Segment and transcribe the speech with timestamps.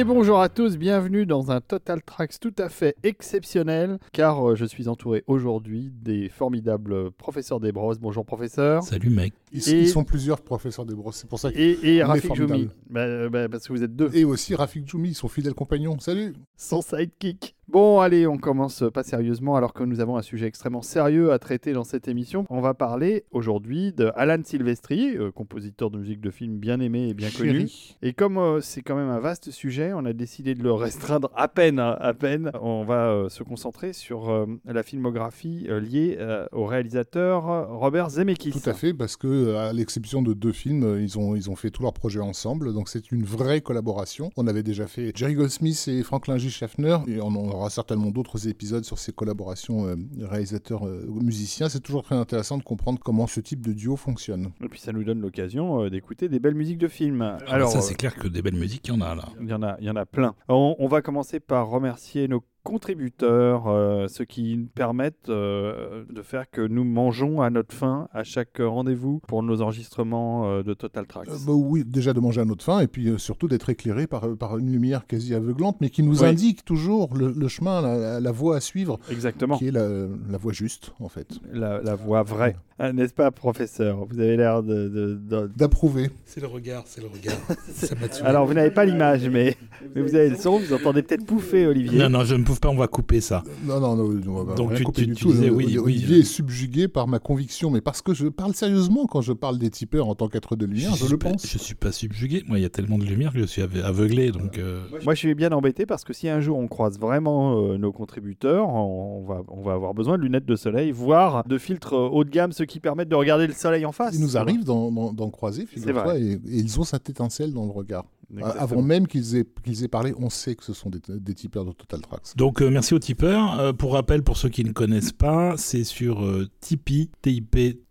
[0.00, 4.54] Et bonjour à tous, bienvenue dans un Total Tracks tout à fait exceptionnel, car euh,
[4.56, 7.98] je suis entouré aujourd'hui des formidables professeurs Desbrosses.
[7.98, 8.82] Bonjour professeur.
[8.82, 9.34] Salut mec.
[9.52, 11.58] Ils, Et- ils sont plusieurs professeurs des brosses, c'est pour ça que...
[11.58, 12.34] Et, et Rafik.
[12.34, 15.52] Joumi, Bah, euh, bah, parce que vous êtes deux, Et aussi Rafik Djoumi, son fidèle
[15.52, 15.98] compagnon.
[15.98, 17.54] Salut son sidekick.
[17.72, 21.38] Bon, allez, on commence pas sérieusement alors que nous avons un sujet extrêmement sérieux à
[21.38, 22.44] traiter dans cette émission.
[22.50, 27.10] On va parler aujourd'hui de Alan Silvestri, euh, compositeur de musique de film bien aimé
[27.10, 27.68] et bien connu.
[28.02, 31.30] Et comme euh, c'est quand même un vaste sujet, on a décidé de le restreindre
[31.36, 32.50] à peine, hein, à peine.
[32.60, 38.10] On va euh, se concentrer sur euh, la filmographie euh, liée euh, au réalisateur Robert
[38.10, 38.50] Zemeckis.
[38.50, 41.70] Tout à fait, parce que à l'exception de deux films, ils ont, ils ont fait
[41.70, 44.32] tous leurs projets ensemble, donc c'est une vraie collaboration.
[44.36, 46.50] On avait déjà fait Jerry Goldsmith et Franklin J.
[46.50, 51.68] Schaffner, et on aura certainement d'autres épisodes sur ces collaborations euh, réalisateurs-musiciens.
[51.68, 54.50] c'est toujours très intéressant de comprendre comment ce type de duo fonctionne.
[54.62, 57.22] Et puis ça nous donne l'occasion euh, d'écouter des belles musiques de films.
[57.22, 59.28] Alors, Alors, ça, euh, c'est clair que des belles musiques, il y en a là.
[59.40, 60.34] Il y en a, il y en a plein.
[60.48, 66.22] On, on va commencer par remercier nos contributeurs, euh, ceux qui nous permettent euh, de
[66.22, 70.74] faire que nous mangeons à notre faim à chaque rendez-vous pour nos enregistrements euh, de
[70.74, 71.28] Total Tracks.
[71.28, 74.06] Euh, bah oui, déjà de manger à notre faim, et puis euh, surtout d'être éclairé
[74.06, 76.28] par, par une lumière quasi aveuglante, mais qui nous Oui.
[76.28, 79.88] indique toujours le, le chemin, la, la voie à suivre, Exactement, qui est la,
[80.28, 81.28] la voie juste, en fait.
[81.52, 82.56] la, la voix vraie.
[82.78, 84.06] Ah, N'est-ce pas, professeur?
[84.08, 84.88] Vous avez l'air de...
[84.88, 86.10] de- de- D'approuver.
[86.24, 87.36] C'est le regard, c'est le regard.
[87.68, 87.94] ça.
[88.24, 89.54] Alors, vous n'avez pas l'image, mais,
[89.94, 91.98] mais vous avez le son, vous entendez peut-être pouffer, Olivier.
[91.98, 93.44] Non, non, je ne pas, on va couper ça.
[93.64, 95.32] Non, non, non, on va Donc rien tu- couper tu- du tu tout.
[95.32, 99.06] disais oui, oui, Olivier est subjugué par ma conviction, mais parce que je parle sérieusement
[99.06, 101.46] quand je parle des tipeurs en tant qu'être de lumière, je, suis le pas- pense.
[101.46, 102.42] Je suis pas subjugué.
[102.48, 104.32] Moi, il y a tellement de lumière que je suis ave- aveuglé.
[104.32, 107.56] Donc, euh, Moi, je suis bien embêté parce que si un jour on croise vraiment
[107.72, 111.58] euh, nos contributeurs, on va, on va avoir besoin de lunettes de soleil, voire de
[111.58, 114.14] filtres euh, haut de gamme, ceux qui permettent de regarder le soleil en face.
[114.14, 118.04] Il nous arrive d'en croiser, figure-toi, et, et ils ont cette étincelle dans le regard.
[118.42, 121.64] Avant même qu'ils aient, qu'ils aient parlé, on sait que ce sont des, des tipeurs
[121.64, 122.36] de Total Tracks.
[122.36, 123.58] donc euh, merci aux tipeurs.
[123.58, 127.10] Euh, pour rappel, pour ceux qui ne connaissent pas, c'est sur euh, Tipeee,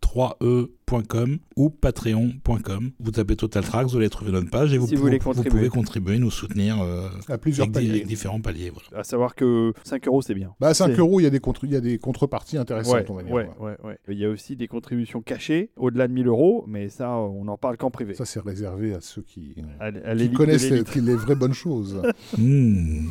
[0.02, 2.92] TIP3E.com ou patreon.com.
[3.00, 5.50] Vous tapez Total Tracks, vous allez trouver notre page et vous, Si pouvez, contribuer.
[5.50, 7.92] pouvez contribuer, nous soutenir euh, À plusieurs avec, des- paliers.
[7.92, 8.72] avec différents paliers.
[8.72, 9.02] Voilà.
[9.02, 10.54] À savoir que 5 euros, c'est bien.
[10.60, 12.58] Bah, à 5 C'est- euros, il y, a des contre- il y a des contreparties
[12.58, 13.34] intéressantes, Ouais, on va dire.
[13.34, 13.98] ouais, ouais, ouais.
[14.10, 17.58] Il y a aussi des contributions cachées au-delà de 1000 euros, mais ça, on n'en
[17.58, 18.14] parle qu'en privé.
[18.16, 21.54] Ça, c'est réservé à ceux qui, À, à qui l'élite de connaissent les, vraies bonnes
[21.54, 22.02] choses.
[22.38, 23.08] Mmh.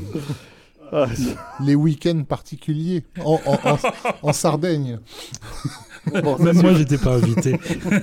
[0.92, 1.06] Ah,
[1.64, 3.78] les week-ends particuliers en, en- en-
[4.22, 4.98] en Sardaigne.
[6.22, 7.56] bon, Même moi, j'étais pas invité.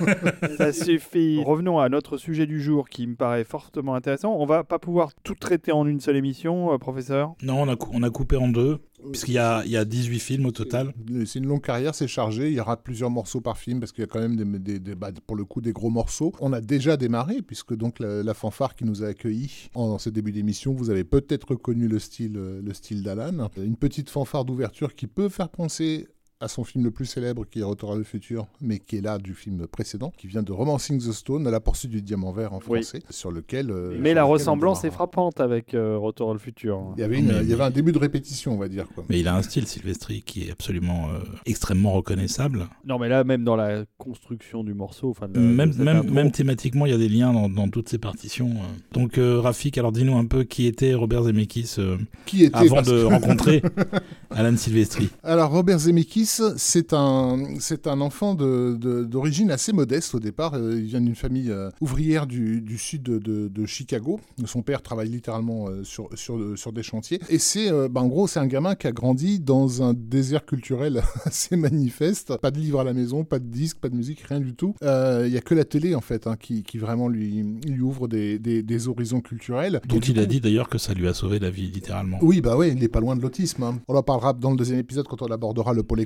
[0.58, 1.42] ça suffit.
[1.44, 4.34] Revenons à notre sujet du jour qui me paraît fortement intéressant.
[4.38, 7.34] On va pas pouvoir tout traiter en une seule émission, euh, professeur?
[7.42, 8.78] Non, on a, cou- on a coupé en deux,
[9.10, 10.92] puisqu'il y a, il y a 18 films au total.
[11.26, 12.48] C'est une longue carrière, c'est chargé.
[12.48, 15.10] Il y aura plusieurs morceaux par film parce qu'il y a quand même des, bah,
[15.26, 16.32] pour le coup des gros morceaux.
[16.40, 19.98] On a déjà démarré puisque donc la, la fanfare qui nous a accueillis en, en
[19.98, 23.50] ce début d'émission, vous avez peut-être reconnu le style, euh, le style d'Alan.
[23.56, 26.08] Une petite fanfare d'ouverture qui peut faire penser
[26.40, 29.00] à son film le plus célèbre qui est Retour à le futur, mais qui est
[29.00, 32.30] là du film précédent, qui vient de Romancing the Stone, à la poursuite du diamant
[32.32, 32.82] vert en Oui.
[32.82, 33.70] français, sur lequel.
[33.70, 36.92] euh, Mais sur la lequel ressemblance est frappante avec euh, Retour à le futur.
[36.96, 38.86] Il y, avait une- Mais- il y avait un début de répétition, on va dire.
[38.94, 39.04] Quoi.
[39.08, 42.66] Mais il a un style, Sylvestri, qui est absolument euh, extrêmement reconnaissable.
[42.84, 46.84] Non, mais là, même dans la construction du morceau, enfin, de- Même, même, même thématiquement,
[46.86, 48.50] il y a des liens dans, dans toutes ces partitions.
[48.50, 48.76] euh.
[48.92, 52.82] Donc, euh, Rafik, alors dis-nous un peu qui était Robert Zemeckis euh, Qui était avant
[52.82, 53.62] de que- rencontrer
[54.30, 55.08] Alan Silvestri.
[55.22, 60.54] Alors Robert Zemeckis, c'est un, c'est un enfant d'origine assez modeste au départ.
[60.54, 64.20] Euh, il vient d'une famille euh, ouvrière du, du sud de, de- de Chicago.
[64.44, 67.20] Son père travaille littéralement euh, sur, sur, sur des chantiers.
[67.28, 70.44] Et c'est, euh, bah, en gros, c'est un gamin qui a grandi dans un désert
[70.44, 72.36] culturel assez manifeste.
[72.38, 74.74] Pas de livres à la maison, pas de disques, pas de musique, rien du tout.
[74.82, 77.80] Euh, Il y a que la télé en fait hein, qui, qui vraiment lui, lui
[77.80, 79.80] ouvre des, des- des horizons culturels.
[79.88, 82.18] Dont il a dit d'ailleurs que ça lui a sauvé la vie, littéralement.
[82.22, 83.62] oui, bah ouais, il n'est pas loin de l'autisme.
[83.62, 83.78] hein.
[83.88, 86.00] On en parlera dans le deuxième épisode quand on abordera le Pôle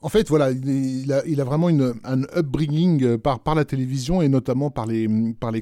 [0.00, 4.70] En fait, voilà, il, a, vraiment une, un upbringing euh, par, la télévision et notamment
[4.70, 5.08] par les,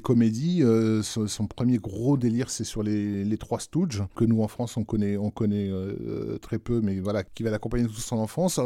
[0.02, 0.62] comédies.
[0.62, 4.84] Euh, son, premier gros délire, c'est sur les, Trois Stooges, que nous en France on
[4.84, 8.60] connaît, on connaît euh, très peu, mais voilà, qui va l'accompagner toute son enfance,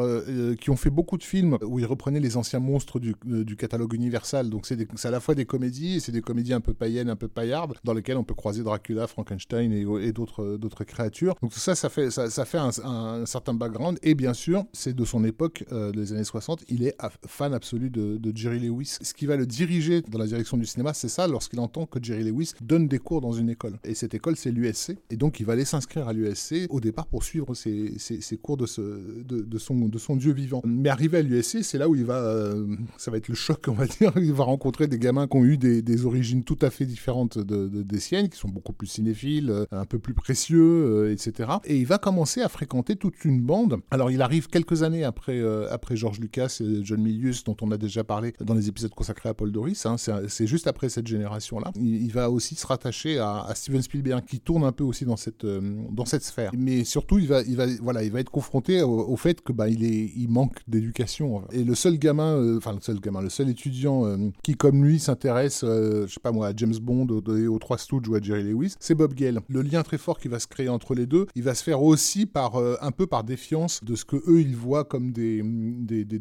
[0.60, 3.14] qui ont fait beaucoup de films où ils reprenaient les anciens monstres du,
[3.56, 4.50] catalogue Universal.
[4.50, 7.16] Donc c'est à la fois des comédies et c'est des comédies un peu païennes, un
[7.16, 11.36] peu paillardes, dans lesquelles on peut croiser Dracula, Frankenstein et, d'autres créatures.
[11.40, 13.98] Donc tout ça, ça fait, ça, ça fait un, un certain background.
[14.02, 18.32] Et bien sûr, c'est de son époque, des années 60, il est fan absolu de,
[18.34, 18.98] Jerry Lewis.
[19.00, 22.02] Ce qui va le diriger dans la direction du cinéma, c'est ça, lorsqu'il entend que
[22.02, 23.78] Jerry Lewis donne des cours dans une école.
[23.84, 24.96] Et cette école, c'est l'USC.
[25.10, 27.96] Et donc, il va aller s'inscrire à l'USC au départ pour suivre ses,
[28.42, 30.62] cours de, son, dieu vivant.
[30.64, 32.54] Mais arrivé à l'USC, c'est là où il va,
[32.98, 34.12] ça va être le choc, on va dire.
[34.16, 37.82] Il va rencontrer des gamins qui ont eu des, origines tout à fait différentes de,
[37.82, 41.50] des siennes, qui sont beaucoup plus cinéphiles, un peu plus précieux, etc.
[41.64, 43.78] Et il va commencer à fréquenter toute une bande.
[43.90, 47.76] Alors, il arrive quelques années après, après George Lucas et John Milius, dont on a
[47.76, 49.86] déjà parlé dans les épisodes consacrés à Paul Doris.
[49.86, 49.96] Hein.
[50.28, 51.72] c'est juste après cette génération-là.
[51.76, 55.44] Il, va aussi se rattacher à, Steven Spielberg, qui tourne un peu aussi dans cette,
[55.44, 55.60] euh,
[55.90, 56.50] dans cette sphère.
[56.56, 59.68] Mais surtout, il va, il va, voilà, il va être confronté au, fait que bah,
[59.68, 61.42] il, est, il manque d'éducation.
[61.52, 64.84] Et le seul gamin, euh, enfin le seul gamin, le seul étudiant euh, qui, comme
[64.84, 68.44] lui, s'intéresse, je sais pas moi, à James Bond, aux, Trois Stooges ou à Jerry
[68.44, 69.40] Lewis, c'est Bob Gale.
[69.48, 71.82] Le lien très fort qui va se créer entre les deux, il va se faire
[71.82, 75.42] aussi par un peu par défiance de ce que eux ils voient comme des,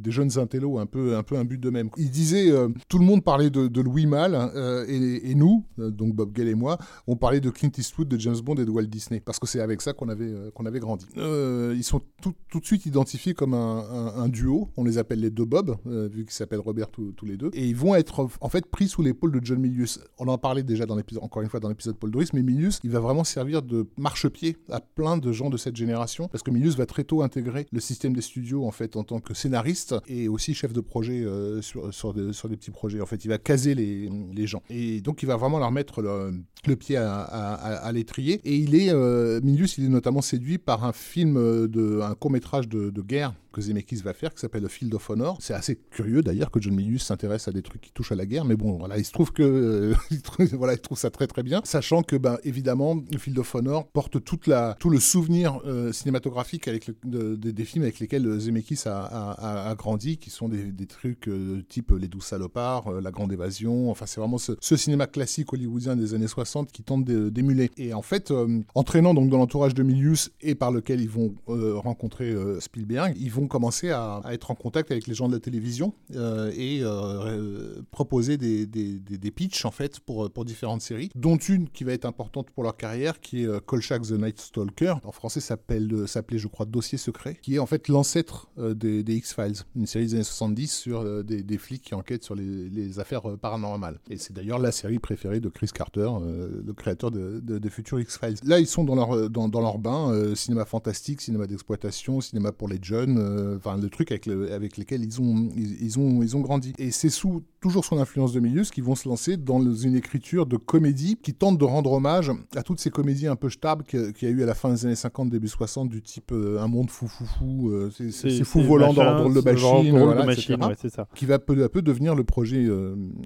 [0.07, 1.89] jeunes intellos un peu, un peu un but de même.
[1.97, 2.51] Il disait,
[2.89, 4.51] tout le monde parlait de, Louis Malle hein,
[4.87, 6.77] et, nous, donc Bob Gale et moi,
[7.07, 9.59] on parlait de Clint Eastwood, de James Bond et de Walt Disney parce que c'est
[9.59, 11.05] avec ça qu'on avait, qu'on avait grandi.
[11.15, 14.69] ils sont tout, tout, de suite identifiés comme un, un, duo.
[14.77, 17.49] On les appelle les deux Bob, vu qu'ils s'appellent Robert tous, les deux.
[17.53, 19.99] Et ils vont être en fait pris sous l'épaule de John Milius.
[20.17, 22.79] On en parlait déjà dans l'épisode, encore une fois dans l'épisode Paul Doris, mais Milius,
[22.83, 26.51] il va vraiment servir de marchepied à plein de gens de cette génération parce que
[26.51, 29.95] Milius va très tôt intégrer le système des studios en fait en tant que scénariste
[30.07, 31.25] et aussi chef de projet
[31.61, 33.01] sur, sur, sur, des petits projets.
[33.01, 34.61] En fait, il va caser les, les gens.
[34.69, 38.41] Et donc, il va vraiment leur mettre le, pied à, l'étrier.
[38.43, 41.35] Et il est, euh, Milius, il est notamment séduit par un film,
[41.67, 45.37] de, un court métrage de guerre que Zemeckis va faire, qui s'appelle Field of Honor.
[45.39, 48.25] C'est assez curieux d'ailleurs que John Milius s'intéresse à des trucs qui touchent à la
[48.25, 49.95] guerre, mais bon, voilà, il se trouve que euh,
[50.53, 54.21] voilà, il trouve ça très très bien, sachant que ben évidemment, Field of Honor porte
[54.23, 59.75] toute la, tout le souvenir euh, cinématographique avec des films avec lesquels Zemeckis a, a,
[59.75, 63.89] grandi, qui sont des, trucs euh, type Les Douze Salopards, La Grande Évasion.
[63.89, 67.71] Enfin, c'est vraiment ce, ce, cinéma classique hollywoodien des années 60 qui tente d'émuler.
[67.77, 68.31] Et en fait,
[68.75, 73.44] entraînant donc dans l'entourage de Milius et par lequel ils vont rencontrer Spielberg, ils vont
[73.47, 77.81] commencer à, être en contact avec les gens de la télévision euh, et euh, euh,
[77.91, 81.93] proposer des, des, des, pitchs en fait pour, pour différentes séries, dont une qui va
[81.93, 84.95] être importante pour leur carrière, qui est Kolchak the Night Stalker.
[85.03, 89.85] En français, s'appelait je crois Dossier secret, qui est en fait l'ancêtre des, X-Files, une
[89.85, 93.99] série des années 70 sur des, flics qui enquêtent sur les, affaires paranormales.
[94.09, 98.37] Et c'est d'ailleurs la série préférée de Chris Carter, le créateur de, des futurs X-Files.
[98.43, 102.67] Là, ils sont dans leur, dans, dans leur bain, cinéma fantastique, cinéma d'exploitation, cinéma pour
[102.67, 103.17] les jeunes,
[103.57, 106.73] enfin le truc avec, le, avec lesquels ils ont, ils, ont, ils ont grandi.
[106.77, 110.45] Et c'est sous toujours sous l'influence de Milius qu'ils vont se lancer dans une écriture
[110.45, 114.13] de comédie qui tente de rendre hommage à toutes ces comédies un peu stab qu'il
[114.21, 116.67] y a eu à la fin des années 50, début 60, du type euh, Un
[116.67, 120.89] monde fou fou fou, euh, c'est fou volant dans le de machine, voilà, machine etc.,
[120.95, 121.07] ça.
[121.15, 122.67] qui va peu à peu devenir le projet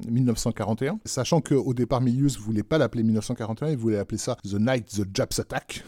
[0.09, 4.85] 1941, sachant qu'au départ Milius voulait pas l'appeler 1941, il voulait appeler ça The Night
[4.85, 5.83] the Japs Attack,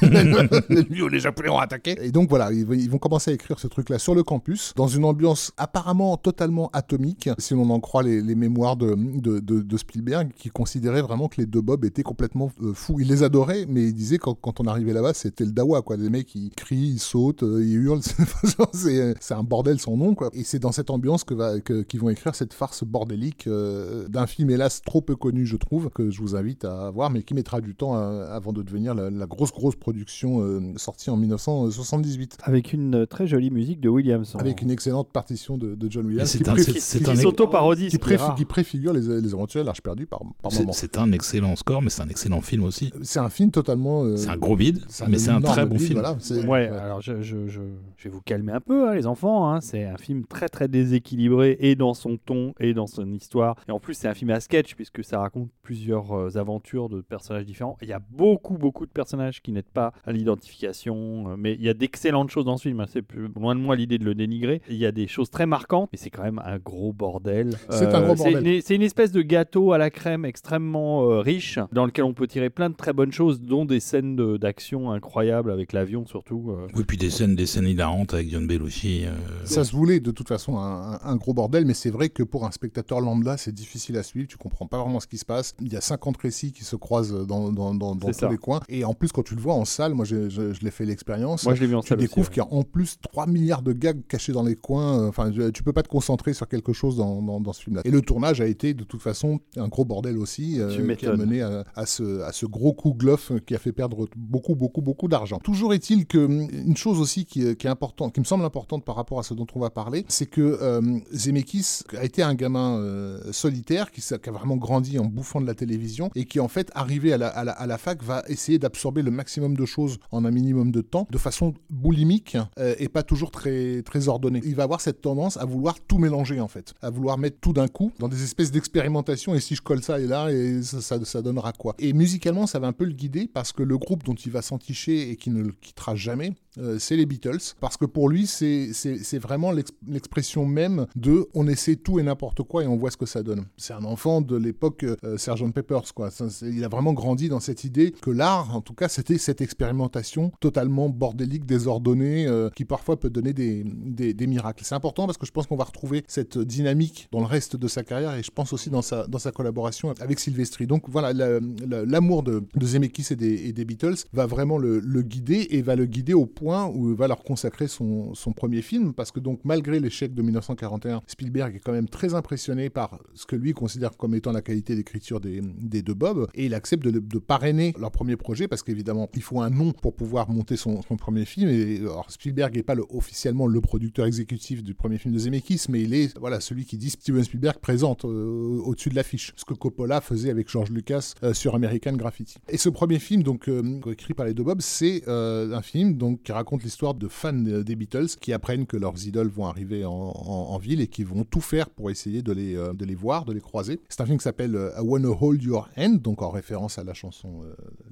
[0.02, 1.96] où les Japonais ont attaqué.
[2.02, 5.04] Et donc voilà, ils vont commencer à écrire ce truc-là sur le campus, dans une
[5.04, 11.28] ambiance apparemment totalement atomique, si on en croit les, mémoires de, Spielberg, qui considérait vraiment
[11.28, 13.00] que les deux Bob étaient complètement euh, fous.
[13.00, 15.96] Il les adorait, mais il disait quand, quand on arrivait là-bas, c'était le dawa, quoi.
[15.96, 18.02] Des mecs, qui crient, ils sautent, euh, ils hurlent,
[18.72, 20.30] c'est un bordel sans nom, quoi.
[20.32, 24.50] Et c'est dans cette ambiance que qu'ils vont écrire cette farce bordélique euh, d'un film,
[24.50, 27.60] hélas, trop peu connu, je trouve, que je vous invite à voir, mais qui mettra
[27.60, 32.38] du temps avant de devenir la grosse, grosse production sortie en 1978.
[32.42, 34.36] Avec une très jolie musique de Williams.
[34.38, 36.28] Avec une excellente partition de, John Williams.
[36.28, 37.88] C'est un, c'est un s'auto-parodie.
[37.88, 37.98] Qui,
[38.36, 40.72] qui, préfigure les, les éventuels l'Arche perdue par, par moment.
[40.72, 42.92] C'est un excellent score, mais c'est un excellent film aussi.
[43.02, 44.04] C'est un film totalement.
[44.04, 46.00] Euh, c'est un gros vide, mais c'est un très bon film.
[46.00, 47.60] Voilà, ouais, alors je, je, je,
[48.04, 49.50] vais vous calmer un peu, hein, les enfants.
[49.50, 49.60] Hein.
[49.60, 53.56] C'est un film très très déséquilibré et dans son ton et dans son histoire.
[53.68, 57.00] Et en plus, c'est un film à sketch puisque ça raconte plusieurs euh, aventures de
[57.00, 57.76] personnages différents.
[57.82, 61.62] Il y a beaucoup beaucoup de personnages qui n'aident pas à l'identification, euh, mais il
[61.62, 62.80] y a d'excellentes choses dans ce film.
[62.80, 62.86] Hein.
[62.88, 63.02] C'est
[63.36, 64.62] loin de moi l'idée de le dénigrer.
[64.68, 67.56] Il y a des choses très marquantes, mais c'est quand même un gros bordel.
[67.70, 68.62] C'est un gros euh, bordel.
[68.62, 72.26] C'est une, espèce de gâteau à la crème extrêmement euh, riche, dans lequel on peut
[72.26, 76.50] tirer plein de très bonnes choses, dont des scènes d'action incroyables avec l'avion surtout.
[76.50, 76.66] Euh.
[76.74, 79.04] Oui, puis des scènes, des scènes hilarantes avec John Belushi.
[79.44, 82.50] Ça se voulait de toute façon un, gros bordel, mais c'est vrai que pour un
[82.50, 84.28] spectateur lambda, c'est difficile à suivre.
[84.28, 85.54] Tu comprends pas vraiment ce qui se passe.
[85.60, 88.60] Il y a 50 récits qui se croisent dans, dans, dans, tous les coins.
[88.68, 91.44] Et en plus, quand tu le vois en salle, moi je, je, l'ai fait l'expérience.
[91.44, 93.62] Moi je l'ai vu en tu découvres qu'il y a en plus trois 3 milliards
[93.62, 95.08] de gags cachés dans les coins.
[95.08, 97.82] Enfin, tu peux pas te concentrer sur quelque chose dans, dans, ce film-là.
[97.84, 100.60] Et le tournage a été de toute façon un gros bordel aussi,
[100.98, 104.54] qui a mené à, ce, à ce gros coup gloff qui a fait perdre beaucoup,
[104.54, 105.38] beaucoup, beaucoup d'argent.
[105.38, 108.84] Toujours est-il que hum, une chose aussi qui, qui, est importante, qui me semble importante
[108.84, 110.80] par rapport à ce dont on va parler, c'est que
[111.12, 115.54] Zemeckis a été un gamin solitaire qui, qui, a vraiment grandi en bouffant de la
[115.54, 118.58] télévision et qui en fait arrivé à la, à la, à la fac va essayer
[118.58, 122.88] d'absorber le maximum de choses en un minimum de temps de façon boulimique euh, et
[122.88, 124.40] pas toujours très, très ordonnée.
[124.44, 127.52] Il va avoir cette tendance à vouloir tout mélanger en fait, à vouloir mettre tout
[127.52, 130.80] d'un coup dans des espèces d'expérimentation et si je colle ça et là et ça,
[131.04, 131.74] ça, donnera quoi.
[131.78, 134.42] Et musicalement ça va un peu le guider parce que le groupe dont il va
[134.42, 138.26] s'enticher et qui ne le quittera jamais, euh, c'est les Beatles parce que pour lui
[138.26, 139.52] c'est vraiment
[139.86, 143.22] l'expression même de on essaie tout et n'importe quoi et on voit ce que ça
[143.22, 143.46] donne.
[143.56, 145.16] C'est un enfant de l'époque euh,
[145.54, 146.10] Peppers quoi.
[146.42, 150.32] il a vraiment grandi dans cette idée que l'art en tout cas c'était cette expérimentation
[150.40, 154.64] totalement bordélique, désordonnée, euh, qui parfois peut donner des, des, miracles.
[154.64, 157.68] C'est important parce que je pense qu'on va retrouver cette dynamique dans le reste de
[157.68, 160.66] sa carrière et je pense aussi dans sa, dans sa collaboration avec Sylvestri.
[160.66, 165.46] Donc voilà, l'amour de, de, Zemeckis et des, et des, Beatles va vraiment le, guider
[165.50, 169.10] et va le guider au point où il va leur consacrer son, premier film parce
[169.10, 173.36] que donc malgré l'échec de 1941, Spielberg est quand même très impressionné par ce que
[173.36, 175.40] lui considère comme étant la qualité d'écriture des,
[175.82, 179.50] deux Bob et il accepte de, parrainer leur premier projet parce qu'évidemment il faut un
[179.50, 181.48] nom pour pouvoir monter son, premier film.
[181.48, 185.66] Et alors, Spielberg n'est pas le, officiellement le producteur exécutif du premier film de Zemeckis,
[185.68, 189.44] mais il est voilà celui qui dit Steven Spielberg présente euh, au-dessus de l'affiche, ce
[189.44, 192.36] que Coppola faisait avec George Lucas euh, sur American Graffiti.
[192.48, 196.28] Et ce premier film, donc euh, écrit par les deux Bob, c'est un film donc
[196.36, 200.80] raconte l'histoire de fans des Beatles qui apprennent que leurs idoles vont arriver en, ville
[200.80, 203.80] et qui vont tout faire pour essayer de les, de les voir, de les croiser.
[203.88, 206.94] C'est un film qui s'appelle I Wanna Hold Your Hand, donc en référence à la
[206.94, 207.42] chanson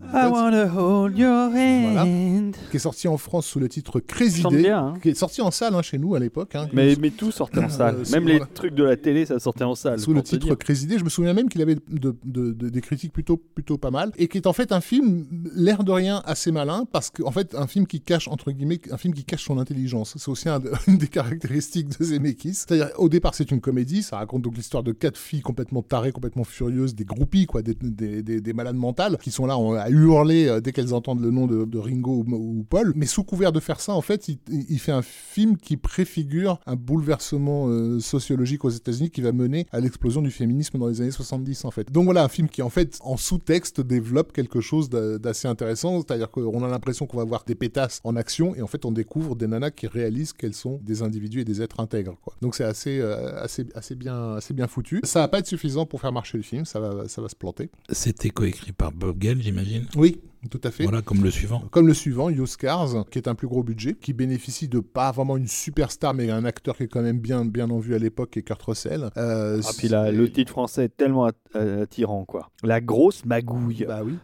[0.03, 4.71] I Wanna Hold Your Hand, qui est sorti en France sous le titre Crazy Day,
[4.71, 4.95] hein.
[5.03, 6.55] qui est sorti en salle hein, chez nous à l'époque.
[6.55, 6.69] Hein.
[6.73, 7.97] mais, mais tout sortait en salle.
[7.97, 9.99] Euh, même les trucs de la télé, ça sortait en salle.
[10.01, 12.15] Sous le titre Crazy Day, je me souviens même qu'il avait de,
[12.53, 15.93] des critiques plutôt, plutôt pas mal, et qui est en fait un film, l'air de
[15.93, 19.25] rien, assez malin, parce qu'en fait, un film qui cache, entre guillemets, un film qui
[19.25, 20.15] cache son intelligence.
[20.19, 20.49] C'est aussi
[20.89, 22.55] une des caractéristiques de Zemeckis.
[22.55, 26.13] C'est-à-dire, au départ, c'est une comédie, ça raconte donc l'histoire de quatre filles complètement tarées,
[26.13, 30.49] complètement furieuses, des groupies, quoi, des, des, des, malades mentales, qui sont là à hurler
[30.49, 32.93] euh, dès qu'elles entendent le nom de, Ringo ou Paul.
[32.97, 36.77] Mais sous couvert de faire ça, en fait, il, fait un film qui préfigure un
[36.77, 41.11] bouleversement euh, sociologique aux États-Unis qui va mener à l'explosion du féminisme dans les années
[41.11, 41.91] 70, en fait.
[41.93, 46.31] Donc voilà, un film qui, en fait, en sous-texte, développe quelque chose d'assez intéressant, c'est-à-dire
[46.31, 49.37] qu'on a l'impression qu'on va voir des pétasses en action, et en fait, on découvre
[49.37, 52.35] des nanas qui réalisent qu'elles sont des individus et des êtres intègres, quoi.
[52.41, 55.01] Donc c'est assez, euh, assez, assez, bien, assez bien foutu.
[55.05, 57.37] Ça va pas être suffisant pour faire marcher le film, ça va, ça va se
[57.37, 57.71] planter.
[57.91, 60.85] C'était coécrit par Bob Gale, j'imagine Oui, tout à fait.
[60.85, 61.63] Voilà, comme le suivant.
[61.71, 65.37] Comme le suivant, Cars, qui est un plus gros budget, qui bénéficie de pas vraiment
[65.37, 68.31] une superstar, mais un acteur qui est quand même bien, bien en vue à l'époque,
[68.31, 69.11] qui est Kurt Russell.
[69.17, 72.51] Euh, ah, puis là, le titre français est tellement attirant, quoi.
[72.63, 73.85] La grosse magouille.
[73.87, 74.15] Bah oui.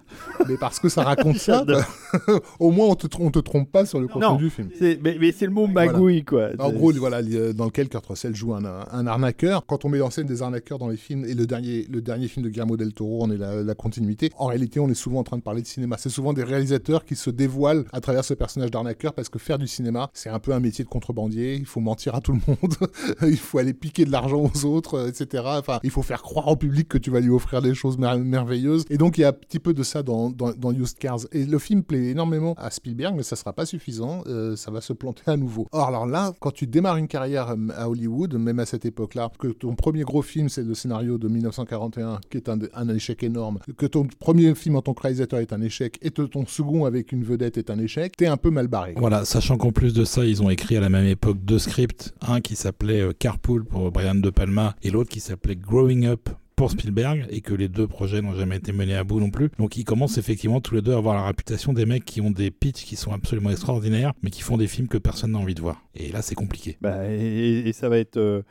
[0.49, 1.87] mais parce que ça raconte ça, bah,
[2.59, 4.69] au moins on te, on te trompe pas sur le contenu du film.
[4.81, 6.51] Mais, mais c'est le mot magouille, quoi.
[6.59, 9.65] En gros, voilà, dans lequel Kurt Russell joue un, un, arnaqueur.
[9.67, 12.29] Quand on met en scène des arnaqueurs dans les films, et le dernier, le dernier
[12.29, 14.31] film de Guillermo del Toro, on est la, la continuité.
[14.37, 17.17] En réalité, on est souvent en train de parler de cinéma souvent des réalisateurs qui
[17.17, 20.53] se dévoilent à travers ce personnage d'arnaqueur parce que faire du cinéma, c'est un peu
[20.53, 21.55] un métier de contrebandier.
[21.55, 22.75] Il faut mentir à tout le monde,
[23.23, 25.45] il faut aller piquer de l'argent aux autres, euh, etc.
[25.47, 28.85] Enfin, il faut faire croire au public que tu vas lui offrir des choses merveilleuses.
[28.91, 31.21] Et donc, il y a un petit peu de ça dans, dans, Used Cars.
[31.33, 34.23] Et le film plaît énormément à Spielberg, mais ça sera pas suffisant.
[34.27, 35.67] Euh, ça va se planter à nouveau.
[35.73, 39.31] Or, alors là, quand tu démarres une carrière euh, à Hollywood, même à cette époque-là,
[39.39, 43.23] que ton premier gros film, c'est le scénario de 1941, qui est un, un échec
[43.23, 46.47] énorme, que ton premier film en tant que réalisateur est un échec, et que ton
[46.47, 48.95] second avec une vedette est un échec, t'es un peu mal barré.
[48.97, 52.15] Voilà, sachant qu'en plus de ça, ils ont écrit à la même époque deux scripts,
[52.21, 56.29] un qui s'appelait euh, Carpool pour Brian De Palma et l'autre qui s'appelait Growing Up
[56.61, 59.49] pour Spielberg et que les deux projets n'ont jamais été menés à bout non plus.
[59.59, 62.31] Donc ils commencent effectivement tous les deux à avoir la réputation des mecs qui ont
[62.31, 65.55] des pitchs qui sont absolument extraordinaires, mais qui font des films que personne n'a envie
[65.55, 65.83] de voir.
[65.95, 66.77] Et là, c'est compliqué.
[66.83, 68.43] Bah, et, ça va être euh,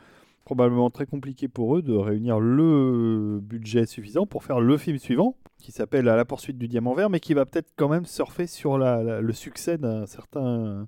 [0.44, 5.36] probablement très compliqué pour eux de réunir le budget suffisant pour faire le film suivant
[5.60, 8.46] qui s'appelle À la poursuite du diamant vert, mais qui va peut-être quand même surfer
[8.46, 10.86] sur le succès d'un certain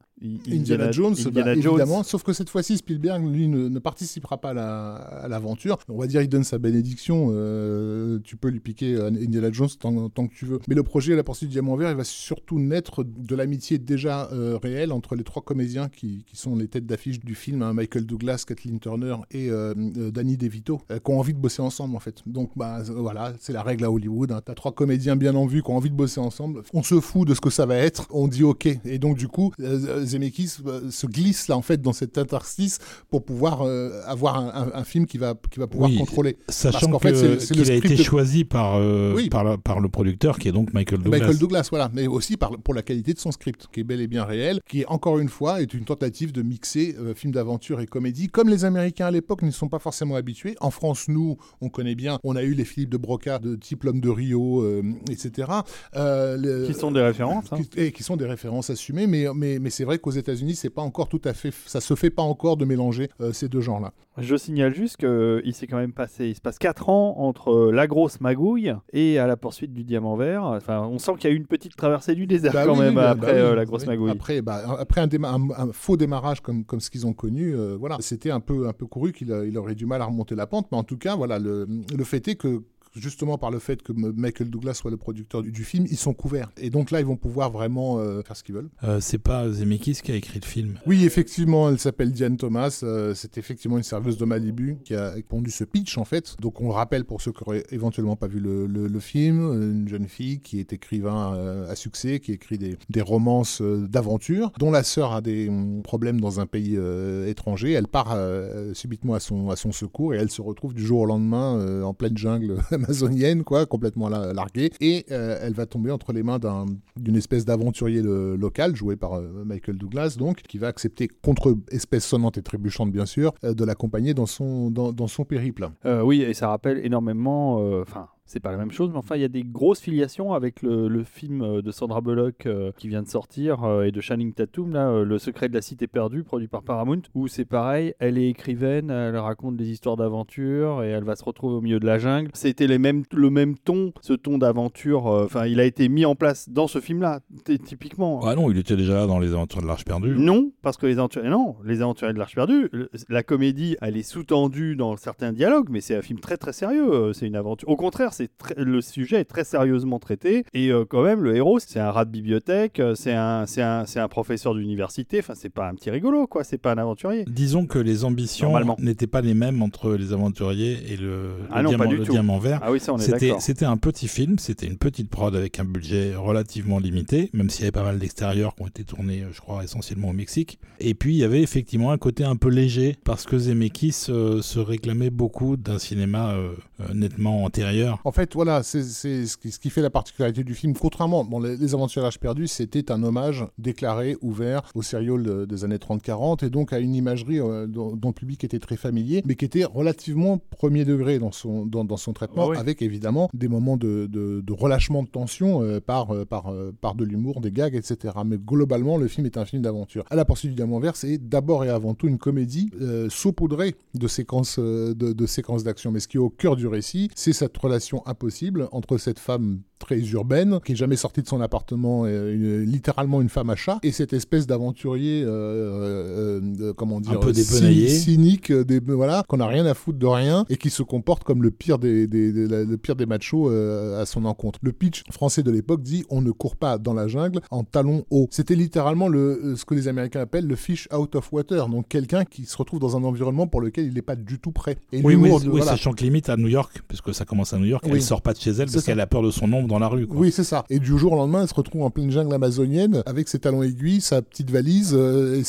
[0.51, 2.03] Indiana, Jones, bah, évidemment.
[2.03, 5.79] Sauf que cette fois-ci, Spielberg, lui, ne, participera pas à l'aventure.
[5.89, 7.31] On va dire, il donne sa bénédiction.
[7.33, 10.61] Euh, tu peux lui piquer Indiana Jones tant, que tu veux.
[10.69, 14.29] Mais le projet la poursuite du diamant vert, il va surtout naître de l'amitié déjà
[14.33, 18.07] euh, réelle entre les trois comédiens qui, sont les têtes d'affiche du film, hein, Michael
[18.07, 19.75] Douglas, Kathleen Turner et euh,
[20.11, 22.23] Danny DeVito, qui ont envie de bosser ensemble en fait.
[22.27, 24.33] Donc, bah, voilà, c'est la règle à Hollywood.
[24.33, 24.41] Hein.
[24.45, 26.63] T'as trois comédiens bien en vue qui ont envie de bosser ensemble.
[26.73, 28.67] On se fout de ce que ça va être, on dit ok.
[28.85, 32.79] Et donc du coup, euh, Zemeckis euh, se glisse là en fait dans cet interstice
[33.11, 36.37] pour pouvoir euh, avoir un, un- un film qui va qui va pouvoir Oui, contrôler.
[36.49, 39.29] Sachant qu'en fait, qu'il a été de- choisi par, euh, Oui.
[39.29, 41.19] par, la- par le producteur qui est donc Michael Douglas.
[41.19, 44.01] Michael Douglas, voilà, mais aussi par, pour la qualité de son script, qui est bel
[44.01, 47.81] et bien réel, qui encore une fois est une tentative de mixer euh, film d'aventure
[47.81, 50.55] et comédie, comme les Américains à l'époque n'y sont pas forcément habitués.
[50.61, 53.85] En France, nous, on connaît bien, on a eu les Philippe de Broca de type
[53.85, 55.49] L'homme de Rio, euh, etc.
[55.97, 57.47] Euh, le- Qui sont des références.
[57.53, 57.59] hein.
[57.59, 60.69] qui- et qui sont des références assumées, mais, mais, mais c'est vrai qu'aux États-Unis, c'est
[60.69, 63.63] pas encore tout à fait, ça se fait pas encore de mélanger euh, ces deux
[63.63, 63.93] genres-là.
[64.19, 67.73] Je signale juste qu'il s'est quand même passé, il se passe 4 ans entre euh,
[67.73, 70.45] la grosse magouille et à la poursuite du diamant vert.
[70.45, 72.81] Enfin, on sent qu'il y a eu une petite traversée du désert Bah quand oui,
[72.81, 73.67] même bah après euh, la oui.
[73.67, 74.11] grosse magouille.
[74.11, 77.55] Après, bah, après un, déma- un- un faux démarrage comme, comme ce qu'ils ont connu,
[77.57, 80.35] euh, voilà, c'était un peu, un peu couru qu'il il aurait du mal à remonter
[80.35, 80.67] la pente.
[80.73, 81.67] Mais en tout cas, voilà, le,
[81.97, 82.63] le fait est que
[82.95, 86.15] justement par le fait que Michael Douglas soit le producteur du, du film, ils sont
[86.15, 86.51] couverts.
[86.61, 88.69] Et donc là, ils vont pouvoir vraiment euh, faire ce qu'ils veulent.
[88.85, 90.79] Euh, c'est pas Zemeckis qui a écrit le film.
[90.87, 92.81] Oui, effectivement, elle s'appelle Diane Thomas.
[92.83, 96.37] euh, c'est effectivement une serveuse de Malibu qui a pondu ce pitch, en fait.
[96.41, 99.41] Donc, on le rappelle pour ceux qui auraient éventuellement pas vu le, le- le film.
[99.63, 103.87] Une jeune fille qui est écrivain euh, à succès, qui écrit des, des romances euh,
[103.89, 107.73] d'aventure, dont la sœur a des hum, problèmes dans un pays euh, étranger.
[107.73, 111.01] Elle part euh, subitement à son, à son secours et elle se retrouve du jour
[111.01, 114.71] au lendemain euh, en pleine jungle amazonienne, quoi, complètement la- larguée.
[114.81, 119.15] Et euh, elle va tomber entre les mains d'un- d'une espèce d'aventurier local, joué par
[119.15, 123.55] euh, Michael Douglas, donc, qui va accepter, contre espèce sonnante et trébuchante bien sûr, euh,
[123.55, 125.69] de l'accompagner dans son, dans, son périple.
[125.85, 127.57] Oui, et ça rappelle énormément.
[127.83, 130.63] Enfin, c'est pas la même chose, mais enfin, il y a des grosses filiations avec
[130.63, 134.01] le, le film euh, de Sandra Bullock euh, qui vient de sortir euh, et de
[134.01, 137.45] Channing Tatum, là, euh, Le secret de la cité perdue, produit par Paramount, où c'est
[137.45, 141.61] pareil, elle est écrivaine, elle raconte des histoires d'aventure et elle va se retrouver au
[141.61, 142.31] milieu de la jungle.
[142.33, 145.05] C'était les mêmes, le même ton, ce ton d'aventure.
[145.05, 147.21] Enfin, il a été mis en place dans ce film-là,
[147.67, 148.21] typiquement.
[148.25, 150.15] Ah non, il était déjà là dans Les Aventures de l'Arche perdue.
[150.17, 152.71] Non, parce que les aventuriers, non, les aventuriers de l'Arche perdue,
[153.11, 157.13] la comédie, elle est sous-tendue dans certains dialogues, mais c'est un film très très sérieux.
[157.13, 157.69] C'est une aventure.
[157.69, 158.22] Au contraire, c'est
[158.57, 162.05] le sujet est très sérieusement traité et euh, quand même le héros, c'est un rat
[162.05, 165.21] de bibliothèque, euh, c'est un, professeur d'université.
[165.21, 166.45] Enfin, c'est pas un petit rigolo, quoi.
[166.45, 167.25] C'est pas un aventurier.
[167.27, 171.71] Disons que les ambitions n'étaient pas les mêmes entre les aventuriers et le, Ah le
[171.71, 172.13] non, pas diamant, du le tout.
[172.13, 172.61] diamant vert.
[172.63, 173.43] Ah oui, ça on est C'était, d'accord.
[173.43, 177.63] c'était un petit film, c'était une petite prod avec un budget relativement limité, même s'il
[177.63, 180.59] y avait pas mal d'extérieurs qui ont été tournés, je crois, essentiellement au Mexique.
[180.81, 184.43] Et puis il y avait effectivement un côté un peu léger, parce que Zemeckis euh,
[184.43, 186.53] se réclamait beaucoup d'un cinéma euh,
[186.95, 188.01] nettement antérieur.
[188.05, 190.75] En fait, voilà, c'est ce, qui, fait la particularité du film.
[190.75, 195.23] Contrairement, bon, les, les Aventures de l'Âge perdu, c'était un hommage déclaré, ouvert au serial
[195.23, 198.59] de- des années 30-40 et donc à une imagerie euh, dont, dont le public était
[198.59, 202.57] très familier, mais qui était relativement premier degré dans son, dans, dans son traitement, oui.
[202.57, 206.95] avec évidemment des moments de, de- de relâchement de tension euh, par, euh, par, par
[206.95, 208.15] de l'humour, des gags, etc.
[208.25, 210.05] Mais globalement, le film est un film d'aventure.
[210.11, 212.71] À la poursuite du diamant vert, c'est d'abord et avant tout une comédie
[213.09, 215.91] saupoudrée de séquences de, de séquences d'action.
[215.93, 219.63] Mais ce qui est au cœur du récit, c'est cette relation impossible entre cette femme
[219.83, 223.57] très urbaine, qui est jamais sortie de son appartement, euh, une- littéralement une femme à
[223.57, 227.89] chat, et cette espèce d'aventurier, euh, euh, comment dire, peu cy- dépenaillé.
[227.89, 231.43] cynique, des, voilà, qu'on a rien à foutre de rien, et qui se comporte comme
[231.43, 234.59] le pire des, des- des- la- le pire des machos à son encontre.
[234.63, 238.05] Le pitch français de l'époque dit on ne court pas dans la jungle en talons
[238.11, 238.29] hauts.
[238.31, 242.25] C'était littéralement le, ce que les Américains appellent le fish out of water, donc quelqu'un
[242.25, 244.77] qui se retrouve dans un environnement pour lequel il n'est pas du tout prêt.
[244.93, 245.67] Et Oui, oui, l'humour oui, de- voilà.
[245.67, 247.93] sachant que limite à New York, puisque ça commence à New York, Oui.
[247.95, 250.07] elle sort pas de chez elle parce qu'elle a peur de son ombre la rue.
[250.11, 250.65] Oui, c'est ça.
[250.71, 253.63] Et du jour au lendemain, elle se retrouve en pleine jungle amazonienne avec ses talons
[253.63, 255.45] aiguilles, sa petite valise euh, et,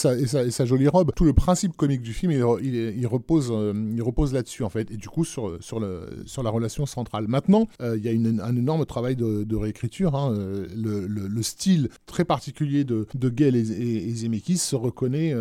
[0.52, 1.12] sa, jolie robe.
[1.16, 2.44] Tout le principe comique du film, il,
[3.08, 4.92] repose, euh, il repose là-dessus en fait.
[4.92, 7.26] Et du coup, sur, sur, le, sur la relation centrale.
[7.28, 10.16] Maintenant, euh, il y a un énorme travail de, réécriture.
[10.16, 10.34] hein.
[10.76, 15.34] Le, le- le style très particulier de, de Gale et, et, Zemeckis se reconnaît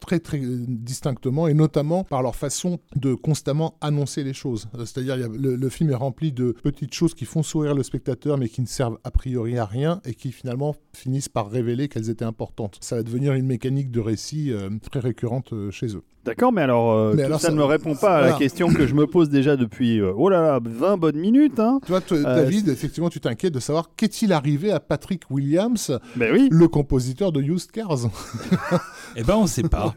[0.00, 4.68] très très distinctement et notamment par leur façon de constamment annoncer les choses.
[4.78, 8.60] C'est-à-dire, le film est rempli de petites choses qui font sourire le spectateur mais qui
[8.60, 12.78] ne servent a priori à rien et qui finalement finissent par révéler qu'elles étaient importantes.
[12.80, 16.02] Ça va devenir une mécanique de récit euh, très récurrente euh, chez eux.
[16.24, 18.32] D'accord, mais alors, euh, Mais tout alors ça, ça- ne me répond pas à la
[18.32, 21.60] question que je me pose déjà depuis euh, oh là là 20 bonnes minutes.
[21.60, 21.78] Hein.
[21.86, 26.66] Toi, David, effectivement, tu t'inquiètes de savoir qu'est-il arrivé à Patrick Williams, Ben oui, le
[26.66, 28.08] compositeur de Used Cars.
[29.14, 29.94] Eh ben on sait pas.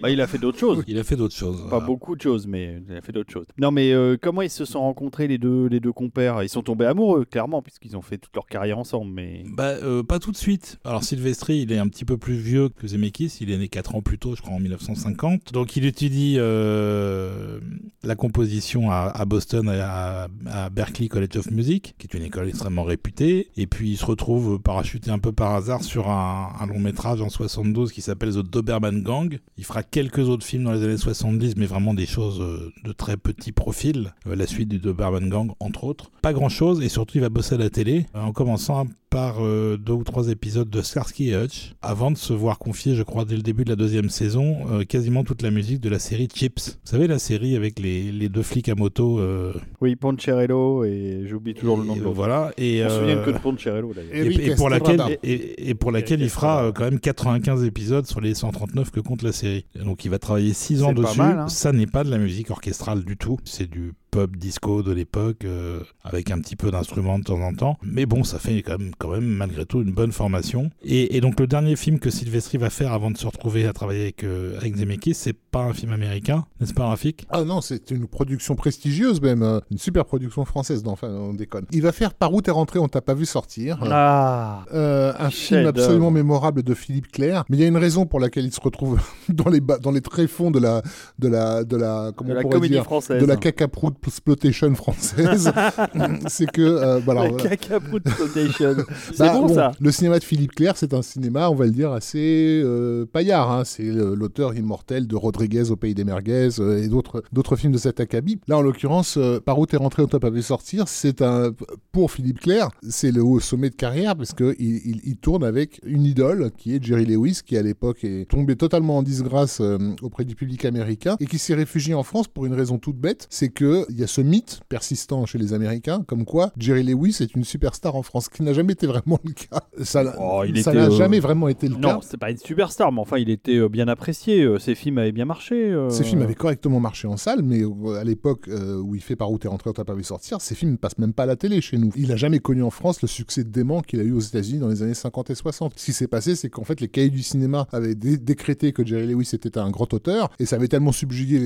[0.00, 0.82] bah, il a fait d'autres choses.
[0.86, 1.68] Il a fait d'autres choses.
[1.68, 3.44] Pas beaucoup de choses, mais il a fait d'autres choses.
[3.58, 6.42] Non, mais euh, comment ils se sont rencontrés les deux, les deux compères?
[6.42, 9.12] Ils sont tombés amoureux, clairement, puisqu'ils ont fait toute leur carrière ensemble.
[9.12, 10.78] Mais Bah, euh, pas tout de suite.
[10.84, 13.38] Alors, Sylvestri, il est un petit peu plus vieux que Zemeckis.
[13.40, 15.52] Il est né 4 ans plus tôt, je crois, en 1950.
[15.52, 17.60] Donc, il étudie euh,
[18.02, 22.84] la composition à, Boston, à, à Berklee College of Music, qui est une école extrêmement
[22.84, 23.48] réputée.
[23.56, 27.20] Et puis, il se retrouve parachuté un peu par hasard sur un, un long métrage
[27.20, 29.38] en 72 qui s'appelle The Doberman Gang.
[29.56, 32.92] Il fera quelques autres films dans les années 70, mais vraiment des choses euh, de
[32.92, 34.14] très petit profil.
[34.26, 36.10] La suite du Doberman Gang, entre autres.
[36.22, 39.92] Pas grand et surtout, il va bosser à la télé, en commençant par euh, deux
[39.92, 43.36] ou trois épisodes de Starsky et Hutch, avant de se voir confier, je crois, dès
[43.36, 46.70] le début de la deuxième saison, euh, quasiment toute la musique de la série Chips.
[46.82, 49.18] Vous savez, la série avec les, les deux flics à moto.
[49.20, 52.00] euh, oui, Poncherello, et j'oublie toujours le nom de.
[52.00, 52.52] Voilà.
[52.56, 54.14] Et, On se souvient que de Poncherello d'ailleurs.
[54.14, 56.98] Et- et, Eric et pour laquelle, et, et pour laquelle il fera euh, quand même
[56.98, 59.66] 95 épisodes sur les 139 que compte la série.
[59.78, 61.18] Donc il va travailler 6 ans C'est pas dessus.
[61.18, 61.48] mal, hein.
[61.48, 63.38] Ça n'est pas de la musique orchestrale du tout.
[63.44, 67.54] C'est du pop disco de l'époque euh, avec un petit peu d'instruments de temps en
[67.54, 67.78] temps.
[67.82, 70.70] Mais bon, ça fait quand même, quand même malgré tout une bonne formation.
[70.84, 73.72] Et, et donc le dernier film que Sylvestri va faire avant de se retrouver à
[73.72, 77.26] travailler avec, euh, avec Zemeckis, c'est pas un film américain, n'est-ce pas Rafik?
[77.30, 81.34] Ah non, c'est une production prestigieuse même, euh, une super production française, non, enfin on
[81.34, 81.66] déconne.
[81.72, 83.78] Il va faire Par où t'es rentré, on t'a pas vu sortir.
[83.90, 88.06] Ah Euh, un film absolument mémorable de Philippe Clair, mais il y a une raison
[88.06, 90.82] pour laquelle il se retrouve dans les bas- dans les tréfonds de la
[91.18, 93.20] de la de la comment De on la comédie dire française.
[93.20, 95.52] de la cacaproute exploitation française.
[96.28, 97.48] c'est que euh, bah, alors, la voilà.
[97.56, 98.76] cacaproute Flotation.
[99.12, 99.72] C'est Bah, bon, ça.
[99.80, 103.50] Le cinéma de Philippe Clair, c'est un cinéma, on va le dire, assez euh, paillard.
[103.50, 103.64] hein.
[103.64, 107.72] C'est euh, l'auteur immortel de Rodriguez au pays des merguez euh, et d'autres d'autres films
[107.72, 108.40] de cet acabit.
[108.48, 111.50] Là, en l'occurrence, euh, Par où t'es rentré, on t'a pas vu sortir, c'est un
[111.92, 115.44] pour Philippe Clair, c'est le haut sommet de carrière parce que il, il- il tourne
[115.44, 119.60] avec une idole qui est Jerry Lewis, qui à l'époque est tombé totalement en disgrâce
[119.60, 122.96] euh, auprès du public américain et qui s'est réfugié en France pour une raison toute
[122.96, 126.82] bête, c'est que il y a ce mythe persistant chez les Américains, comme quoi Jerry
[126.82, 129.60] Lewis est une superstar en France, ce qui n'a jamais été vraiment le cas.
[129.82, 131.80] Ça n'a Oh, euh, jamais vraiment été le cas.
[131.80, 134.42] Non, c'est pas une superstar, mais enfin, il était euh, bien apprécié.
[134.42, 135.54] euh, Ses films avaient bien marché.
[135.70, 135.88] euh.
[135.90, 139.16] Ces films avaient correctement marché en salle, mais euh, à l'époque euh, où il fait
[139.16, 141.24] Par où t'es rentré, on t'a pas vu sortir, ces films ne passent même pas
[141.24, 141.90] à la télé chez nous.
[141.96, 144.68] Il a jamais connu en France le succès dément qu'il a eu aux États-Unis dans
[144.68, 145.72] les années 50 et 60.
[145.76, 148.84] Ce qui s'est passé, c'est qu'en fait, les cahiers du cinéma avaient dé- décrété que
[148.86, 151.38] Jerry Lewis était un grand auteur, et ça avait tellement subjugué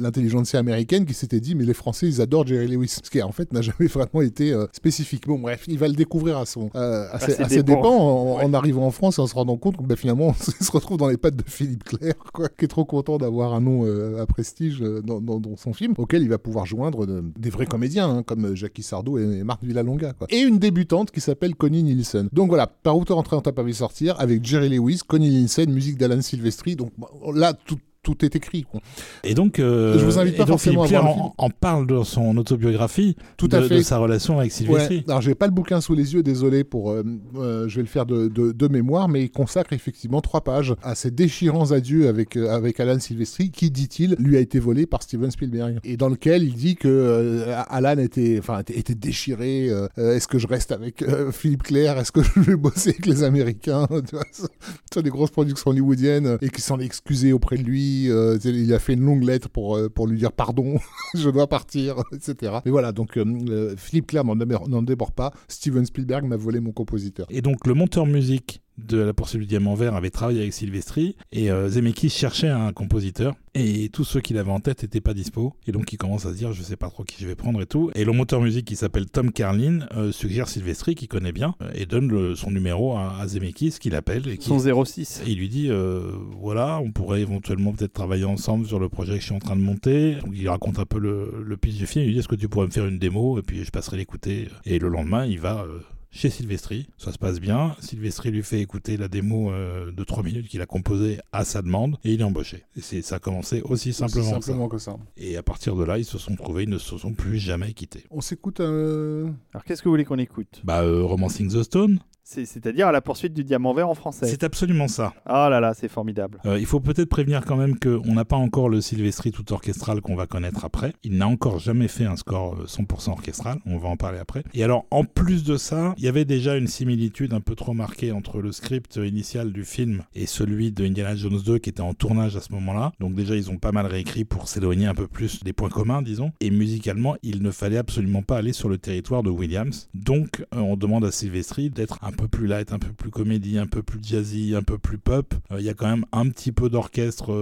[0.00, 2.96] l'intelligentsia américaine qu'il s'était dit, mais les Français, ils adorent Jerry Lewis.
[3.02, 5.26] Ce qui, en fait, n'a jamais vraiment été euh, spécifique.
[5.26, 7.82] Bon, bref, il va le découvrir à son, euh, à, ses, ses à ses dépens.
[7.88, 8.44] en, Ouais.
[8.44, 10.96] en arrivant en France et en se rendant compte que bah, finalement, il se retrouve
[10.98, 14.22] dans les pattes de Philippe Clair, quoi, qui est trop content d'avoir un nom euh,
[14.22, 17.50] à prestige euh, dans, dans- dans son film, auquel il va pouvoir joindre de- des
[17.50, 20.12] vrais comédiens, hein, comme euh, Jackie Sardou et, et Marc Villalonga.
[20.12, 20.26] Quoi.
[20.30, 22.28] Et une débutante qui s'appelle Connie Nielsen.
[22.32, 25.28] Donc voilà, par où te rentrer, on t'a pas vu sortir, avec Jerry Lewis, Connie
[25.30, 26.76] Nielsen, musique d'Alan Silvestri.
[26.76, 26.90] Donc
[27.34, 28.64] là, tout, tout est écrit.
[28.64, 28.80] quoi.
[29.22, 31.86] Et donc, euh, Je vous invite pas donc forcément Philippe à voir en, en parle
[31.86, 33.76] dans son autobiographie Tout de, à fait.
[33.76, 34.96] de sa relation avec Sylvestri.
[34.98, 35.04] Ouais.
[35.08, 36.90] Alors, j'ai pas le bouquin sous les yeux, désolé pour.
[36.90, 37.04] euh,
[37.36, 40.74] euh, je vais le faire de, de- de mémoire, mais il consacre effectivement trois pages
[40.82, 44.86] à ces déchirants adieux avec, euh, avec Alan Silvestri, qui, dit-il, lui a été volé
[44.86, 45.78] par Steven Spielberg.
[45.84, 49.68] Et dans lequel il dit que Alan était, enfin, était, était déchiré.
[49.96, 51.98] Est-ce que je reste avec Philippe Clair?
[51.98, 53.86] Est-ce que je vais bosser avec les Américains?
[54.02, 57.91] Tu vois, des grosses productions hollywoodiennes et qui s'en est excusé auprès de lui.
[58.08, 60.78] Euh, il a fait une longue lettre pour, euh, pour lui dire pardon,
[61.14, 62.58] je dois partir, etc.
[62.64, 65.32] Mais voilà, donc euh, Philippe Clair n'en démord- n'en déborde pas.
[65.48, 67.26] Steven Spielberg m'a volé mon compositeur.
[67.30, 71.16] Et donc le monteur musique de La poursuite du diamant vert avait travaillé avec Sylvestri
[71.32, 75.12] et euh, Zemeckis cherchait un compositeur et tous ceux qu'il avait en tête n'étaient pas
[75.14, 77.34] dispo et donc il commence à se dire je sais pas trop qui je vais
[77.34, 81.06] prendre et tout et le monteur musique qui s'appelle Tom Carlin euh, suggère Sylvestri qui
[81.08, 84.58] connaît bien et donne le- son numéro à, à Zemeckis qu'il appelle et qui Son
[84.84, 85.22] 06.
[85.26, 89.14] et il lui dit euh, voilà, on pourrait éventuellement peut-être travailler ensemble sur le projet
[89.14, 90.14] que je suis en train de monter.
[90.16, 92.04] Donc il raconte un peu le, le pitch du film.
[92.04, 93.96] Il lui dit est-ce que tu pourrais me faire une démo et puis je passerai
[93.98, 94.48] l'écouter.
[94.64, 95.78] Et le lendemain, il va euh,
[96.12, 96.86] chez Sylvestri.
[96.98, 97.74] Ça se passe bien.
[97.80, 101.62] Sylvestri lui fait écouter la démo euh, de 3 minutes qu'il a composée à sa
[101.62, 102.64] demande et il est embauché.
[102.76, 104.46] Et c'est, ça a commencé aussi simplement, Aussi que ça.
[104.46, 104.96] simplement que ça.
[105.16, 107.72] Et à partir de là, ils se sont trouvés, ils ne se sont plus jamais
[107.72, 108.04] quittés.
[108.10, 110.60] On s'écoute euh, Alors, qu'est-ce que vous voulez qu'on écoute?
[110.64, 114.26] Bah, euh, Romancing the Stone, C'est-à-dire à la poursuite du diamant vert en français.
[114.26, 115.12] c'est absolument ça.
[115.26, 116.40] Ah là là, c'est formidable.
[116.46, 120.00] Euh, il faut peut-être prévenir quand même qu'on n'a pas encore le Sylvestri tout orchestral
[120.00, 120.92] qu'on va connaître après.
[121.02, 124.44] Il n'a encore jamais fait un score euh, 100% orchestral, on va en parler après.
[124.54, 127.74] Et alors, en plus de ça, il y avait déjà une similitude un peu trop
[127.74, 131.80] marquée entre le script initial du film et celui de Indiana Jones 2 qui était
[131.80, 132.92] en tournage à ce moment-là.
[133.00, 136.02] Donc déjà, ils ont pas mal réécrit pour s'éloigner un peu plus des points communs,
[136.02, 136.32] disons.
[136.40, 139.88] Et musicalement, il ne fallait absolument pas aller sur le territoire de Williams.
[139.94, 143.58] Donc, euh, on demande à Sylvestri d'être un peu plus light, un peu plus comédie,
[143.58, 145.34] un peu plus jazzy, un peu plus pop.
[145.50, 147.34] Il y a quand même un petit peu d'orchestre,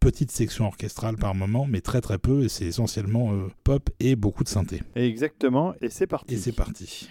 [0.00, 3.32] petite section orchestrale par moment, mais très très peu, et c'est essentiellement
[3.64, 4.82] pop et beaucoup de synthé.
[4.94, 6.34] Exactement, et c'est parti.
[6.34, 7.10] Et c'est parti.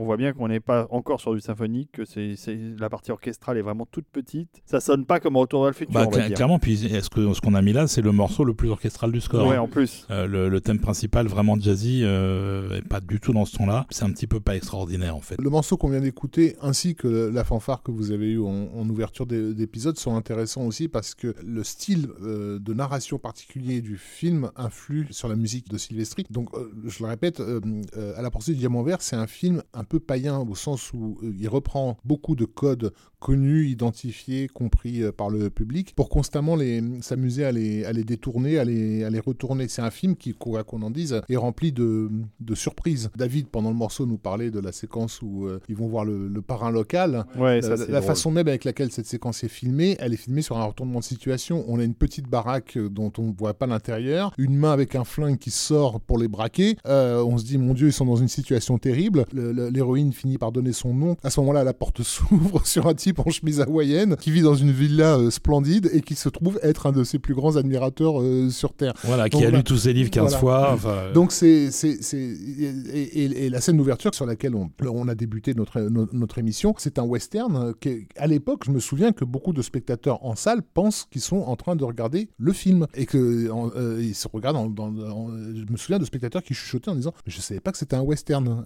[0.00, 2.36] On voit bien qu'on n'est pas encore sur du symphonique, que c'est,
[2.78, 4.48] la partie orchestrale est vraiment toute petite.
[4.64, 5.92] Ça sonne pas comme Retour vers le futur.
[5.92, 6.36] Bah, on va dire.
[6.36, 9.10] Clairement, puis est-ce que ce qu'on a mis là, c'est le morceau le plus orchestral
[9.10, 9.48] du score.
[9.48, 9.62] Ouais, hein.
[9.62, 10.06] en plus.
[10.10, 13.86] Euh, le, thème principal, vraiment jazzy, euh, est pas du tout dans ce ton-là.
[13.90, 15.34] C'est un petit peu pas extraordinaire en fait.
[15.40, 19.26] Le morceau qu'on vient d'écouter, ainsi que la fanfare que vous avez eue en, ouverture
[19.26, 25.08] d'épisode, sont intéressants aussi parce que le style euh, de narration particulier du film influe
[25.10, 26.24] sur la musique de Sylvestri.
[26.30, 27.42] Donc, euh, je le répète,
[28.16, 31.18] à la poursuite du diamant vert, c'est un film un peu païen au sens où
[31.22, 36.56] euh, il reprend beaucoup de codes connus, identifiés, compris euh, par le public, pour constamment
[37.00, 39.66] s'amuser à les, à les détourner, à les, à les retourner.
[39.68, 43.10] C'est un film qui, quoi qu'on en dise, est rempli de, de, surprises.
[43.16, 46.28] David, pendant le morceau, nous parlait de la séquence où euh, ils vont voir le,
[46.46, 47.26] parrain local.
[47.36, 50.56] Ouais, ça, la, façon même avec laquelle cette séquence est filmée, elle est filmée sur
[50.56, 51.64] un retournement de situation.
[51.68, 55.04] On a une petite baraque dont on ne voit pas l'intérieur, une main avec un
[55.04, 56.76] flingue qui sort pour les braquer.
[56.84, 59.24] on se dit, mon Dieu, ils sont dans une situation terrible.
[59.78, 61.16] L'héroïne finit par donner son nom.
[61.22, 64.56] À ce moment-là, la porte s'ouvre sur un type en chemise hawaïenne qui vit dans
[64.56, 68.20] une villa euh, splendide et qui se trouve être un de ses plus grands admirateurs
[68.20, 68.94] euh, sur Terre.
[69.04, 70.76] Voilà, qui a lu tous ses livres 15 fois.
[70.84, 71.12] Euh.
[71.12, 71.68] Donc c'est
[72.12, 76.98] et, et, la scène d'ouverture sur laquelle on, on a débuté notre, notre, émission, c'est
[76.98, 81.06] un western qui, à l'époque, je me souviens que beaucoup de spectateurs en salle pensent
[81.08, 83.48] qu'ils sont en train de regarder le film et que
[84.00, 84.56] ils se regardent.
[84.76, 88.02] Je me souviens de spectateurs qui chuchotaient en disant je savais pas que c'était un
[88.02, 88.64] western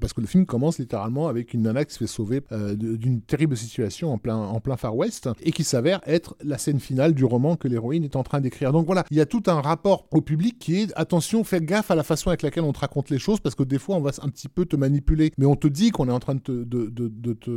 [0.00, 3.20] parce que le film commence littéralement avec une nana qui se fait sauver euh, d'une
[3.20, 7.12] terrible situation en plein, en plein Far West et qui s'avère être la scène finale
[7.12, 8.70] du roman que l'héroïne est en train d'écrire.
[8.70, 11.90] Donc voilà, il y a tout un rapport au public qui est attention, fais gaffe
[11.90, 14.00] à la façon avec laquelle on te raconte les choses parce que des fois on
[14.00, 16.40] va un petit peu te manipuler, mais on te dit qu'on est en train de
[16.40, 17.50] te, de, te,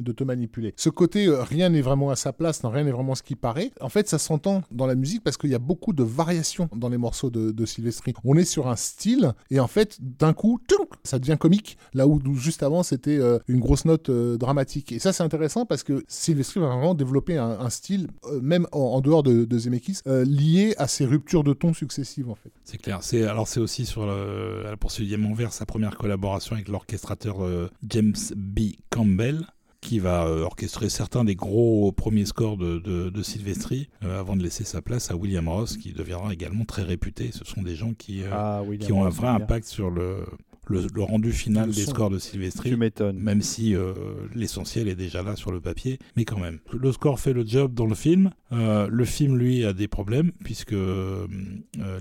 [0.00, 0.74] de te manipuler.
[0.76, 3.72] Ce côté euh, rien n'est vraiment à sa place, rien n'est vraiment ce qui paraît,
[3.80, 6.88] en fait ça s'entend dans la musique parce qu'il y a beaucoup de variations dans
[6.88, 8.14] les morceaux de, de Sylvestri.
[8.22, 10.60] On est sur un style et en fait d'un coup,
[11.02, 14.92] ça devient comique là où juste avant c'était euh, une grosse note euh, dramatique.
[14.92, 19.00] Et ça c'est intéressant parce que Silvestri va vraiment développer un, style, euh, même en,
[19.00, 22.52] dehors de, de Zemeckis, lié à ces ruptures de ton successives en fait.
[22.64, 22.98] C'est clair.
[23.02, 27.36] C'est alors c'est aussi sur le, pour ce envers sa première collaboration avec l'orchestrateur
[27.88, 28.60] James B.
[28.90, 29.46] Campbell
[29.80, 34.80] qui va orchestrer certains des gros premiers scores de, de, Silvestri avant de laisser sa
[34.80, 37.30] place à William Ross, qui deviendra également très réputé.
[37.32, 40.24] Ce sont des gens qui, ah, qui ont un vrai impact sur le,
[40.66, 42.70] le, rendu final des scores de Sylvestri.
[42.70, 43.18] Tu m'étonnes.
[43.18, 43.94] Même si euh,
[44.34, 46.58] l'essentiel est déjà là sur le papier, mais quand même.
[46.72, 48.30] Le score fait le job dans le film.
[48.52, 51.26] Euh, le film, lui, a des problèmes puisque euh,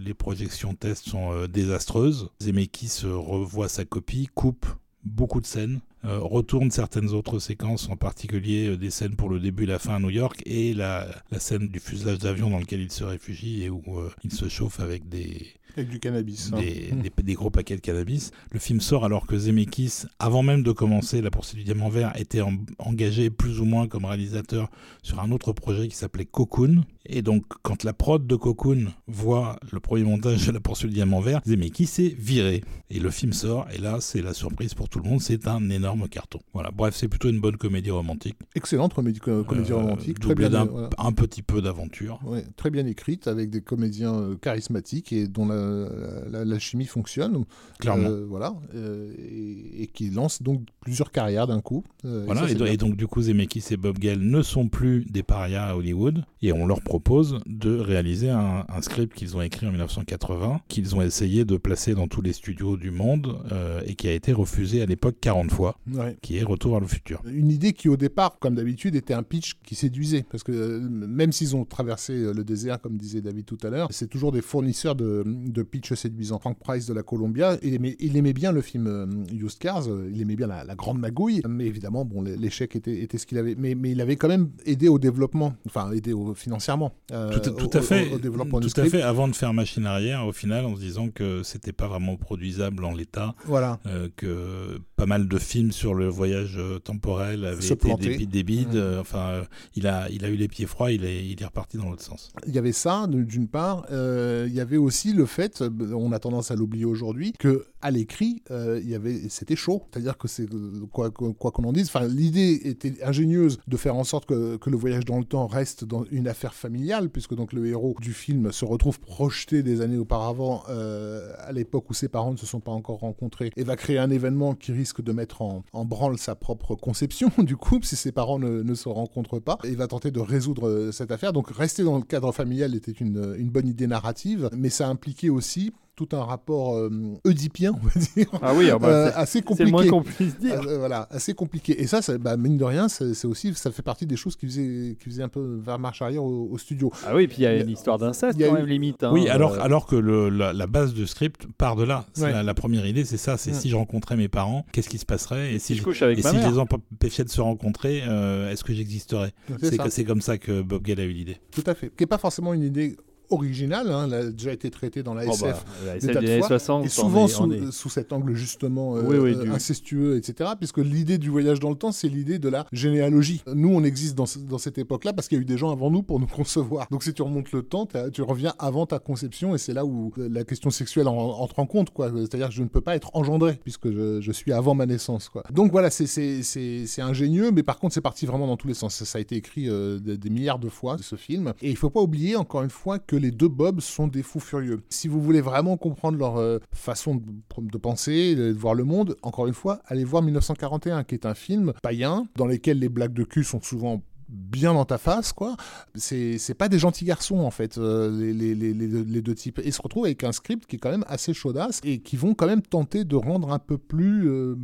[0.03, 2.29] les projections test sont désastreuses.
[2.41, 4.65] Zemeckis revoit sa copie, coupe
[5.03, 9.67] beaucoup de scènes, retourne certaines autres séquences, en particulier des scènes pour le début et
[9.67, 12.91] la fin à New York, et la, la scène du fuselage d'avion dans lequel il
[12.91, 13.83] se réfugie et où
[14.23, 15.45] il se chauffe avec des,
[15.77, 16.51] avec du cannabis.
[16.53, 16.61] Hein.
[17.23, 18.31] Des, gros paquets de cannabis.
[18.51, 22.13] Le film sort alors que Zemeckis, avant même de commencer La poursuite du diamant vert,
[22.15, 22.41] était
[22.79, 24.69] engagé plus ou moins comme réalisateur
[25.01, 26.83] sur un autre projet qui s'appelait Cocoon.
[27.05, 30.95] Et donc, quand la prod de Cocoon voit le premier montage de La poursuite du
[30.95, 32.63] diamant vert, Zemeckis s'est viré?
[32.89, 35.69] Et le film sort, et là, c'est la surprise pour tout le monde, c'est un
[35.69, 36.39] énorme carton.
[36.53, 38.37] Voilà, bref, c'est plutôt une bonne comédie romantique.
[38.55, 40.19] Excellente comédie, comédie euh, romantique.
[40.19, 42.19] Très bien, un petit peu d'aventure.
[42.25, 47.43] Ouais, très bien écrite, avec des comédiens euh, charismatiques et dont la la, chimie fonctionne.
[47.79, 48.09] Clairement.
[48.09, 48.55] Euh, voilà.
[48.75, 51.83] Euh, et, qui lance donc plusieurs carrières d'un coup.
[52.05, 52.49] Euh, voilà.
[52.49, 56.23] Et, donc, du coup, Zemeckis et Bob Gale ne sont plus des parias à Hollywood.
[56.41, 61.01] Et on leur propose de réaliser un, script qu'ils ont écrit en 1980, qu'ils ont
[61.01, 63.39] essayé de placer dans tous les studios du monde
[63.87, 65.79] et qui a été refusé à l'époque 40 fois,
[66.21, 67.21] qui est Retour vers le futur.
[67.25, 70.25] Une idée qui, au départ, comme d'habitude, était un pitch qui séduisait.
[70.29, 74.07] Parce que même s'ils ont traversé le désert, comme disait David tout à l'heure, c'est
[74.07, 76.39] toujours des fournisseurs de, de pitch séduisant.
[76.39, 79.87] Frank Price de la Columbia, il aimait, il aimait bien le film euh, Used Cars,
[79.87, 83.37] euh, il aimait bien la, grande magouille, mais évidemment, bon, l'échec était, était, ce qu'il
[83.37, 83.55] avait.
[83.57, 86.82] Mais, mais, il avait quand même aidé au développement, enfin, aidé au, financièrement.
[87.11, 88.11] Euh, tout, à fait.
[88.11, 91.09] Au, développement tout à fait, avant de faire machine arrière, au final, en se disant
[91.09, 93.35] que c'était pas vraiment produisable en l'état.
[93.45, 93.79] Voilà.
[94.15, 98.81] que pas mal de films sur le voyage temporel avaient été des, bides.
[98.99, 99.43] enfin,
[99.75, 102.03] il, a, il a eu les pieds froids, il est, il est reparti dans l'autre
[102.03, 102.31] sens.
[102.47, 103.85] Il y avait ça, d'une part.
[103.91, 108.41] il y avait aussi le fait, on a tendance à l'oublier aujourd'hui, que à l'écrit,
[108.49, 109.83] euh, il y avait, c'était chaud.
[109.91, 110.47] C'est-à-dire que c'est
[110.91, 111.91] quoi quoi qu'on en dise.
[112.09, 116.05] L'idée était ingénieuse de faire en sorte que, le voyage dans le temps reste dans
[116.09, 120.63] une affaire familiale, puisque donc le héros du film se retrouve projeté des années auparavant,
[120.69, 123.97] euh, à l'époque où ses parents ne se sont pas encore rencontrés, et va créer
[123.97, 128.13] un événement qui risque de mettre en, branle sa propre conception du couple si ses
[128.13, 129.59] parents ne, se rencontrent pas.
[129.65, 131.33] Et va tenter de résoudre euh, cette affaire.
[131.33, 135.73] Donc rester dans le cadre familial était une bonne idée narrative, mais ça impliquait aussi
[135.95, 136.89] tout un rapport euh,
[137.23, 138.39] oedipien, on va dire.
[138.41, 139.65] Ah oui, ah bah, euh, assez compliqué.
[139.65, 140.59] C'est moins qu'on puisse dire.
[140.67, 141.79] Euh, voilà, assez compliqué.
[141.81, 144.97] Et ça, bah, mine de rien, c'est aussi, ça fait partie des choses qui faisaient,
[144.99, 146.91] qui faisaient un peu vers marche arrière au, studio.
[147.05, 149.03] Ah oui, puis il y a une histoire d'inceste quand même limite.
[149.03, 149.11] Hein.
[149.13, 152.05] oui, alors, alors que le, la, base de script part de là.
[152.17, 153.37] La, première idée, c'est ça.
[153.37, 156.17] C'est si je rencontrais mes parents, qu'est-ce qui se passerait Et si, je couche avec
[156.17, 159.33] et si je les empêchais de se rencontrer, est-ce que j'existerais?
[159.61, 161.37] C'est comme ça que Bob Gale a eu l'idée.
[161.51, 161.89] Tout à fait.
[161.89, 162.95] Qui n'est pas forcément une idée
[163.29, 166.85] original, hein, elle a déjà été traité dans la SF, oh bah, des, années 60,
[166.85, 170.51] et souvent sous, cet angle justement euh, incestueux, etc.
[170.57, 173.43] Puisque l'idée du voyage dans le temps, c'est l'idée de la généalogie.
[173.47, 175.89] Nous, on existe dans, dans cette époque-là parce qu'il y a eu des gens avant
[175.89, 176.87] nous pour nous concevoir.
[176.91, 180.11] Donc si tu remontes le temps, tu reviens avant ta conception et c'est là où
[180.17, 181.89] la question sexuelle entre en compte.
[181.97, 185.29] C'est-à-dire que je ne peux pas être engendré puisque je, suis avant ma naissance.
[185.29, 185.43] Quoi.
[185.51, 189.03] Donc voilà, c'est ingénieux, mais par contre, c'est parti vraiment dans tous les sens.
[189.03, 191.53] Ça, a été écrit euh, des, des, milliards de fois, ce film.
[191.61, 194.39] Et il faut pas oublier, encore une fois, que les deux Bobs sont des fous
[194.39, 194.81] furieux.
[194.89, 199.47] Si vous voulez vraiment comprendre leur euh, façon de, penser, de voir le monde, encore
[199.47, 203.23] une fois, allez voir 1941, qui est un film païen, dans lequel les blagues de
[203.23, 204.01] cul sont souvent
[204.33, 205.55] bien dans ta face, quoi.
[205.95, 209.59] C'est pas des gentils garçons, en fait, euh, les, les, les, les, deux types.
[209.63, 212.33] Et se retrouvent avec un script qui est quand même assez chaudasse et qui vont
[212.33, 214.55] quand même tenter de rendre un peu plus, euh,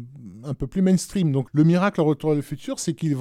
[0.43, 1.31] un peu plus mainstream.
[1.31, 3.15] Donc, le miracle en Retour à le futur, c'est qu'ils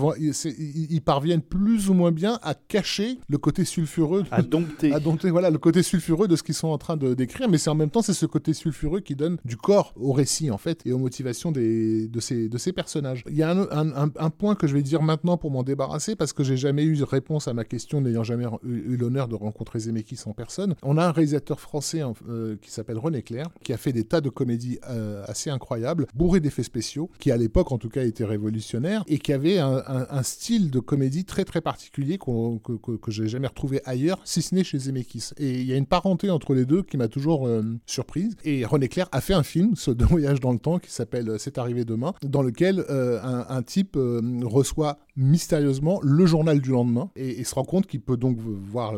[0.58, 4.24] ils parviennent plus ou moins bien à cacher le côté sulfureux.
[4.30, 4.92] À dompter.
[4.98, 7.48] À dompter, voilà, le côté sulfureux de ce qu'ils sont en train de décrire.
[7.48, 10.50] Mais c'est en même temps, c'est ce côté sulfureux qui donne du corps au récit,
[10.50, 13.22] en fait, et aux motivations des, de, ces, de ces personnages.
[13.28, 16.16] Il y a un, un, un, point que je vais dire maintenant pour m'en débarrasser,
[16.16, 19.27] parce que que j'ai jamais eu de réponse à ma question, n'ayant jamais eu, l'honneur
[19.27, 20.77] de rencontrer Zemeckis en personne.
[20.85, 24.20] On a un réalisateur français euh, qui s'appelle René Clair, qui a fait des tas
[24.20, 28.24] de comédies euh, assez incroyables, bourrées d'effets spéciaux, qui à l'époque en tout cas était
[28.24, 33.27] révolutionnaire et qui avait un, style de comédie très très particulier que, que, que j'ai
[33.27, 35.31] jamais retrouvé ailleurs, si ce n'est chez Zemeckis.
[35.38, 38.37] Et il y a une parenté entre les deux qui m'a toujours euh, surprise.
[38.44, 41.35] Et René Clair a fait un film, ce de voyage dans le temps, qui s'appelle
[41.38, 43.98] C'est arrivé demain, dans lequel un, type
[44.44, 48.94] reçoit mystérieusement le journal du lendemain et, se rend compte qu'il peut donc voir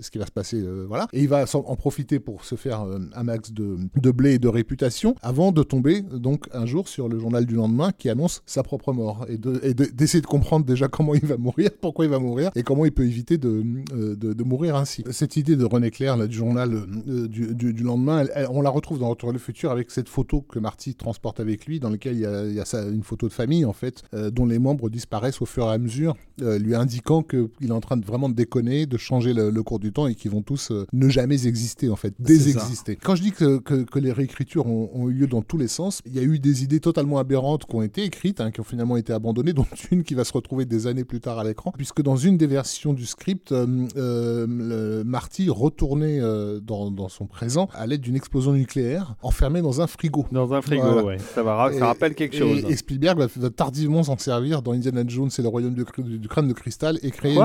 [0.00, 0.60] ce qui va se passer.
[0.60, 1.08] Euh, voilà.
[1.12, 4.38] Et il va en profiter pour se faire euh, un max de, de, blé et
[4.38, 8.42] de réputation avant de tomber donc un jour sur le journal du lendemain qui annonce
[8.46, 12.18] sa propre mort et d'essayer de, comprendre déjà comment il va mourir, pourquoi il va
[12.18, 15.04] mourir et comment il peut éviter de, euh, de, mourir ainsi.
[15.10, 16.70] Cette idée de René Clair du journal
[17.06, 21.40] du, lendemain, on la retrouve dans Retour le futur avec cette photo que Marty transporte
[21.40, 24.58] avec lui dans laquelle il y a, une photo de famille en fait dont les
[24.58, 28.04] membres disparaissent au fur et à mesure, euh, lui indiquant qu'il est en train de
[28.04, 31.08] vraiment de déconner, de changer le, cours du temps et qu'ils vont tous euh, ne
[31.08, 32.96] jamais exister en fait, désexister.
[32.96, 36.14] Quand je dis que, que, les réécritures ont, eu lieu dans tous les sens, il
[36.14, 38.96] y a eu des idées totalement aberrantes qui ont été écrites, hein, qui ont finalement
[38.96, 42.02] été abandonnées, dont une qui va se retrouver des années plus tard à l'écran, puisque
[42.02, 46.20] dans une des versions du script, euh, Marty retournait
[46.62, 50.26] dans, son présent à l'aide d'une explosion nucléaire, enfermé dans un frigo.
[50.32, 51.18] Dans un frigo, ouais.
[51.34, 52.64] Ça, va, ça rappelle quelque chose.
[52.68, 56.28] Et, Spielberg va, tardivement s'en servir dans Indiana Jones Jones et le royaume du, du
[56.28, 57.38] crâne de cristal et créer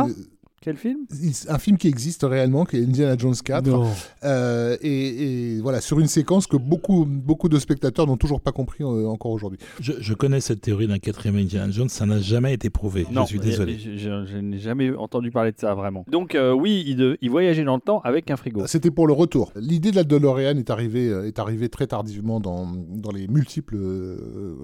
[0.62, 1.06] quel film?
[1.48, 3.70] Un film qui existe réellement, qui est Indiana Jones 4.
[4.24, 8.84] Euh, et, voilà, sur une séquence que beaucoup, beaucoup de spectateurs n'ont toujours pas compris
[8.84, 9.60] euh, encore aujourd'hui.
[9.80, 13.06] Je, connais cette théorie d'un quatrième Indiana Jones, ça n'a jamais été prouvé.
[13.10, 13.78] je suis désolé.
[13.80, 16.04] Je, n'ai jamais entendu parler de ça vraiment.
[16.10, 18.68] Donc euh, oui, il, il, voyageait dans le temps avec un frigo.
[18.68, 19.54] C'était pour le retour.
[19.56, 23.78] L'idée de la DeLorean est arrivée, est arrivée très tardivement dans, dans les multiples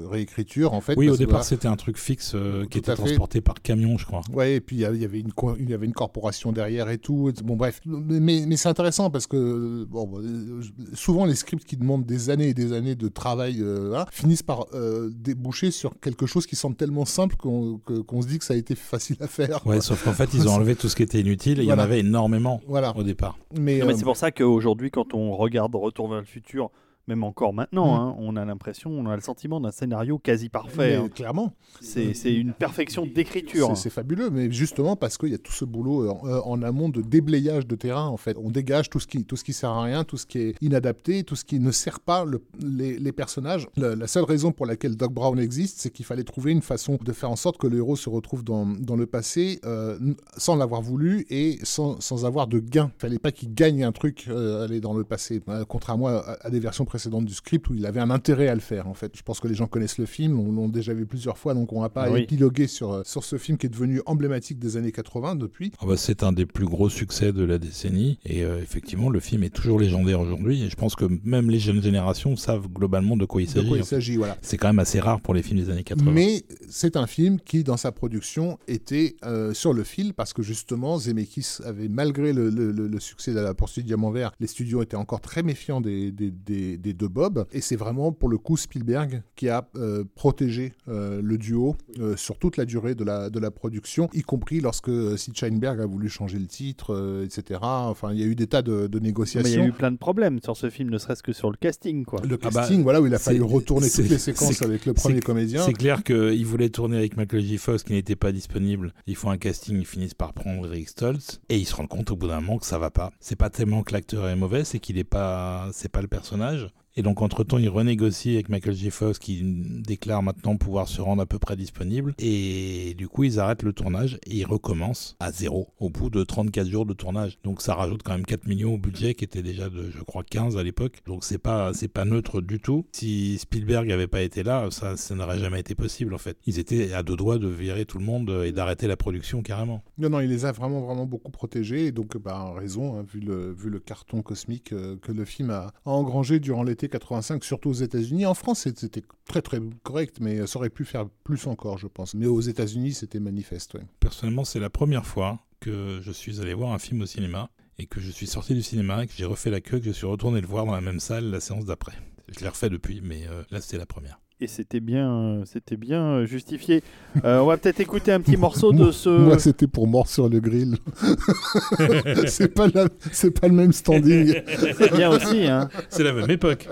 [0.10, 0.96] réécritures en fait.
[0.98, 2.36] Oui, au départ c'était un truc fixe
[2.70, 4.22] qui était transporté par camion, je crois.
[4.34, 7.32] Ouais, et puis il y, avait une, il y avait une corporation derrière et tout.
[7.44, 7.82] Bon, bref.
[7.86, 10.62] Mais, mais c'est intéressant parce que bon, euh,
[10.94, 14.66] souvent, les scripts qui demandent des années et des années de travail euh, finissent par
[14.74, 18.58] euh, déboucher sur quelque chose qui semble tellement simple qu'on se dit que ça a
[18.58, 19.66] été facile à faire.
[19.66, 21.74] Ouais, sauf qu'en fait, ils ont enlevé tout ce qui était inutile et il y
[21.74, 22.96] en avait énormément voilà.
[22.98, 23.38] au départ.
[23.54, 26.72] Mais, mais c'est pour ça qu'aujourd'hui, quand on regarde Retour vers le futur,
[27.08, 28.00] même encore maintenant, mm.
[28.00, 30.96] hein, on a l'impression, on a le sentiment d'un scénario quasi parfait.
[30.96, 31.10] Hein.
[31.10, 31.54] Clairement.
[31.82, 33.76] C'est une perfection d'écriture.
[33.78, 36.90] C'est fabuleux, mais justement parce qu'il y a tout ce boulot en, euh, en, amont
[36.90, 38.38] de déblayage de terrain, en fait.
[38.42, 40.56] On dégage tout ce qui tout ce qui sert à rien, tout ce qui est
[40.62, 43.68] inadapté, tout ce qui ne sert pas le, les, personnages.
[43.78, 47.12] la seule raison pour laquelle Doc Brown existe, c'est qu'il fallait trouver une façon de
[47.14, 49.98] faire en sorte que le héros se retrouve dans, dans le passé euh,
[50.38, 52.92] sans l'avoir voulu et sans, sans, avoir de gain.
[52.98, 56.50] Il fallait pas qu'il gagne un truc euh, aller dans le passé, contrairement à, à
[56.50, 59.12] des versions précédente du script où il avait un intérêt à le faire en fait.
[59.18, 61.74] Je pense que les gens connaissent le film, on l'a déjà vu plusieurs fois, donc
[61.74, 64.78] on va pas ah épiloguer sur, euh, sur ce film qui est devenu emblématique des
[64.78, 65.74] années 80 depuis.
[65.82, 69.20] Ah bah, c'est un des plus gros succès de la décennie et euh, effectivement le
[69.20, 73.18] film est toujours légendaire aujourd'hui et je pense que même les jeunes générations savent globalement
[73.18, 73.70] de quoi il s'agit.
[73.76, 74.38] Il s'agit, voilà.
[74.42, 76.10] C'est quand même assez rare pour les films des années 80.
[76.14, 80.42] Mais c'est un film qui dans sa production était euh, sur le fil parce que
[80.42, 84.82] justement Zemeckis avait malgré le, le, succès de la poursuite du Diamant Vert, les studios
[84.82, 87.46] étaient encore très méfiants des, des, des, des deux Bob.
[87.52, 92.16] Et c'est vraiment pour le coup Spielberg qui a euh, protégé euh, le duo euh,
[92.16, 95.86] sur toute la durée de la, de la production, y compris lorsque Sid Sheinberg a
[95.86, 97.60] voulu changer le titre, etc.
[97.62, 99.52] Enfin, il y a eu des tas de, négociations.
[99.52, 101.58] il y a eu plein de problèmes sur ce film, ne serait-ce que sur le
[101.58, 102.06] casting.
[102.06, 102.22] Quoi.
[102.22, 104.94] Le ah bah, casting, voilà, où il a fallu retourner toutes les séquences avec le
[104.94, 105.64] premier comédien.
[105.66, 107.58] C'est clair qu'il voulait tourner avec Michael J.
[107.58, 108.94] Fox qui n'était pas disponible.
[109.08, 112.12] Ils font un casting, ils finissent par prendre Rick Stoltz et ils se rendent compte
[112.12, 113.12] au bout d'un moment que ça va pas.
[113.20, 116.68] C'est pas tellement que l'acteur est mauvais, c'est qu'il est pas, c'est pas le personnage.
[116.98, 118.90] Et donc, entre-temps, il renégocie avec Michael J.
[118.90, 122.14] Fox qui déclare maintenant pouvoir se rendre à peu près disponible.
[122.20, 126.24] Et du coup, ils arrêtent le tournage et ils recommencent à zéro au bout de
[126.24, 127.38] 34 jours de tournage.
[127.44, 130.24] Donc, ça rajoute quand même 4 millions au budget qui était déjà de, je crois,
[130.24, 131.02] 15 à l'époque.
[131.06, 132.86] Donc, c'est pas, c'est pas neutre du tout.
[132.94, 136.38] Si Spielberg n'avait pas été là, ça, ça n'aurait jamais été possible en fait.
[136.46, 139.84] Ils étaient à deux doigts de virer tout le monde et d'arrêter la production carrément.
[139.98, 141.88] Non, non, il les a vraiment, vraiment beaucoup protégés.
[141.88, 145.50] Et donc, bah, raison, hein, vu, le, vu le carton cosmique euh, que le film
[145.50, 148.26] a engrangé durant l'été 85, surtout aux États-Unis.
[148.26, 152.14] En France, c'était très très correct, mais ça aurait pu faire plus encore, je pense.
[152.14, 153.78] Mais aux États-Unis, c'était manifeste.
[154.00, 157.88] Personnellement, c'est la première fois que je suis allé voir un film au cinéma et
[157.88, 160.06] que je suis sorti du cinéma et que j'ai refait la queue, que je suis
[160.06, 161.94] retourné le voir dans la même salle la séance d'après.
[162.28, 166.26] Je l'ai refait depuis, mais euh, là, c'était la première et c'était bien, c'était bien
[166.26, 166.84] justifié.
[167.24, 169.10] Euh, on va peut-être écouter un petit morceau de ce.
[169.18, 170.78] Moi, c'était pour mort sur le grill.
[172.28, 172.68] c'est pas
[173.12, 174.42] c'est pas le même standing.
[174.78, 175.70] c'est bien aussi, hein.
[175.90, 176.68] C'est la même époque.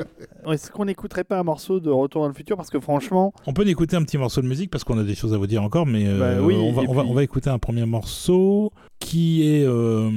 [0.51, 3.53] Est-ce qu'on n'écouterait pas un morceau de Retour dans le futur Parce que franchement, On
[3.53, 5.63] peut écouter un petit morceau de musique parce qu'on a des choses à vous dire
[5.63, 10.09] encore, mais euh, Bah oui, on, va, on écouter un premier morceau qui est euh,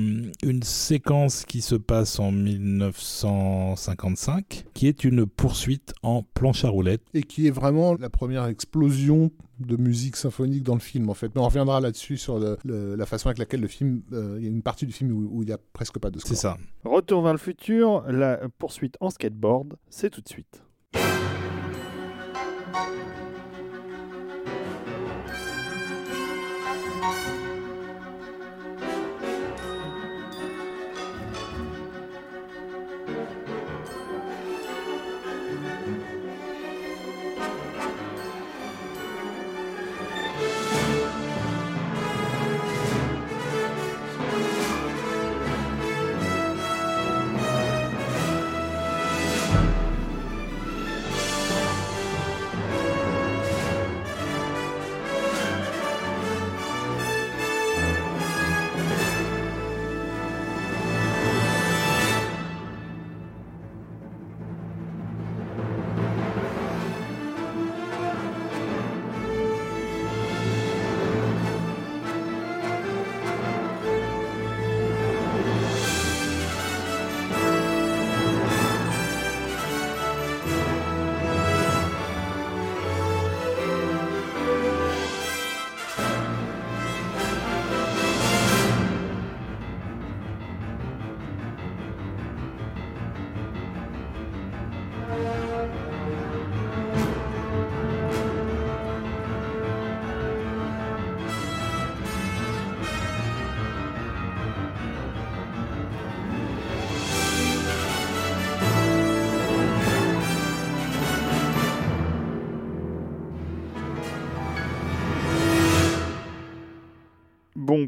[0.43, 7.03] une séquence qui se passe en 1955, qui est une poursuite en planche à roulettes.
[7.15, 9.31] Et qui est vraiment la première explosion
[9.61, 11.31] de musique symphonique dans le film, en fait.
[11.35, 14.03] Mais on reviendra là-dessus sur le- le- la façon avec laquelle le film.
[14.13, 16.11] euh, Il y a une partie du film où, où il n'y a presque pas
[16.11, 16.29] de score.
[16.29, 16.57] C'est ça.
[16.85, 20.63] Retour vers le futur, la poursuite en skateboard, c'est tout de suite.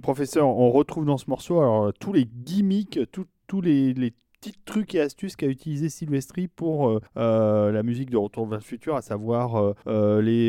[0.08, 2.98] Professeur, on retrouve dans ce morceau tous les gimmicks,
[3.46, 4.14] tous les
[4.48, 8.58] petits trucs et astuces qu'a utilisé Silvestri pour euh, euh, la musique de Retour vers
[8.58, 10.48] le futur, à savoir euh, les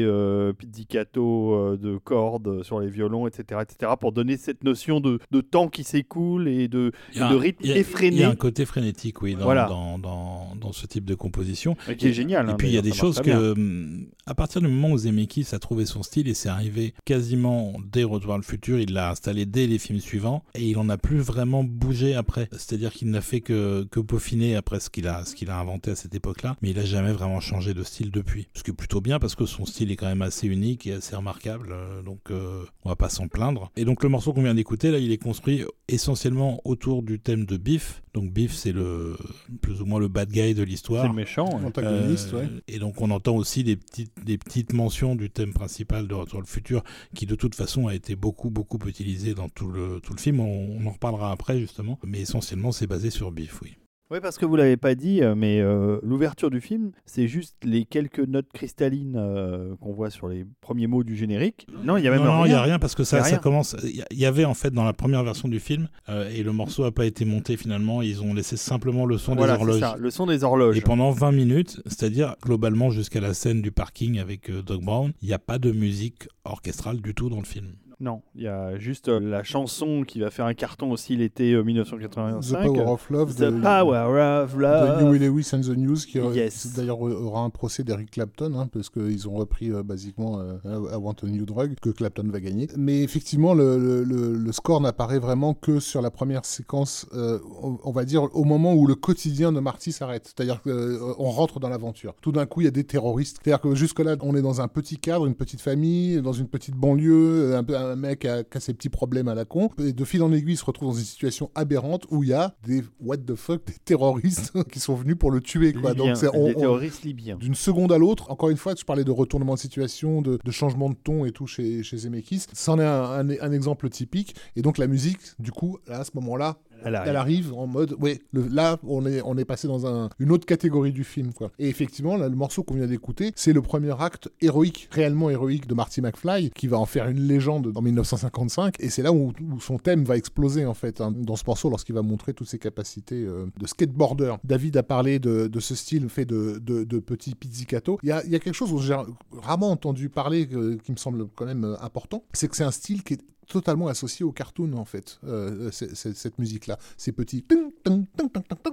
[0.53, 5.67] pizzicato de cordes sur les violons, etc., etc., pour donner cette notion de, de temps
[5.67, 9.43] qui s'écoule et de, rythme a- effréné, Il y a un côté frénétique, oui, dans,
[9.43, 9.67] Voilà.
[9.67, 11.75] dans, dans, dans ce type de composition.
[11.87, 12.47] euh, qui est génial.
[12.47, 13.37] Et hein, puis il y a des choses bien.
[13.37, 16.93] que, hum, à partir du moment où Zemeckis a trouvé son style, et c'est arrivé
[17.05, 20.77] quasiment dès Retour vers le futur, il l'a installé dès les films suivants, et il
[20.77, 22.47] en a plus vraiment bougé après.
[22.51, 25.91] C'est-à-dire qu'il n'a fait que, que peaufiner après ce qu'il a, ce qu'il a inventé
[25.91, 28.47] à cette époque-là, mais il a jamais vraiment changé de style depuis.
[28.53, 30.93] Ce qui est plutôt bien parce que son style est quand même assez unique et
[30.93, 33.71] assez remarquable, euh, donc euh, on va pas s'en plaindre.
[33.75, 37.45] Et donc le morceau qu'on vient d'écouter, là, il est construit essentiellement autour du thème
[37.45, 38.01] de Biff.
[38.13, 39.15] Donc Biff, c'est le
[39.61, 41.03] plus ou moins le bad guy de l'histoire.
[41.03, 41.47] C'est le méchant.
[41.59, 41.65] ouais.
[41.65, 42.49] Antagoniste, Euh, ouais.
[42.67, 46.39] Et donc on entend aussi des petites, des petites mentions du thème principal de Retour
[46.41, 46.83] le futur,
[47.13, 50.39] qui de toute façon a été beaucoup beaucoup utilisé dans tout le, tout le film.
[50.39, 53.75] On, on en reparlera après justement, mais essentiellement c'est basé sur Biff, oui.
[54.11, 57.55] Oui, parce que vous l'avez pas dit, euh, mais euh, l'ouverture du film, c'est juste
[57.63, 61.67] les quelques notes cristallines euh, qu'on voit sur les premiers mots du générique.
[61.83, 62.47] Non, il y a même non, non, il rien.
[62.47, 63.75] n'y a rien parce que Y ça, ça commence.
[63.83, 66.41] Il y il y avait en fait dans la première version du film euh, et
[66.41, 68.01] le morceau n'a pas été monté finalement.
[68.01, 69.79] Ils ont laissé simplement le son Voilà, des horloges.
[69.79, 70.75] ça, le son des horloges.
[70.77, 75.11] Et pendant 20 minutes, c'est-à-dire globalement jusqu'à la scène du parking avec euh, Doc Brown,
[75.21, 77.67] il n'y a pas de musique orchestrale du tout dans le film.
[78.01, 81.51] Non, il y a juste euh, la chanson qui va faire un carton aussi l'été
[81.51, 82.63] euh, The 1985.
[82.65, 85.03] Power of Love The de, Power of de Love.
[85.11, 86.61] Huey Lewis and the News, qui euh, Yes.
[86.71, 90.55] qui d'ailleurs aura un procès d'Eric Clapton, hein, parce qu'ils ont repris euh, basiquement euh,
[90.65, 92.69] I Want a New Drug, que Clapton va gagner.
[92.77, 97.39] Mais effectivement, le, le- le- le score n'apparaît vraiment que sur la première séquence, euh,
[97.61, 100.23] on, on va dire au moment où le quotidien de Marty s'arrête.
[100.33, 102.13] C'est-à-dire qu'on rentre dans l'aventure.
[102.21, 103.39] Tout d'un coup, il y a des terroristes.
[103.43, 106.75] C'est-à-dire que jusque-là, on est dans un petit cadre, une petite famille, dans une petite
[106.75, 109.69] banlieue, un, peu- un mec qui a, qui a ses petits problèmes à la con.
[109.79, 112.33] Et de fil en aiguille, il se retrouve dans une situation aberrante où il y
[112.33, 115.73] a des what the fuck, des terroristes qui sont venus pour le tuer.
[115.73, 115.93] Quoi.
[115.93, 117.37] Donc on- des on- terroristes libyens.
[117.37, 120.51] d'une seconde à l'autre, encore une fois, je parlais de retournement de situation, de, de
[120.51, 122.45] changement de ton et tout chez, chez Zemeckis.
[122.53, 124.35] C'en est un, un- un exemple typique.
[124.55, 127.09] Et donc la musique, du coup, là, à ce moment-là, Elle arrive.
[127.09, 130.31] elle arrive en mode, ouais, le- là, on est, on est passé dans un- une
[130.31, 131.51] autre catégorie du film, quoi.
[131.59, 135.67] Et effectivement, là, le morceau qu'on vient d'écouter, c'est le premier acte héroïque, réellement héroïque
[135.67, 138.75] de Marty McFly, qui va en faire une légende en 1955.
[138.79, 141.69] Et c'est là où, où son thème va exploser, en fait, hein, dans ce morceau,
[141.69, 144.35] lorsqu'il va montrer toutes ses capacités euh, de skateboarder.
[144.43, 147.99] David a parlé de, de ce style fait de, de, de petits pizzicato.
[148.03, 148.95] Il y a, il y a quelque chose dont j'ai
[149.41, 152.71] rarement entendu parler, euh, qui me semble quand même euh, important, c'est que c'est un
[152.71, 156.77] style qui est totalement associée au cartoon en fait, euh, cette musique-là.
[156.97, 157.43] Ces petits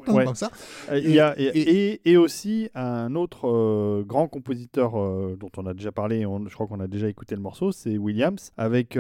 [0.09, 0.25] ouais.
[0.25, 0.51] comme ça.
[0.93, 6.23] Il y a, et, et, aussi un autre grand compositeur dont on a déjà parlé,
[6.23, 8.91] je crois qu'on a déjà écouté le morceau, c'est Williams, avec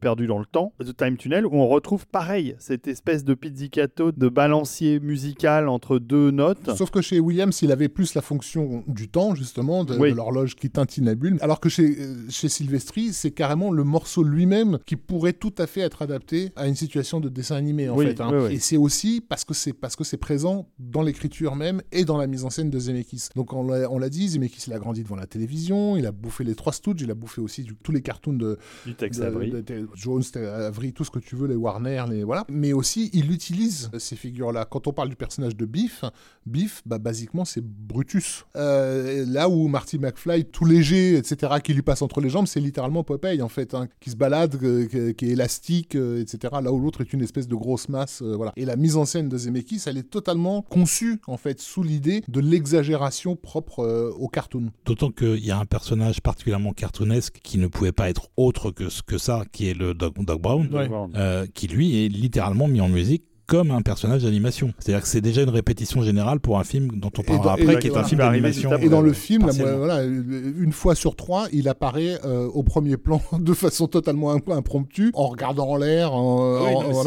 [0.00, 4.12] Perdu dans le temps, The Time Tunnel, où on retrouve pareil, cette espèce de pizzicato,
[4.12, 6.74] de balancier musical entre deux notes.
[6.76, 10.70] Sauf que chez Williams, il avait plus la fonction du temps, justement, de, l'horloge qui
[10.70, 11.96] tintinabule, alors que chez,
[12.30, 16.66] chez Silvestri, c'est carrément le morceau lui-même qui pourrait tout à fait être adapté à
[16.66, 18.20] une situation de dessin animé, en fait.
[18.20, 18.48] Hein.
[18.48, 22.16] Et c'est aussi parce que c'est parce que c'est présent dans l'écriture même et dans
[22.16, 23.28] la mise en scène de Zemeckis.
[23.34, 23.62] Donc on
[23.98, 27.00] l'a dit, Zemeckis il a grandi devant la télévision, il a bouffé les trois Stooges,
[27.00, 29.52] il a bouffé aussi tous les cartoons de, du Tex Avery.
[29.94, 32.44] Jones, Avery, tout ce que tu veux, les Warner, les voilà.
[32.48, 34.64] Mais aussi il utilise ces figures-là.
[34.64, 36.04] Quand on parle du personnage de Biff,
[36.46, 38.44] Biff, bah basiquement c'est Brutus.
[38.56, 42.60] Euh, là où Marty McFly, tout léger, etc., qui lui passe entre les jambes, c'est
[42.60, 46.54] littéralement Popeye en fait, hein, qui se balade, euh, qui est élastique, euh, etc.
[46.62, 48.52] Là où l'autre est une espèce de grosse masse, voilà.
[48.56, 52.22] Et la mise en scène de Zemeckis, elle est totalement conçue en fait sous l'idée
[52.28, 54.70] de l'exagération propre au cartoon.
[54.84, 58.84] D'autant qu'il y a un personnage particulièrement cartoonesque qui ne pouvait pas être autre que,
[59.04, 60.68] que ça, qui est le Doc, Brown,
[61.54, 64.72] qui lui est littéralement mis en musique comme un personnage d'animation.
[64.78, 67.88] C'est-à-dire que c'est déjà une répétition générale pour un film dont on parlera après, qui
[67.88, 68.76] est un film d'animation.
[68.78, 73.20] Et dans le film, voilà, une fois sur trois, il apparaît euh, au premier plan
[73.38, 76.12] de façon totalement impromptue, en regardant en l'air.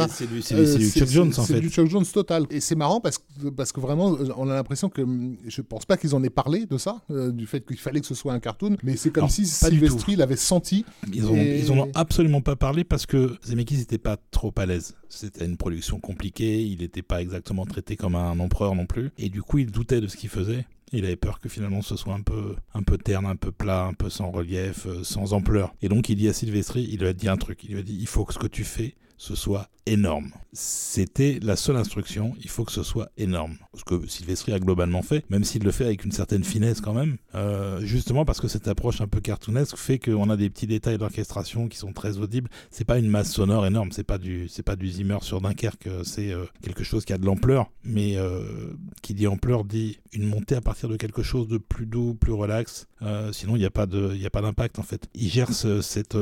[0.10, 1.54] c'est du, du, Chuck Jones en fait.
[1.54, 2.46] C'est du Chuck Jones total.
[2.50, 5.06] Et c'est marrant parce que, parce que vraiment, on a l'impression que
[5.48, 8.08] je pense pas qu'ils en aient parlé de ça, euh, du fait qu'il fallait que
[8.08, 10.86] ce soit un cartoon, mais c'est comme si Sylvestri l'avait senti.
[11.14, 11.24] Ils
[11.68, 14.96] n'en ont absolument pas parlé parce que Zemeckis n'était pas trop à l'aise.
[15.10, 19.30] C'était une production compliquée, il n'était pas exactement traité comme un empereur non plus, et
[19.30, 20.66] du coup il doutait de ce qu'il faisait.
[20.94, 23.84] Il avait peur que finalement ce soit un peu, un peu terne, un peu plat,
[23.84, 25.74] un peu sans relief, euh, sans ampleur.
[25.82, 27.84] Et donc il dit à Sylvestri, il lui a dit un truc, il lui a
[27.84, 30.32] dit il faut que ce que tu fais, ce soit énorme.
[30.54, 33.58] C'était la seule instruction, il faut que ce soit énorme.
[33.74, 36.94] Ce que Sylvestri a globalement fait, même s'il le fait avec une certaine finesse quand
[36.94, 40.68] même, euh, justement parce que cette approche un peu cartoonesque fait qu'on a des petits
[40.68, 42.50] détails d'orchestration qui sont très audibles.
[42.70, 45.90] C'est pas une masse sonore énorme, c'est pas du, c'est pas du Zimmer sur Dunkerque,
[46.04, 50.28] c'est euh, quelque chose qui a de l'ampleur, mais euh, qui dit ampleur dit une
[50.28, 52.88] montée à partir de quelque chose de plus doux, plus relax.
[53.32, 55.08] sinon, il n'y a pas de, il a pas d'impact en fait.
[55.14, 56.18] Il gère cette,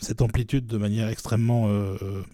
[0.00, 1.68] cette amplitude de manière extrêmement,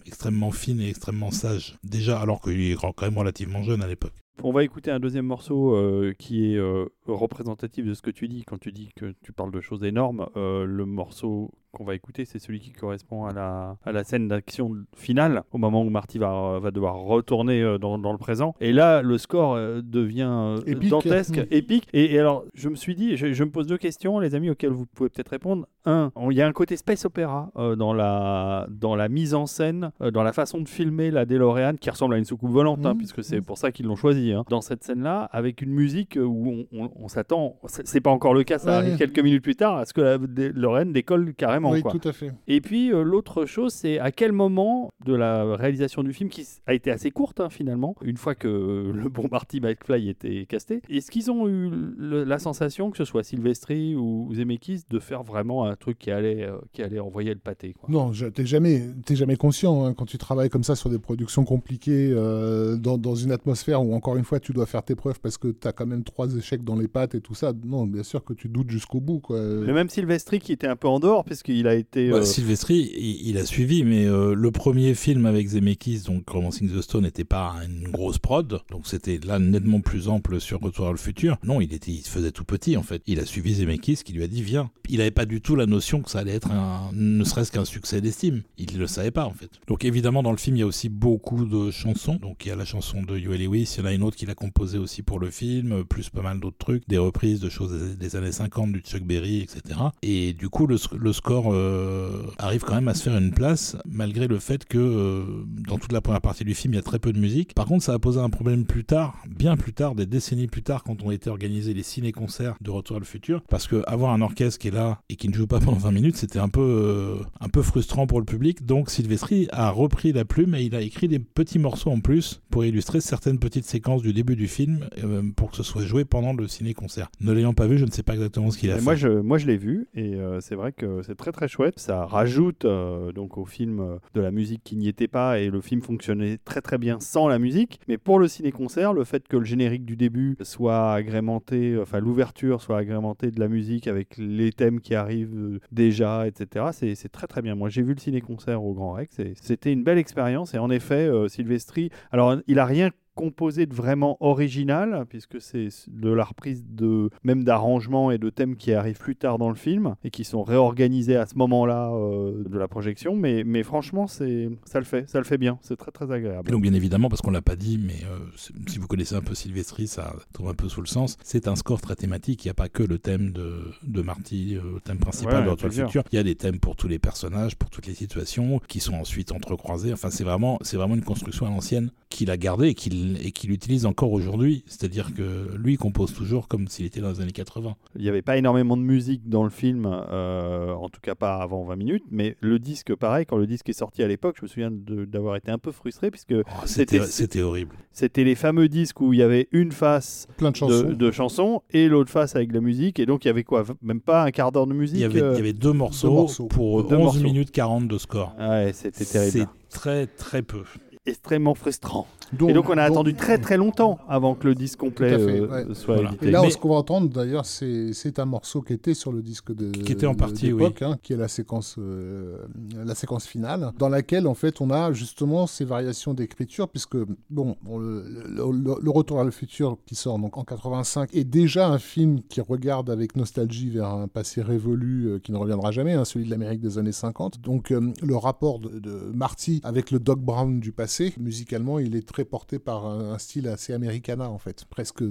[0.05, 1.77] extrêmement fine et extrêmement sage.
[1.83, 4.13] Déjà, alors qu'il est quand même relativement jeune à l'époque.
[4.43, 8.27] On va écouter un deuxième morceau euh, qui est euh, représentatif de ce que tu
[8.27, 10.27] dis quand tu dis que tu parles de choses énormes.
[10.35, 14.27] Euh, le morceau qu'on va écouter, c'est celui qui correspond à la, à la scène
[14.27, 18.55] d'action finale, au moment où Marty va, va devoir retourner euh, dans, dans le présent.
[18.61, 21.45] Et là, le score euh, devient euh, dantesque, mm.
[21.51, 21.87] épique.
[21.93, 24.85] Et, alors, je me suis dit, je, me pose deux questions, les amis, auxquelles vous
[24.85, 25.67] pouvez peut-être répondre.
[25.85, 29.91] Un, il y a un côté space opéra dans, la, dans la mise en scène,
[30.13, 32.97] dans la façon de filmer la DeLorean, qui ressemble à une soucoupe volante, hein, mm.
[32.97, 34.31] puisque c'est pour ça qu'ils l'ont choisi.
[34.31, 34.43] Hein.
[34.49, 38.77] Dans cette scène-là, avec une musique où on, s'attend, c'est pas encore le cas, ça
[38.77, 42.13] arrive quelques minutes plus tard, à ce que la DeLorean décolle carrément oui, tout à
[42.13, 42.31] fait.
[42.47, 46.47] Et puis euh, l'autre chose, c'est à quel moment de la réalisation du film, qui
[46.65, 50.81] a été assez courte hein, finalement, une fois que le bon Marty McFly était casté,
[50.89, 55.65] est-ce qu'ils ont eu la sensation, que ce soit Sylvestri ou Zemeckis, de faire vraiment
[55.65, 57.89] un truc qui allait, euh, qui allait envoyer le pâté quoi?
[57.89, 61.45] Non, t'es jamais, es jamais conscient hein, quand tu travailles comme ça sur des productions
[61.45, 65.19] compliquées, euh, dans, dans, une atmosphère où encore une fois tu dois faire tes preuves
[65.19, 67.53] parce que tu as quand même trois échecs dans les pattes et tout ça.
[67.65, 69.19] Non, bien sûr que tu doutes jusqu'au bout.
[69.19, 69.39] Quoi.
[69.39, 72.09] Mais même Sylvestri qui était un peu en dehors, puisqu'il il a été.
[72.09, 76.69] Bah, euh, Sylvestri, il, a suivi, mais euh, le premier film avec Zemeckis, donc Romancing
[76.69, 80.87] the Stone, n'était pas une grosse prod, donc c'était là nettement plus ample sur Retour
[80.87, 81.37] à le futur.
[81.43, 83.01] Non, il était, il se faisait tout petit en fait.
[83.07, 84.71] Il a suivi Zemeckis qui lui a dit viens.
[84.89, 87.65] Il n'avait pas du tout la notion que ça allait être un, ne serait-ce qu'un
[87.65, 88.43] succès d'estime.
[88.57, 89.49] Il ne le savait pas en fait.
[89.67, 92.15] Donc évidemment dans le film il y a aussi beaucoup de chansons.
[92.15, 94.17] Donc il y a la chanson de Huey Lewis, il y en a une autre
[94.17, 97.49] qu'il a composée aussi pour le film, plus pas mal d'autres trucs, des reprises de
[97.49, 99.79] choses des, années 50 du Chuck Berry, etc.
[100.01, 100.77] Et du coup le,
[101.13, 104.77] score euh, euh, arrive quand même à se faire une place, malgré le fait que
[104.77, 105.23] euh,
[105.67, 107.53] dans toute la première partie du film, il y a très peu de musique.
[107.53, 110.63] Par contre, ça a posé un problème plus tard, bien plus tard, des décennies plus
[110.63, 114.11] tard, quand ont été organisés les ciné-concerts de Retour à le futur, parce que avoir
[114.13, 116.49] un orchestre qui est là et qui ne joue pas pendant 20 minutes, c'était un
[116.49, 118.65] peu, euh, un peu frustrant pour le public.
[118.65, 122.41] Donc Sylvestri a repris la plume et il a écrit des petits morceaux en plus
[122.49, 124.87] pour illustrer certaines petites séquences du début du film
[125.35, 127.09] pour que ce soit joué pendant le ciné-concert.
[127.21, 128.83] Ne l'ayant pas vu, je ne sais pas exactement ce qu'il a Et fait.
[128.83, 131.79] moi, je, moi, je l'ai vu et c'est vrai que c'est très très chouette.
[131.79, 135.49] Ça rajoute euh, donc au film euh, de la musique qui n'y était pas et
[135.49, 137.79] le film fonctionnait très très bien sans la musique.
[137.87, 142.61] Mais pour le ciné-concert, le fait que le générique du début soit agrémenté, enfin l'ouverture
[142.61, 146.67] soit agrémentée de la musique avec les thèmes qui arrivent euh, déjà, etc.
[146.71, 147.55] C'est c'est très très bien.
[147.55, 150.53] Moi, j'ai vu le ciné-concert au Grand Rex et c'était une belle expérience.
[150.53, 155.69] Et en effet, euh, Silvestri, alors il a rien composé de vraiment original, puisque c'est
[155.87, 159.55] de la reprise de même d'arrangements et de thèmes qui arrivent plus tard dans le
[159.55, 163.15] film et qui sont réorganisés à ce moment-là euh, de la projection.
[163.15, 165.57] Mais, mais franchement, c'est ça le fait, ça le fait bien.
[165.61, 166.49] C'est très très agréable.
[166.49, 168.19] Et donc bien évidemment, parce qu'on l'a pas dit, mais euh,
[168.67, 171.17] si vous connaissez un peu Sylvestri, ça tombe un peu sous le sens.
[171.23, 172.43] C'est un score très thématique.
[172.43, 175.45] Il n'y a pas que le thème de, de Marty, euh, le thème principal Ouais,
[175.45, 176.03] de Retour futur.
[176.11, 178.95] Il y a des thèmes pour tous les personnages, pour toutes les situations, qui sont
[178.95, 179.93] ensuite entrecroisés.
[179.93, 183.31] Enfin, c'est vraiment, c'est vraiment une construction à l'ancienne qu'il a gardée et qu'il et
[183.31, 184.63] qu'il utilise encore aujourd'hui.
[184.67, 187.75] C'est-à-dire que lui compose toujours comme s'il était dans les années 80.
[187.95, 191.35] Il n'y avait pas énormément de musique dans le film, euh, en tout cas pas
[191.37, 194.43] avant 20 minutes, mais le disque, pareil, quand le disque est sorti à l'époque, je
[194.43, 197.75] me souviens d'avoir été un peu frustré, puisque Oh, C'était- C'était c'était horrible.
[197.91, 200.83] c'était les fameux disques où il y avait une face Plein de chansons.
[200.89, 203.43] de, de chansons et l'autre face avec de la musique, et donc il y avait
[203.43, 205.53] quoi Même pas un quart d'heure de musique Il y, avait, euh, il y avait
[205.53, 206.45] deux morceaux, morceaux.
[206.47, 207.19] pour Deux 11 morceaux.
[207.21, 208.35] minutes 40 de score.
[208.39, 209.31] Ouais, c'était terrible.
[209.31, 210.63] C'est très très peu.
[211.07, 212.07] Extrêmement frustrant.
[212.33, 215.11] Donc- et donc on a donc- attendu très très longtemps avant que le disque complet
[215.19, 215.75] fait, euh, ouais.
[215.75, 216.09] soit Voilà.
[216.09, 216.27] édité.
[216.27, 219.11] Et là, Mais- ce qu'on va entendre, d'ailleurs, c'est c'est un morceau qui était sur
[219.11, 222.37] le disque de Qui était en partie, d'époque, hein, qui est la séquence, euh,
[222.83, 226.97] la séquence finale, dans laquelle, en fait, on a justement ces variations d'écriture, puisque,
[227.29, 231.13] bon, on- le, le- le- le Retour à le futur, qui sort donc en 85,
[231.13, 235.37] est déjà un film qui regarde avec nostalgie vers un passé révolu euh, qui ne
[235.37, 237.41] reviendra jamais, hein, celui de l'Amérique des années 50.
[237.41, 241.95] Donc, euh, le rapport de, de Marty avec le Doc Brown du passé, musicalement, il
[241.95, 245.03] est très porté par un, style assez americana, en fait, presque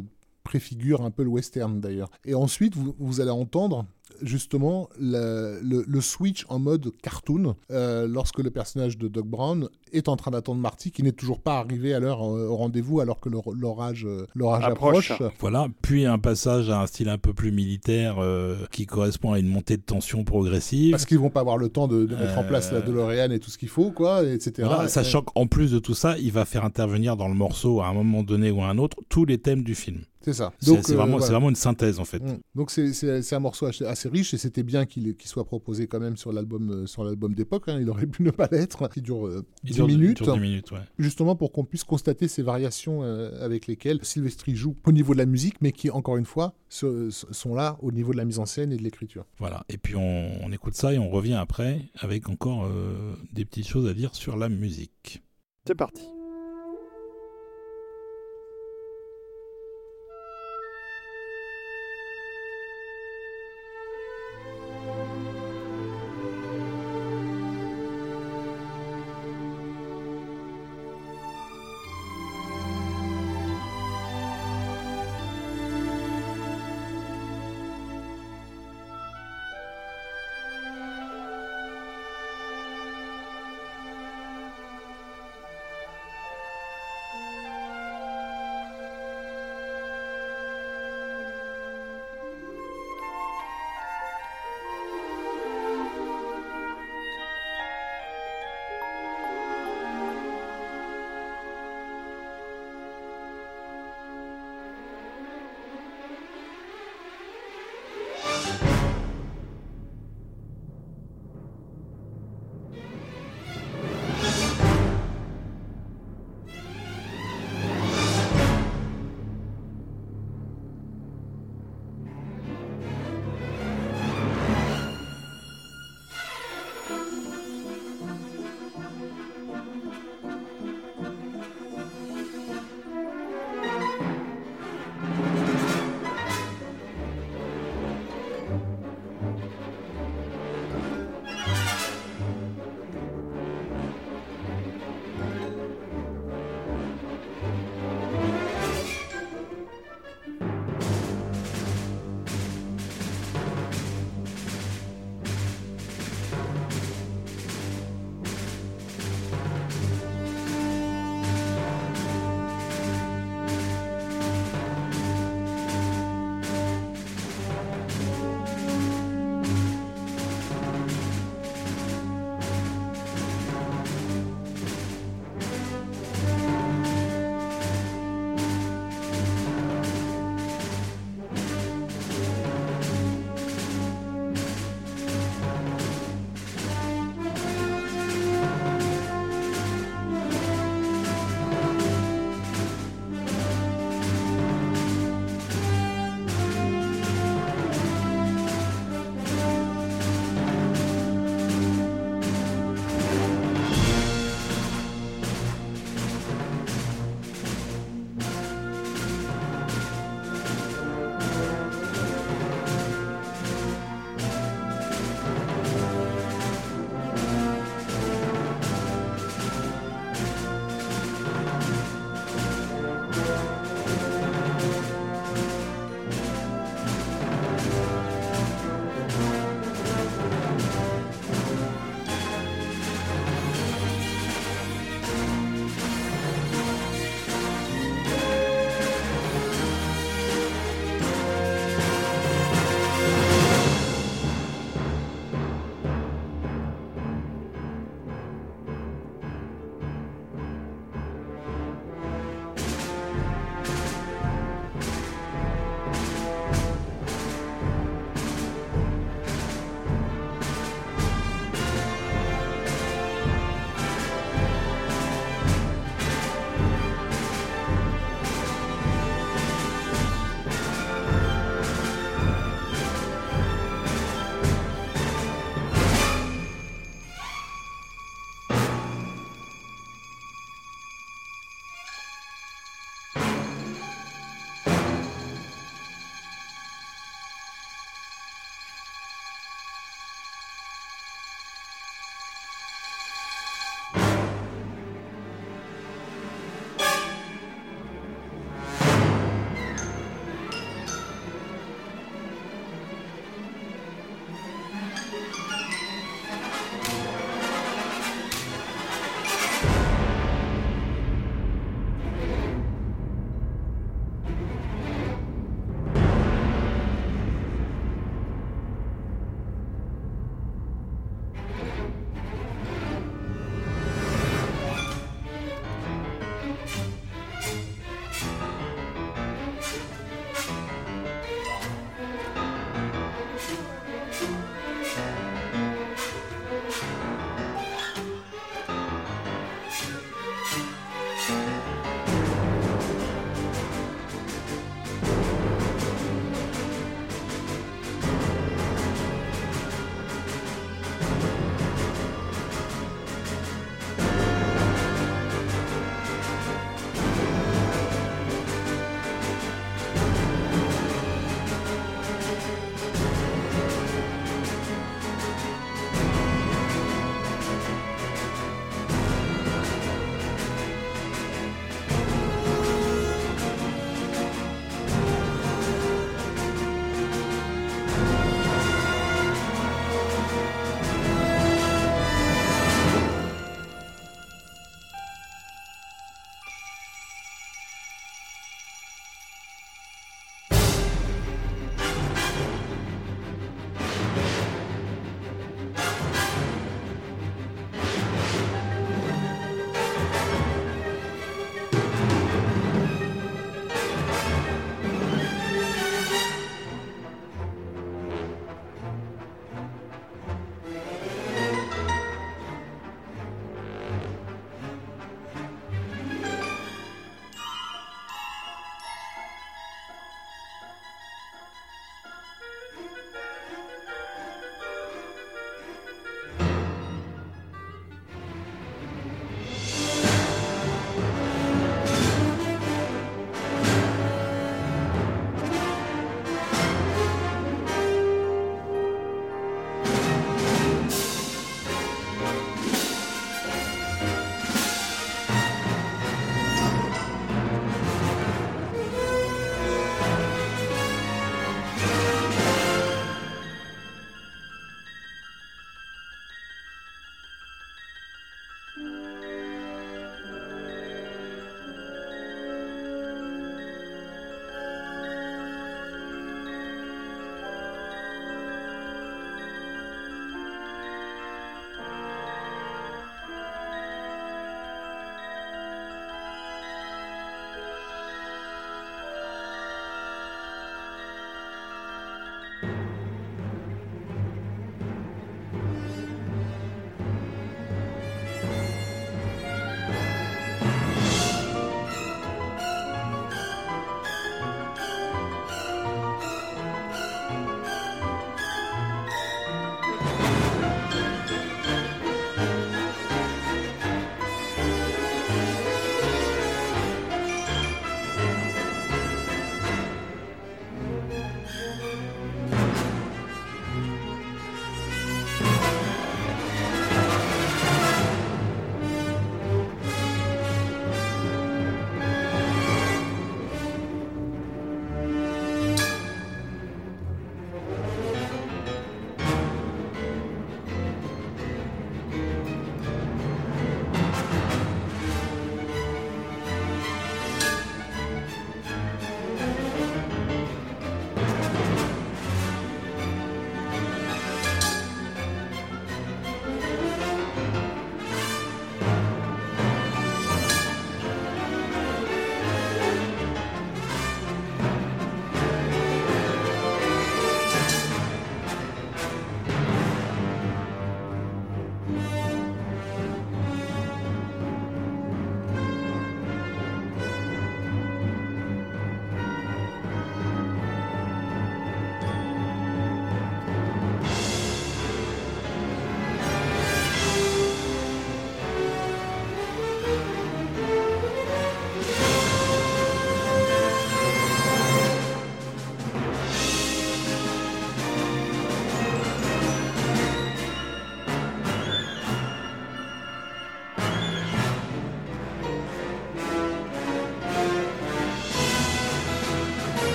[0.43, 2.11] préfigure un peu le western d'ailleurs.
[2.25, 3.87] Et ensuite, vous allez entendre
[4.25, 9.69] justement le, le- le switch en mode cartoon euh, lorsque le personnage de Doc Brown
[9.93, 13.01] est en train d'attendre Marty qui n'est toujours pas arrivé à l'heure euh, au rendez-vous
[13.01, 15.11] alors que l'or- l'orage euh, l'orage Approche.
[15.13, 15.33] approche.
[15.41, 19.39] Voilà, puis un passage à un style un peu plus militaire euh, qui correspond à
[19.39, 20.91] une montée de tension progressive.
[20.93, 23.39] Parce qu'ils vont pas avoir le temps de, de mettre en place la DeLorean et
[23.39, 24.53] tout ce qu'il faut, quoi, etc.
[24.67, 27.87] Voilà, sachant qu'en plus de tout ça, il va faire intervenir dans le morceau à
[27.89, 30.01] un moment donné ou à un autre tous les thèmes du film.
[30.25, 30.53] C'est ça.
[30.59, 31.27] C'est Donc, c'est euh, vraiment, voilà.
[31.27, 32.21] c'est vraiment une synthèse en fait.
[32.21, 32.39] Mm.
[32.55, 36.33] Donc c'est- un morceau assez riche et c'était bien qu'il soit proposé quand même sur
[36.33, 37.65] l'album euh, sur l'album d'époque.
[37.69, 37.79] hein.
[37.81, 38.89] Il aurait pu ne pas l'être.
[38.97, 40.23] Il dure euh, Il 10 dure- il minutes.
[40.23, 40.79] dure 10 minutes, ouais.
[40.99, 45.19] justement pour qu'on puisse constater ces variations euh, avec lesquelles Sylvestri joue au niveau de
[45.19, 48.25] la musique, mais qui, encore une fois, se- se- sont là au niveau de la
[48.25, 49.27] mise en scène et de l'écriture.
[49.39, 49.65] Voilà.
[49.69, 53.67] Et puis on, on écoute ça et on revient après avec encore euh, des petites
[53.69, 55.23] choses à dire sur la musique.
[55.67, 56.03] C'est parti.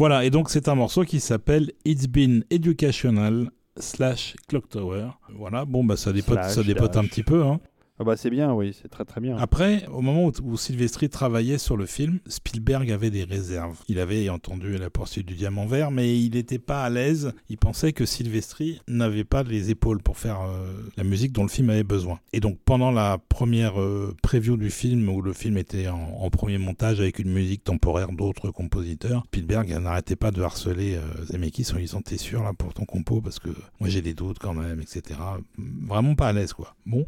[0.00, 5.08] Voilà, et donc c'est un morceau qui s'appelle It's Been Educational slash Clock Tower.
[5.36, 7.44] Voilà, bon bah ça dépote, Slash, ça dépote un petit peu.
[7.44, 7.60] Hein.
[8.00, 9.36] Ah bah c'est bien, oui, c'est très très bien.
[9.36, 13.76] Après, au moment où, où Silvestri travaillait sur le film, Spielberg avait des réserves.
[13.88, 17.34] Il avait entendu La poursuite du diamant vert, mais il n'était pas à l'aise.
[17.50, 21.50] Il pensait que Silvestri n'avait pas les épaules pour faire euh, la musique dont le
[21.50, 22.20] film avait besoin.
[22.32, 26.56] Et donc, pendant la première euh, preview du film, où le film était en, premier
[26.56, 31.76] montage avec une musique temporaire d'autres compositeurs, Spielberg n'arrêtait pas de harceler euh, Zemeckis en
[31.76, 33.20] lui disant T'es sûr là pour ton compo?
[33.20, 35.20] Parce que moi j'ai des doutes quand même, etc.
[35.58, 36.76] Vraiment pas à l'aise quoi.
[36.86, 37.04] Bon,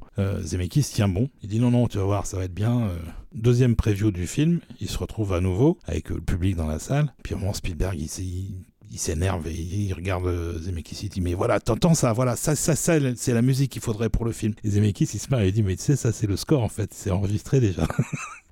[0.82, 1.30] Zemeckis tient bon.
[1.42, 2.82] Il dit non, non, tu vas voir, ça va être bien.
[2.82, 2.98] Euh,
[3.34, 6.78] Deuxième preview du film, il se retrouve à nouveau avec euh, le public dans la
[6.78, 7.14] salle.
[7.22, 11.00] Puis au moment Spielberg, il, il- s'énerve et il regarde euh, Zemeckis.
[11.04, 14.08] Il dit mais voilà, t'entends ça, voilà, ça, ça, ça, c'est la musique qu'il faudrait
[14.10, 14.54] pour le film.
[14.64, 16.62] Et Zemeckis, il se marre et il dit mais tu sais, ça c'est le score
[16.62, 17.86] en fait, c'est enregistré déjà.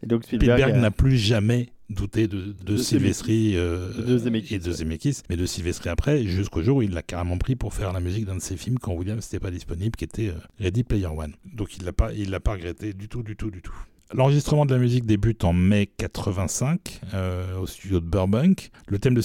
[0.03, 3.91] Et donc Spielberg, a- n'a plus jamais douté de, de, De Silvestri euh,
[4.51, 4.70] et de.
[4.72, 8.01] Zemeckis, mais de Silvestri après, jusqu'au jour où il l'a carrément pris pour faire la
[8.01, 11.07] musique d'un de ses films quand Williams n'était pas disponible, qui était euh, Ready Player
[11.07, 11.34] One.
[11.53, 13.74] Donc il l'a pas, il l'a pas regretté du tout, du tout, du tout.
[14.12, 18.70] L'enregistrement de la musique débute en mai 85 euh, au studio de Burbank.
[18.88, 19.20] Le thème de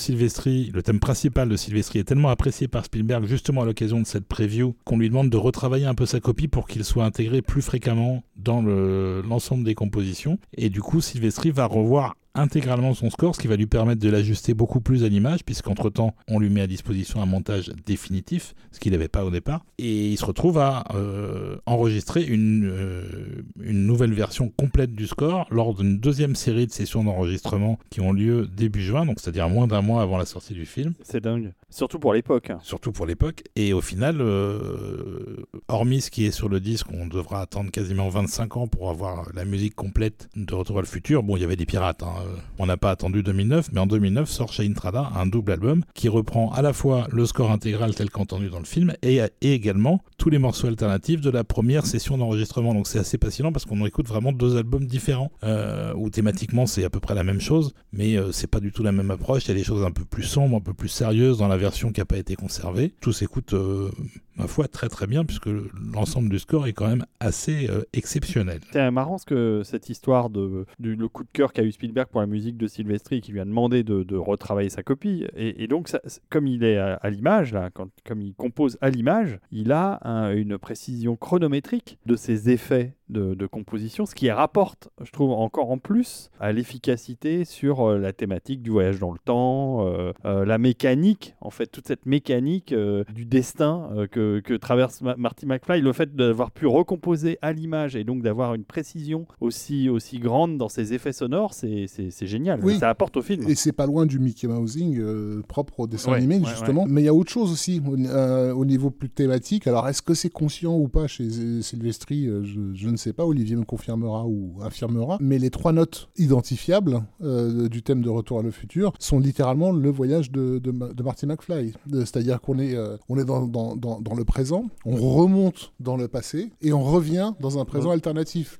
[0.72, 4.28] le thème principal de Silvestri est tellement apprécié par Spielberg justement à l'occasion de cette
[4.28, 7.64] preview qu'on lui demande de retravailler un peu sa copie pour qu'il soit intégré plus
[7.64, 10.38] fréquemment dans le- l'ensemble des compositions.
[10.56, 14.10] Et du coup, Silvestri va revoir intégralement son score, ce qui va lui permettre de
[14.10, 18.80] l'ajuster beaucoup plus à l'image, puisqu'entre-temps, on lui met à disposition un montage définitif, ce
[18.80, 19.66] qu'il n'avait pas au départ.
[19.78, 25.48] Et il se retrouve à euh, enregistrer une, euh, une nouvelle version complète du score
[25.50, 29.68] lors d'une deuxième série de sessions d'enregistrement qui ont lieu début juin, donc c'est-à-dire moins
[29.68, 31.54] d'un mois avant la sortie du film c'est dingue.
[31.70, 32.52] Surtout pour l'époque.
[32.62, 33.44] surtout pour l'époque.
[33.56, 38.10] Et au final, euh, hormis ce qui est sur le disque, on devra attendre quasiment
[38.10, 41.22] 25 ans pour avoir la musique complète de Retour à le futur.
[41.24, 42.04] Bon, il y avait des pirates.
[42.04, 42.14] hein.
[42.26, 45.84] Euh, On n'a pas attendu 2009, mais en 2009 sort chez Intrada un double album
[45.94, 50.02] qui reprend à la fois le score intégral tel qu'entendu dans le film et, également
[50.18, 52.74] tous les morceaux alternatifs de la première session d'enregistrement.
[52.74, 56.84] Donc c'est assez passionnant parce qu'on écoute vraiment deux albums différents euh, où thématiquement c'est
[56.84, 59.46] à peu près la même chose, mais euh, c'est pas du tout la même approche.
[59.46, 61.58] Il y a des choses un peu plus sombres, un peu plus sérieuses dans la
[61.58, 62.94] version qui n'a pas été conservée.
[63.02, 63.90] Tout s'écoute, euh,
[64.38, 65.50] ma foi, très très bien puisque
[65.94, 68.60] l'ensemble du score est quand même assez euh, exceptionnel.
[68.72, 72.08] C'est marrant ce que cette histoire de du, le coup de cœur qu'a eu Spielberg
[72.22, 75.26] la musique de Silvestri qui lui a demandé de, retravailler sa copie.
[75.36, 75.90] Et, donc
[76.30, 80.34] comme il est à, l'image là quand, comme il compose à l'image il a un-
[80.36, 85.78] une précision chronométrique de ses effets de, composition ce qui rapporte je trouve encore en
[85.78, 90.58] plus à l'efficacité sur euh, la thématique du voyage dans le temps euh, euh, la
[90.58, 92.74] mécanique en fait toute cette mécanique
[93.14, 95.82] du destin que, que traverse Ma- Marty McFly.
[95.82, 100.58] Le fait d'avoir pu recomposer à l'image et donc d'avoir une précision aussi, aussi grande
[100.58, 102.60] dans ses effets sonores, c'est c'est- c'est génial.
[102.64, 102.78] Oui.
[102.80, 103.48] Ça apporte au film.
[103.50, 106.86] Et c'est pas loin du Mickey Mousing euh, propre au dessin Ouais, animé, ouais, justement.
[106.88, 109.68] Mais il y a autre chose aussi au, euh, au niveau plus thématique.
[109.68, 111.30] Alors, est-ce que c'est conscient ou pas chez
[111.62, 113.26] Silvestri euh, je, je ne sais pas.
[113.26, 115.18] Olivier me confirmera ou infirmera.
[115.22, 119.72] Mais les trois notes identifiables euh, du thème de Retour à le futur sont littéralement
[119.72, 121.74] le voyage de, de, Ma- de Marty McFly.
[121.92, 125.98] C'est-à-dire qu'on est, euh, on est dans, dans, dans, dans le présent, on remonte dans
[125.98, 128.58] le passé et on revient dans un présent alternatif.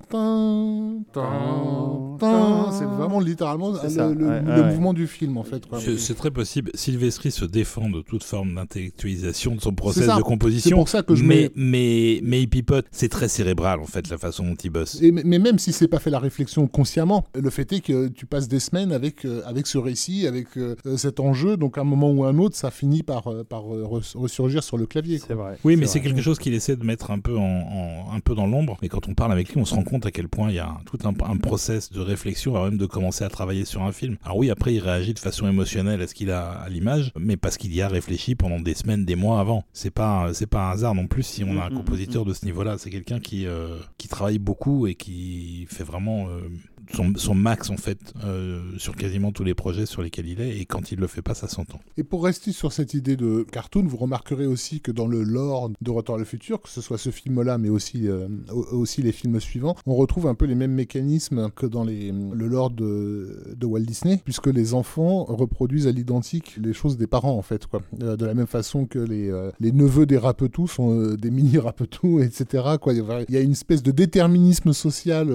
[2.72, 4.70] C'est vraiment littéralement C'est le, ça, le- ouais, le ouais, ouais.
[4.72, 5.64] mouvement du film en fait.
[5.80, 6.72] C'est c'est très possible.
[6.74, 10.14] Silvestri se défend de toute forme d'intellectualisation de son process ça.
[10.14, 10.78] de C'est composition.
[10.78, 12.86] pour ça que je mais, mets- mais, mais il pipote.
[12.92, 15.02] C'est très cérébral, en fait, la façon dont il bosse.
[15.02, 18.26] Et, mais même si c'est pas fait la réflexion consciemment, le fait est que tu
[18.26, 21.86] passes des semaines avec, euh, avec ce récit, avec euh, cet enjeu, donc à un
[21.86, 24.86] moment ou à un autre, ça finit par, euh, par euh, res- ressurgir sur le
[24.86, 25.20] clavier.
[25.20, 25.58] C'est vrai.
[25.64, 28.36] Oui, mais c'est quelque chose qu'il essaie de mettre un peu, en, en- un peu
[28.36, 28.78] dans l'ombre.
[28.82, 30.60] Et quand on parle avec lui, on se rend compte à quel point il y
[30.60, 33.92] a tout un, un process de réflexion avant même de commencer à travailler sur un
[33.92, 34.18] film.
[34.24, 37.38] Alors oui, après, il réagit de façon émotionnelle à ce qu'il a à l'image, mais
[37.38, 39.66] parce qu'il y a réfléchi pendant des semaines, des mois avant.
[39.74, 42.26] C'est pas, c'est pas un hasard non plus si on a un Mm, mm, compositeur
[42.26, 42.78] de ce niveau-là.
[42.78, 46.50] C'est quelqu'un qui, euh, qui travaille beaucoup et qui fait vraiment euh,
[46.94, 50.58] son, max en fait euh, sur quasiment tous les projets sur lesquels il est.
[50.58, 51.80] Et quand il le fait pas, ça s'entend.
[51.98, 55.72] Et pour rester sur cette idée de cartoon, vous remarquerez aussi que dans le lore
[55.82, 59.02] de Retour à le futur, que ce soit ce film-là, mais aussi, euh, au- aussi
[59.02, 62.70] les films suivants, on retrouve un peu les mêmes mécanismes que dans les, le lore
[62.70, 67.66] de, Walt Disney, puisque les enfants reproduisent à l'identique les choses des parents, en fait.
[67.66, 67.82] Quoi.
[68.02, 72.64] Euh, de la même façon que les, les neveux des Rapetou sont des mini-Rapetou, etc.
[72.82, 72.94] Quoi.
[72.94, 75.30] Il y a- une espèce de déterminisme social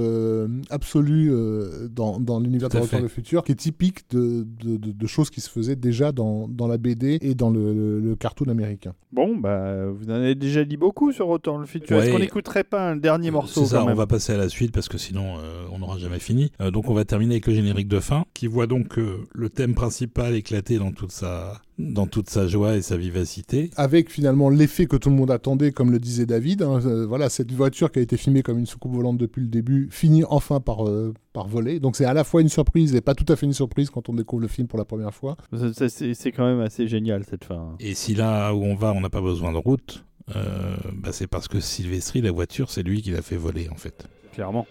[0.71, 4.93] absolu euh, dans, dans l'univers de Retour le futur, qui est typique de, de, de-
[4.93, 8.17] de choses qui se faisaient déjà dans, dans la BD et dans le, le- le
[8.17, 8.93] cartoon américain.
[9.13, 11.97] Bon, bah, vous en avez déjà dit beaucoup sur Retour le futur.
[12.01, 14.49] Est-ce qu'on n'écouterait pas un dernier morceau C'est ça, quand on va passer à la
[14.49, 16.53] suite parce que sinon euh, on n'aura jamais fini.
[16.61, 19.49] Euh, donc on va terminer avec le générique de fin qui voit donc euh, le
[19.49, 21.61] thème principal éclater dans toute sa
[21.93, 23.71] dans toute sa joie et sa vivacité.
[23.77, 26.63] Avec finalement l'effet que tout le monde attendait, comme le disait David.
[26.63, 29.49] hein, euh, voilà, cette voiture qui a été filmée comme une soucoupe volante depuis le
[29.49, 31.81] début finit enfin par, euh, par voler.
[31.81, 34.09] Donc c'est à la fois une surprise et pas tout à fait une surprise quand
[34.09, 35.37] on découvre le film pour la première fois.
[35.73, 37.77] C'est c'est quand même assez génial cette fin.
[37.81, 40.05] Et si là où on va on n'a pas besoin de route,
[40.37, 43.77] euh, bah, c'est parce que Sylvestri la voiture c'est lui qui l'a fait voler en
[43.77, 44.07] fait.
[44.33, 44.67] Clairement.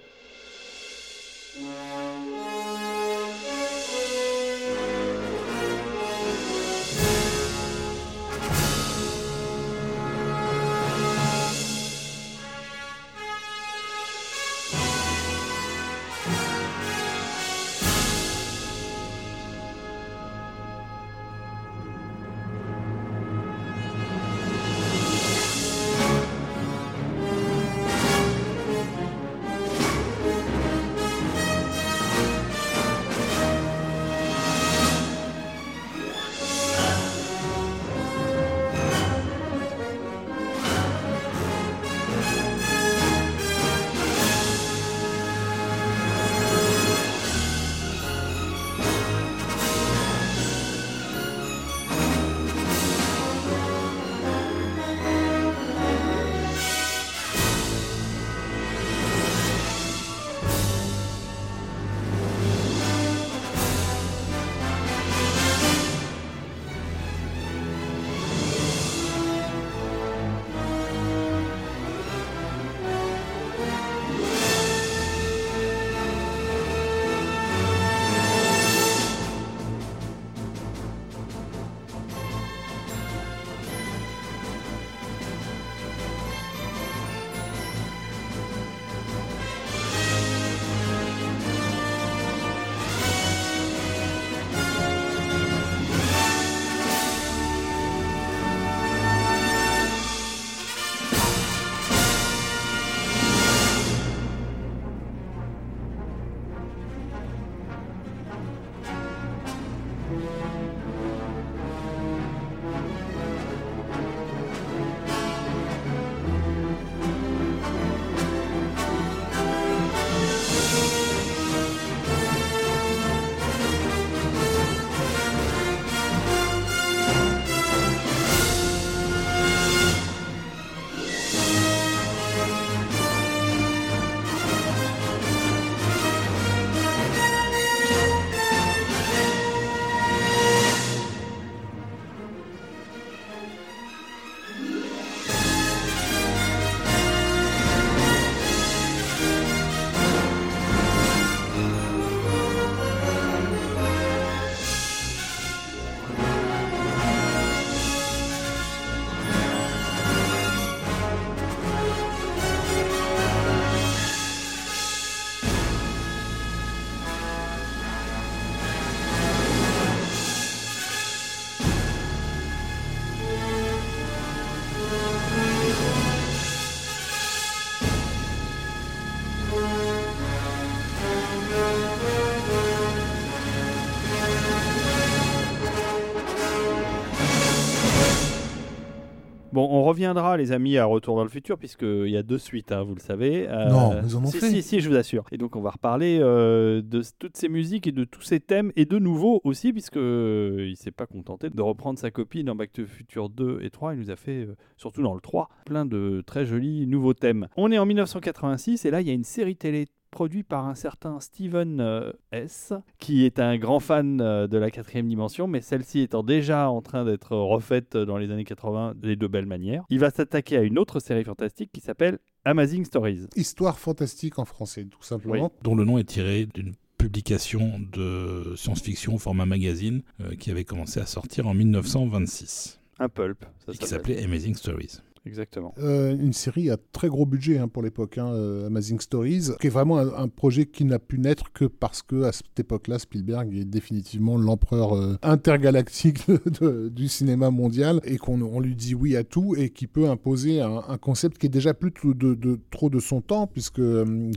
[189.90, 192.96] Reviendra, les amis, à Retour dans le futur, puisqu'il y a deux suites, hein, vous
[192.96, 193.48] le savez.
[193.48, 194.50] Euh, Non, ils en ont si, fait.
[194.50, 195.26] Si, si, je vous assure.
[195.32, 198.72] Et donc, on va reparler euh, de toutes ces musiques et de tous ces thèmes,
[198.76, 202.56] et de nouveau aussi, puisque euh, il s'est pas contenté de reprendre sa copie dans
[202.56, 203.94] Back to the Future 2 et 3.
[203.94, 207.48] Il nous a fait, euh, surtout dans le 3, plein de très jolis nouveaux thèmes.
[207.58, 210.76] On est en 1986, et là, il y a une série télé produite par un
[210.76, 215.62] certain Steven euh, S, qui est un grand fan euh, de la quatrième dimension, mais
[215.62, 219.84] celle-ci étant déjà en train d'être refaite dans les années 80 de de belles manières.
[219.90, 223.28] Il va s'attaquer à une autre série fantastique qui s'appelle Amazing Stories.
[223.36, 225.52] Histoire fantastique en français, tout simplement.
[225.64, 230.66] dont le nom est tiré d'une publication de science-fiction au format magazine euh, qui avait
[230.66, 235.00] commencé à sortir en 1926 Un pulp, ça et qui s'appelait Amazing Stories.
[235.26, 235.74] Exactement.
[235.80, 239.68] Euh, une série à très gros budget hein, pour l'époque, hein, euh, Amazing Stories, qui
[239.68, 243.54] est vraiment un, projet qui n'a pu naître que parce que à cette époque-là, Spielberg
[243.56, 246.26] est définitivement l'empereur euh, intergalactique
[246.92, 250.62] du cinéma mondial et qu'on on lui dit oui à tout et qui peut imposer
[250.62, 253.82] un, concept qui est déjà plus de, trop de son temps puisque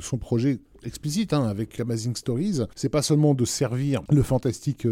[0.00, 2.62] son projet explicite hein, avec Amazing Stories.
[2.74, 4.86] C'est pas seulement de servir le fantastique,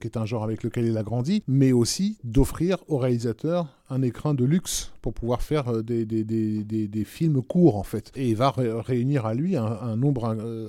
[0.00, 4.02] qui est un genre avec lequel il a grandi, mais aussi d'offrir au réalisateur un
[4.02, 8.12] écran de luxe pour pouvoir faire euh, des, films courts en fait.
[8.14, 10.68] Et il va réunir à lui un, nombre euh,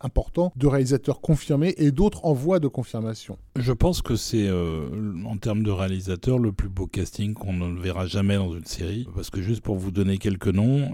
[0.00, 3.38] important de réalisateurs confirmés et d'autres en voie de confirmation.
[3.56, 4.88] Je pense que c'est euh,
[5.24, 9.06] en termes de réalisateurs le plus beau casting qu'on ne verra jamais dans une série.
[9.14, 10.90] Parce que juste pour vous donner quelques noms,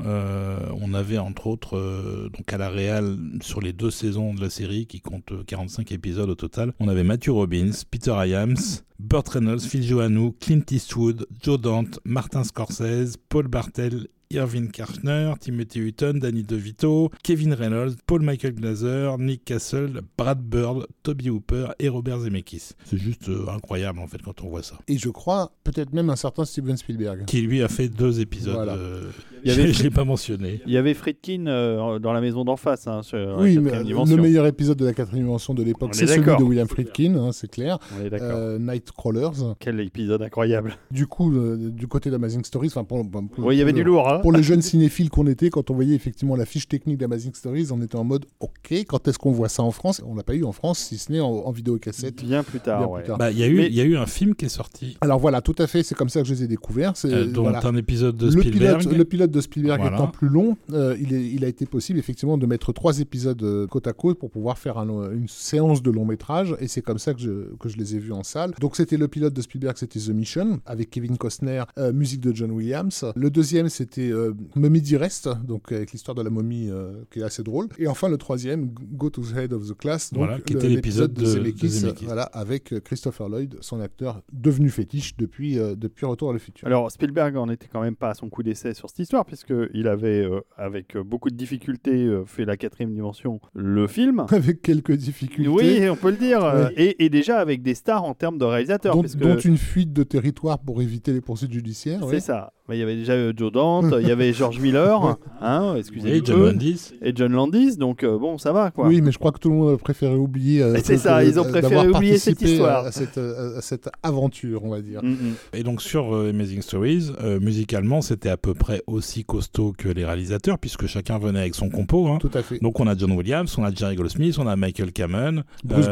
[0.81, 4.87] on avait entre autres donc à la réal sur les deux saisons de la série
[4.87, 8.57] qui compte 45 épisodes au total, on avait Matthew Robbins, Peter Iams,
[9.03, 15.81] Burt Reynolds, Phil Johannou, Clint Eastwood, Joe Dante, Martin Scorsese, Paul Bartel Irving Kirchner, Timothy
[15.81, 21.89] Hutton, Danny DeVito, Kevin Reynolds, Paul Michael Glaser, Nick Castle, Brad Bird, Toby Hooper et
[21.89, 22.71] Robert Zemeckis.
[22.85, 24.79] C'est juste euh, incroyable en fait quand on voit ça.
[24.89, 27.25] Et je crois peut-être même un certain Steven Spielberg.
[27.27, 28.69] Qui lui a fait deux épisodes.
[28.69, 29.11] Euh,
[29.45, 30.61] je ne l'ai pas mentionné.
[30.67, 32.87] Il y avait Friedkin euh, dans la maison d'en face.
[32.87, 33.03] Hein,
[33.39, 36.69] oui, mais le meilleur épisode de la quatrième dimension de l'époque, c'est celui de William
[36.69, 37.79] Friedkin, hein, c'est clair.
[37.99, 38.59] On est d'accord.
[38.59, 39.55] Nightcrawlers.
[39.59, 40.77] Quel épisode incroyable.
[40.91, 43.03] Du coup, du côté d'Amazing Stories, enfin pour,
[43.39, 44.09] oui, il y avait du lourd.
[44.09, 47.35] Hein pour les jeunes cinéphiles qu'on était, quand on voyait effectivement la fiche technique d'Amazing
[47.35, 50.01] Stories, on était en mode OK, quand est-ce qu'on voit ça en France?
[50.07, 52.25] On l'a pas eu en France, si ce n'est en, vidéo cassette.
[52.25, 52.89] Bien plus tard.
[53.19, 54.97] Bah, il y, a eu, y a eu un film qui est sorti.
[55.01, 56.93] Alors voilà, tout à fait, c'est comme ça que je les ai découverts.
[56.97, 58.85] C'est euh, un épisode de Spielberg.
[58.93, 62.39] Le pilote, de Spielberg étant plus long, euh, il, est, il, a été possible effectivement
[62.39, 66.05] de mettre trois épisodes euh, côte à côte pour pouvoir faire une séance de long
[66.05, 68.53] métrage, et c'est comme ça que je, que je les ai vus en salle.
[68.61, 72.51] Donc c'était le pilote de Spielberg, c'était The Mission, avec Kevin Costner, musique de John
[72.53, 73.05] Williams.
[73.17, 74.12] Le deuxième, c'était
[74.55, 77.69] Mummy Rest, donc avec l'histoire de la momie euh, qui est assez drôle.
[77.79, 81.13] Et enfin le troisième, Go to the Head of the Class, donc qui était l'épisode
[81.13, 86.33] de, Zemeckis, voilà, avec Christopher Lloyd, son acteur devenu fétiche depuis, euh, depuis Retour à
[86.33, 86.67] le futur.
[86.67, 89.89] Alors Spielberg en était quand même pas à son coup d'essai sur cette histoire, puisqu'il
[89.89, 94.27] avait, euh, avec beaucoup de difficultés, fait la quatrième dimension, le film.
[94.31, 95.49] Avec quelques difficultés.
[95.49, 96.71] Oui, on peut le dire.
[96.77, 98.95] Et, et, déjà avec des stars en termes de réalisateurs.
[98.97, 102.01] Dont, dont une fuite de territoire pour éviter les poursuites judiciaires.
[102.11, 102.53] C'est ça.
[102.73, 106.17] Il y avait déjà Joe Dante, il y avait George Miller, hein, excusez-moi.
[106.17, 106.93] Et John Landis.
[107.03, 108.87] Et John Landis, donc euh, bon, ça va quoi.
[108.87, 110.63] Oui, mais je crois que tout le monde a préféré oublier.
[110.63, 112.87] Euh, c'est ça, ils ont préféré oublier cette histoire.
[112.87, 115.03] À cette, à cette, aventure, on va dire.
[115.03, 115.35] Mm, mm.
[115.55, 120.05] Et donc sur euh, Amazing Stories, musicalement, c'était à peu près aussi costaud que les
[120.05, 122.09] réalisateurs, puisque chacun venait avec son compo.
[122.09, 122.19] Hein.
[122.21, 122.59] Tout à fait.
[122.61, 125.89] Donc on a John Williams, on a Jerry Goldsmith, on a Michael Kamen, Bruce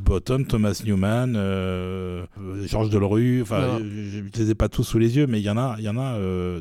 [0.00, 1.34] Botton, Thomas Newman,
[2.66, 3.42] Georges Delorue.
[3.42, 5.76] Enfin, je ne les ai pas tous sous les yeux, mais il y en a,
[5.78, 5.93] il y en a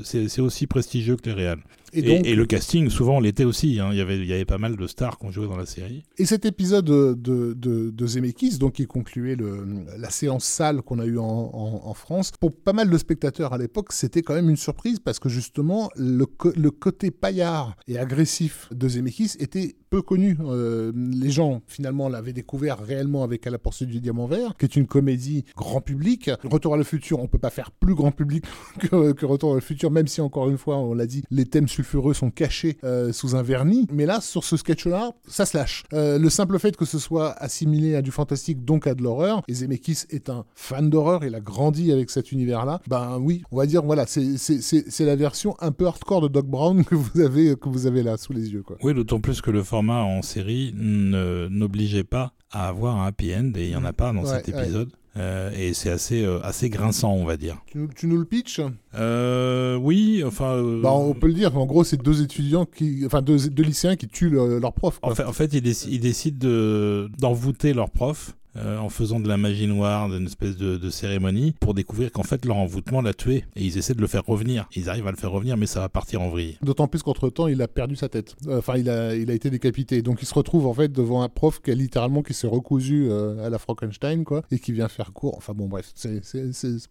[0.04, 1.60] c'est aussi prestigieux que les réals.
[1.94, 3.80] Et, le casting, souvent, l'était aussi.
[3.80, 3.90] Hein.
[3.92, 5.66] Il, y avait, il y avait pas mal de stars qui ont joué dans la
[5.66, 6.04] série.
[6.18, 9.66] Et cet épisode de, de, de, Zemeckis, donc, qui concluait le,
[9.98, 13.58] la séance sale qu'on a eue en, en, France, pour pas mal de spectateurs à
[13.58, 16.26] l'époque, c'était quand même une surprise parce que justement, le,
[16.56, 20.36] le côté paillard et agressif de Zemeckis était peu connu.
[20.42, 24.66] Euh, les gens, finalement, l'avaient découvert réellement avec À la poursuite du diamant vert, qui
[24.66, 26.32] est une comédie grand public.
[26.44, 28.44] Retour à le futur, on peut pas faire plus grand public
[28.80, 31.46] que, que Retour à le futur, même si, encore une fois, on l'a dit, les
[31.46, 33.88] thèmes sulfureux sont cachés euh, sous un vernis.
[33.92, 35.84] Mais là, sur ce sketch-là, ça se lâche.
[35.94, 39.44] Euh, le simple fait que ce soit assimilé à du fantastique, donc à de l'horreur,
[39.48, 43.58] et Zemeckis est un fan d'horreur, il a grandi avec cet univers-là, ben oui, on
[43.58, 47.56] va dire, voilà, c'est la version un peu hardcore de Doc Brown que vous avez,
[47.56, 48.64] que vous avez là, sous les yeux.
[48.64, 48.78] Quoi.
[48.82, 53.52] Oui, d'autant plus que le format en série n'obligeait pas à avoir un happy end
[53.56, 54.90] et il n'y en a pas dans cet épisode.
[55.16, 57.58] Euh, et c'est assez, euh, assez grinçant, on va dire.
[57.68, 58.62] Tu nous, tu nous le pitches?
[58.96, 60.62] Euh, Oui, enfin.
[60.82, 61.56] Bah, on peut le dire.
[61.58, 65.00] En gros, c'est deux étudiants qui, enfin deux, deux lycéens qui tuent leur prof.
[65.02, 69.68] En fait, en fait, ils, décident d'envoûter leur prof euh, en faisant de la magie
[69.68, 73.46] noire, d'une espèce de, cérémonie, pour découvrir qu'en fait leur envoûtement l'a tué.
[73.56, 74.68] Et ils essaient de le faire revenir.
[74.76, 76.58] Ils arrivent à le faire revenir, mais ça va partir en vrille.
[76.62, 78.36] D'autant plus qu'entre-temps, il a perdu sa tête.
[78.48, 80.02] Euh, enfin, il, a, il a été décapité.
[80.02, 83.08] Donc il se retrouve en fait devant un prof qui a littéralement qui s'est recousu
[83.10, 85.36] euh, à la Frankenstein, quoi, et qui vient faire cours.
[85.38, 86.22] Enfin bon, bref, c'est,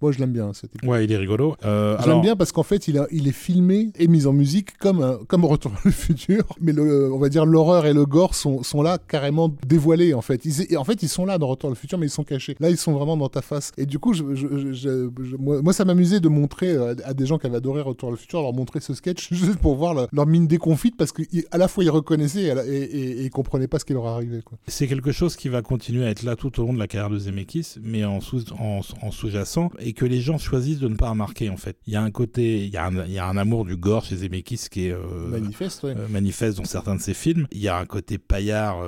[0.01, 0.51] moi je l'aime bien.
[0.84, 1.56] ouais, il est rigolo.
[1.62, 4.76] je l'aime bien parce qu'en fait, il, a, il est filmé et mis en musique
[4.78, 6.44] comme, comme Retour vers le futur.
[6.60, 10.22] Mais le, on va dire l'horreur et le gore sont, sont là carrément dévoilés en
[10.22, 10.44] fait.
[10.44, 12.57] Ils, en fait, ils sont là dans Retour vers le futur, mais ils sont cachés.
[12.61, 13.73] Là, ils sont vraiment dans ta face.
[13.77, 15.09] Et du coup, je,
[15.39, 18.16] moi, ça m'amusait de montrer euh, à des gens qui avaient adoré Retour à le
[18.16, 21.85] futur, leur montrer ce sketch juste pour voir leur mine déconfite parce qu'à la fois
[21.85, 24.41] ils reconnaissaient et, ils comprenaient pas ce qui leur arrivait.
[24.66, 27.11] C'est quelque chose qui va continuer à être là tout au long de la carrière
[27.11, 31.11] de Zemeckis, mais en, sous, en, sous-jacent, et que les gens choisissent de ne pas
[31.11, 31.77] remarquer en fait.
[31.87, 33.77] Il y a un côté, il y a un, il y a un amour du
[33.77, 37.47] gore chez Zemeckis qui est euh, manifeste, euh, manifeste dans certains de ses films.
[37.53, 38.79] Il y a un côté paillard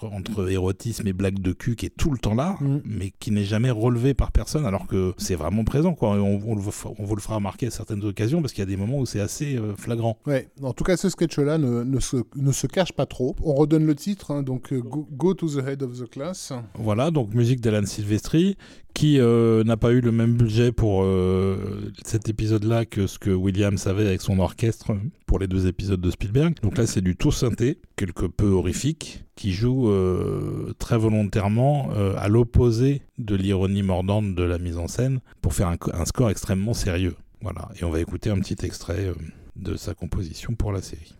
[0.00, 2.78] entre érotisme et blague de cul qui est tout le temps là, Mm.
[2.84, 5.94] mais qui n'est jamais relevé par personne, alors que c'est vraiment présent.
[5.94, 6.10] Quoi.
[6.10, 8.98] On, on vous le fera remarquer à certaines occasions, parce qu'il y a des moments
[8.98, 10.18] où c'est assez euh, flagrant.
[10.26, 13.34] Ouais, en tout cas, ce sketch-là ne, ne se, ne se cache pas trop.
[13.42, 16.52] On redonne le titre, hein, donc euh, go, Go to the Head of the Class.
[16.74, 18.56] Voilà, donc musique d'Alan Silvestri,
[18.94, 23.30] qui euh, n'a pas eu le même budget pour euh, cet épisode-là que ce que
[23.30, 24.92] Williams avait avec son orchestre
[25.26, 26.54] pour les deux épisodes de Spielberg.
[26.62, 32.28] Donc là, c'est du tout synthé, quelque peu horrifique, qui joue euh, très volontairement à
[32.28, 36.30] l'opposé de l'ironie mordante de la mise en scène pour faire un, co- un score
[36.30, 37.16] extrêmement sérieux.
[37.40, 39.12] Voilà, et on va écouter un petit extrait
[39.56, 41.14] de sa composition pour la série.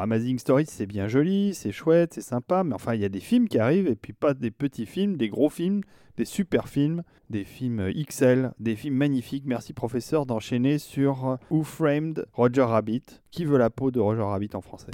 [0.00, 3.20] Amazing Stories, c'est bien joli, c'est chouette, c'est sympa, mais enfin, il y a des
[3.20, 5.82] films qui arrivent, et puis pas des petits films, des gros films,
[6.16, 9.44] des super films, des films euh, XL, des films magnifiques.
[9.46, 13.02] Merci, professeur, d'enchaîner sur euh, Who Framed Roger Rabbit?
[13.30, 14.90] Qui veut la peau de Roger Rabbit en français?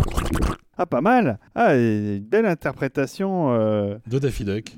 [0.78, 4.76] Ah, pas mal Ah, et belle interprétation euh, De Daffy Duck,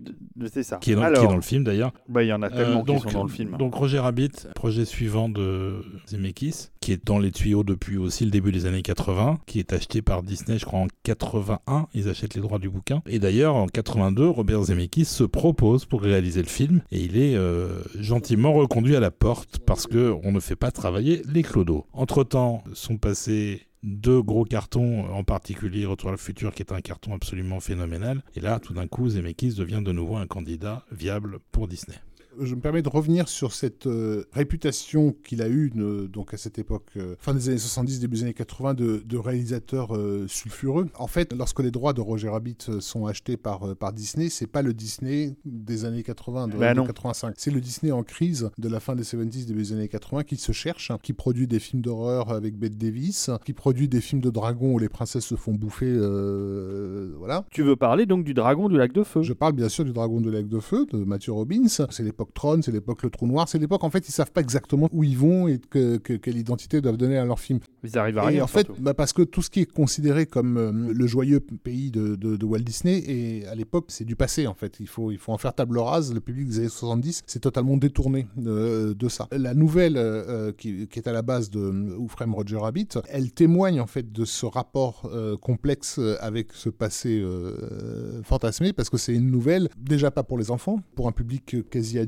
[0.52, 0.76] c'est ça.
[0.76, 1.92] qui est dans, qui Alors, est dans le film d'ailleurs.
[2.08, 3.56] bah, il y en a tellement Euh, donc, qui sont dans le film.
[3.58, 8.30] Donc Roger Rabbit, projet suivant de Zemeckis, qui est dans les tuyaux depuis aussi le
[8.30, 12.34] début des années 80, qui est acheté par Disney, je crois en 81, ils achètent
[12.34, 13.02] les droits du bouquin.
[13.06, 17.34] Et d'ailleurs en 82, Robert Zemeckis se propose pour réaliser le film et il est
[17.34, 21.86] euh, gentiment reconduit à la porte parce que on ne fait pas travailler les clodos.
[21.92, 26.72] Entre temps, sont passés deux gros cartons, en particulier Retour à le futur, qui est
[26.72, 28.22] un carton absolument phénoménal.
[28.34, 31.96] Et là, tout d'un coup, Zemeckis devient de nouveau un candidat viable pour Disney.
[32.40, 36.36] Je me permets de revenir sur cette euh, réputation qu'il a eue ne- donc à
[36.36, 40.26] cette époque, euh, fin des années 70, début des années 80, de, de réalisateur euh,
[40.28, 40.86] sulfureux.
[40.98, 44.28] En fait, lorsque les droits de Roger Rabbit euh, sont achetés par, euh, par Disney,
[44.28, 46.86] c'est pas le Disney des années 80, de, Bah de non.
[46.86, 47.34] 85.
[47.38, 50.36] C'est le Disney en crise de la fin des 70, début des années 80 qui
[50.36, 54.30] se cherche, qui produit des films d'horreur avec Bette Davis, qui produit des films de
[54.30, 55.86] dragons où les princesses se font bouffer.
[55.90, 57.44] euh, voilà.
[57.50, 59.22] Tu veux parler donc du dragon du lac de feu?
[59.22, 61.68] Je parle bien sûr du Dragon de lac de feu de Matthew Robbins.
[61.68, 64.40] C'est l'époque Tron, c'est l'époque Le Trou Noir, c'est l'époque en fait ils savent pas
[64.40, 67.60] exactement où ils vont et que, que- quelle identité doivent donner à leur film.
[67.84, 68.42] Ils arrivent à Et rien.
[68.44, 71.92] en fait, bah, parce que tout ce qui est considéré comme euh, le joyeux pays
[71.92, 74.80] de, de- de Walt Disney, et à l'époque, c'est du passé en fait.
[74.80, 76.12] Il faut, il faut en faire table rase.
[76.12, 79.28] Le public des années 70 c'est totalement détourné de, de ça.
[79.30, 82.88] La nouvelle euh, euh, qui, qui est à la base de euh, Framed Roger Rabbit,
[83.10, 88.72] elle témoigne en fait de ce rapport euh, complexe euh, avec ce passé euh, fantasmé,
[88.72, 91.98] parce que c'est une nouvelle, déjà pas pour les enfants, pour un public euh, quasi
[91.98, 92.07] adulte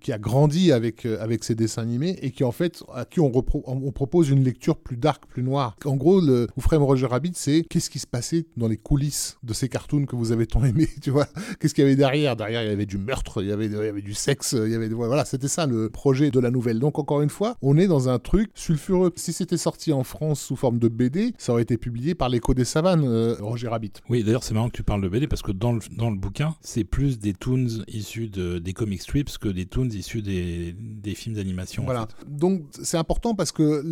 [0.00, 3.20] qui a grandi avec, euh, avec ces dessins animés et qui en fait, à qui
[3.20, 5.76] on, propose une lecture plus dark, plus noire.
[5.84, 9.52] En gros, le frère Roger Rabbit, c'est qu'est-ce qui se passait dans les coulisses de
[9.52, 11.26] ces cartoons que vous avez tant aimés, tu vois?
[11.58, 12.36] Qu'est-ce qu'il y avait derrière?
[12.36, 13.68] Derrière, il y avait du meurtre, il y avait,
[14.02, 16.78] du sexe, il y avait voilà, c'était ça le projet de la nouvelle.
[16.78, 19.12] Donc encore une fois, on est dans un truc sulfureux.
[19.16, 22.54] Si c'était sorti en France sous forme de BD, ça aurait été publié par l'écho
[22.54, 23.92] des savanes, euh, Roger Rabbit.
[24.08, 26.16] Oui, d'ailleurs, c'est marrant que tu parles de BD parce que dans le, dans le
[26.16, 30.74] bouquin, c'est plus des toons issus de, des comic strips que des toons issus des,
[30.78, 31.84] des films d'animation.
[31.84, 32.06] Voilà.
[32.28, 33.82] Donc c'est important parce que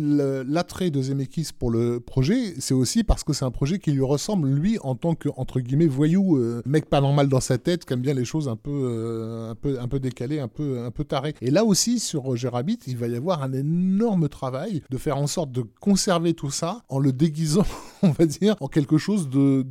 [0.47, 4.03] l'attrait de Zemeckis pour le projet, c'est aussi parce que c'est un projet qui lui
[4.03, 7.85] ressemble, lui, en tant que, entre guillemets, voyou, euh, mec pas normal dans sa tête,
[7.85, 10.83] qui aime bien les choses un peu, euh, un peu, un peu décalées, un peu,
[10.83, 11.33] un peu tarées.
[11.41, 15.17] Et là aussi, sur Roger Rabbit, il va y avoir un énorme travail de faire
[15.17, 17.65] en sorte de conserver tout ça en le déguisant,
[18.03, 19.65] on va dire, en quelque chose de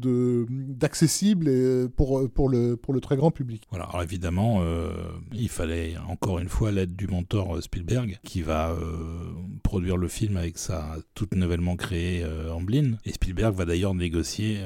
[0.49, 1.51] d'accessible
[1.97, 3.65] pour, pour, le, pour le très grand public.
[3.71, 4.93] Voilà, alors évidemment, euh,
[5.33, 8.77] il fallait encore une fois l'aide du mentor Spielberg, qui va
[9.63, 12.97] produire le film avec sa toute nouvellement créée Amblin.
[13.05, 14.59] Et Spielberg va d'ailleurs négocier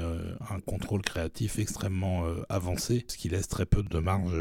[0.51, 4.35] un contrôle créatif extrêmement avancé, ce qui laisse très peu de marge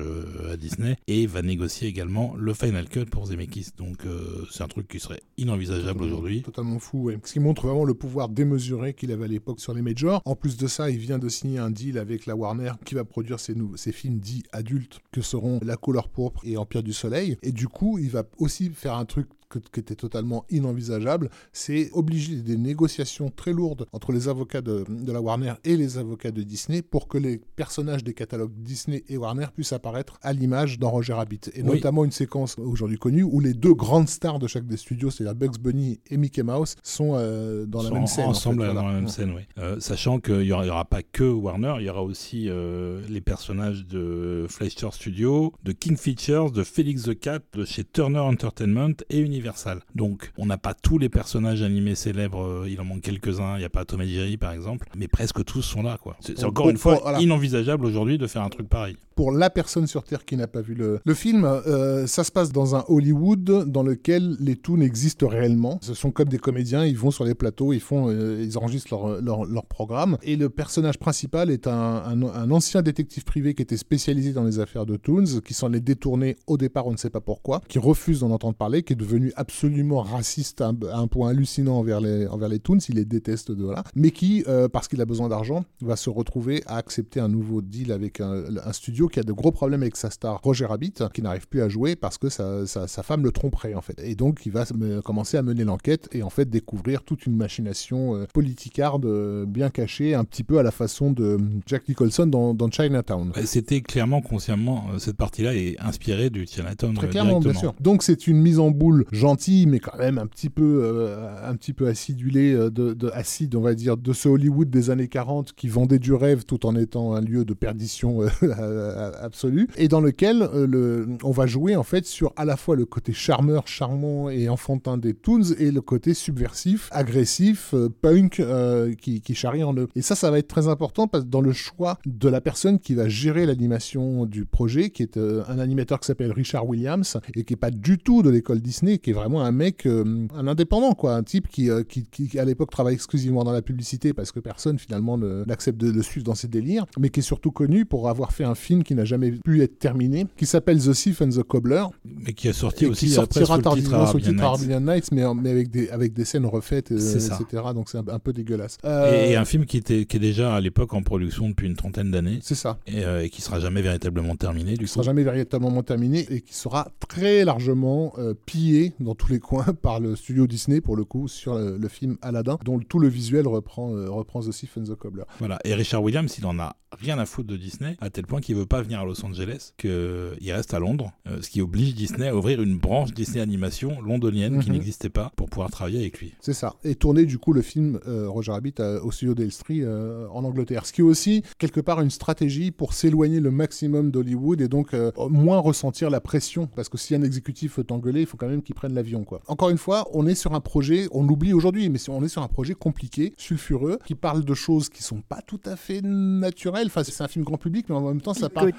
[0.52, 3.72] à Disney, et va négocier également le Final Cut pour Zemeckis.
[3.77, 6.41] Donc euh, c'est un truc qui serait inenvisageable aujourd'hui.
[6.41, 7.19] Totalement fou, ouais.
[7.23, 10.21] Ce qui montre vraiment le pouvoir démesuré qu'il à l'époque sur les majors.
[10.25, 13.03] En plus de ça, il vient de signer un deal avec la Warner qui va
[13.03, 17.38] produire ses, ses films dits adultes que seront La couleur pourpre et Empire du Soleil.
[17.43, 19.27] Et du coup, il va aussi faire un truc
[19.59, 25.11] qui était totalement inenvisageable, c'est obliger des négociations très lourdes entre les avocats de, de,
[25.11, 29.17] la Warner et les avocats de Disney pour que les personnages des catalogues Disney et
[29.17, 31.41] Warner puissent apparaître à l'image dans Roger Rabbit.
[31.53, 35.11] Et notamment une séquence aujourd'hui connue où les deux grandes stars de chaque des studios,
[35.11, 38.25] c'est-à-dire Bugs Bunny et Mickey Mouse, sont euh, dans la même scène.
[38.25, 39.41] Ensemble dans la même scène, oui.
[39.57, 43.21] Euh, sachant qu'il n'y aura, aura, pas que Warner, il y aura aussi euh, les
[43.21, 48.95] personnages de Fleischer Studio, de King Features, de Felix the Cat, de chez Turner Entertainment
[49.09, 49.80] et Universal Universal.
[49.95, 53.59] Donc, on n'a pas tous les personnages animés célèbres, euh, il en manque quelques-uns, il
[53.59, 56.15] n'y a pas Tom et Jerry par exemple, mais presque tous sont là, quoi.
[56.19, 60.03] C'est encore une fois inenvisageable aujourd'hui de faire un truc pareil pour la personne sur
[60.03, 63.65] Terre qui n'a pas vu le, le film, euh, ça se passe dans un Hollywood
[63.68, 65.77] dans lequel les toons existent réellement.
[65.84, 68.89] Ce sont comme des comédiens, ils vont sur les plateaux, ils font, euh, ils enregistrent
[68.91, 70.18] leur, leur, leur, programme.
[70.23, 74.43] Et le personnage principal est un, un, un, ancien détective privé qui était spécialisé dans
[74.43, 77.61] les affaires de toons, qui s'en est détourné au départ, on ne sait pas pourquoi,
[77.68, 82.01] qui refuse d'en entendre parler, qui est devenu absolument raciste à un, point hallucinant envers
[82.01, 85.05] les, envers les toons, il les déteste de là, mais qui, euh, parce qu'il a
[85.05, 89.19] besoin d'argent, va se retrouver à accepter un nouveau deal avec un, un studio qui
[89.19, 92.17] a de gros problèmes avec sa star Roger Rabbit, qui n'arrive plus à jouer parce
[92.17, 93.99] que sa, sa, femme le tromperait en fait.
[94.03, 94.65] Et donc il va
[95.03, 99.69] commencer à mener l'enquête et en fait découvrir toute une machination euh, politicarde euh, bien
[99.69, 103.31] cachée, un petit peu à la façon de Jack Nicholson dans, dans Chinatown.
[103.45, 106.93] C'était clairement consciemment euh, cette partie-là est inspirée du Chinatown.
[106.95, 107.73] Très clairement, bien sûr.
[107.79, 111.10] Donc c'est une mise en boule gentille, mais quand même un petit peu,
[111.43, 115.07] un petit peu acidulée, de, de, acide, on va dire, de ce Hollywood des années
[115.07, 118.22] 40 qui vendait du rêve tout en étant un lieu de perdition
[119.22, 122.76] absolue, et dans lequel euh, le, on va jouer en fait sur à la fois
[122.76, 128.39] le côté charmeur, charmant et enfantin des Toons et le côté subversif, agressif, euh, punk
[128.39, 129.88] euh, qui, qui, charrie en eux.
[129.95, 132.80] Et ça, ça va être très important parce que dans le choix de la personne
[132.80, 137.43] qui va gérer l'animation du projet, qui est un animateur qui s'appelle Richard Williams et
[137.43, 141.15] qui est pas du tout de l'école Disney, est vraiment un mec, un indépendant quoi,
[141.15, 144.79] un type qui, qui, qui à l'époque travaille exclusivement dans la publicité parce que personne
[144.79, 148.31] finalement n'accepte de le suivre dans ses délires, mais qui est surtout connu pour avoir
[148.31, 151.43] fait un film qui n'a jamais pu être terminé, qui s'appelle The Thief and the
[151.43, 151.83] Cobbler.
[152.05, 155.49] Mais qui a sorti aussi qui sortira tardivement sous le titre Arabian Nights, mais, mais
[155.51, 157.63] avec, des, avec des scènes refaites, euh, etc.
[157.73, 158.77] Donc c'est un, peu dégueulasse.
[158.85, 161.75] Euh, et, un film qui, était, qui est déjà à l'époque en production depuis une
[161.75, 162.39] trentaine d'années.
[162.41, 162.79] C'est ça.
[162.88, 164.73] Et, euh, et, qui sera jamais véritablement terminé.
[164.75, 168.13] Du qui sera jamais véritablement terminé et qui sera très largement
[168.45, 172.18] pillé dans tous les coins par le studio Disney, pour le coup, sur le, film
[172.22, 175.23] Aladdin, dont tout le visuel reprend, reprend The Thief and the Cobbler.
[175.39, 175.59] Voilà.
[175.65, 178.55] Et Richard Williams, il en a rien à foutre de Disney, à tel point qu'il
[178.55, 182.27] veut pas venir à Los Angeles, qu'il reste à Londres, euh, ce qui oblige Disney
[182.27, 184.76] à ouvrir une branche Disney Animation londonienne qui mhm.
[184.76, 186.34] n'existait pas pour pouvoir travailler avec lui.
[186.41, 186.76] C'est ça.
[186.84, 190.85] Et tourner du coup le film euh, Roger Rabbit au studio d'Elstree euh, en Angleterre.
[190.85, 194.95] Ce qui est aussi quelque part une stratégie pour s'éloigner le maximum d'Hollywood et donc
[195.30, 196.68] moins ressentir la pression.
[196.68, 199.41] Parce que si un exécutif veut t'engueuler, il faut quand même qu'il prennent l'avion, quoi.
[199.47, 202.41] Encore une fois, on est sur un projet, on l'oublie aujourd'hui, mais on est sur
[202.41, 206.87] un projet compliqué, sulfureux, qui parle de choses qui sont pas tout à fait naturelles.
[206.87, 208.71] Enfin, c'est un film grand public, mais en même temps, ça parle.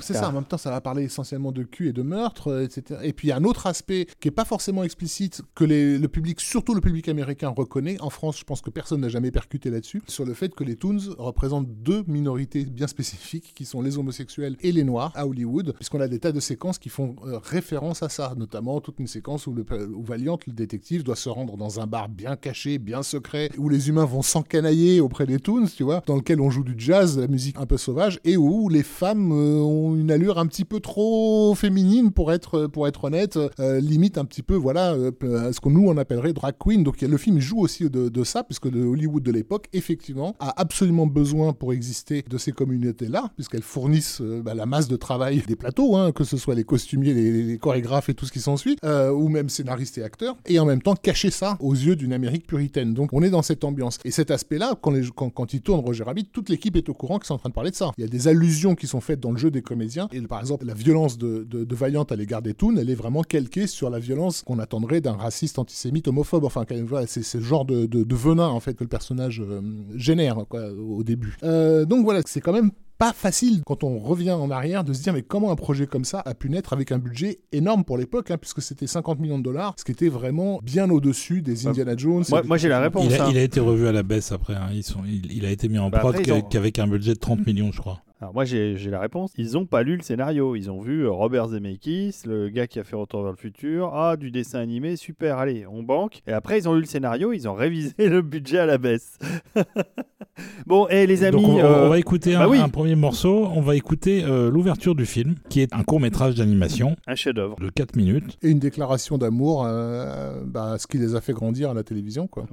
[0.00, 2.62] C'est ça, en même temps, ça va parler essentiellement de cul et de meurtre, euh,
[2.62, 3.00] etc.
[3.02, 6.06] Et puis, il y a un autre aspect qui est pas forcément explicite, que le
[6.06, 8.00] public, surtout le public américain, reconnaît.
[8.00, 10.76] En France, je pense que personne n'a jamais percuté là-dessus, sur le fait que les
[10.76, 15.74] Toons représentent deux minorités bien spécifiques, qui sont les homosexuels et les noirs à Hollywood,
[15.74, 19.08] puisqu'on a des tas de séquences qui font euh, référence à ça, notamment toute une
[19.08, 19.64] séquence où, le,
[20.02, 23.88] Valiant, le détective, doit se rendre dans un bar bien caché, bien secret, où les
[23.88, 27.28] humains vont s'encanailler auprès des Toons, tu vois, dans lequel on joue du jazz, la
[27.28, 30.80] musique un peu sauvage, et où les femmes euh, ont une allure un petit peu
[30.80, 35.70] trop féminine pour être, pour être honnête, euh, limite un petit peu, voilà, ce qu'on
[35.70, 36.82] nous on appellerait drag queen.
[36.82, 40.60] Donc le film joue aussi de, de ça, puisque le Hollywood de l'époque, effectivement, a
[40.60, 45.56] absolument besoin pour exister de ces communautés-là, puisqu'elles fournissent bah, la masse de travail des
[45.56, 49.10] plateaux, hein, que ce soit les costumiers, les, chorégraphes et tout ce qui s'ensuit, euh,
[49.22, 52.46] ou même scénaristes et acteurs, et en même temps cacher ça aux yeux d'une Amérique
[52.46, 52.94] puritaine.
[52.94, 53.98] Donc on est dans cette ambiance.
[54.04, 57.34] Et cet aspect-là, quand, il tourne Roger Rabbit, toute l'équipe est au courant qu'ils sont
[57.34, 57.92] en train de parler de ça.
[57.98, 60.40] Il y a des allusions qui sont faites dans le jeu des comédiens, et par
[60.40, 63.90] exemple la violence de, de, Valiant à l'égard des Toons, elle est vraiment calquée sur
[63.90, 66.44] la violence qu'on attendrait d'un raciste antisémite homophobe.
[66.44, 69.60] Enfin, voilà, c'est ce genre de, de, venin en fait que le personnage euh,
[69.96, 71.36] génère au début.
[71.42, 72.70] Euh, donc voilà, c'est quand même
[73.02, 76.04] pas facile quand on revient en arrière de se dire mais comment un projet comme
[76.04, 79.38] ça a pu naître avec un budget énorme pour l'époque hein, puisque c'était 50 millions
[79.38, 83.06] de dollars ce qui était vraiment bien au-dessus des Indiana Jones moi, j'ai la réponse
[83.06, 83.28] il a, hein.
[83.32, 84.68] il a, été revu à la baisse après hein.
[84.72, 86.16] Ils sont, il, a été mis en bah prod
[86.48, 89.32] qu'avec un budget de 30 millions je crois alors moi j'ai la réponse.
[89.36, 90.54] Ils n'ont pas lu le scénario.
[90.54, 93.90] Ils ont vu euh, Robert Zemeckis, le gars qui a fait Retour vers le futur.
[93.94, 96.22] Ah, du dessin animé, super, allez, on banque.
[96.28, 99.18] Et après ils ont lu le scénario, ils ont révisé le budget à la baisse.
[100.66, 101.44] bon, et les amis...
[101.44, 103.48] on, euh, va écouter bah un, premier morceau.
[103.56, 106.94] On va écouter euh, l'ouverture du film, qui est un court métrage d'animation.
[107.08, 107.56] Un chef-d'œuvre.
[107.58, 108.38] De 4 minutes.
[108.42, 112.28] Et une déclaration d'amour, bah, ce qui les a fait grandir à la télévision.
[112.28, 112.46] Quoi.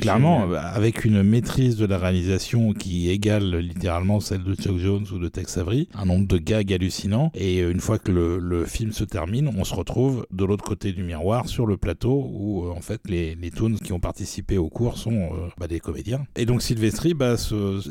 [0.00, 5.18] clairement, avec une maîtrise de la réalisation qui égale littéralement celle de Chuck Jones ou
[5.18, 7.30] de Tex Avery, un nombre de gags hallucinants.
[7.34, 11.02] Et une fois que le, film se termine, on se retrouve de l'autre côté du
[11.02, 14.68] miroir sur le plateau où euh, en fait les, les toons qui ont participé au
[14.68, 16.24] cours sont euh, bah, des comédiens.
[16.36, 17.34] Et donc Sylvestri, bah,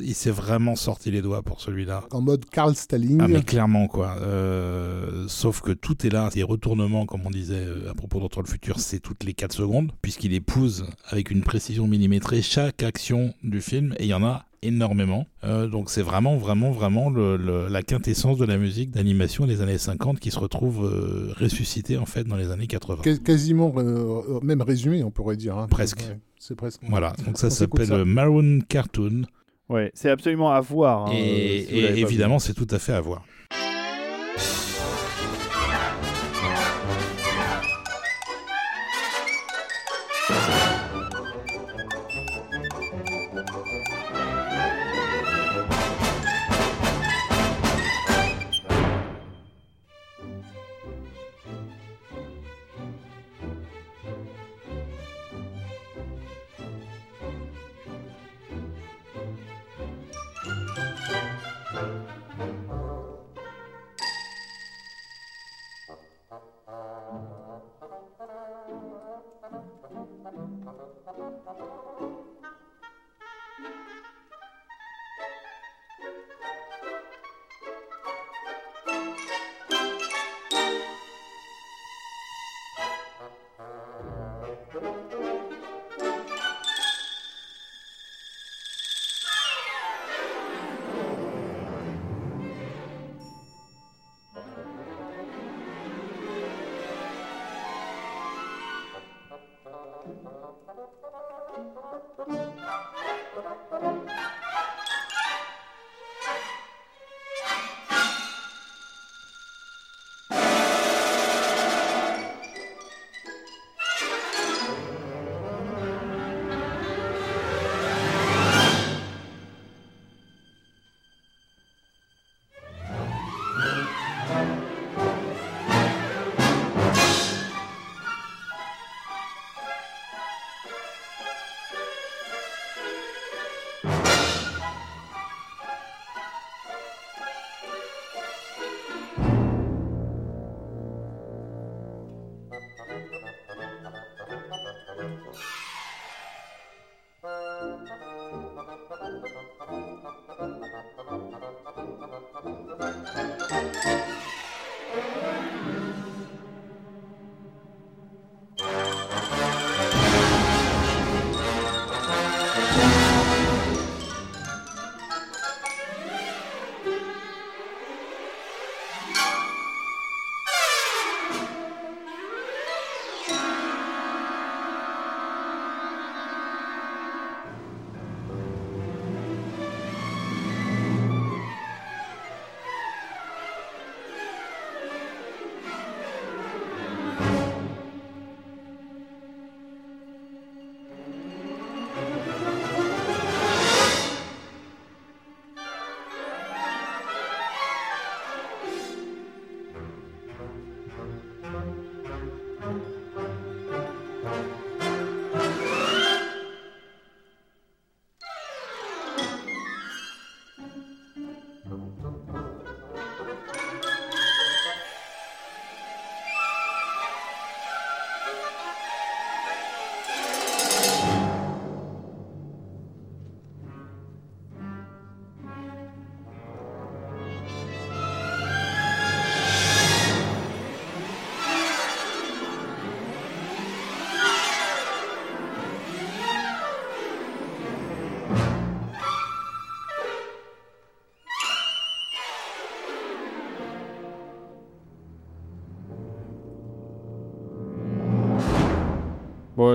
[0.02, 2.06] il s'est vraiment sorti les doigts pour celui-là.
[2.12, 3.20] En mode Carl Stalling.
[3.22, 4.18] Ah mais clairement quoi.
[4.22, 6.30] Euh, sauf que tout est là.
[6.36, 9.92] Les retournements, comme on disait à propos d'Entre le futur, c'est toutes les 4 secondes,
[10.02, 13.94] puisqu'il épouse avec une précision millimétrée chaque action du film.
[14.00, 15.28] Et il y en a énormément.
[15.44, 20.20] Euh, donc c'est vraiment, vraiment, vraiment la quintessence de la musique d'animation des années 50
[20.20, 23.04] qui se retrouve euh, ressuscitée en fait dans les années 80.
[23.24, 25.58] quasiment, euh, même résumé, on pourrait dire.
[25.58, 25.68] Hein.
[25.70, 26.04] Presque.
[26.40, 26.82] c'est presque.
[26.88, 29.24] Voilà, donc ça s'appelle Maroon Cartoon.
[29.70, 31.08] Ouais, c'est absolument à voir.
[31.08, 33.26] Hein, et évidemment, c'est tout à fait à voir.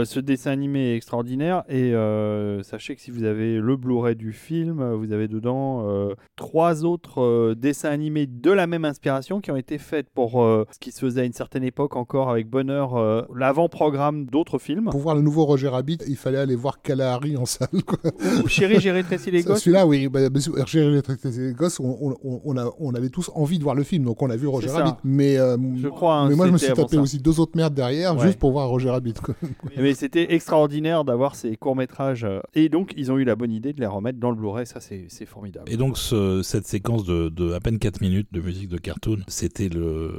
[0.04, 4.32] Ce dessin animé est extraordinaire et euh, sachez que si vous avez le Blu-ray du
[4.32, 6.14] film, vous avez dedans euh,
[6.48, 10.64] trois autres euh, dessins animés de la même inspiration qui ont été faits pour euh,
[10.72, 14.88] ce qui se faisait à une certaine époque encore avec bonheur euh, l'avant-programme d'autres films.
[14.90, 17.68] Pour voir le nouveau Roger Rabbit, il fallait aller voir Kalahari en salle.
[17.86, 17.98] Quoi.
[18.42, 19.58] Ou Chérie, j'ai rétréci les gosses.
[19.60, 23.30] Celui-là, oui, bah, bah, Roger rétréci les gosses, on, on, on, a, on avait tous
[23.34, 24.70] envie de voir le film, donc on a vu Roger.
[24.70, 24.92] Rabbit.
[25.04, 26.14] Mais, euh, Je crois.
[26.14, 27.02] hein, mais moi, je me suis tapé ça.
[27.02, 28.22] aussi deux autres merdes derrière, Ouais.
[28.26, 29.14] juste pour voir Roger Rabbit.
[29.22, 29.34] quoi.
[29.76, 32.26] Mais c'était extraordinaire d'avoir ces courts-métrages.
[32.54, 34.66] Et donc, ils ont eu la bonne idée de les remettre dans le Blu-ray.
[34.66, 35.70] Ça, c'est c'est formidable.
[35.70, 39.18] Et donc ce- cette séquence de, de à peine 4 minutes de musique de cartoon,
[39.28, 40.12] c'était le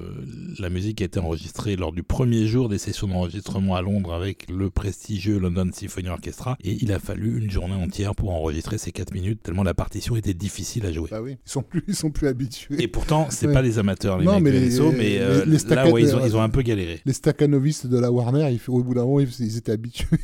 [0.59, 4.13] la musique qui a été enregistrée lors du premier jour des sessions d'enregistrement à Londres
[4.13, 8.77] avec le prestigieux London Symphony Orchestra et il a fallu une journée entière pour enregistrer
[8.77, 11.09] ces 4 minutes tellement la partition était difficile à jouer.
[11.11, 12.81] Bah oui, ils sont plus, ils sont plus habitués.
[12.81, 13.53] Et pourtant, c'est Ouais.
[13.53, 16.15] pas les amateurs les Non, mecs mais les- mais euh, les- les là ouais, ils,
[16.15, 16.99] ont, ils ont un peu galéré.
[17.05, 20.17] Les staccanovistes de la Warner, ils, au bout d'un moment, ils, ils étaient habitués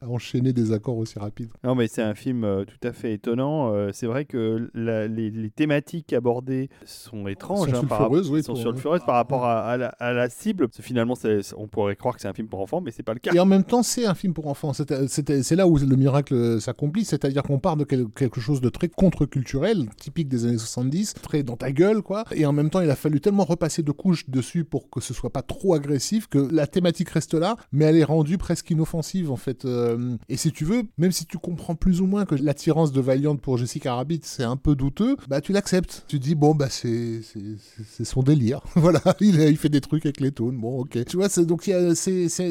[0.00, 1.50] à enchaîner des accords aussi rapides.
[1.64, 3.72] Non, mais c'est un film euh, tout à fait étonnant.
[3.74, 7.70] Euh, c'est vrai que la- les, les thématiques abordées sont étranges.
[7.70, 10.68] Sont hein, par oui, sont pour- sulfureuses par rapport à, à la, à la cible.
[10.68, 11.14] Parce que finalement,
[11.56, 13.32] on pourrait croire que c'est un film pour enfants, mais c'est pas le cas.
[13.34, 14.72] Et en même temps, c'est un film pour enfants.
[14.72, 18.88] C'est- là où le miracle s'accomplit, c'est-à-dire qu'on part de quel- quelque chose de très
[18.88, 22.24] contre-culturel, typique des années 70, très dans ta gueule, quoi.
[22.32, 25.12] Et en même temps, il a fallu tellement repasser de couches dessus pour que ce
[25.14, 29.30] soit pas trop agressif que la thématique reste là, mais elle est rendue presque inoffensive,
[29.30, 29.64] en fait.
[29.64, 33.00] Euh, Et si tu veux, même si tu comprends plus ou moins que l'attirance de
[33.00, 36.04] Valiant pour Jessica Rabbit, c'est un peu douteux, bah tu l'acceptes.
[36.08, 38.60] Tu dis, bon, bah c'est c'est- son délire.
[38.76, 40.56] voilà, il, il fait des trucs avec les tones.
[40.58, 41.04] Bon, ok.
[41.04, 41.92] Tu vois, donc y a-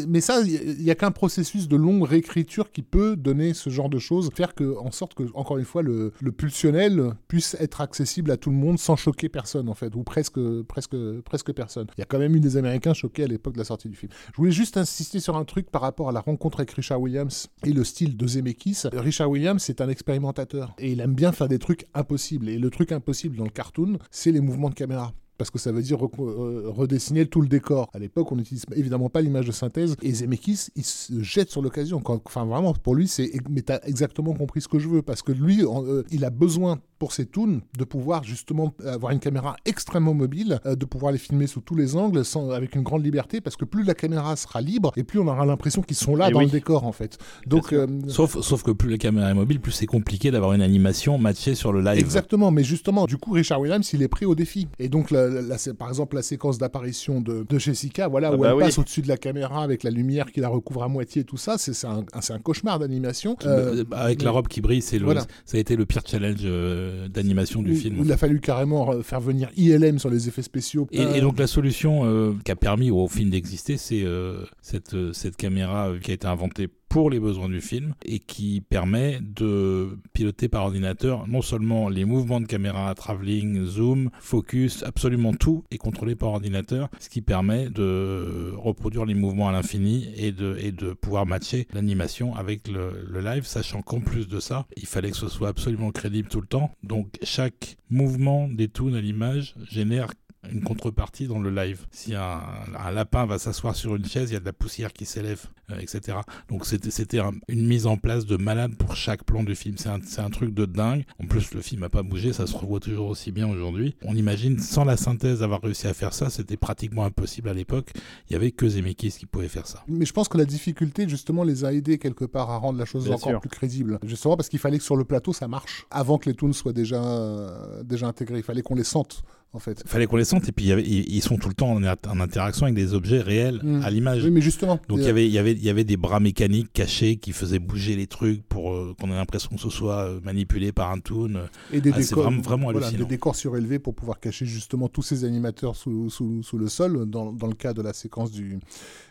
[0.08, 3.90] mais ça, il y a qu'un processus de longue réécriture qui peut donner ce genre
[3.90, 7.82] de choses, faire que, en sorte que, encore une fois, le, le pulsionnel puisse être
[7.82, 10.96] accessible à tout le monde sans choquer personne, en fait, ou presque, presque,
[11.26, 11.88] presque personne.
[11.98, 13.96] Il y a quand même eu des Américains choqués à l'époque de la sortie du
[13.96, 14.12] film.
[14.32, 17.48] Je voulais juste insister sur un truc par rapport à la rencontre avec Richard Williams
[17.66, 18.84] et le style de Zemeckis.
[18.94, 22.50] Richard Williams, c'est un expérimentateur et il aime bien faire des trucs impossibles.
[22.50, 25.72] Et le truc impossible dans le cartoon, c'est les mouvements de caméra parce que ça
[25.72, 27.90] veut dire euh, redessiner tout le décor.
[27.94, 31.62] À l'époque, on n'utilise évidemment pas l'image de synthèse, et Zemeckis, il se jette sur
[31.62, 32.04] l'occasion.
[32.06, 35.32] Enfin, vraiment, pour lui, c'est mais t'as exactement compris ce que je veux, parce que
[35.32, 40.14] lui, euh, il a besoin pour ses toons de pouvoir justement avoir une caméra extrêmement
[40.14, 43.42] mobile, euh, de pouvoir les filmer sous tous les angles, sans, avec une grande liberté,
[43.42, 46.30] parce que plus la caméra sera libre, et plus on aura l'impression qu'ils sont là
[46.30, 46.46] Et dans oui.
[46.46, 47.18] le décor, en fait.
[47.48, 50.62] Donc, euh, Sauf, sauf que plus la caméra est mobile, plus c'est compliqué d'avoir une
[50.62, 51.98] animation matchée sur le live.
[52.00, 54.68] Exactement, mais justement, du coup, Richard Williams, il est pris au défi.
[54.78, 58.36] Et donc, la- la- la- par exemple, la séquence d'apparition de, de Jessica, voilà, Ah
[58.36, 58.64] où bah elle oui.
[58.64, 61.58] passe au-dessus de la caméra avec la lumière qui la recouvre à moitié, tout ça,
[61.58, 62.04] c'est un,
[62.44, 63.38] cauchemar d'animation.
[63.46, 65.22] Euh, Euh, avec la robe qui brille, c'est le, Voilà.
[65.46, 67.98] ça a été le pire challenge euh, d'animation du où- film.
[68.04, 70.88] il a fallu carrément euh, faire venir ILM sur les effets spéciaux.
[70.92, 74.44] Et, Euh, et donc la solution euh, qui a permis au film d'exister, c'est euh,
[74.62, 78.20] cette, euh, cette caméra euh, qui a été inventée pour les besoins du film et
[78.20, 84.84] qui permet de piloter par ordinateur non seulement les mouvements de caméra, travelling, zoom, focus,
[84.84, 90.12] absolument tout est contrôlé par ordinateur, ce qui permet de reproduire les mouvements à l'infini
[90.18, 94.88] et de, pouvoir matcher l'animation avec le, le live, sachant qu'en plus de ça, il
[94.88, 96.72] fallait que ce soit absolument crédible tout le temps.
[96.84, 100.10] Donc chaque mouvement des toons à l'image génère
[100.52, 101.86] une contrepartie dans le live.
[101.92, 102.40] Si un,
[102.78, 105.46] un lapin va s'asseoir sur une chaise, il y a de la poussière qui s'élève,
[105.72, 106.20] euh, etc.
[106.50, 109.76] Donc c'était c'était un- une mise en place de malade pour chaque plan du film.
[109.78, 111.04] C'est un, c'est un truc de dingue.
[111.22, 113.96] En plus, le film n'a pas bougé, ça se revoit toujours aussi bien aujourd'hui.
[114.06, 117.92] On imagine, sans la synthèse, avoir réussi à faire ça, c'était pratiquement impossible à l'époque.
[118.30, 119.84] Il y avait que Zemeckis qui pouvait faire ça.
[119.90, 122.86] Mais je pense que la difficulté, justement, les a aidés quelque part à rendre la
[122.86, 123.40] chose Bien encore sûr.
[123.42, 124.00] plus crédible.
[124.06, 125.86] Justement parce qu'il fallait que sur le plateau, ça marche.
[125.92, 128.38] Avant que les toons soient déjà, euh, déjà intégrés.
[128.38, 129.22] Il fallait qu'on les sente,
[129.54, 129.82] en fait.
[129.88, 132.20] Fallait qu'on les sente et puis y avait- ils sont tout le temps en, en
[132.20, 133.82] interaction avec des objets réels Mm.
[133.84, 134.24] à l'image.
[134.24, 134.80] Oui, mais justement.
[134.88, 137.96] Donc il y avait, y, avait, y avait des bras mécaniques cachés qui faisaient bouger
[137.96, 141.48] les trucs pour euh, qu'on ait l'impression que ce soit euh, manipulé par un toon.
[141.74, 145.02] Et des Ah, décors, vraiment- vraiment voilà, des décors surélevés pour pouvoir cacher justement tous
[145.02, 147.06] ces animateurs sous, sous, sous le sol.
[147.10, 148.60] Dans, dans le cas de la séquence du,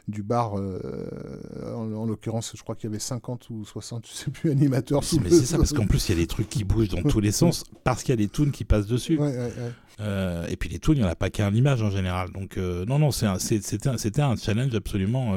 [0.07, 0.79] du bar, euh,
[1.75, 5.03] en, en l'occurrence, je crois qu'il y avait 50 ou 60, je sais plus, animateurs
[5.05, 7.03] sous Mais c'est ça, parce qu'en plus il y a des trucs qui bougent dans
[7.03, 9.17] tous les sens parce qu'il y a des toons qui passent dessus.
[9.19, 9.73] Ouais, ouais, ouais.
[10.01, 12.31] Euh, et puis les toons, il n'y en a pas qu'un l'image en général.
[12.31, 15.35] Donc euh, non, non, c'était un, c'était un challenge absolument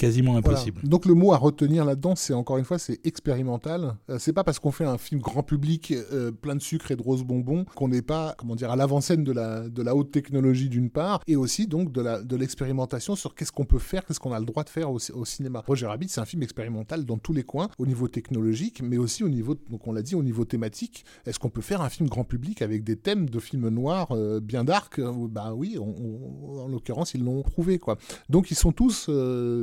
[0.00, 0.48] quasiment Voilà.
[0.58, 0.80] impossible.
[0.84, 3.96] Donc le mot à retenir là-dedans, c'est encore une fois, c'est expérimental.
[4.08, 6.96] Euh, c'est pas parce qu'on fait un film grand public euh, plein de sucre et
[6.96, 10.10] de roses bonbons qu'on n'est pas, comment dire, à l'avant-scène de la, de la haute
[10.10, 14.04] technologie d'une part, et aussi donc de la de l'expérimentation sur qu'est-ce qu'on peut faire,
[14.06, 15.62] qu'est-ce qu'on a le droit de faire au, au cinéma.
[15.66, 19.22] Roger Rabbit, c'est un film expérimental dans tous les coins, au niveau technologique, mais aussi
[19.22, 21.04] au niveau, donc on l'a dit, au niveau thématique.
[21.26, 24.40] Est-ce qu'on peut faire un film grand public avec des thèmes de films noirs euh,
[24.40, 24.98] bien dark?
[24.98, 27.96] Euh, Bah oui, on- on- en l'occurrence, ils l'ont prouvé quoi.
[28.30, 29.08] Donc ils sont tous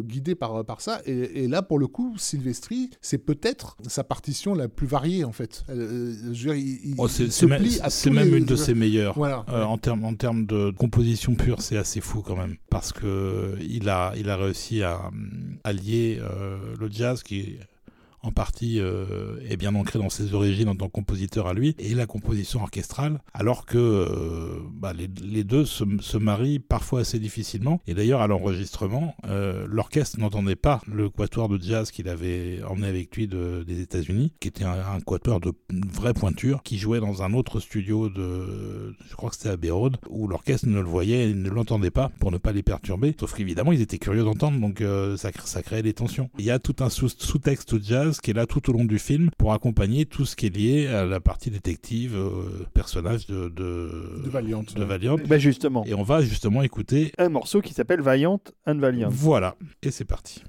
[0.04, 1.02] guidés par, par ça.
[1.06, 5.64] Et, là, pour le coup, Silvestri, c'est peut-être sa partition la plus variée, en fait.
[7.08, 7.48] c'est
[8.10, 9.18] même, une de ses meilleures.
[9.18, 12.58] Euh, en termes en termes de composition pure, c'est assez fou quand même.
[12.70, 15.12] Parce que il a, il a réussi à,
[15.64, 17.58] allier euh, le jazz qui
[18.24, 21.76] en partie euh, est bien ancré dans ses origines en tant que compositeur à lui,
[21.80, 27.82] et la composition orchestrale, alors que euh, bah, les, deux se, marient parfois assez difficilement.
[27.88, 32.88] Et d'ailleurs, à l'enregistrement, euh, l'orchestre n'entendait pas le quatuor de jazz qu'il avait emmené
[32.88, 37.34] avec lui des États-Unis, qui était un, quatuor de vraie pointure, qui jouait dans un
[37.34, 41.34] autre studio de, je crois que c'était à Road, où l'orchestre ne le voyait et
[41.34, 43.16] ne l'entendait pas pour ne pas les perturber.
[43.20, 44.84] Sauf qu'évidemment, ils étaient curieux d'entendre, donc
[45.18, 46.30] ça, ça créait des tensions.
[46.40, 49.30] Il y a tout un sous-texte jazz qui est là tout au long du film
[49.38, 54.22] pour accompagner tout ce qui est lié à la partie détective, euh, personnage de, de,
[54.24, 54.64] de Valiant.
[54.76, 55.18] De Valiant.
[55.28, 55.84] Bah justement.
[55.86, 59.10] Et on va justement écouter un morceau qui s'appelle Valiant and Valiant.
[59.12, 60.44] Voilà, et c'est parti.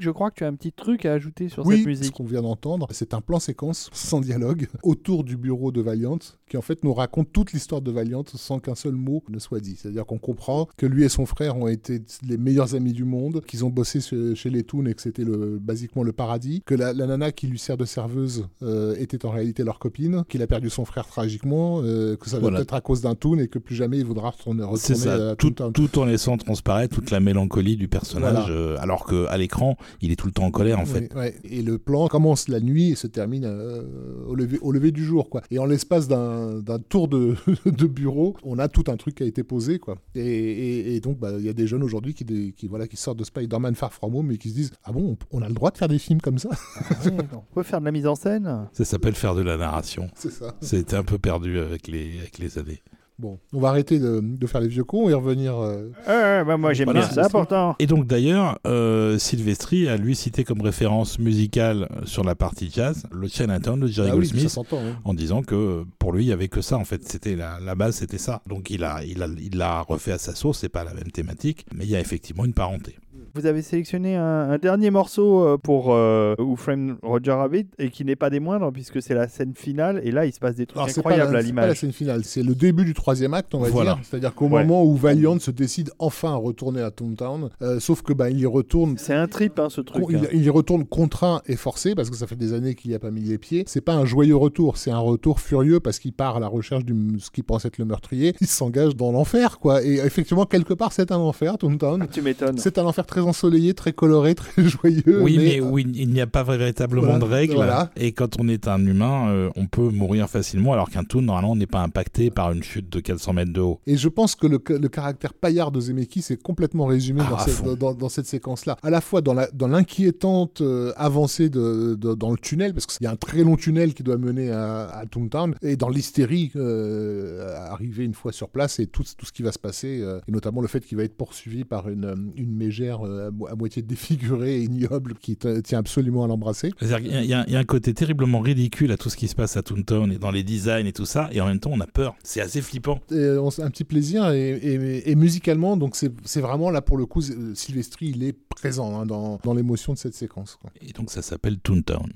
[0.00, 2.12] Je crois que tu as un petit truc à ajouter sur oui, cette ce musique.
[2.14, 6.56] qu'on vient d'entendre, c'est un plan séquence sans dialogue autour du bureau de Valiant qui
[6.56, 9.76] en fait nous raconte toute l'histoire de Valiant sans qu'un seul mot ne soit dit.
[9.76, 13.42] C'est-à-dire qu'on comprend que lui et son frère ont été les meilleurs amis du monde,
[13.46, 16.92] qu'ils ont bossé chez les Toons et que c'était le, basiquement le paradis, que la,
[16.92, 20.46] la nana qui lui sert de serveuse euh, était en réalité leur copine, qu'il a
[20.46, 22.60] perdu son frère tragiquement, euh, que ça doit Voilà.
[22.60, 25.36] être à cause d'un Toon et que plus jamais il voudra retourner, retourner ça, à
[25.36, 28.50] tout, tout en laissant transparaître toute la mélancolie du personnage, Voilà.
[28.50, 31.10] euh, alors qu'à l'écran, il est tout le temps en colère en fait.
[31.14, 31.34] Oui, ouais.
[31.44, 33.82] Et le plan commence la nuit et se termine euh,
[34.28, 35.28] au, lever, au lever du jour.
[35.28, 35.42] Quoi.
[35.50, 37.34] Et en l'espace d'un d'un tour de,
[37.66, 39.78] de bureau, on a tout un truc qui a été posé.
[39.78, 39.96] Quoi.
[40.14, 42.96] Et, et- et donc, bah, il y a des jeunes aujourd'hui qui, qui, voilà, qui
[42.96, 45.48] sortent de Spider-Man Far From Home et qui se disent Ah bon, on, on a
[45.48, 46.50] le droit de faire des films comme ça
[47.32, 48.68] on peut faire de la mise en scène?
[48.72, 50.08] Ça s'appelle faire de la narration.
[50.14, 50.54] C'est ça.
[50.60, 52.82] C'était un peu perdu avec les, avec les années.
[53.18, 55.56] Bon, on va arrêter de, de faire les vieux cons et revenir.
[55.56, 57.00] euh, Euh, bah, Moi j'aime Voilà.
[57.00, 57.74] bien ça pourtant.
[57.78, 63.04] Et donc d'ailleurs, euh, Silvestri a lui cité comme référence musicale sur la partie jazz
[63.10, 64.28] le Chinatown de Jerry Ah oui,
[64.72, 64.96] hein.
[65.04, 67.74] en disant que pour lui il y avait que ça en fait c'était la, la
[67.74, 70.68] base c'était ça donc il a il a il l'a refait à sa sauce c'est
[70.68, 72.96] pas la même thématique mais il y a effectivement une parenté
[73.36, 77.90] Vous avez sélectionné un, un dernier morceau euh, pour euh, Who Framed Roger Rabbit et
[77.90, 80.54] qui n'est pas des moindres puisque c'est la scène finale et là il se passe
[80.56, 81.80] des trucs Alors, incroyables la- à c'est pas la l'image.
[81.80, 83.94] scène finale, c'est le début du troisième acte, on va Voilà.
[83.96, 84.02] dire.
[84.04, 84.64] C'est-à-dire qu'au Ouais.
[84.64, 88.40] moment où Valiant se décide enfin à retourner à Toontown, euh, sauf que bah, il
[88.40, 90.02] y retourne C'est un trip hein, ce truc.
[90.08, 90.20] Il, hein.
[90.32, 92.98] il y retourne contraint et forcé parce que ça fait des années qu'il n'y a
[93.00, 93.64] pas mis les pieds.
[93.66, 96.86] C'est pas un joyeux retour, c'est un retour furieux parce qu'il part à la recherche
[96.86, 98.34] de ce qu'il pense être le meurtrier.
[98.40, 99.84] Il s'engage dans l'enfer, quoi.
[99.84, 102.06] Et effectivement, quelque part, c'est un enfer, Toontown.
[102.10, 102.56] Tu m'étonnes.
[102.56, 105.22] C'est un enfer très ensoleillé, très coloré, très joyeux.
[105.22, 107.90] oui mais, mais, où il n'y a pas véritablement Voilà, de règles voilà.
[107.96, 111.56] et quand on est un humain euh, on peut mourir facilement alors qu'un toon normalement
[111.56, 114.46] n'est pas impacté par une chute de 400 mètres de haut Et je pense que
[114.46, 118.26] le, le caractère paillard de Zemeckis est complètement résumé Ah, dans, cette, dans, dans cette
[118.26, 118.76] séquence-là.
[118.82, 122.86] À la fois dans la- dans l'inquiétante euh, avancée de, de- dans le tunnel, parce
[122.86, 125.88] qu'il y a un très long tunnel qui doit mener à, à Toontown, et dans
[125.88, 130.00] l'hystérie euh, arrivée une fois sur place et tout, tout ce qui va se passer,
[130.02, 133.30] euh, et notamment le fait qu'il va être poursuivi par une, une mégère euh, à,
[133.30, 136.70] mo- à moitié défigurée et ignoble qui tient absolument à l'embrasser.
[136.82, 137.00] Il y, a-
[137.46, 140.12] il y a un côté terriblement ridicule à tout ce qui se passe à Toontown
[140.12, 142.40] et dans les designs et tout ça et en même temps on a peur c'est
[142.40, 146.70] assez flippant Et on s- un petit plaisir et, et- et musicalement donc c'est vraiment
[146.70, 150.14] là pour le coup euh, Sylvestri il est présent hein, dans, dans l'émotion de cette
[150.14, 150.70] séquence quoi.
[150.80, 152.10] et donc ça s'appelle Toontown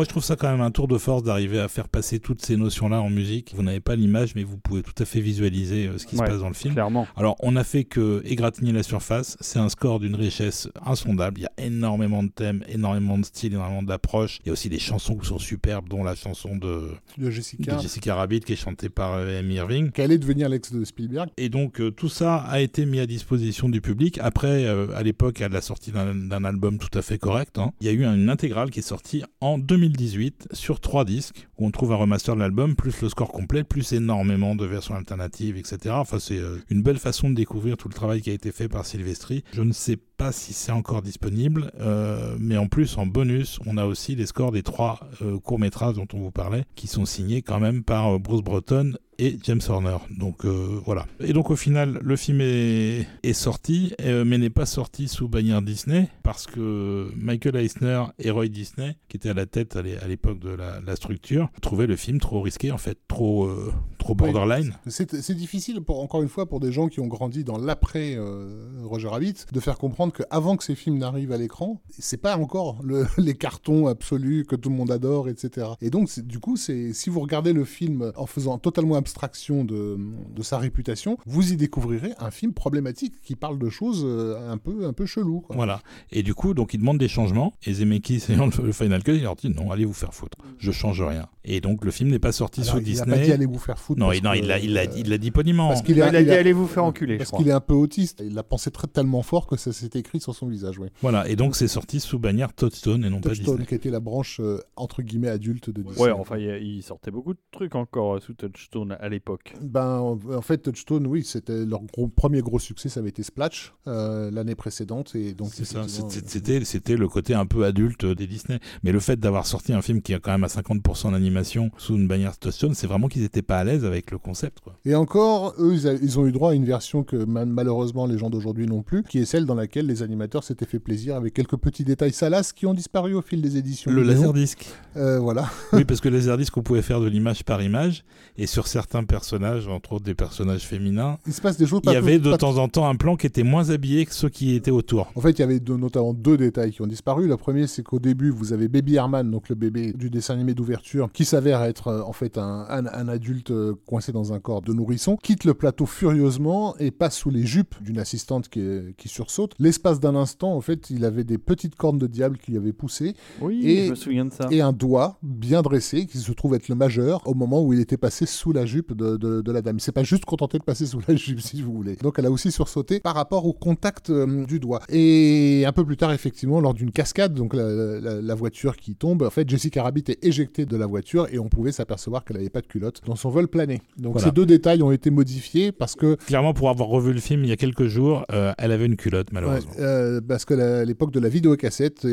[0.00, 2.42] Moi, je trouve ça quand même un tour de force d'arriver à faire passer toutes
[2.42, 3.52] ces notions-là en musique.
[3.54, 6.22] Vous n'avez pas l'image, mais vous pouvez tout à fait visualiser euh, ce qui se
[6.22, 6.72] passe dans le film.
[6.72, 7.06] Clairement.
[7.16, 9.36] Alors, on a fait que égratigner la surface.
[9.40, 11.40] C'est un score d'une richesse insondable.
[11.40, 14.38] Il y a énormément de thèmes, énormément de styles, énormément d'approches.
[14.42, 17.76] Il y a aussi des chansons qui sont superbes, dont la chanson de, De Jessica.
[17.76, 19.90] de Jessica Rabbit qui est chantée par euh, Amy Irving.
[19.90, 21.28] Qui allait devenir l'ex de Spielberg.
[21.36, 24.18] Et donc euh, tout ça a été mis à disposition du public.
[24.22, 27.86] Après, euh, à l'époque, à la sortie d'un album tout à fait correct, hein, il
[27.86, 29.58] y a eu une intégrale qui est sortie en
[29.90, 33.64] 2018 sur trois disques, où on trouve un remaster de l'album, plus le score complet,
[33.64, 35.94] plus énormément de versions alternatives, etc.
[35.98, 38.68] Enfin, c'est euh, une belle façon de découvrir tout le travail qui a été fait
[38.68, 39.44] par Silvestri.
[39.52, 43.76] Je ne sais pas si c'est encore disponible, euh, mais en plus, en bonus, on
[43.76, 47.42] a aussi les scores des trois euh, courts-métrages dont on vous parlait, qui sont signés
[47.42, 49.98] quand même par Bruce Breton et James Horner.
[50.18, 51.06] Donc euh, voilà.
[51.20, 55.28] Et donc au final, le film est, est sorti, euh, mais n'est pas sorti sous
[55.28, 59.82] bannière Disney, parce que Michael Eisner et Roy Disney, qui étaient à la tête à
[59.82, 63.44] l'é- à l'époque de la, la structure, trouvaient le film trop risqué, en fait, trop,
[63.46, 64.74] euh, trop borderline.
[64.86, 68.14] C'est c'est difficile, pour, encore une fois, pour des gens qui ont grandi dans l'après
[68.16, 72.36] euh, Roger Rabbit, de faire comprendre qu'avant que ces films n'arrivent à l'écran, c'est pas
[72.38, 75.66] encore le- les cartons absolus que tout le monde adore, etc.
[75.82, 79.98] Et donc, du coup, si vous regardez le film en faisant totalement abstraction de,
[80.34, 84.56] de sa réputation, vous y découvrirez un film problématique qui parle de choses euh, un
[84.56, 85.40] peu, un peu chelou.
[85.40, 85.56] quoi.
[85.56, 85.80] Voilà.
[86.12, 87.52] Et du coup, donc, ils demandent des changements.
[87.66, 90.38] Et Zemeckis, ayant le, Final Cut, il leur dit non, allez vous faire foutre.
[90.58, 91.26] Je change rien.
[91.44, 93.10] Et donc, le film n'est pas sorti Alors, sous il Disney.
[93.10, 93.98] n'a pas dit allez vous faire foutre.
[93.98, 95.68] non, il, non, que, il l'a il l'a- euh, il l'a dit poliment.
[95.68, 97.52] parce qu'il Il est- a dit il a- allez vous faire enculer, Parce qu'il est
[97.52, 98.22] un peu autiste.
[98.24, 100.78] Il l'a pensé très, tellement fort que ça s'est écrit sur son visage.
[100.78, 100.90] Ouais.
[101.02, 101.28] Voilà.
[101.28, 103.66] Et donc, c'est sorti sous bannière Touchstone et non pas Touchstone, Disney.
[103.66, 106.00] qui était la branche euh, entre guillemets adulte de Disney.
[106.00, 109.54] Ouais, enfin, il, il sortait beaucoup de trucs encore euh, sous Touchstone à l'époque.
[109.60, 113.74] Ben, en fait, Touchstone, oui, c'était leur gros- premier gros succès, ça avait été Splash
[113.86, 117.64] euh, l'année précédente, et donc C'est ça, effectivement, c'était- c'était c'était le côté un peu
[117.64, 118.58] adulte des Disney.
[118.82, 121.94] Mais le fait d'avoir sorti un film qui a quand même à 50% d'animation sous
[121.96, 124.60] une bannière Touchstone, c'est vraiment qu'ils n'étaient pas à l'aise avec le concept.
[124.60, 124.76] Quoi.
[124.84, 128.06] Et encore, eux, ils, a- ils ont eu droit à une version que ma- malheureusement
[128.06, 131.16] les gens d'aujourd'hui n'ont plus, qui est celle dans laquelle les animateurs s'étaient fait plaisir
[131.16, 133.90] avec quelques petits détails salaces qui ont disparu au fil des éditions.
[133.90, 134.66] Le laserdisc.
[134.96, 135.48] Euh, voilà.
[135.72, 138.04] oui, parce que le laserdisc, on pouvait faire de l'image par image.
[138.36, 141.92] Et sur certains personnages, entre autres des personnages féminins, Il se passe des choses il
[141.92, 144.54] y avait de temps en temps un plan qui était moins habillé que ceux qui
[144.54, 145.10] étaient autour.
[145.14, 147.26] En fait, il y avait notamment deux détails qui ont disparu.
[147.28, 150.54] Le premier, c'est qu'au début, vous avez Baby Herman, donc le bébé du dessin animé
[150.54, 154.40] d'ouverture, qui s'avère être euh, en fait un, un- un adulte euh, coincé dans un
[154.40, 158.60] corps de nourrisson, quitte le plateau furieusement et passe sous les jupes d'une assistante qui,
[158.60, 159.54] est- qui sursaute.
[159.58, 162.72] L'espace d'un instant, en fait, il avait des petites cornes de diable qui lui avaient
[162.72, 164.46] poussé Oui, Et- je me souviens de ça.
[164.50, 167.80] et un doigt bien dressé qui se trouve être le majeur au moment où il
[167.80, 169.76] était passé sous la jupe de, de- de la dame.
[169.78, 171.96] Il s'est pas juste contenté de passer sous la jupe, si vous voulez.
[171.96, 174.80] Donc elle a aussi sursauté par rapport au contact euh, du doigt.
[174.88, 178.94] Et un peu plus tard, effectivement, lors d'une cascade, donc la, la- la voiture qui
[178.94, 182.36] tombe, en fait, Jessica Rabbit est éjectée de la voiture et on pouvait s'apercevoir qu'elle
[182.36, 183.82] n'avait pas de culotte dans son vol plané.
[183.98, 184.28] Donc Voilà.
[184.28, 187.50] ces deux détails ont été modifiés parce que Clairement, pour avoir revu le film il
[187.50, 189.72] y a quelques jours, euh, elle avait une culotte, malheureusement.
[189.72, 192.06] Ouais, euh, parce que la- à l'époque de la vidéocassette,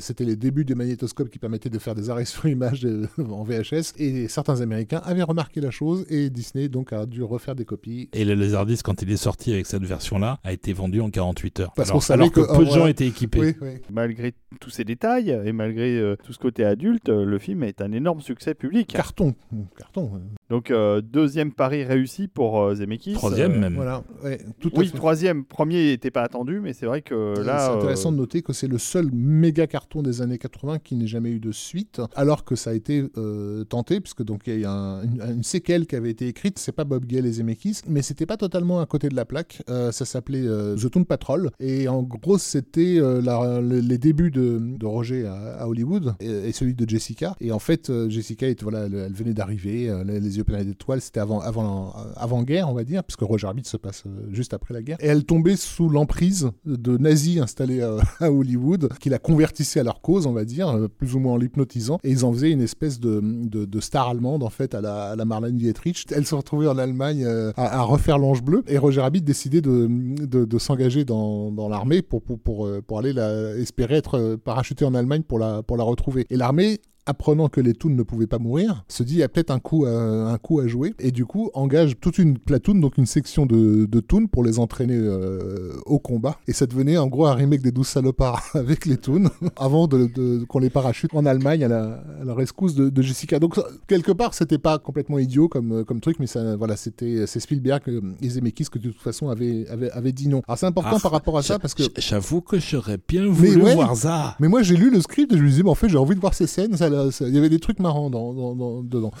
[0.00, 2.86] c'était les débuts des magnétoscopes qui permettaient de faire des arrêts sur image
[3.18, 7.54] en VHS, et certains Américains avaient remarqué la chose, et Disney donc a dû refaire
[7.54, 8.08] des copies.
[8.12, 11.60] Et le Laserdisc, quand il est sorti avec cette version-là, a été vendu en 48
[11.60, 11.72] heures.
[11.74, 12.90] Parce alors, qu'on savait alors que, que- peu oh, de gens voilà.
[12.90, 13.40] étaient équipés.
[13.40, 13.70] Oui, oui.
[13.90, 17.80] Malgré tous ces détails et malgré euh, tout ce côté adulte, euh, le film est
[17.80, 18.88] un énorme succès public.
[18.88, 19.34] Carton,
[19.78, 20.20] carton.
[20.52, 23.14] Donc, euh, deuxième pari réussi pour euh, Zemeckis.
[23.14, 23.74] Troisième Euh, même.
[23.74, 25.44] Voilà, ouais, tout à Oui, troisième.
[25.46, 27.58] Premier n'était pas attendu, mais c'est vrai que Euh, là.
[27.70, 30.94] c'est intéressant euh, de noter que c'est le seul méga carton des années 80 qui
[30.96, 34.60] n'ait jamais eu de suite, alors que ça a été euh, tenté, puisque donc il
[34.60, 36.58] y a un- une, une séquelle qui avait été écrite.
[36.58, 39.62] C'est pas Bob Gale et Zemeckis, mais c'était pas totalement à côté de la plaque.
[39.70, 43.22] Euh, ça s'appelait euh, The Toon Patrol, et en gros c'était euh,
[43.62, 47.36] les débuts de, de Roger à, à Hollywood et, et celui de Jessica.
[47.40, 50.64] Et en fait, euh, Jessica était voilà, elle, elle venait d'arriver, euh, les, les pleins
[50.64, 51.00] d'étoiles.
[51.00, 54.54] C'était avant avant avant guerre, on va dire, puisque Roger Rabbit se passe euh, juste
[54.54, 54.96] après la guerre.
[55.00, 59.84] Et elle tombait sous l'emprise de nazis installés euh, à Hollywood, qui la convertissaient à
[59.84, 61.98] leur cause, on va dire, euh, plus ou moins en l'hypnotisant.
[62.04, 65.56] Et ils en faisaient une espèce de, star allemande, en fait, à la, à Marlène
[65.56, 66.06] Dietrich.
[66.14, 68.62] Elle se retrouvait en Allemagne à, refaire l'Ange Bleu.
[68.66, 74.94] Et Roger Rabbit décidait de, s'engager dans, l'armée pour, aller la, espérer être parachuté en
[74.94, 76.26] Allemagne pour la retrouver.
[76.30, 79.28] Et l'armée apprenant que les Toons ne pouvaient pas mourir, se dit il y a
[79.28, 82.76] peut-être un coup, à, un coup à jouer, et du coup engage toute une platoon,
[82.76, 86.38] donc une section de, de Toons pour les entraîner euh, au combat.
[86.46, 90.06] Et ça devenait en gros un remake des 12 salopards avec les Toons, avant de,
[90.14, 93.38] de- qu'on les parachute en Allemagne à la, à la rescousse de, de Jessica.
[93.38, 93.58] Donc
[93.88, 97.82] quelque part c'était pas complètement idiot comme, comme truc, mais ça, voilà, c'était c'est Spielberg
[97.88, 100.42] euh, et Zemeckis que de toute façon avaient dit non.
[100.46, 103.62] Alors c'est important Ah, par rapport à ça parce que J'avoue que j'aurais bien voulu
[103.62, 103.74] ouais.
[103.74, 104.36] voir ça.
[104.40, 106.14] mais moi, j'ai lu le script et je me disais, mais en fait, j'ai envie
[106.14, 106.88] de voir ces scènes, ça
[107.20, 109.12] il y avait des trucs marrants dans, dedans.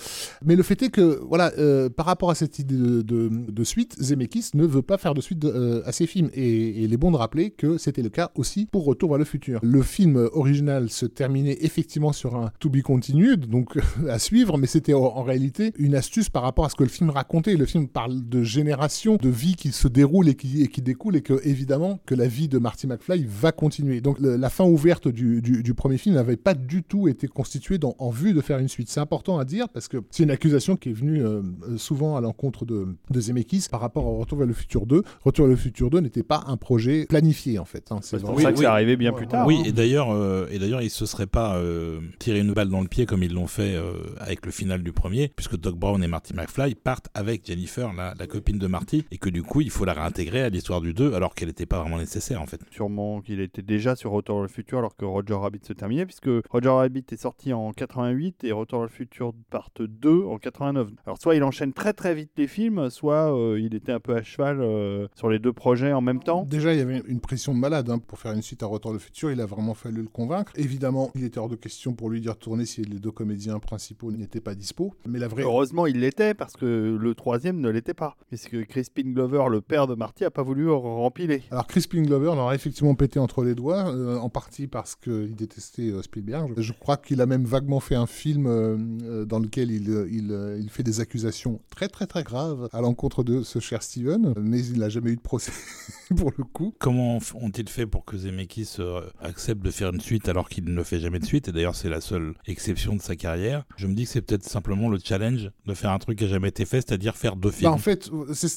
[0.44, 4.50] Mais le fait est que, voilà, euh, par rapport à cette idée de, suite, Zemeckis
[4.54, 6.30] ne veut pas faire de suite euh, à ses films.
[6.34, 9.24] Et, il est bon de rappeler que c'était le cas aussi pour Retour vers le
[9.24, 9.60] futur.
[9.62, 13.78] Le film original se terminait effectivement sur un to be continued, donc
[14.08, 17.10] à suivre, mais c'était en, réalité une astuce par rapport à ce que le film
[17.10, 17.56] racontait.
[17.56, 21.16] Le film parle de générations, de vie qui se déroulent et qui, et qui découlent,
[21.16, 24.00] et que évidemment que la vie de Marty McFly va continuer.
[24.00, 28.10] Donc la fin ouverte du, premier film n'avait pas du tout été constituée dans, en
[28.10, 28.88] vue de faire une suite.
[28.88, 31.42] C'est important à dire parce que c'est une accusation qui est venue euh,
[31.76, 35.02] souvent à l'encontre de, de Zemeckis par rapport au Retour vers le futur 2.
[35.24, 37.90] Retour vers le futur 2 n'était pas un projet planifié en fait.
[37.90, 38.00] Hein.
[38.02, 39.46] C'est pour ça que c'est arrivé bien plus tard.
[39.46, 39.64] Oui, hein.
[39.66, 42.88] et d'ailleurs, euh, et d'ailleurs, ils se seraient pas euh, tiré une balle dans le
[42.88, 43.76] pied comme ils l'ont fait
[44.18, 48.14] avec le final du premier, puisque Doc Brown et Marty McFly partent avec Jennifer, la,
[48.18, 50.94] la, copine de Marty, et que du coup, il faut la réintégrer à l'histoire du
[50.94, 52.60] 2 alors qu'elle n'était pas vraiment nécessaire en fait.
[52.70, 56.06] Sûrement qu'il était déjà sur Retour vers le futur alors que Roger Rabbit se terminait,
[56.06, 60.38] puisque Roger Rabbit est sorti en 88 et Retour vers le futur part 2 en
[60.38, 60.88] 89.
[61.06, 64.14] Alors soit il enchaîne très très vite les films, soit euh, il était un peu
[64.14, 66.44] à cheval euh, sur les deux projets en même temps.
[66.44, 68.94] Déjà, il y avait une pression malade hein, pour faire une suite à Retour vers
[68.94, 70.52] le futur, il a vraiment fallu le convaincre.
[70.56, 74.10] Évidemment, il était hors de question pour lui d'y retourner si les deux comédiens principaux
[74.10, 74.94] n'étaient pas dispo.
[75.06, 75.42] Mais la vraie...
[75.42, 78.16] Heureusement, il l'était parce que le troisième ne l'était pas.
[78.28, 81.42] Puisque Crispin Glover, le père de Marty, a pas voulu rempiler.
[81.50, 85.92] Alors Crispin Glover l'aurait effectivement pété entre les doigts, euh, en partie parce qu'il détestait
[86.02, 86.54] Spielberg.
[86.56, 90.70] Je crois qu'il a même vaguement fait un film euh, dans lequel il, il, il,
[90.70, 94.78] fait des accusations très très très graves à l'encontre de ce cher Steven, mais il
[94.78, 95.52] n'a jamais eu de procès
[96.16, 96.74] pour le coup.
[96.78, 98.76] Comment ont-ils fait pour que Zemeckis
[99.20, 101.48] accepte de faire une suite alors qu'il ne fait jamais de suite?
[101.48, 103.64] Et d'ailleurs, c'est la seule exception de sa carrière.
[103.76, 106.30] Je me dis que c'est peut-être simplement le challenge de faire un truc qui n'a
[106.30, 107.70] jamais été fait, c'est-à-dire faire deux films.
[107.70, 108.10] Bah en fait,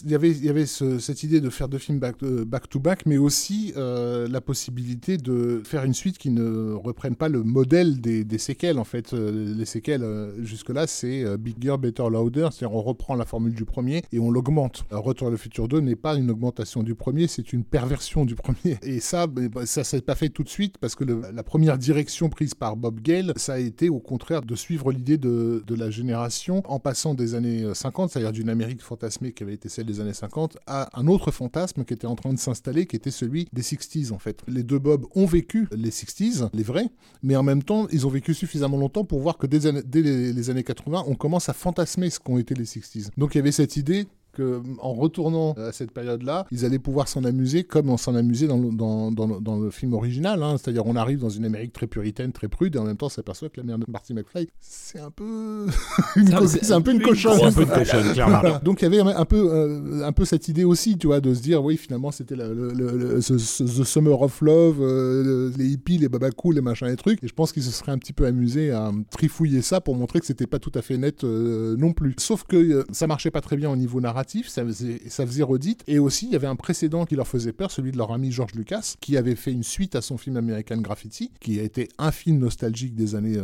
[0.04, 4.42] il y avait, y avait cette idée de faire deux films back-to-back, mais aussi la
[4.42, 8.75] possibilité de faire une suite qui ne reprenne pas le modèle des, séquelles.
[8.78, 12.50] En fait, euh, les séquelles, euh, jusque-là, c'est euh, Bigger, Better, Louder.
[12.52, 14.86] C'est-à-dire, on reprend la formule du premier et on l'augmente.
[14.92, 18.36] Retour à le futur 2 n'est pas une augmentation du premier, c'est une perversion du
[18.36, 18.78] premier.
[18.84, 22.30] Et ça, bah, ça s'est pas fait tout de suite parce que la première direction
[22.30, 25.90] prise par Bob Gale, ça a été au contraire de suivre l'idée de, de la
[25.90, 30.00] génération en passant des années 50, c'est-à-dire d'une Amérique fantasmée qui avait été celle des
[30.00, 33.48] années 50, à un autre fantasme qui était en train de s'installer, qui était celui
[33.54, 34.42] des 60s en fait.
[34.48, 36.90] Les deux Bob ont vécu les 60s, les vrais,
[37.24, 40.50] mais en même temps, ils ont vécu suffisamment longtemps pour voir que dès, les, les,
[40.50, 43.10] années 80, on commence à fantasmer ce qu'ont été les 60s.
[43.18, 44.08] Donc il y avait cette idée
[44.40, 48.58] en retournant à cette période-là, ils allaient pouvoir s'en amuser comme on s'en amusait dans
[48.58, 50.42] le, dans, dans, le film original.
[50.44, 50.58] Hein.
[50.58, 53.10] C'est-à-dire, on arrive dans une Amérique très puritaine, très prude, et en même temps, on
[53.10, 55.68] s'aperçoit que la mère de Marty McFly, c'est un peu.
[56.48, 57.44] c'est un peu une cochonne.
[57.44, 58.60] un peu une cochonne, clairement.
[58.64, 61.34] Donc, il y avait un peu, euh, un peu cette idée aussi, tu vois, de
[61.34, 66.52] se dire, oui, finalement, c'était le, The Summer of Love, euh, les hippies, les babacous,
[66.52, 67.24] les machins, les trucs.
[67.24, 70.20] Et je pense qu'ils se seraient un petit peu amusés à trifouiller ça pour montrer
[70.20, 72.16] que c'était pas tout à fait net euh, non plus.
[72.18, 75.84] Sauf que ça marchait pas très bien au niveau narratif ça faisait, ça faisait redite.
[75.88, 78.32] Et aussi, il y avait un précédent qui leur faisait peur, celui de leur ami
[78.32, 81.90] George Lucas, qui avait fait une suite à son film American Graffiti, qui a été
[81.98, 83.40] un film nostalgique des années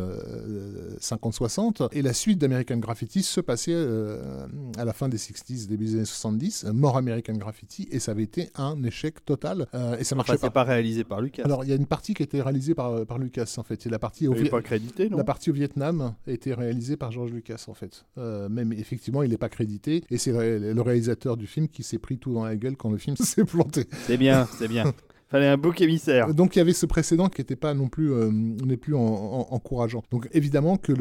[1.00, 1.84] 50-60.
[1.84, 4.46] Euh, et la suite d'American Graffiti se passait euh,
[4.78, 8.24] à la fin des 60s, début des années 70, mort American Graffiti, et ça avait
[8.24, 9.68] été un échec total.
[9.74, 10.50] Euh, et ça marchait pas.
[10.50, 11.44] pas réalisé par Lucas.
[11.44, 13.86] Alors, il y a une partie qui a été réalisée par, par Lucas, en fait.
[13.86, 15.18] Et la partie au, pas crédité, non?
[15.18, 18.06] la partie au Vietnam a été réalisée par George Lucas, en fait.
[18.18, 20.04] même effectivement, il n'est pas crédité.
[20.10, 20.32] Et c'est
[20.74, 23.46] le réalisateur du film qui s'est pris tout dans la gueule quand le film s'est
[23.46, 23.86] planté.
[24.06, 24.94] C'est bien, c'est bien.
[25.32, 26.34] Fallait un bouc émissaire.
[26.34, 30.04] Donc il y avait ce précédent qui n'était pas non plus, euh, n'est plus encourageant.
[30.12, 30.92] Donc évidemment que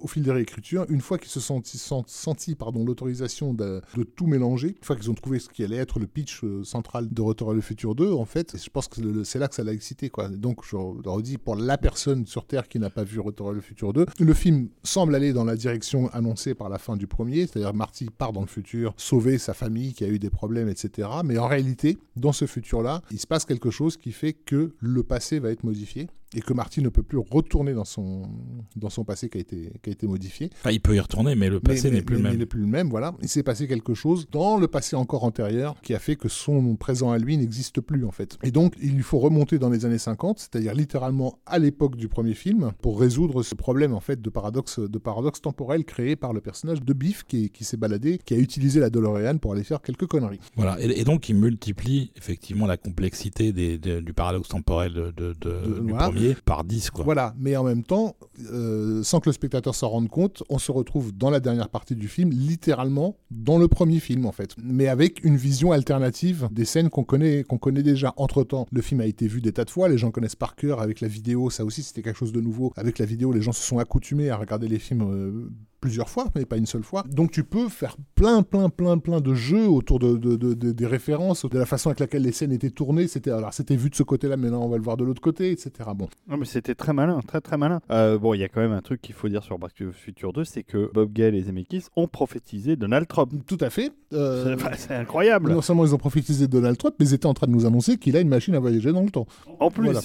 [0.00, 1.60] au fil des réécritures, une fois qu'ils se sont
[2.06, 3.82] senti, pardon l'autorisation de,
[4.16, 7.12] tout mélanger, une fois qu'ils ont trouvé ce qui allait être le pitch euh, central
[7.12, 9.62] de Retour à le futur 2, en fait, je pense que c'est là que ça
[9.62, 10.28] l'a excité quoi.
[10.28, 13.52] Donc je le redis pour la personne sur Terre qui n'a pas vu Retour à
[13.52, 17.06] le futur 2, le film semble aller dans la direction annoncée par la fin du
[17.06, 20.70] premier, c'est-à-dire Marty part dans le futur sauver sa famille qui a eu des problèmes,
[20.70, 21.06] etc.
[21.22, 24.74] Mais en réalité, dans ce futur-là, il se passe quelque chose chose qui fait que
[24.78, 28.22] le passé va être modifié et que Marty ne peut plus retourner dans son,
[28.76, 30.50] dans son passé qui a été, qui a été modifié.
[30.70, 32.32] il peut y retourner, mais le passé n'est plus le même.
[32.32, 33.14] Il n'est plus le même, voilà.
[33.22, 36.76] Il s'est passé quelque chose dans le passé encore antérieur qui a fait que son
[36.76, 38.38] présent à lui n'existe plus, en fait.
[38.42, 42.08] Et donc, il lui faut remonter dans les années 50, c'est-à-dire littéralement à l'époque du
[42.08, 46.32] premier film, pour résoudre ce problème, en fait, de paradoxe, de paradoxe temporel créé par
[46.32, 49.64] le personnage de Biff qui, qui s'est baladé, qui a utilisé la DeLorean pour aller
[49.64, 50.40] faire quelques conneries.
[50.56, 50.76] Voilà.
[50.80, 55.34] Et, donc, il multiplie effectivement la complexité des, du paradoxe temporel de, de,
[55.80, 56.90] du premier par 10.
[56.90, 57.04] Quoi.
[57.04, 58.16] Voilà, mais en même temps,
[58.52, 61.94] euh, sans que le spectateur s'en rende compte, on se retrouve dans la dernière partie
[61.94, 66.64] du film, littéralement dans le premier film en fait, mais avec une vision alternative des
[66.64, 68.14] scènes qu'on connaît, qu'on connaît déjà.
[68.16, 70.80] Entre-temps, le film a été vu des tas de fois, les gens connaissent par cœur
[70.80, 72.72] avec la vidéo, ça aussi c'était quelque chose de nouveau.
[72.76, 75.50] Avec la vidéo, les gens se sont accoutumés à regarder les films euh,
[75.84, 77.04] plusieurs fois, mais pas une seule fois.
[77.10, 80.16] Donc tu peux faire plein, plein, plein, plein de jeux autour de,
[80.54, 83.06] des références, de la façon avec laquelle les scènes étaient tournées.
[83.06, 85.20] C'était alors c'était vu de ce côté-là, mais maintenant on va le voir de l'autre
[85.20, 85.90] côté, etc.
[85.94, 86.08] Bon.
[86.26, 87.82] Non, mais c'était très malin, très très malin.
[87.90, 89.90] Euh, bon, il y a quand même un truc qu'il faut dire sur Back to
[89.90, 93.30] the Future 2, c'est que Bob Gale et Zemeckis ont prophétisé Donald Trump.
[93.46, 93.92] Tout à fait.
[94.14, 95.52] Euh, c'est incroyable.
[95.52, 97.98] Non seulement ils ont prophétisé Donald Trump, mais ils étaient en train de nous annoncer
[97.98, 99.26] qu'il a une machine à voyager dans le temps.
[99.60, 99.98] En plus.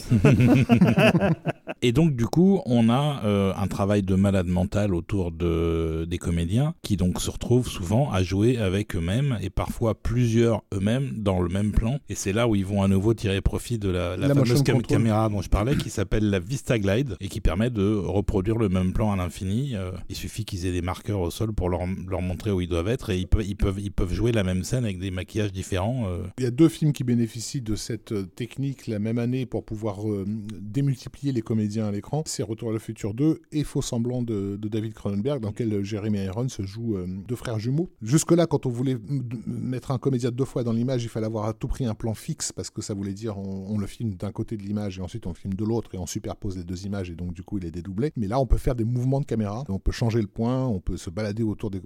[1.81, 5.68] et donc du coup, on a euh, un travail de malade mental autour de
[6.05, 11.11] des comédies qui donc se retrouvent souvent à jouer avec eux-mêmes et parfois plusieurs eux-mêmes
[11.17, 11.99] dans le même plan.
[12.09, 15.41] Et c'est là où ils vont à nouveau tirer profit de la, fameuse caméra dont
[15.41, 19.11] je parlais qui s'appelle la Vista Glide et qui permet de reproduire le même plan
[19.11, 19.75] à l'infini.
[19.75, 22.67] Euh, il suffit qu'ils aient des marqueurs au sol pour leur, leur, montrer où ils
[22.67, 25.11] doivent être et ils peuvent, ils, peuvent, ils peuvent jouer la même scène avec des
[25.11, 26.05] maquillages différents.
[26.07, 26.23] Euh.
[26.37, 29.63] Il y a deux films qui bénéficient de cette euh, technique la même année pour
[29.63, 32.23] pouvoir démultiplier les comédiens à l'écran.
[32.25, 35.83] C'est Retour à le futur 2 et Faux semblant de, de David Cronenberg dans lequel
[35.83, 37.89] Jeremy Irons se joue euh, deux frères jumeaux.
[38.01, 38.97] Jusque-là, quand on voulait
[39.45, 42.13] mettre un comédien deux fois dans l'image, il fallait avoir à tout prix un plan
[42.13, 45.25] fixe parce que ça voulait dire on, le filme d'un côté de l'image et ensuite
[45.25, 47.65] on filme de l'autre et on superpose les deux images et donc du coup il
[47.65, 48.11] est dédoublé.
[48.17, 50.79] Mais là, on peut faire des mouvements de caméra, on peut changer le point, on
[50.79, 51.81] peut se balader autour des,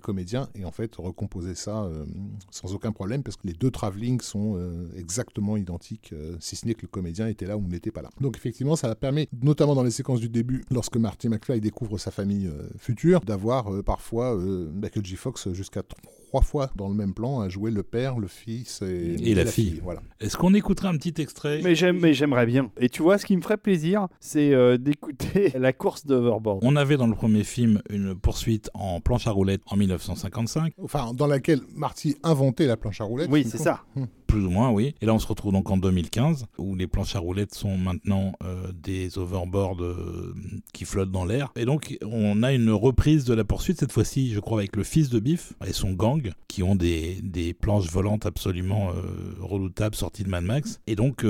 [0.00, 2.04] comédiens et en fait recomposer ça euh,
[2.50, 6.74] sans aucun problème parce que les deux travelling sont euh, exactement identiques, si ce n'est
[6.74, 8.10] que le comédien était là ou n'était pas là.
[8.20, 12.10] Donc effectivement, ça permet, notamment dans les séquences du début, lorsque Marty McFly découvre sa
[12.10, 15.16] famille future, d'avoir euh, parfois euh, Michael J.
[15.16, 15.82] Fox jusqu'à
[16.26, 19.80] trois fois dans le même plan à jouer le père, le fils et, la, fille.
[19.82, 20.02] Voilà.
[20.20, 22.70] Est-ce qu'on écouterait un petit extrait Mais j'aime, mais j'aimerais bien.
[22.78, 26.60] Et tu vois, ce qui me ferait plaisir, c'est euh, d'écouter la course d'Overboard.
[26.62, 30.72] On avait dans le premier film une poursuite en planche à roulettes en 1955.
[30.82, 33.28] Enfin, dans laquelle Marty inventait la planche à roulettes.
[33.30, 33.84] Oui, c'est ça.
[33.96, 34.06] Hum.
[34.26, 34.94] Plus ou moins, oui.
[35.00, 38.32] Et là, on se retrouve donc en 2015, où les planches à roulettes sont maintenant
[38.42, 40.34] euh, des overboards euh,
[40.72, 41.52] qui flottent dans l'air.
[41.56, 44.82] Et donc, on a une reprise de la poursuite, cette fois-ci, je crois, avec le
[44.82, 46.15] fils de Biff et son gang,
[46.48, 50.80] qui ont des, des planches volantes absolument euh, redoutables sorties de Mad Max.
[50.86, 51.24] Et donc,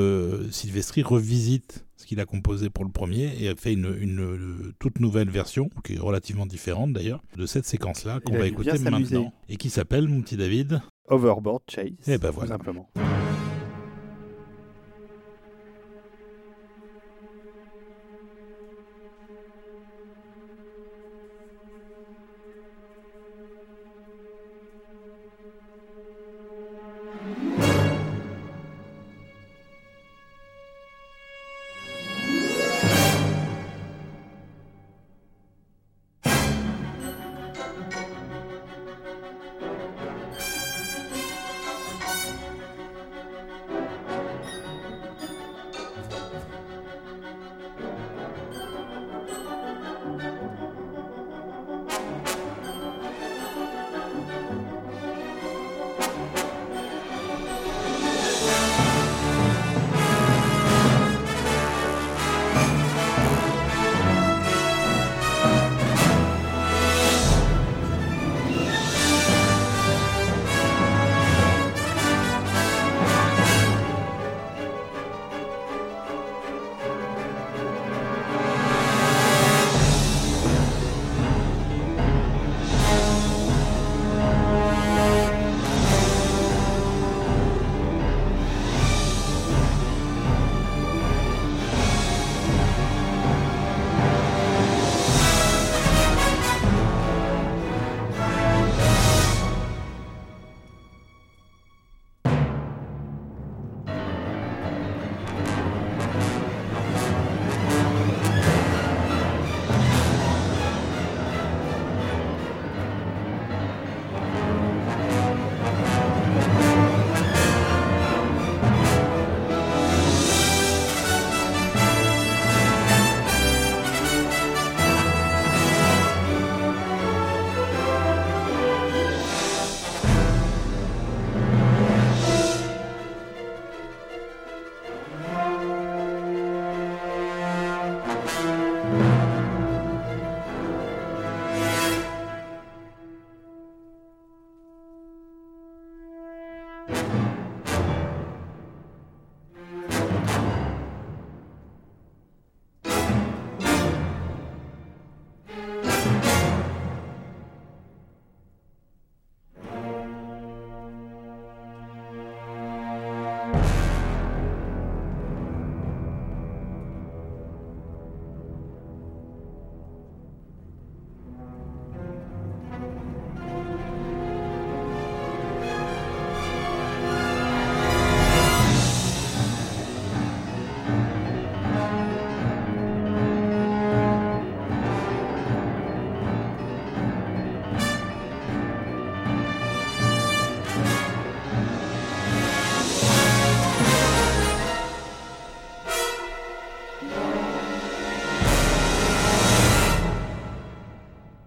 [0.51, 5.01] Sylvestri revisite ce qu'il a composé pour le premier et a fait une, une, toute
[5.01, 9.33] nouvelle version, qui est relativement différente d'ailleurs, de cette séquence-là qu'on va écouter maintenant.
[9.49, 11.87] Et qui s'appelle, mon petit David Overboard Chase.
[11.87, 12.49] Et eh ben voilà.
[12.49, 12.89] simplement.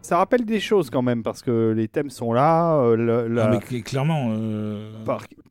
[0.10, 3.45] Ça rappelle des choses quand même parce que les thèmes sont là, euh, le- la-
[3.45, 4.30] Ah, mais cl- clairement.
[4.31, 4.91] euh,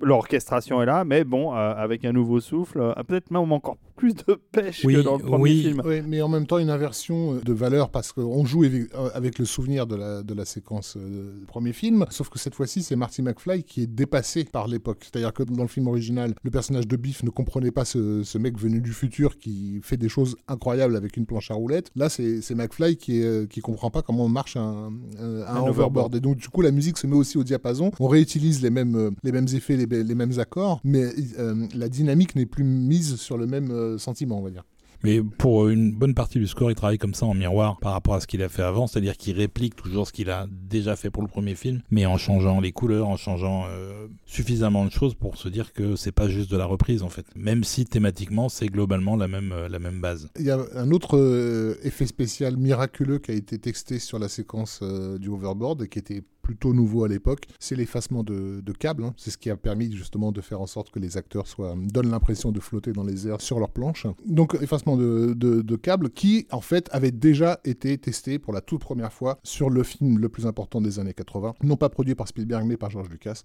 [0.00, 4.38] l'orchestration est là, mais bon, euh, avec un nouveau souffle, peut-être même encore plus de
[4.52, 5.62] pêche Oui, que dans le premier oui.
[5.62, 5.82] film.
[5.84, 9.10] Oui, mais en même temps, une inversion euh, de valeur parce qu'on joue avec, euh,
[9.12, 12.54] avec le souvenir de la, de la séquence euh, du premier film, sauf que cette
[12.54, 15.00] fois-ci, c'est Marty McFly qui est dépassé par l'époque.
[15.02, 18.38] C'est-à-dire que dans le film original, le personnage de Biff ne comprenait pas ce, ce
[18.38, 21.90] mec venu du futur qui fait des choses incroyables avec une planche à roulettes.
[21.96, 25.68] Là, c'est McFly qui, est, qui comprend pas comment marche un, un- un Un overboard.
[25.70, 26.14] overboard.
[26.16, 27.90] Et donc, du coup, la musique se met aussi au diapason.
[27.98, 31.04] On réutilise les mêmes, les mêmes effets, les, les mêmes accords, mais
[31.38, 34.64] euh, la dynamique n'est plus mise sur le même euh, sentiment, on va dire.
[35.04, 38.14] Mais pour une bonne partie du score, il travaille comme ça en miroir par rapport
[38.14, 41.10] à ce qu'il a fait avant, c'est-à-dire qu'il réplique toujours ce qu'il a déjà fait
[41.10, 45.14] pour le premier film, mais en changeant les couleurs, en changeant euh, suffisamment de choses
[45.14, 47.26] pour se dire que c'est pas juste de la reprise en fait.
[47.36, 50.28] Même si thématiquement c'est globalement la même euh, la même base.
[50.38, 54.28] Il y a un autre euh, effet spécial miraculeux qui a été texté sur la
[54.28, 58.72] séquence euh, du overboard et qui était plutôt nouveau à l'époque, c'est l'effacement de, de
[58.72, 59.04] câbles.
[59.04, 59.12] hein.
[59.18, 62.10] C'est ce qui a permis justement de faire en sorte que les acteurs soient, donnent
[62.10, 64.06] l'impression de flotter dans les airs sur leur planche.
[64.24, 68.62] Donc effacement de, de, de câbles qui en fait avait déjà été testé pour la
[68.62, 72.14] toute première fois sur le film le plus important des années 80, non pas produit
[72.14, 73.42] par Spielberg mais par George Lucas,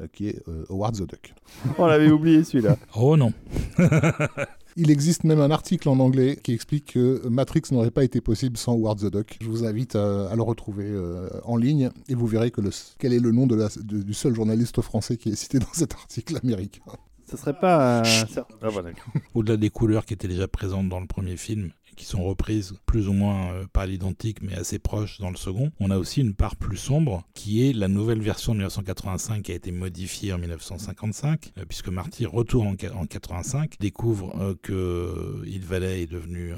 [0.00, 1.34] euh, qui est euh, Howard the Duck.
[1.76, 2.78] On l'avait oublié celui-là.
[2.96, 3.34] Oh non.
[4.76, 8.58] Il existe même un article en anglais qui explique que Matrix n'aurait pas été possible
[8.58, 9.38] sans Howard the Duck.
[9.40, 12.70] Je vous invite à, à le retrouver euh, en ligne et vous verrez que le,
[12.98, 15.72] quel est le nom de la- de- du seul journaliste français qui est cité dans
[15.72, 16.82] cet article américain.
[17.30, 18.90] Ce serait pas Ah, voilà.
[19.34, 23.08] Au-delà des couleurs qui étaient déjà présentes dans le premier film, qui sont reprises plus
[23.08, 26.34] ou moins euh, pas l'identique mais assez proches dans le second, on a aussi une
[26.34, 30.38] part plus sombre qui est la nouvelle version de 1985 qui a été modifiée en
[30.38, 36.52] 1955, euh, puisque Marty retourne en, en 85, découvre euh, que Hill Valley est devenu
[36.52, 36.56] un,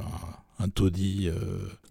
[0.58, 1.34] un taudis euh,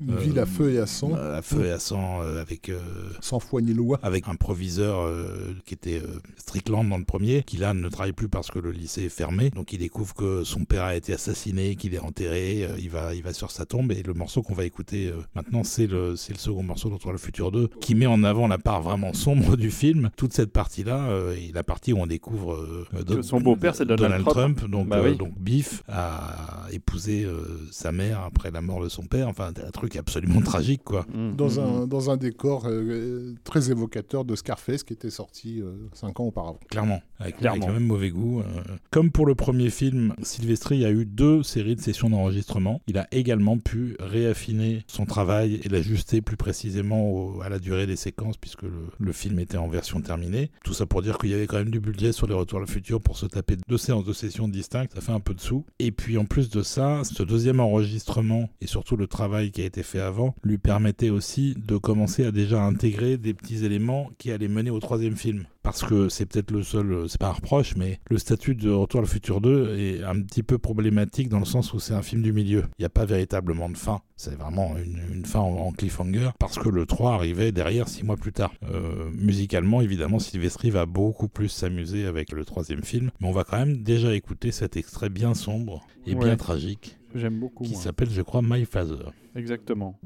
[0.02, 2.70] Une euh, ville à feu et à sang, à feu et à sang euh, avec
[2.70, 2.80] euh,
[3.22, 4.00] sans foi ni loi.
[4.04, 8.14] avec un proviseur euh, qui était euh, Strickland dans le premier, qui là ne travaille
[8.14, 9.50] plus parce que le lycée est fermé.
[9.52, 12.64] Donc il découvre que son père a été assassiné, qu'il est enterré.
[12.66, 15.22] euh, il va, il va sur sa tombe et le morceau qu'on va écouter euh,
[15.36, 18.48] maintenant, c'est le, c'est le second morceau d'Entre le futur 2, qui met en avant
[18.48, 20.10] la part vraiment sombre du film.
[20.18, 23.86] Toute cette partie-là, euh, et la partie où on découvre euh, Que son beau-père, c'est
[23.86, 24.66] Donald Trump.
[24.70, 25.18] Donc, Bah euh, oui.
[25.18, 29.28] donc Biff a épousé euh, sa mère après la mort de son père.
[29.28, 31.06] Enfin, un truc absolument tragique, quoi.
[31.14, 35.62] Mm, Dans mm, un, dans un décor euh, très évocateur de Scarface qui était sorti
[35.62, 36.60] euh, cinq ans auparavant.
[36.70, 37.64] Clairement, avec, Clairement.
[37.64, 38.40] avec le même mauvais goût.
[38.42, 38.44] euh.
[38.92, 42.82] Comme pour le premier film, Silvestri a eu deux séries de sessions d'enregistrement.
[42.88, 47.88] Il a également pu réaffiner son travail et l'ajuster plus précisément au- à la durée
[47.88, 50.52] des séquences, puisque le, le film était en version terminée.
[50.64, 52.62] Tout ça pour dire qu'il y avait quand même du budget sur les Retours à
[52.62, 54.94] le futur pour se taper deux séances de sessions distinctes.
[54.94, 55.66] Ça fait un peu de sous.
[55.80, 59.66] Et puis en plus de ça, ce deuxième enregistrement et surtout le travail qui a
[59.66, 64.32] été fait avant lui permettait aussi de commencer à déjà intégrer des petits éléments qui
[64.32, 67.34] allaient mener au troisième film parce que c'est peut-être le seul, euh, c'est pas un
[67.34, 71.28] reproche, mais le statut de Retour à le futur 2 est un petit peu problématique
[71.28, 72.64] dans le sens où c'est un film du milieu.
[72.80, 74.00] Il n'y a pas véritablement de fin.
[74.16, 78.06] C'est vraiment une, une fin en, en cliffhanger parce que le 3 arrivait derrière six
[78.06, 78.54] mois plus tard.
[78.72, 83.44] Euh, musicalement, évidemment, Sylvestri va beaucoup plus s'amuser avec le troisième film, mais on va
[83.44, 87.66] quand même déjà écouter cet extrait bien sombre et bien tragique J'aime beaucoup.
[87.66, 89.12] qui s'appelle, je crois, My Father.
[89.36, 90.00] Exactement.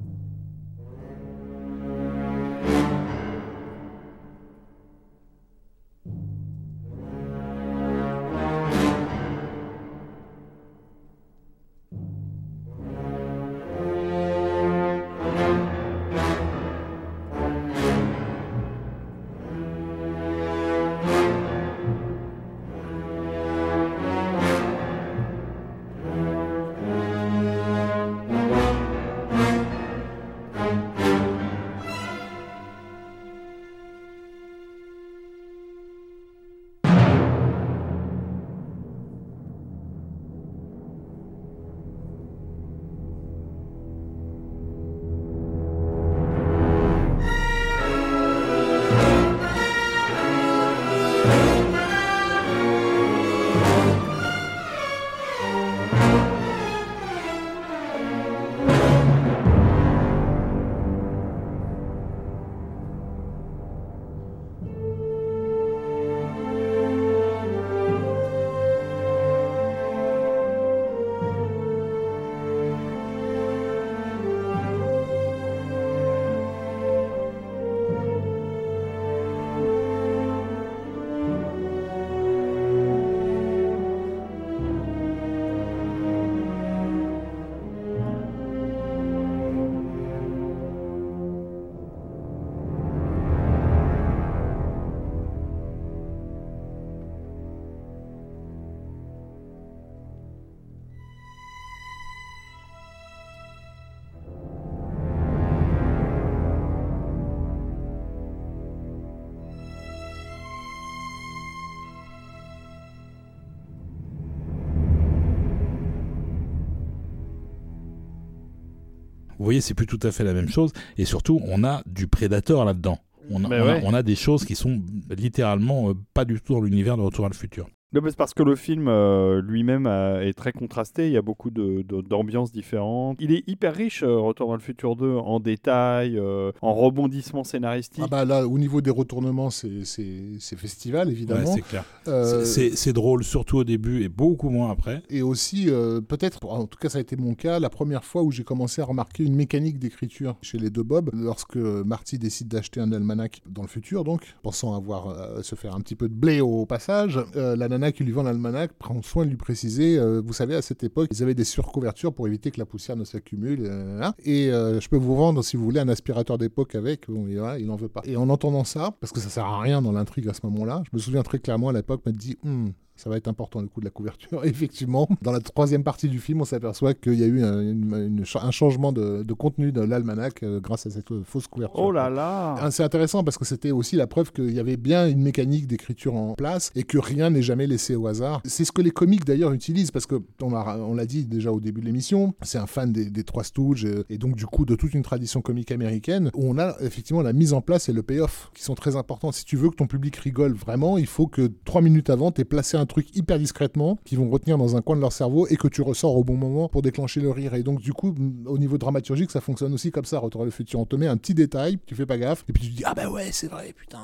[119.41, 120.71] Vous voyez, c'est plus tout à fait la même chose.
[120.99, 122.99] Et surtout, on a du Predator là-dedans.
[123.31, 123.81] On a, Mais on a- ouais.
[123.85, 127.25] on a des choses qui sont littéralement euh, pas du tout dans l'univers de Retour
[127.25, 127.67] à le futur.
[127.93, 131.07] C'est parce que le film euh, lui-même est très contrasté.
[131.07, 133.17] Il y a beaucoup de- de- d'ambiances différentes.
[133.19, 137.43] Il est hyper riche, euh, Retour vers le futur 2, en détails, euh, en rebondissements
[137.43, 138.03] scénaristiques.
[138.05, 141.53] Ah bah là, au niveau des retournements, c'est c'est- c'est festival, Ouais, évidemment.
[141.53, 141.83] c'est clair.
[142.07, 145.01] Euh, C'est- drôle, surtout au début et beaucoup moins après.
[145.09, 148.21] Et aussi, euh, peut-être, en tout cas ça a été mon cas, la première fois
[148.23, 152.47] où j'ai commencé à remarquer une mécanique d'écriture chez les deux Bob, lorsque Marty décide
[152.49, 156.07] d'acheter un almanach dans le futur, donc, pensant avoir euh, se faire un petit peu
[156.09, 159.37] de blé au passage, euh, la nana qui lui vend l'almanach prend soin de lui
[159.37, 162.67] préciser, euh, vous savez, à cette époque, ils avaient des surcouvertures pour éviter que la
[162.67, 164.13] poussière ne s'accumule, euh, hein.
[164.23, 167.75] et euh, je peux vous vendre, si vous voulez, un aspirateur d'époque avec, il n'en
[167.75, 168.01] veut pas.
[168.03, 170.83] Et en entendant ça, parce que ça sert à rien dans l'intrigue à ce moment-là,
[170.85, 172.69] je me souviens très clairement à l'époque, m'a dit, Hmm,
[173.01, 174.45] ça va être important le coup de la couverture.
[174.45, 177.59] Et effectivement, dans la troisième partie du film, on s'aperçoit qu'il y a eu un,
[177.61, 181.23] une- une cha- un changement de, de contenu de l'almanach euh, grâce à cette euh,
[181.23, 181.79] fausse couverture.
[181.79, 184.77] Oh là là Ah, C'est intéressant parce que c'était aussi la preuve qu'il y avait
[184.77, 188.41] bien une mécanique d'écriture en place et que rien n'est jamais laissé au hasard.
[188.45, 191.51] C'est ce que les comiques d'ailleurs utilisent parce que on l'a on l'a dit déjà
[191.51, 194.65] au début de l'émission, c'est un fan des, des Trois Stooges et donc du coup
[194.65, 197.93] de toute une tradition comique américaine où on a effectivement la mise en place et
[197.93, 199.31] le payoff qui sont très importants.
[199.31, 202.45] Si tu veux que ton public rigole vraiment, il faut que trois minutes avant, tu
[202.45, 205.55] placé un truc hyper discrètement qu'ils vont retenir dans un coin de leur cerveau et
[205.55, 207.53] que tu ressors au bon moment pour déclencher le rire.
[207.55, 208.13] Et donc du coup,
[208.45, 210.19] au niveau dramaturgique, ça fonctionne aussi comme ça.
[210.19, 212.53] Retour à le futur, on te met un petit détail, tu fais pas gaffe, et
[212.53, 213.99] puis tu dis ah bah ouais c'est vrai putain.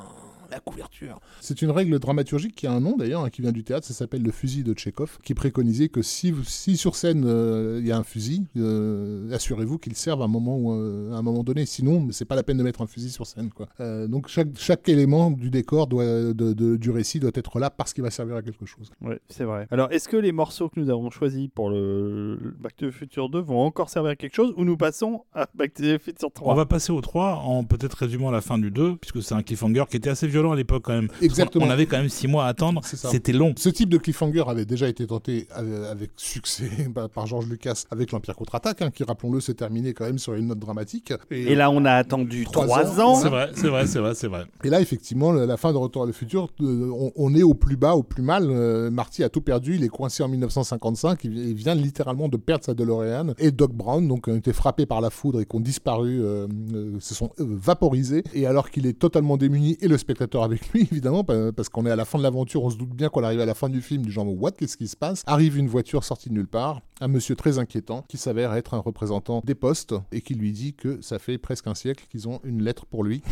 [0.51, 1.19] La couverture.
[1.41, 3.93] C'est une règle dramaturgique qui a un nom d'ailleurs, hein, qui vient du théâtre, ça
[3.93, 7.91] s'appelle le fusil de Tchekhov, qui préconisait que si, si sur scène euh, il y
[7.91, 11.43] a un fusil, euh, assurez-vous qu'il serve à un moment, où, euh, à un moment
[11.43, 13.49] donné, sinon c'est pas la peine de mettre un fusil sur scène.
[13.49, 13.67] Quoi.
[13.79, 17.69] Euh, donc chaque, chaque élément du décor, doit, de- de- du récit doit être là
[17.69, 18.91] parce qu'il va servir à quelque chose.
[19.01, 19.67] Ouais, c'est vrai.
[19.71, 22.91] Alors, est-ce que les morceaux que nous avons choisis pour le le Back to the
[22.91, 25.97] Future 2 vont encore servir à quelque chose ou nous passons à Back to the
[26.01, 29.21] Future 3 On va passer au 3 en peut-être résumant la fin du 2, puisque
[29.23, 31.09] c'est un cliffhanger qui était assez violent à l'époque quand même.
[31.21, 31.65] Exactement.
[31.65, 33.53] On avait quand même 6 mois à attendre, c'était long.
[33.57, 37.83] Ce type de cliffhanger avait déjà été tenté euh, avec succès par- par George Lucas
[37.91, 41.13] avec l'Empire contre-attaque, hein, qui, rappelons-le, s'est terminé quand même sur une note dramatique.
[41.31, 43.15] Et là, on a attendu Trois 3 ans, ans.
[43.15, 44.45] C'est vrai, c'est vrai, c'est vrai, c'est vrai.
[44.63, 47.53] Et là, effectivement, la fin de Retour à le futur, euh, on, on est au
[47.53, 48.47] plus bas, au plus mal.
[48.49, 52.65] Euh, Marty a tout perdu, il est coincé en 1955, il, vient littéralement de perdre
[52.65, 53.33] sa DeLorean.
[53.39, 56.47] Et Doc Brown, donc, ont été frappés par la foudre et qui ont disparu, euh,
[56.73, 58.23] euh, se sont euh, vaporisés.
[58.33, 61.85] Et alors qu'il est totalement démuni, et le spectateur avec lui, évidemment, pa- parce qu'on
[61.85, 63.69] est à la fin de l'aventure, on se doute bien qu'on arrive à la fin
[63.69, 65.23] du film, du genre, what, qu'est-ce qui se passe?
[65.27, 68.79] Arrive une voiture sortie de nulle part, un monsieur très inquiétant, qui s'avère être un
[68.79, 72.39] représentant des postes, et qui lui dit que ça fait presque un siècle qu'ils ont
[72.43, 73.21] une lettre pour lui.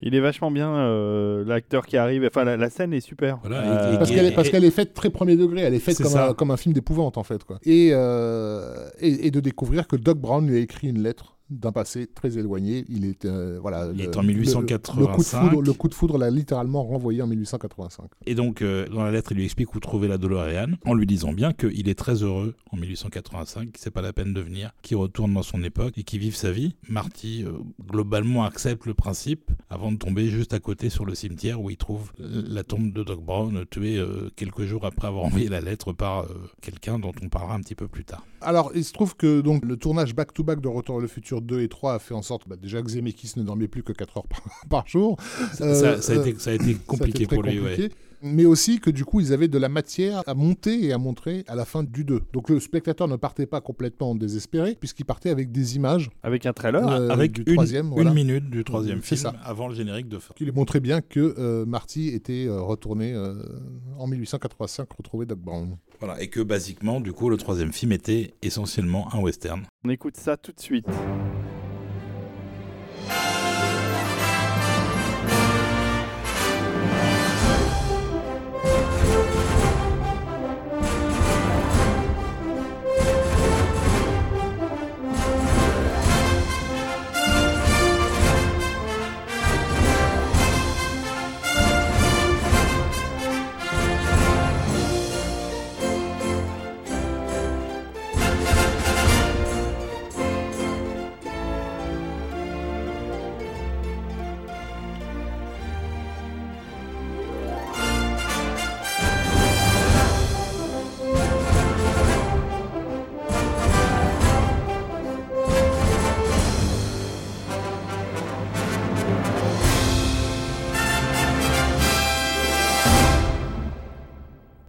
[0.00, 2.24] Il est vachement bien, euh, l'acteur qui arrive.
[2.24, 3.38] Enfin, la, la scène est super.
[3.42, 3.62] Voilà,
[3.94, 4.10] Euh, Parce
[4.48, 7.18] qu'elle est, faite très premier degré, elle est faite comme un, comme un film d'épouvante
[7.18, 7.42] en fait.
[7.42, 7.58] Quoi.
[7.64, 11.72] Et, euh, et, et de découvrir que Doc Brown lui a écrit une lettre d'un
[11.72, 12.84] passé très éloigné.
[12.88, 15.00] Il est, euh, voilà, Il le- est en le- 1885.
[15.00, 18.10] Le, coup de foudre, le coup de foudre l'a littéralement renvoyé en 1885.
[18.26, 21.06] Et donc, euh, dans la lettre, il lui explique où trouver la DeLorean, en lui
[21.06, 24.72] disant bien qu'il est très heureux en 1885, que c'est pas la peine de venir,
[24.82, 26.74] qu'il retourne dans son époque et qu'il vive sa vie.
[26.88, 27.52] Marty, euh,
[27.88, 31.76] globalement, accepte le principe avant de tomber juste à côté sur le cimetière où il
[31.76, 34.02] trouve la tombe de Doc Brown, tué
[34.36, 36.26] quelques jours après avoir envoyé la lettre par
[36.60, 38.24] quelqu'un dont on parlera un petit peu plus tard.
[38.40, 41.62] Alors, il se trouve que donc, le tournage back-to-back de Retour à le futur 2
[41.62, 44.18] et 3 a fait en sorte bah, déjà que Zemeckis ne dormait plus que 4
[44.18, 45.16] heures par, par jour.
[45.60, 47.60] Euh, ça, ça a euh, été, ça a été Ça a été compliqué pour lui.
[47.60, 47.90] ouais.
[48.22, 51.44] Mais aussi que du coup, ils avaient de la matière à monter et à montrer
[51.46, 52.20] à la fin du 2.
[52.32, 56.52] Donc le spectateur ne partait pas complètement désespéré, puisqu'il partait avec des images Avec un
[56.52, 56.86] trailer.
[56.88, 57.86] euh, Avec du une, troisième.
[57.86, 59.34] une voilà, minute du troisième film ça.
[59.44, 60.34] avant le générique de fin.
[60.36, 63.34] qui lui montrait bien que euh, Marty était euh, retourné euh,
[63.98, 65.76] en 1885 retrouver Doc Brown.
[66.00, 69.62] Voilà, et que basiquement, du coup, le troisième film était essentiellement un western.
[69.84, 70.86] On écoute ça tout de suite.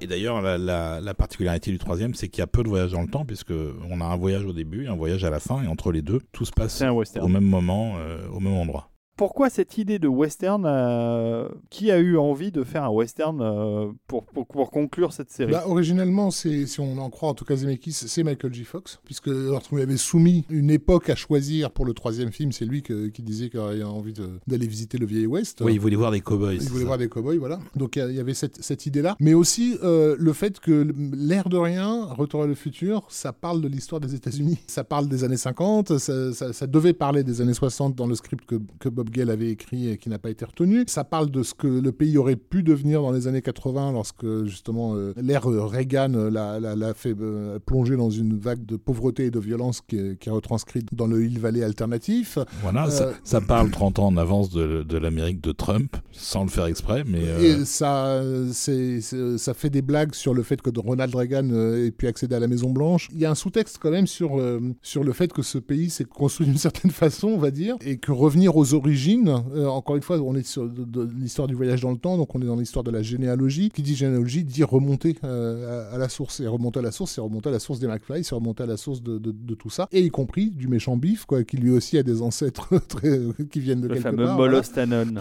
[0.09, 3.01] D'ailleurs, la, la, la, particularité du troisième, c'est qu'il y a peu de voyages dans
[3.01, 3.53] le temps, puisque
[3.89, 6.19] on a un voyage au début, un voyage à la fin, et entre les deux,
[6.31, 8.89] tout se passe au même moment, euh, au même endroit
[9.19, 13.91] pourquoi cette idée de western euh, Qui a eu envie de faire un western euh,
[14.07, 15.51] pour, pour, conclure cette série?
[15.51, 18.63] Bah, Originellement, si on en croit en tout cas Zemeckis, c'est Michael J.
[18.63, 22.63] Fox, puisque lorsqu'on lui avait soumis une époque à choisir pour le troisième film, c'est
[22.63, 24.13] lui qui disait qu'il avait envie
[24.47, 25.59] d'aller visiter le vieil Ouest.
[25.65, 26.55] Oui, il voulait voir des cowboys.
[26.55, 27.59] Il voulait voir des cowboys, voilà.
[27.75, 29.17] Donc il y avait cette, cette idée-là.
[29.19, 33.59] Mais aussi euh, le fait que l'air de rien, Retour à le futur, ça parle
[33.59, 34.59] de l'histoire des États-Unis.
[34.67, 38.45] Ça parle des années 50, ça, ça, devait parler des années 60 dans le script
[38.45, 40.83] que, que Bob Gale avait écrit et qui n'a pas été retenu.
[40.87, 44.45] Ça parle de ce que le pays aurait pu devenir dans les années 80 lorsque
[44.45, 49.31] justement euh, l'ère Reagan euh, l'a fait euh, plonger dans une vague de pauvreté et
[49.31, 52.37] de violence qui, est retranscrite dans le Hill Valley alternatif.
[52.61, 52.87] Voilà,
[53.23, 57.03] ça, parle 30 ans en avance de, de l'Amérique de Trump, sans le faire exprès,
[57.05, 57.23] mais...
[57.43, 58.21] Et ça,
[58.51, 62.39] c'est ça fait des blagues sur le fait que Ronald Reagan ait pu accéder à
[62.39, 63.09] la Maison Blanche.
[63.11, 64.39] Il y a un sous-texte quand même sur,
[64.81, 67.97] sur le fait que ce pays s'est construit d'une certaine façon, on va dire, et
[67.97, 70.69] que revenir aux origines, euh, encore une fois, on est sur
[71.17, 73.69] l'histoire du voyage dans le temps, donc on est dans l'histoire de la généalogie.
[73.69, 76.39] Qui dit généalogie dit remonter euh, à, la source.
[76.39, 78.65] Et remonter à la source, c'est remonter à la source des McFly, c'est remonter à
[78.65, 79.19] la source de,
[79.55, 79.87] tout ça.
[79.91, 83.19] Et y compris du méchant Biff, quoi, qui lui aussi a des ancêtres très,
[83.51, 84.37] qui viennent de le quelque fameux part.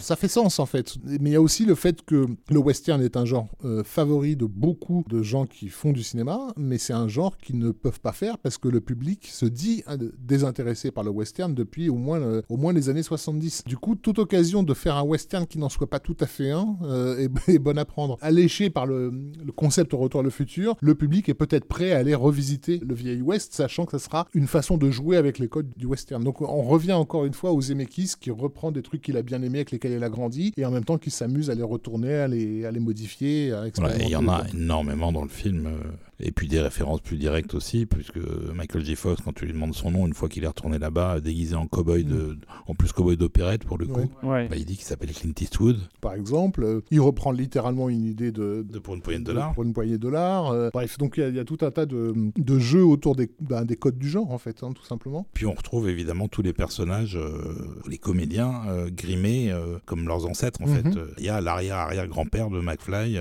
[0.01, 0.97] Ça fait sens en fait.
[1.05, 4.37] Mais il y a aussi le fait que le western est un genre euh, favori
[4.37, 8.01] de beaucoup de gens qui font du cinéma, mais c'est un genre qu'ils ne peuvent
[8.01, 9.83] pas faire parce que le public se dit
[10.19, 13.65] désintéressé par le western depuis au moins, au moins les années 70.
[13.69, 16.51] Du coup, toute occasion de faire un western qui n'en soit pas tout à fait
[16.51, 18.17] un euh, est, bonne à prendre.
[18.23, 19.13] Alléché par le,
[19.55, 23.21] concept Retour à le futur, le public est peut-être prêt à aller revisiter le vieil
[23.21, 26.25] West, sachant que ça sera une façon de jouer avec les codes du western.
[26.25, 29.43] Donc on revient encore une fois aux Zemeckis qui reprend des trucs qu'il a bien
[29.43, 32.15] aimés, avec lesquels il a grandi, et en même temps qui s'amuse à les retourner,
[32.15, 35.67] à les, à les modifier, à Il y en a énormément dans le film.
[35.67, 35.91] Euh,
[36.21, 38.19] et puis des références plus directes aussi, puisque
[38.55, 38.97] Michael J.
[38.97, 41.67] Fox, quand tu lui demandes son nom, une fois qu'il est retourné là-bas, déguisé en
[41.67, 42.37] cowboy, de,
[42.67, 45.79] en plus cowboy d'opérette pour le coup, bah, il dit qu'il s'appelle Clint Eastwood.
[46.01, 49.53] Par exemple, euh, il reprend littéralement une idée de, de pour une poignée de dollars.
[49.55, 50.51] Pour une poignée de dollars.
[50.51, 53.65] Euh, bref, donc il y, a tout un tas de, de jeux autour des, ben,
[53.65, 55.27] des codes du genre, en fait, hein, tout simplement.
[55.35, 59.55] Puis on retrouve évidemment tous les personnages, euh, les comédiens grimés
[59.87, 60.83] comme leurs ancêtres, en fait.
[60.83, 61.07] Mm-hmm.
[61.19, 63.19] Il y a l'arrière-arrière-grand-père de McFly,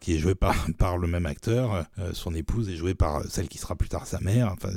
[0.00, 1.84] qui est joué par, par le même acteur.
[2.12, 4.52] son épouse est jouée par celle qui sera plus tard sa mère.
[4.52, 4.70] Enfin,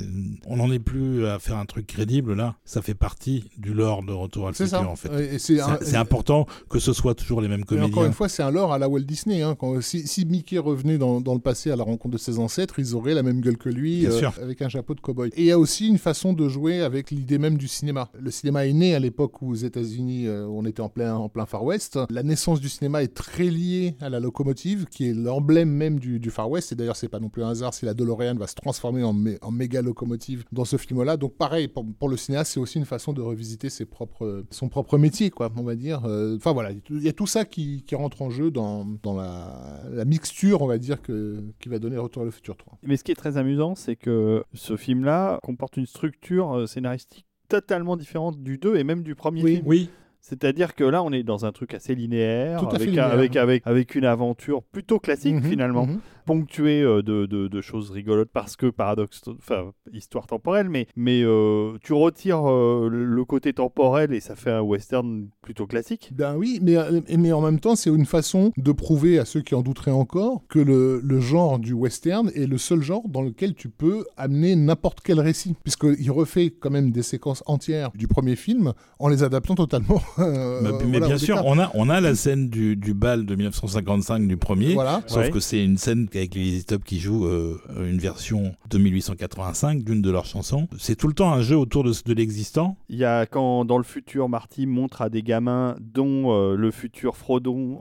[0.46, 2.56] on n'en est plus à faire un truc crédible là.
[2.64, 5.38] Ça fait partie du lore de Retour à le futur en fait.
[5.38, 7.90] C'est important que ce soit toujours les mêmes comédiens.
[7.90, 9.42] encore une fois, c'est un lore à la Walt Disney.
[9.42, 9.54] Hein.
[9.58, 12.94] Quand, si, Mickey revenait dans, dans, le passé à la rencontre de ses ancêtres, ils
[12.94, 15.30] auraient la même gueule que lui, euh, avec un chapeau de cowboy.
[15.36, 18.08] Et il y a aussi une façon de jouer avec l'idée même du cinéma.
[18.18, 21.28] Le cinéma est né à l'époque où aux États-Unis, euh, on était en plein, en
[21.28, 21.98] plein Far West.
[22.10, 26.18] La naissance du cinéma est très liée à la locomotive, qui est l'emblème même du,
[26.18, 26.72] du Far West.
[26.72, 29.16] Et d'ailleurs, c'est pas non plus un hasard si la DeLorean va se transformer en,
[29.42, 31.16] en méga locomotive dans ce film-là.
[31.16, 34.98] Donc pareil, pour, le cinéaste, c'est aussi une façon de revisiter ses propres, son propre
[34.98, 36.04] métier, quoi, on va dire.
[36.04, 40.04] Euh, enfin voilà, il y a tout ça qui, rentre en jeu dans, dans la,
[40.04, 42.78] mixture, on va dire, que, qui va donner Retour à le futur 3.
[42.82, 47.26] Mais ce qui est très amusant, c'est que ce film-là comporte une structure euh, scénaristique
[47.48, 49.54] totalement différente du 2 et même du premier oui.
[49.56, 49.66] film.
[49.66, 49.90] Oui,
[50.28, 54.04] c'est-à-dire que là, on est dans un truc assez linéaire, avec, avec, avec, avec, une
[54.04, 56.00] aventure plutôt classique mhm, finalement, mhm.
[56.26, 61.78] Ponctuée euh, de, de, choses rigolotes parce que paradoxe, enfin histoire temporelle, mais, mais euh,
[61.82, 66.10] tu retires euh, le côté temporel et ça fait un western plutôt classique.
[66.12, 66.76] Ben oui, mais,
[67.16, 70.42] mais en même temps, c'est une façon de prouver à ceux qui en douteraient encore
[70.48, 74.56] que le, le, genre du western est le seul genre dans lequel tu peux amener
[74.56, 79.22] n'importe quel récit, puisqu'il refait quand même des séquences entières du premier film en les
[79.22, 80.02] adaptant totalement.
[80.18, 83.34] Euh, bah, mais bien sûr, on a, on a la scène du, du, bal de
[83.34, 87.98] 1955 du premier, sauf que c'est une scène avec les Top qui joue euh, une
[87.98, 90.68] version de 1885 d'une de leurs chansons.
[90.78, 92.76] C'est tout le temps un jeu autour de, de l'existant.
[92.88, 96.70] Il y a quand dans le futur, Marty montre à des gamins, dont euh, le
[96.70, 97.80] futur Frodon,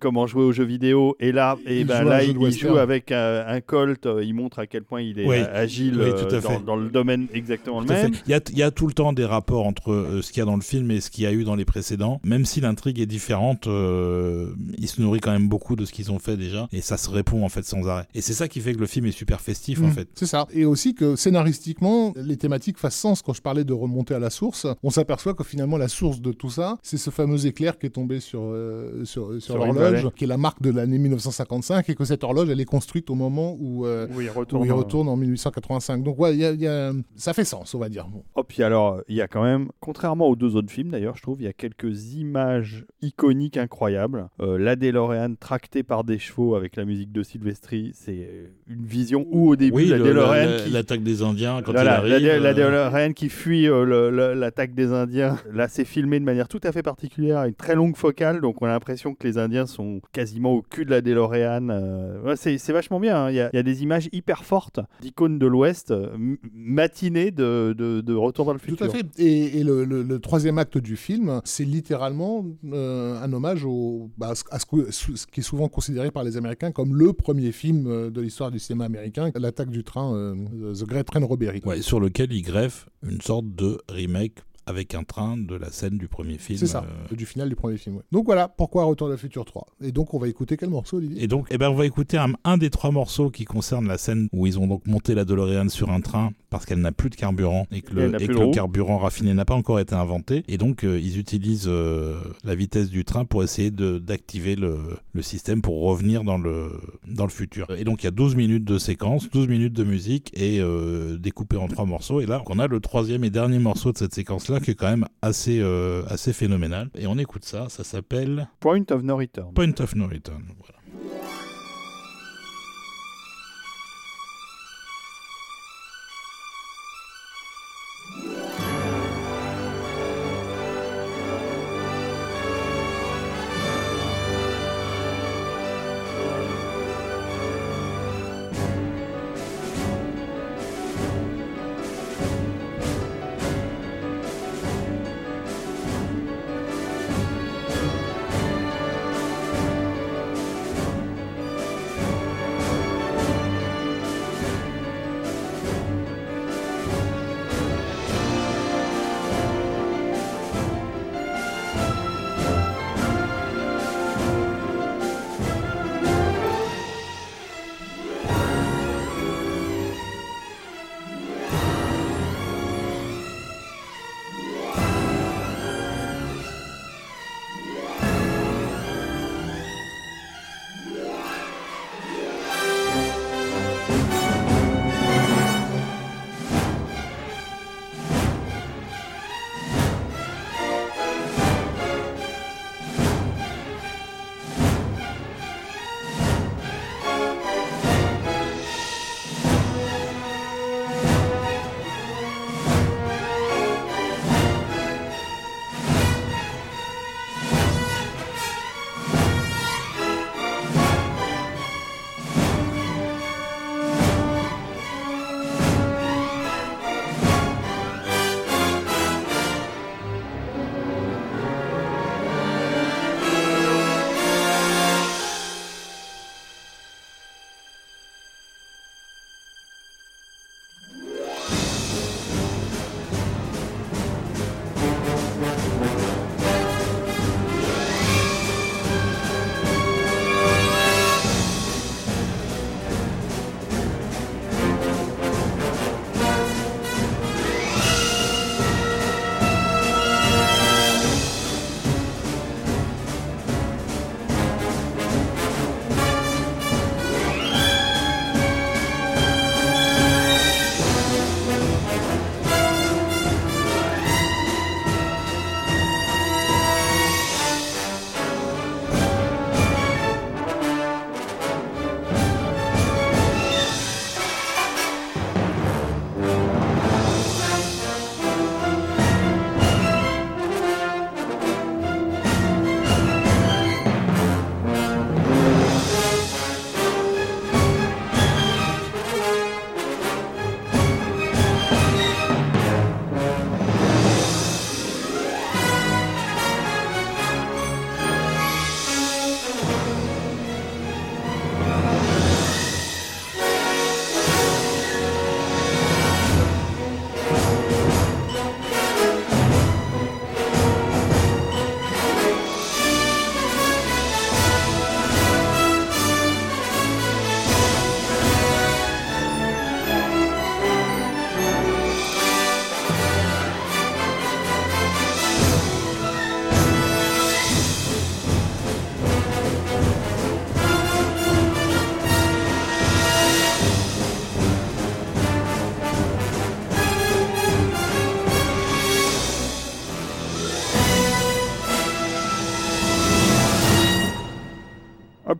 [0.00, 4.08] comment jouer aux jeux vidéo, et là, et ben, là il, joue avec un, Colt,
[4.22, 5.96] il montre à quel point il est agile
[6.42, 8.12] dans, dans, le domaine exactement le même.
[8.26, 10.42] Il y, a, il y a tout le temps des rapports entre ce qu'il y
[10.42, 12.20] a dans le film et ce qu'il y a eu dans les précédents.
[12.24, 16.10] Même si l'intrigue est différente, euh, il se nourrit quand même beaucoup de ce qu'ils
[16.12, 18.06] ont fait déjà et ça se répond en fait sans arrêt.
[18.14, 20.08] Et c'est ça qui fait que le film est super festif en mmh, fait.
[20.14, 20.46] C'est ça.
[20.52, 23.22] Et aussi que scénaristiquement, les thématiques fassent sens.
[23.22, 26.32] Quand je parlais de remonter à la source, on s'aperçoit que finalement la source de
[26.32, 30.26] tout ça, c'est ce fameux éclair qui est tombé sur, euh, sur, l'horloge, qui est
[30.28, 33.86] la marque de l'année 1955 et que cette horloge, elle est construite au moment où,
[33.86, 36.02] euh, il, retourne, en 1885.
[36.02, 38.08] Donc ouais, y a, ça fait sens, on va dire.
[38.08, 38.22] Bon.
[38.34, 41.22] Oh, puis alors, il y a quand même, contrairement aux deux autres films d'ailleurs, je
[41.22, 41.40] trouve.
[41.40, 44.28] Il y a quelques images iconiques incroyables.
[44.40, 48.28] Euh, la DeLorean tractée par des chevaux avec la musique de Silvestri, c'est
[48.66, 52.26] une vision où au début Oui, la DeLorean l'attaque des Indiens quand voilà, il arrive.
[52.26, 55.36] la, la euh, DeLorean qui fuit euh, l'attaque des Indiens.
[55.52, 58.62] Là, c'est filmé de manière tout à fait particulière, avec une très longue focale, donc
[58.62, 61.68] on a l'impression que les Indiens sont quasiment au cul de la DeLorean.
[61.68, 63.16] euh, ouais, c'est c'est vachement bien.
[63.26, 63.30] hein.
[63.30, 66.08] Il y, a, il y a des images hyper fortes d'icônes de l'Ouest, euh,
[66.54, 68.78] matinées de, de- de Retour vers le futur.
[68.78, 69.04] Tout à fait.
[69.18, 74.10] Et, et le, le- le troisième acte du film, c'est littéralement euh, un hommage au,
[74.16, 77.86] bah, à ce, ce qui est souvent considéré par les Américains comme le premier film
[77.86, 80.34] euh, de l'histoire du cinéma américain, l'attaque du train, euh,
[80.74, 81.62] The Great Train Robbery.
[81.64, 84.38] ouais, sur lequel il greffe une sorte de remake
[84.68, 86.58] avec un train de la scène du premier film.
[86.58, 87.96] C'est ça, euh, du final du premier film.
[87.96, 88.02] ouais.
[88.10, 90.96] Donc voilà, pourquoi Retour vers le futur 3 Et donc on va écouter quel morceau,
[90.96, 91.22] Olivier?
[91.22, 93.96] Et donc, eh ben, on va écouter un, un des trois morceaux qui concerne la
[93.96, 97.10] scène où ils ont donc monté la DeLorean sur un train parce qu'elle n'a plus
[97.10, 100.42] de carburant et que le, et que carburant raffiné n'a pas encore été inventé.
[100.48, 104.78] Et donc, euh, ils utilisent euh, la vitesse du train pour essayer d'activer le,
[105.12, 106.70] le système pour revenir dans le,
[107.06, 107.66] dans le futur.
[107.76, 111.18] Et donc, il y a 12 minutes de séquence, 12 minutes de musique et euh,
[111.18, 112.20] découpé en trois morceaux.
[112.20, 114.88] Et là, on a le troisième et dernier morceau de cette séquence-là qui est quand
[114.88, 116.88] même assez, euh, assez phénoménal.
[116.94, 119.52] Et on écoute ça, ça s'appelle Point of no return.
[119.52, 120.42] Point of No Return.
[120.58, 120.75] Voilà.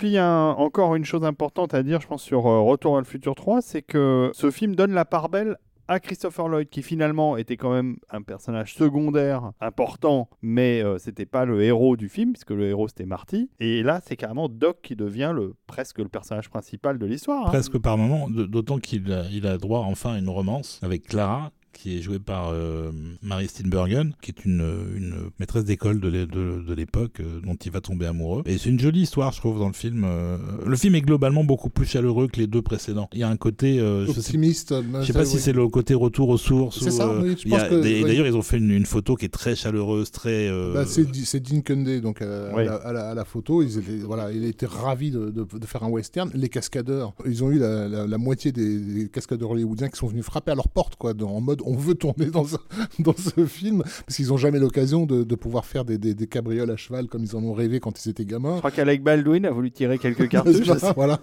[0.06, 3.00] Il y a encore une chose importante à dire, je pense, sur euh, Retour à
[3.00, 5.56] le futur 3, c'est que ce film donne la part belle
[5.88, 11.26] à Christopher Lloyd, qui finalement était quand même un personnage secondaire important, mais euh, c'était
[11.26, 13.50] pas le héros du film, puisque le héros c'était Marty.
[13.60, 17.46] Et là, c'est carrément Doc qui devient le, presque le personnage principal de l'histoire.
[17.46, 17.50] hein.
[17.50, 21.98] Presque par moment, d'autant qu'il a, a droit enfin à une romance avec Clara, qui
[21.98, 22.90] est jouée par euh,
[23.22, 24.60] Mary Steenburgen, qui est une,
[24.96, 28.42] une maîtresse d'école de l'é- de- de l'époque euh, dont il va tomber amoureux.
[28.46, 30.04] Et c'est une jolie histoire, je trouve, dans le film.
[30.04, 30.38] euh.
[30.66, 33.08] Le film est globalement beaucoup plus chaleureux que les deux précédents.
[33.12, 33.78] Il y a un côté...
[33.80, 34.74] euh, je sais Optimiste.
[35.00, 36.82] Je sais pas si c'est le côté retour aux sources.
[36.82, 38.02] C'est ça, euh, oui.
[38.02, 40.48] D'ailleurs, ils ont fait une, une photo qui est très chaleureuse, très.
[40.48, 42.62] euh, Bah, c'est Dean Cundey, donc euh, Oui.
[42.62, 45.46] à, la, à la- à la photo, ils étaient, voilà, il était ravi de, de-
[45.58, 46.30] de faire un western.
[46.34, 50.06] Les cascadeurs, ils ont eu la, la- la moitié des, des cascadeurs hollywoodiens qui sont
[50.06, 52.56] venus frapper à leur porte, quoi, dans- en mode on veut tourner dans ce,
[53.00, 56.26] dans ce film, parce qu'ils n'ont jamais l'occasion de, de pouvoir faire des, des- des
[56.26, 58.58] cabrioles à cheval comme ils en ont rêvé quand ils étaient Je gamins.
[58.58, 60.56] crois qu'Alec Baldwin a voulu tirer quelques cartouches.
[60.64, 61.20] je voilà.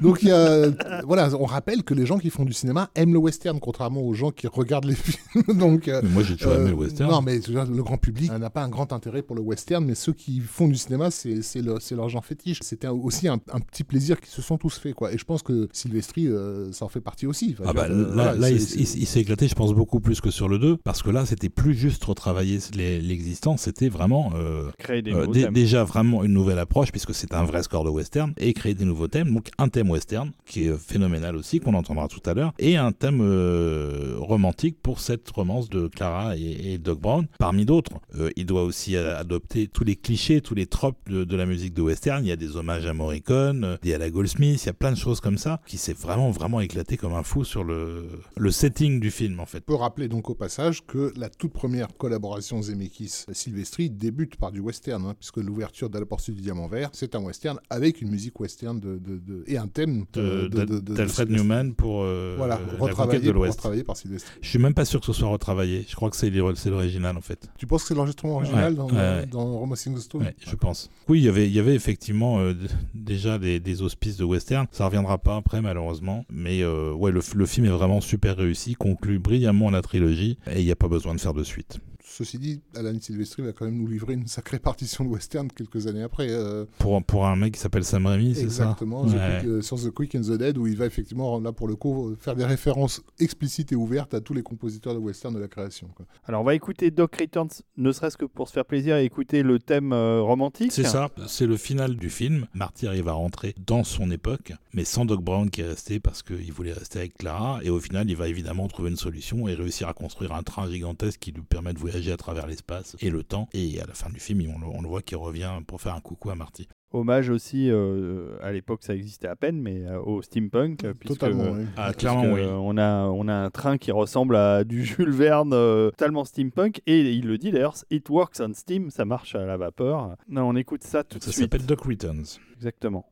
[0.00, 0.70] Donc il y a,
[1.04, 4.14] voilà, on rappelle que les gens qui font du cinéma aiment le western, contrairement aux
[4.14, 5.58] gens qui regardent les films.
[5.58, 7.10] Donc euh, mais Moi, j'ai toujours euh, aimé le western.
[7.10, 9.94] Non, mais je le grand public n'a pas un grand intérêt pour le western, mais
[9.94, 12.58] ceux qui font du cinéma, c'est c'est le- c'est leur genre fétiche.
[12.62, 15.12] C'était aussi un, un petit plaisir qu'ils se sont tous fait, quoi.
[15.12, 17.54] Et je pense que Sylvestri, euh, ça en fait partie aussi.
[17.58, 20.46] Enfin, Ah je bah, là, euh, il s'est éclaté, je pense, beaucoup plus que sur
[20.46, 25.10] le 2, parce que là, c'était plus juste retravailler l'existant, c'était vraiment euh, Créer des
[25.10, 25.54] euh, nouveaux thèmes.
[25.54, 28.84] déjà vraiment une nouvelle approche, puisque c'est un vrai score de western, et créer des
[28.84, 32.52] nouveaux thèmes, donc un thème western, qui est phénoménal aussi, qu'on entendra tout à l'heure,
[32.58, 37.64] et un thème euh, romantique pour cette romance de Clara et, et Doc Brown, parmi
[37.64, 37.92] d'autres.
[38.36, 41.80] Il doit aussi adopter tous les clichés, tous les tropes de, de la musique de
[41.80, 44.74] western, il y a des hommages à Morricone, des à la Goldsmith, il y a
[44.74, 48.10] plein de choses comme ça, qui s'est vraiment, vraiment éclaté comme un fou sur le,
[48.36, 49.64] le setting du film, en fait.
[49.70, 55.04] Peut rappeler donc au passage que la toute première collaboration Zemeckis-Sylvestri débute par du western,
[55.06, 58.40] hein, puisque l'ouverture de la poursuite du diamant vert, c'est un western avec une musique
[58.40, 63.58] western de, de- de- et un thème d'Alfred Newman pour euh, Voilà, retravaillé, de l'Ouest.
[63.58, 63.94] retravaillé par.
[64.42, 65.84] Je suis même pas sûr que ce soit retravaillé.
[65.88, 67.48] Je crois que c'est l'ori- c'est l'original en fait.
[67.56, 70.56] Tu penses que c'est l'enregistrement original Ouais, dans, ouais, dans Romancing the Stone Ouais, je
[70.56, 70.90] pense.
[71.08, 72.54] Oui, il y avait, il y avait effectivement euh,
[72.92, 74.66] déjà des, des auspices de western.
[74.72, 78.74] Ça reviendra pas après malheureusement, mais euh, ouais, le, le film est vraiment super réussi,
[78.74, 81.80] conclut brillamment la trilogie et il n'y a pas besoin de faire de suite.
[82.20, 85.86] Ceci dit, Alan Silvestri va quand même nous livrer une sacrée partition de western quelques
[85.86, 86.26] années après.
[86.28, 88.64] euh, Pour, pour un mec qui s'appelle Sam Raimi, c'est ça?
[88.64, 89.16] Exactement, Ouais.
[89.46, 92.14] Euh, sur The Quick and the Dead, où il va effectivement, là pour le coup,
[92.20, 95.88] faire des références explicites et ouvertes à tous les compositeurs de western de la création.
[95.96, 96.04] quoi.
[96.26, 99.42] Alors on va écouter Doc Returns, ne serait-ce que pour se faire plaisir et écouter
[99.42, 100.72] le thème euh, romantique.
[100.72, 102.46] C'est ça, c'est le final du film.
[102.52, 106.22] Marty arrive à rentrer dans son époque, mais sans Doc Brown qui est resté parce
[106.22, 107.60] qu'il voulait rester avec Clara.
[107.62, 110.68] Et au final, il va évidemment trouver une solution et réussir à construire un train
[110.70, 113.48] gigantesque qui lui permet de voyager à travers l'espace et le temps.
[113.52, 115.94] Et à la fin du film, on le, on le voit qui revient pour faire
[115.94, 116.68] un coucou à Marty.
[116.92, 120.80] Hommage aussi, euh, à l'époque ça existait à peine, mais euh, au steampunk.
[120.98, 121.64] puisque, Totalement, euh, oui.
[121.76, 122.40] Ah, puisque, clairement, oui.
[122.44, 126.82] on, a, on a un train qui ressemble à du Jules Verne, euh, totalement steampunk,
[126.88, 130.16] et il le dit d'ailleurs, it works on steam, ça marche à la vapeur.
[130.28, 131.44] Non, on écoute ça tout Ça de suite.
[131.44, 132.24] s'appelle Doc Returns.
[132.56, 133.06] Exactement.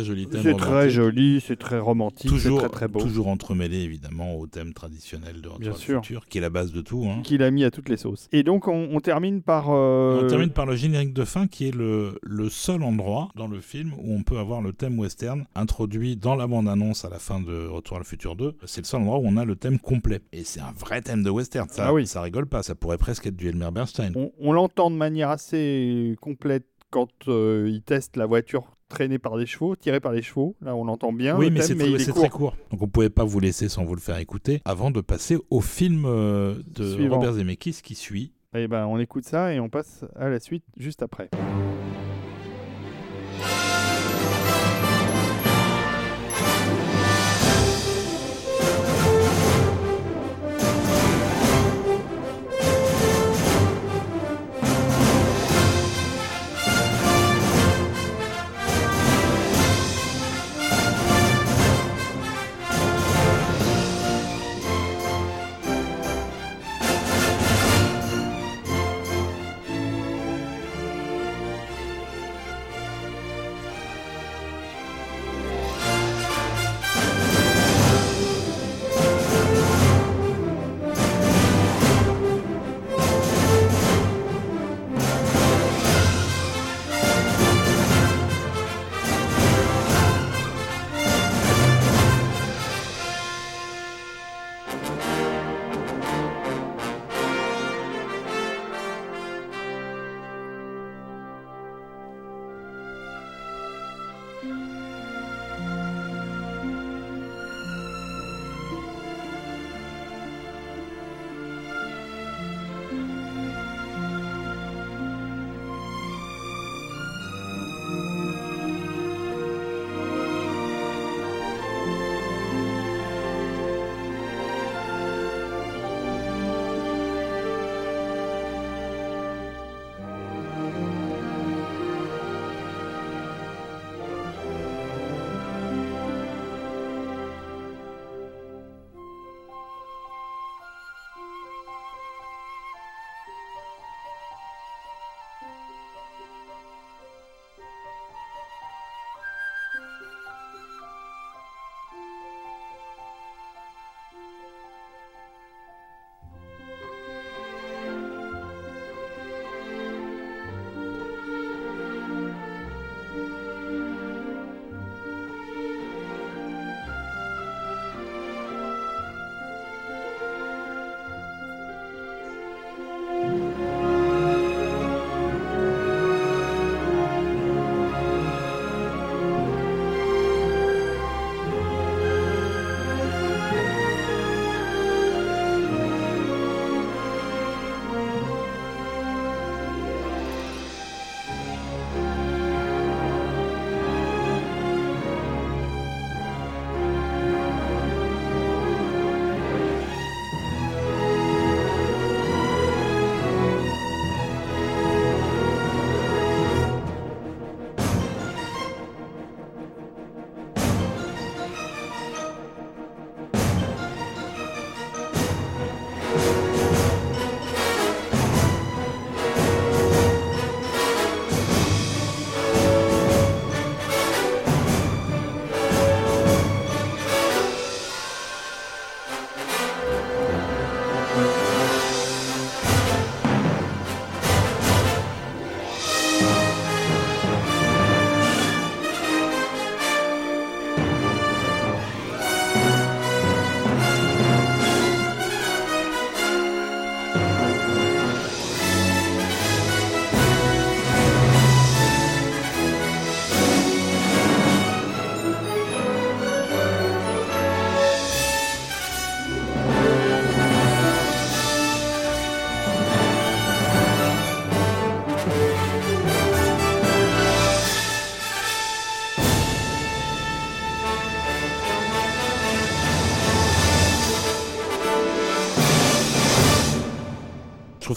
[0.00, 0.42] Très joli thème.
[0.42, 3.00] C'est très joli, c'est très romantique, c'est Toujours, très très beau.
[3.00, 6.80] toujours entremêlé évidemment au thème traditionnel de Retour à futur, qui est la base de
[6.80, 7.04] tout.
[7.08, 7.20] hein.
[7.22, 8.28] Qu'il a mis à toutes les sauces.
[8.32, 9.66] Et donc on, on termine par.
[9.70, 13.48] euh, On termine par le générique de fin qui est le, le seul endroit dans
[13.48, 17.18] le film où on peut avoir le thème western introduit dans la bande-annonce à la
[17.18, 18.54] fin de Retour à le futur 2.
[18.64, 20.20] C'est le seul endroit où on a le thème complet.
[20.32, 21.68] Et c'est un vrai thème de western.
[21.68, 22.06] Ça, Ah oui.
[22.06, 22.62] ça rigole pas.
[22.62, 24.12] Ça pourrait presque être du Elmer Bernstein.
[24.16, 29.38] On, on l'entend de manière assez complète quand euh, il teste la voiture traînée par
[29.38, 30.54] des chevaux, tirée par des chevaux.
[30.60, 31.38] Là, on l'entend bien.
[31.38, 32.20] oui, le mais c'est très, il est c'est court.
[32.20, 32.56] très court.
[32.70, 35.62] Donc on pouvait pas vous laisser sans vous le faire écouter avant de passer au
[35.62, 37.16] film euh, de Suivant.
[37.16, 38.32] Robert Zemeckis qui suit.
[38.54, 41.30] Et ben, on écoute ça et on passe à la suite juste après.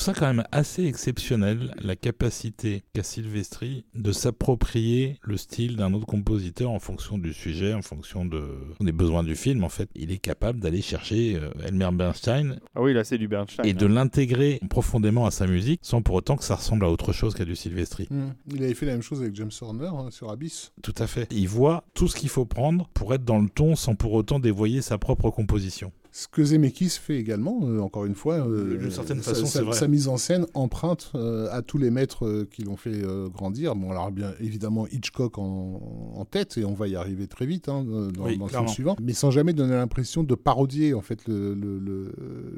[0.03, 6.05] Ça quand même assez exceptionnel, la capacité qu'a Silvestri de s'approprier le style d'un autre
[6.05, 8.43] compositeur en fonction du sujet, en fonction de,
[8.81, 9.63] des besoins du film.
[9.63, 13.29] En fait, il est capable d'aller chercher euh, Elmer Bernstein Ah oui, là c'est du
[13.29, 13.63] Bernstein.
[13.65, 13.89] et de hein.
[13.89, 17.45] l'intégrer profondément à sa musique sans pour autant que ça ressemble à autre chose qu'à
[17.45, 18.07] du Silvestri.
[18.09, 18.31] Hmm.
[18.53, 20.73] Il avait fait la même chose avec James Horner hein, sur Abyss.
[20.81, 21.29] Tout à fait.
[21.31, 24.39] Il voit tout ce qu'il faut prendre pour être dans le ton sans pour autant
[24.39, 25.93] dévoyer sa propre composition.
[26.15, 29.59] Ce que Zemeckis fait également, euh, encore une fois, euh, D'une certaine sa- façon, sa,
[29.59, 29.73] c'est vrai.
[29.75, 33.01] sa mise en scène emprunte euh, à tous les maîtres qui l'ont fait
[33.33, 33.75] grandir.
[33.75, 37.67] Bon, alors bien évidemment Hitchcock en, en tête, et on va y arriver très vite
[37.67, 41.01] hein, dans, Oui, dans le film suivant, mais sans jamais donner l'impression de parodier en
[41.01, 42.13] fait le, le- le-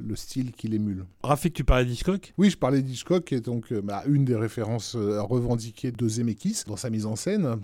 [0.06, 1.06] le style qu'il émule.
[1.24, 2.34] Rafik, tu parlais d'Hitchcock?
[2.38, 6.75] Oui, je parlais d'Hitchcock, qui est donc bah, une des références revendiquées de Zemeckis dans
[6.75, 7.56] sa mise en scène.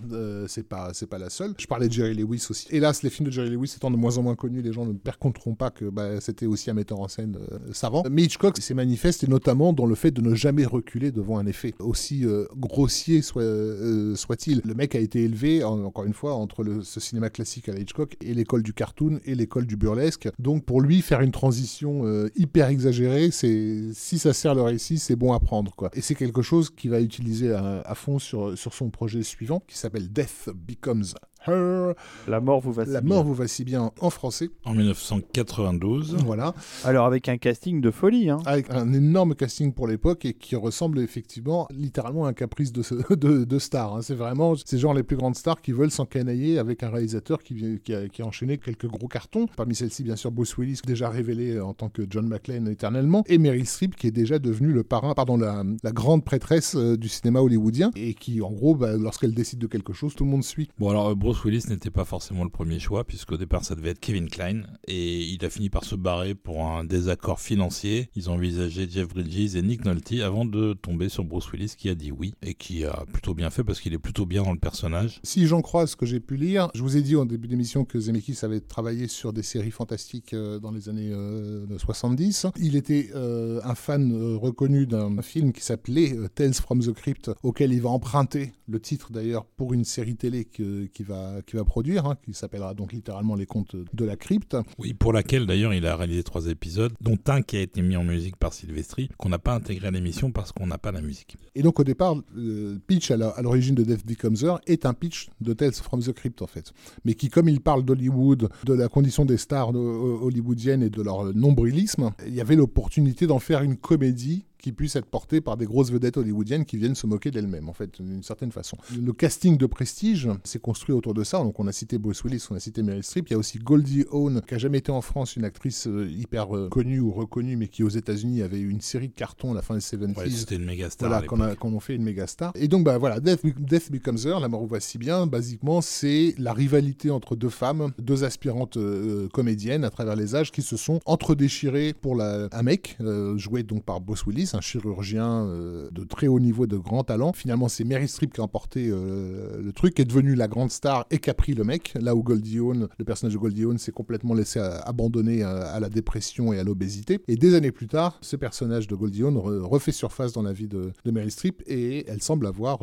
[0.47, 1.53] C'est pas, c'est pas la seule.
[1.57, 2.67] Je parlais de Jerry Lewis aussi.
[2.71, 4.93] Hélas, les films de Jerry Lewis étant de moins en moins connus, les gens ne
[4.93, 8.03] percontreront pas que bah, c'était aussi un metteur en scène euh, savant.
[8.09, 11.45] Mais Hitchcock, c'est manifeste et notamment dans le fait de ne jamais reculer devant un
[11.45, 14.61] effet, aussi euh, grossier soit, euh, soit-il.
[14.65, 17.73] Le mec a été élevé, en- encore une fois, entre le, ce cinéma classique à
[17.73, 20.29] la Hitchcock et l'école du cartoon et l'école du burlesque.
[20.39, 24.99] Donc pour lui, faire une transition euh, hyper exagérée, c'est si ça sert le récit,
[24.99, 25.73] c'est bon à prendre.
[25.75, 25.89] Quoi.
[25.93, 29.63] Et c'est quelque chose qu'il va utiliser à, à fond sur, sur son projet suivant,
[29.67, 31.05] qui s'appelle Death Becomes
[31.47, 31.93] Her.
[32.27, 33.15] La mort vous va si La bien.
[33.15, 34.49] mort vous va si bien en français.
[34.65, 36.17] en 1992.
[36.25, 36.53] Voilà.
[36.83, 38.29] Alors avec un casting de folie.
[38.29, 38.37] Hein.
[38.45, 42.81] avec un énorme casting pour l'époque et qui ressemble effectivement littéralement à un caprice de,
[42.83, 43.95] ce- de, de star.
[43.95, 44.01] hein.
[44.01, 47.79] C'est vraiment ces genre les plus grandes stars qui veulent s'encanailler avec un réalisateur qui,
[47.83, 49.47] qui, a, qui a enchaîné quelques gros cartons.
[49.55, 53.37] Parmi celles-ci, bien sûr, Bruce Willis, déjà révélé en tant que John McClane éternellement, et
[53.37, 57.07] Meryl Streep, qui est déjà devenue le parrain, pardon, la, la grande prêtresse euh, du
[57.09, 60.43] cinéma hollywoodien et qui, en gros, bah, lorsqu'elle décide de quelque chose, tout le monde
[60.43, 60.69] suit.
[60.79, 63.91] Bon alors euh, Bruce Willis n'était pas forcément le premier choix puisqu'au départ ça devait
[63.91, 68.09] être Kevin Klein et il a fini par se barrer pour un désaccord financier.
[68.17, 71.87] Ils ont envisagé Jeff Bridges et Nick Nolte avant de tomber sur Bruce Willis qui
[71.87, 74.51] a dit oui et qui a plutôt bien fait parce qu'il est plutôt bien dans
[74.51, 75.21] le personnage.
[75.23, 77.85] Si j'en crois ce que j'ai pu lire, je vous ai dit en début d'émission
[77.85, 82.47] que Zemeckis avait travaillé sur des séries fantastiques euh, dans les années euh, 70.
[82.59, 86.91] Il était euh, un fan euh, reconnu d'un film qui s'appelait euh, Tales from the
[86.91, 91.41] Crypt, auquel il va emprunter le titre d'ailleurs pour une série télé que- qu'il va,
[91.41, 94.57] qu'il va produire, hein, qui s'appellera donc littéralement Les Contes de la Crypte.
[94.77, 97.95] Oui, pour laquelle d'ailleurs il a réalisé trois épisodes, dont un qui a été mis
[97.95, 101.01] en musique par Sylvestri, qu'on n'a pas intégré à l'émission parce qu'on n'a pas la
[101.01, 101.37] musique.
[101.55, 105.29] Et donc au départ, le pitch à l'origine de Death Becomes Her est un pitch
[105.41, 106.73] de Tales from the Crypt en fait,
[107.05, 111.33] mais qui comme il parle d'Hollywood, de la condition des stars hollywoodiennes et de leur
[111.33, 115.65] nombrilisme, il y avait l'opportunité d'en faire une comédie qui puisse être portée par des
[115.65, 118.77] grosses vedettes hollywoodiennes qui viennent se moquer d'elles-mêmes, en fait, d'une certaine façon.
[118.95, 121.39] Le casting de prestige s'est construit autour de ça.
[121.39, 123.29] Donc, on a cité Bruce Willis, on a cité Meryl Streep.
[123.29, 126.09] Il y a aussi Goldie Hawn, qui a jamais été en France une actrice euh,
[126.09, 129.51] hyper euh, connue ou reconnue, mais qui aux États-Unis avait eu une série de cartons
[129.51, 130.17] à la fin des 70s.
[130.17, 131.09] Ouais, c'était une méga star.
[131.09, 131.39] Voilà, l'époque.
[131.39, 132.51] qu'on a, qu'on en fait une méga star.
[132.55, 136.35] Et donc, bah voilà, Death, Death Becomes Her, La mort va si bien, basiquement, c'est
[136.37, 140.77] la rivalité entre deux femmes, deux aspirantes euh, comédiennes à travers les âges qui se
[140.77, 145.89] sont entre-déchirées pour la, un mec, euh, joué donc par Bruce Willis, un chirurgien euh,
[145.91, 147.33] de très haut niveau, de grand talent.
[147.33, 150.71] Finalement, c'est Mary Streep qui a emporté euh, le truc, qui est devenue la grande
[150.71, 151.93] star et qui a pris le mec.
[151.99, 155.79] Là où Goldie Hawn, le personnage de Goldie Hawn, s'est complètement laissé euh, abandonner à,
[155.79, 157.19] la dépression et à l'obésité.
[157.27, 160.53] Et des années plus tard, ce personnage de Goldie Hawn re- refait surface dans la
[160.53, 162.79] vie de, Meryl Streep et elle semble avoir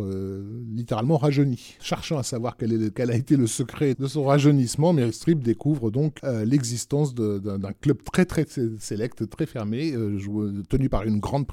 [0.70, 1.76] littéralement rajeuni.
[1.80, 6.18] Cherchant à savoir quel, a été le secret de son rajeunissement, Meryl Streep découvre donc
[6.44, 9.94] l'existence d'un club très très sé- sélect, très fermé,
[10.68, 11.47] tenu par une grande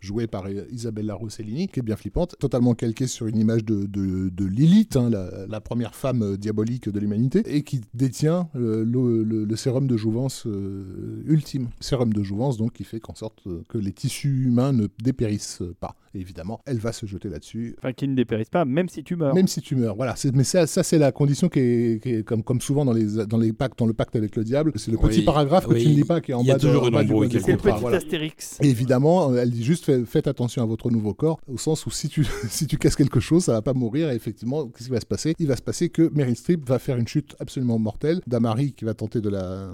[0.00, 4.96] jouée par Isabella Rossellini, qui est bien flippante, totalement calquée sur une image de, Lilith,
[4.96, 9.86] hein, la, première femme euh, diabolique de l'humanité, et qui détient euh, le, le- sérum
[9.86, 11.68] de jouvence euh, ultime.
[11.80, 15.96] Sérum de jouvence, donc, qui fait qu'en sorte que les tissus humains ne dépérissent pas.
[16.14, 17.74] Et évidemment, elle va se jeter là-dessus.
[17.78, 19.34] Enfin, qui ne dépérissent pas, même si tu meurs.
[19.34, 20.14] Même si tu meurs, voilà.
[20.16, 22.92] C'est- Mais ça, ça c'est la condition qui est, qui est comme, comme souvent dans
[22.92, 24.72] les, dans les pactes, dans le pacte avec le diable.
[24.76, 26.46] C'est le petit Oui, paragraphe que oui, tu ne lis pas qui est en il
[26.46, 27.08] y a bas, de, toujours en une bas du
[27.40, 27.96] C'est le contrat, petit voilà.
[27.96, 28.58] astérix.
[28.62, 31.90] Et évidemment, elle dit juste fait- faites attention à votre nouveau corps, au sens où
[31.90, 34.10] si tu, si tu casses quelque chose, ça va pas mourir.
[34.10, 35.34] Et effectivement, qu'est-ce qui va se passer?
[35.38, 38.72] Il va se passer que Meryl Streep va faire une chute absolument mortelle d'un mari
[38.72, 39.70] qui va tenter de la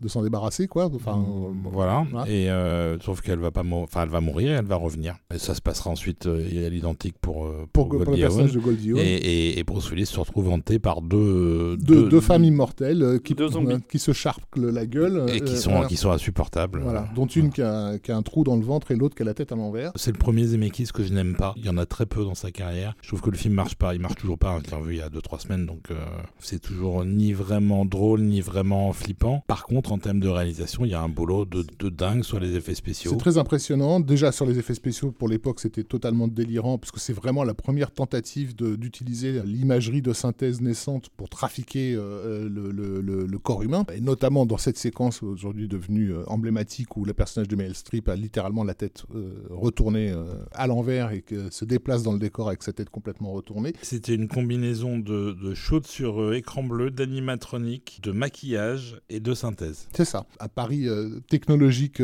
[0.00, 0.90] de s'en débarrasser, quoi.
[0.94, 2.06] Enfin, euh, Voilà.
[2.10, 2.28] voilà.
[2.30, 5.16] Et euh, sauf qu'elle va pas, enfin, elle va mourir, et elle va revenir.
[5.34, 8.20] Et ça se passera ensuite euh, à l'identique pour euh, pour, pour, pour le Goldie
[8.22, 8.56] personnage Hawn.
[8.56, 8.98] de Goldie Hawn.
[8.98, 13.18] Et, et, et Bruce Willis se retrouve hanté par deux, Deux, deux femmes immortelles euh,
[13.18, 13.74] qui, Deux zombies.
[13.74, 15.26] euh, qui se charclent la gueule.
[15.28, 15.86] et qui sont voilà.
[15.88, 16.80] qui sont insupportables.
[16.82, 19.22] Voilà, dont une qui a, qui a un trou dans le ventre et l'autre qui
[19.22, 19.92] a la tête à l'envers.
[19.96, 21.52] C'est le premier Zemeckis que je n'aime pas.
[21.56, 22.94] Il y en a très peu dans sa carrière.
[23.02, 23.94] Je trouve que le film marche pas.
[23.94, 24.58] Il marche toujours pas.
[24.64, 25.94] Je l'ai revu il y a 2-3 semaines, donc euh,
[26.38, 29.44] c'est toujours ni vraiment drôle ni vraiment flippant.
[29.46, 32.38] Par contre, qu'en termes de réalisation, il y a un boulot de, de dingue sur
[32.38, 33.10] les effets spéciaux.
[33.10, 33.98] C'est très impressionnant.
[33.98, 37.90] Déjà sur les effets spéciaux, pour l'époque, c'était totalement délirant, puisque c'est vraiment la première
[37.90, 43.84] tentative d'utiliser l'imagerie de synthèse naissante pour trafiquer euh, le, le, le, corps humain.
[43.92, 48.08] Et notamment dans cette séquence aujourd'hui devenue euh, emblématique où le personnage de Meryl Streep
[48.08, 50.14] a littéralement la tête euh, retournée
[50.52, 53.72] à l'envers et que se déplace dans le décor avec sa tête complètement retournée.
[53.82, 59.79] C'était une combinaison de, de shoot sur écran bleu, d'animatronique, de maquillage et de synthèse.
[59.92, 60.26] C'est ça.
[60.38, 60.86] Un pari
[61.28, 62.00] technologique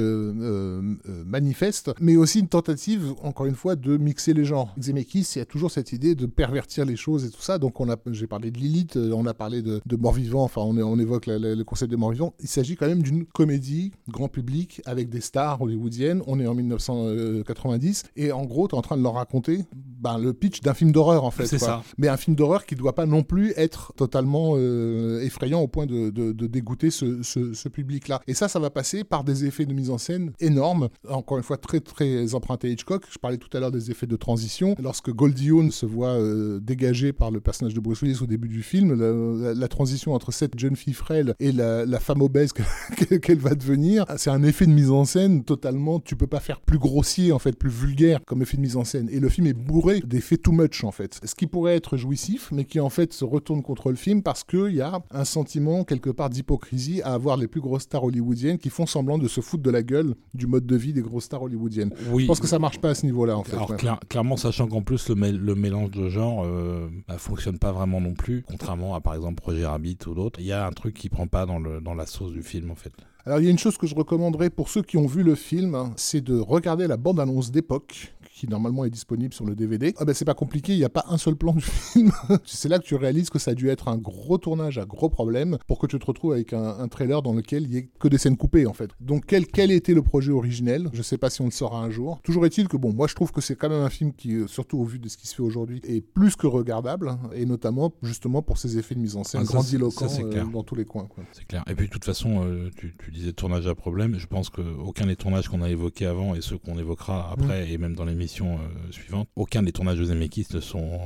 [1.27, 4.75] manifeste, mais aussi une tentative, encore une fois, de mixer les genres.
[4.81, 7.59] Zemeckis, il y a toujours cette idée de pervertir les choses et tout ça.
[7.59, 10.63] Donc, on a, j'ai parlé de Lilith, euh, on a parlé de, de mort-vivant, enfin,
[10.63, 12.35] on, on évoque le concept de mort-vivant.
[12.41, 16.23] Il s'agit quand même d'une comédie grand public avec des stars hollywoodiennes.
[16.27, 20.19] On est en 1990 et en gros, tu es en train de leur raconter ben,
[20.19, 21.47] le pitch d'un film d'horreur, en fait.
[21.47, 21.83] C'est ça.
[21.99, 25.69] Mais un film d'horreur qui ne doit pas non plus être totalement euh, effrayant au
[25.69, 28.21] point de, de, de dégoûter ce, ce, ce public-là.
[28.27, 31.45] Et ça, ça va passer par des effets de mise en scène énormes, encore une
[31.45, 33.05] fois très très empruntés Hitchcock.
[33.11, 34.75] Je parlais tout à l'heure des effets de transition.
[34.83, 38.49] Lorsque Goldie Hawn se voit euh, dégagé par le personnage de Bruce Willis au début
[38.49, 42.53] du film, la, transition entre cette jeune fille frêle et la, la femme obèse
[43.23, 46.01] qu'elle va devenir, c'est un effet de mise en scène totalement.
[46.01, 48.85] Tu peux pas faire plus grossier en fait, plus vulgaire comme effet de mise en
[48.85, 49.09] scène.
[49.11, 51.21] Et le film est bourré d'effets too much en fait.
[51.25, 54.45] Ce qui pourrait être jouissif, mais qui en fait se retourne contre le film parce
[54.45, 58.59] qu'il y a un sentiment quelque part d'hypocrisie à avoir les plus grosses stars hollywoodiennes
[58.59, 61.25] qui font semblant de se foutre de la gueule du mode de vie des grosses
[61.25, 61.91] stars hollywoodiennes.
[62.11, 62.25] Oui.
[62.25, 63.55] Je pense que ça marche pas à ce niveau-là en fait.
[63.55, 63.77] Alors ouais.
[63.79, 67.99] cla clairement, sachant qu'en plus le, le, mélange de genres euh, bah, fonctionne pas vraiment
[67.99, 70.93] non plus, contrairement à par exemple Projet Rabbit ou d'autres, il y a un truc
[70.93, 72.93] qui prend pas dans, le, dans la sauce du film en fait.
[73.25, 75.35] Alors il y a une chose que je recommanderais pour ceux qui ont vu le
[75.35, 79.95] film, hein, c'est de regarder la bande-annonce d'époque qui normalement est disponible sur le DVD.
[79.97, 82.13] Ah ben c'est pas compliqué, il n'y a pas un seul plan du film.
[82.45, 85.09] c'est là que tu réalises que ça a dû être un gros tournage, un gros
[85.09, 87.89] problème, pour que tu te retrouves avec un, un trailer dans lequel il n'y ait
[87.99, 88.91] que des scènes coupées en fait.
[89.01, 90.91] Donc quel, quel était le projet originel?
[90.93, 92.21] Je sais pas si on le saura un jour.
[92.23, 94.79] Toujours est-il que bon, moi je trouve que c'est quand même un film qui, surtout
[94.79, 97.95] au vu de ce qui se fait aujourd'hui, est plus que regardable, hein, et notamment
[98.03, 101.09] justement pour ses effets de mise en scène Ah, grandiloquents euh, dans tous les coins.
[101.33, 101.65] C'est clair.
[101.71, 104.19] Et puis de toute façon, euh, tu, tu disais tournage à problème.
[104.19, 107.79] Je pense qu'aucun des tournages qu'on a évoqués avant et ceux qu'on évoquera après et
[107.79, 110.99] même dans l'émission euh, suivante, aucun des tournages de Zemeckis ne sont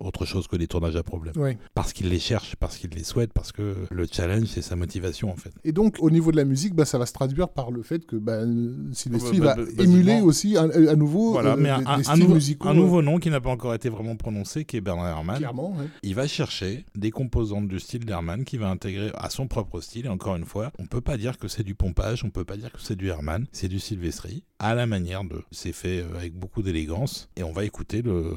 [0.00, 1.34] autre chose que des tournages à problème.
[1.36, 1.56] Ouais.
[1.74, 5.30] Parce qu'il les cherche, parce qu'il les souhaite, parce que le challenge, c'est sa motivation
[5.30, 5.50] en fait.
[5.64, 8.04] Et donc, au niveau de la musique, bah, ça va se traduire par le fait
[8.04, 8.40] que bah,
[8.92, 11.96] Sylvester Bah, va bah, émuler aussi à, à nouveau Voilà, euh, mais un, des, un-
[11.98, 12.68] des un styles nouveau, musicaux.
[12.68, 15.36] un nouveau nom qui n'a pas encore été vraiment prononcé, qui est Bernard Herrmann.
[15.36, 15.86] euh, Clairement, ouais.
[16.02, 20.06] Il va chercher des composantes du style d'Herman qui va intégrer à son propre style.
[20.06, 22.56] Et encore une fois, on peut pas dire que c'est du pompage, on peut pas
[22.56, 25.42] dire que c'est du Herman, c'est du Sylvestri, à la manière de.
[25.50, 27.28] C'est fait euh, avec beaucoup d'élégance.
[27.36, 28.32] Et on va écouter le,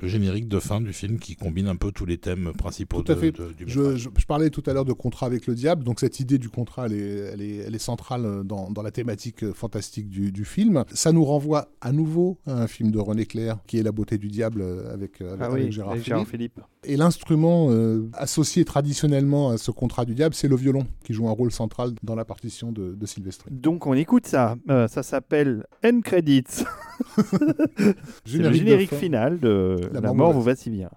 [0.00, 3.12] le générique de fin du film qui combine un peu tous les thèmes principaux Tout
[3.12, 3.32] à de- fait.
[3.32, 6.00] de- du Je, je- je parlais tout à l'heure de contrat avec le diable, donc
[6.00, 9.42] cette idée du contrat, elle est, elle est, elle est centrale dans, dans la thématique
[9.44, 10.84] euh, fantastique du, du film.
[10.92, 14.18] Ça nous renvoie à nouveau à un film de René Clair, qui est La beauté
[14.18, 16.14] du diable euh, avec, euh, Ah avec oui, Gérard avec Philippe.
[16.16, 16.60] Gérard Philippe.
[16.84, 21.28] Et l'instrument euh, associé traditionnellement à ce contrat du diable, c'est le violon, qui joue
[21.28, 23.44] un rôle central dans la partition de, de Sylvester.
[23.50, 24.56] Donc on écoute ça.
[24.70, 26.44] Euh, ça s'appelle End Credits.
[28.24, 28.96] C'est le générique fin.
[28.96, 30.90] final de La La, mort vous va si bien.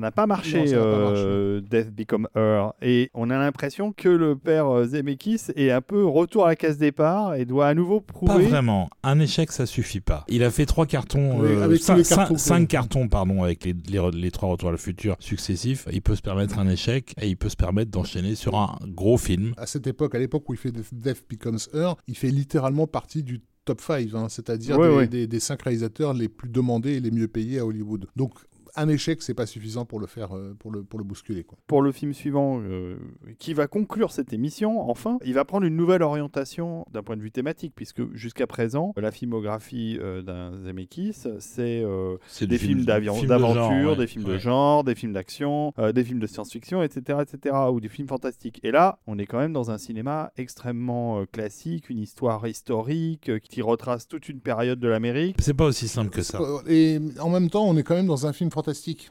[0.00, 1.22] Ça n'a pas marché, Non, pas marché.
[1.26, 2.72] euh, Death Become Her.
[2.80, 6.56] Et on a l'impression que le père euh, Zemeckis est un peu retour à la
[6.56, 8.46] case départ et doit à nouveau Pas prouver.
[8.46, 8.88] vraiment.
[9.02, 10.24] Un échec, ça suffit pas.
[10.28, 13.98] Il a fait trois cartons, Oui, euh, avec cartons cinq cartons, pardon, avec les, les,
[13.98, 15.86] re- les trois retours à le futur successifs.
[15.92, 19.18] Il peut se permettre un échec et il peut se permettre d'enchaîner sur un gros
[19.18, 19.52] film.
[19.58, 22.86] À cette époque, à l'époque où il fait Death- Death Becomes Her, il fait littéralement
[22.86, 25.06] partie du top 5, c'est-à-dire Ouais, des, ouais.
[25.06, 28.06] des- des cinq réalisateurs les plus demandés et les mieux payés à Hollywood.
[28.16, 28.32] Donc
[28.76, 31.44] un échec, c'est pas suffisant pour le faire, euh, pour le, pour le bousculer.
[31.44, 31.58] Quoi.
[31.66, 32.96] Pour le film suivant, euh,
[33.38, 37.22] qui va conclure cette émission, enfin, il va prendre une nouvelle orientation d'un point de
[37.22, 43.90] vue thématique, puisque jusqu'à présent, la filmographie euh, d'un Zemeckis, c'est euh, des films d'aventure,
[43.90, 43.96] ouais.
[43.96, 44.38] des films de Ouais.
[44.38, 48.60] genre, des films d'action, euh, des films de science-fiction, etc., etc., ou des films fantastiques.
[48.62, 53.28] Et là, on est quand même dans un cinéma extrêmement euh, classique, une histoire historique
[53.28, 55.36] euh, qui retrace toute une période de l'Amérique.
[55.40, 56.38] C'est pas aussi simple que ça.
[56.68, 58.59] Et en même temps, on est quand même dans un film fantastique,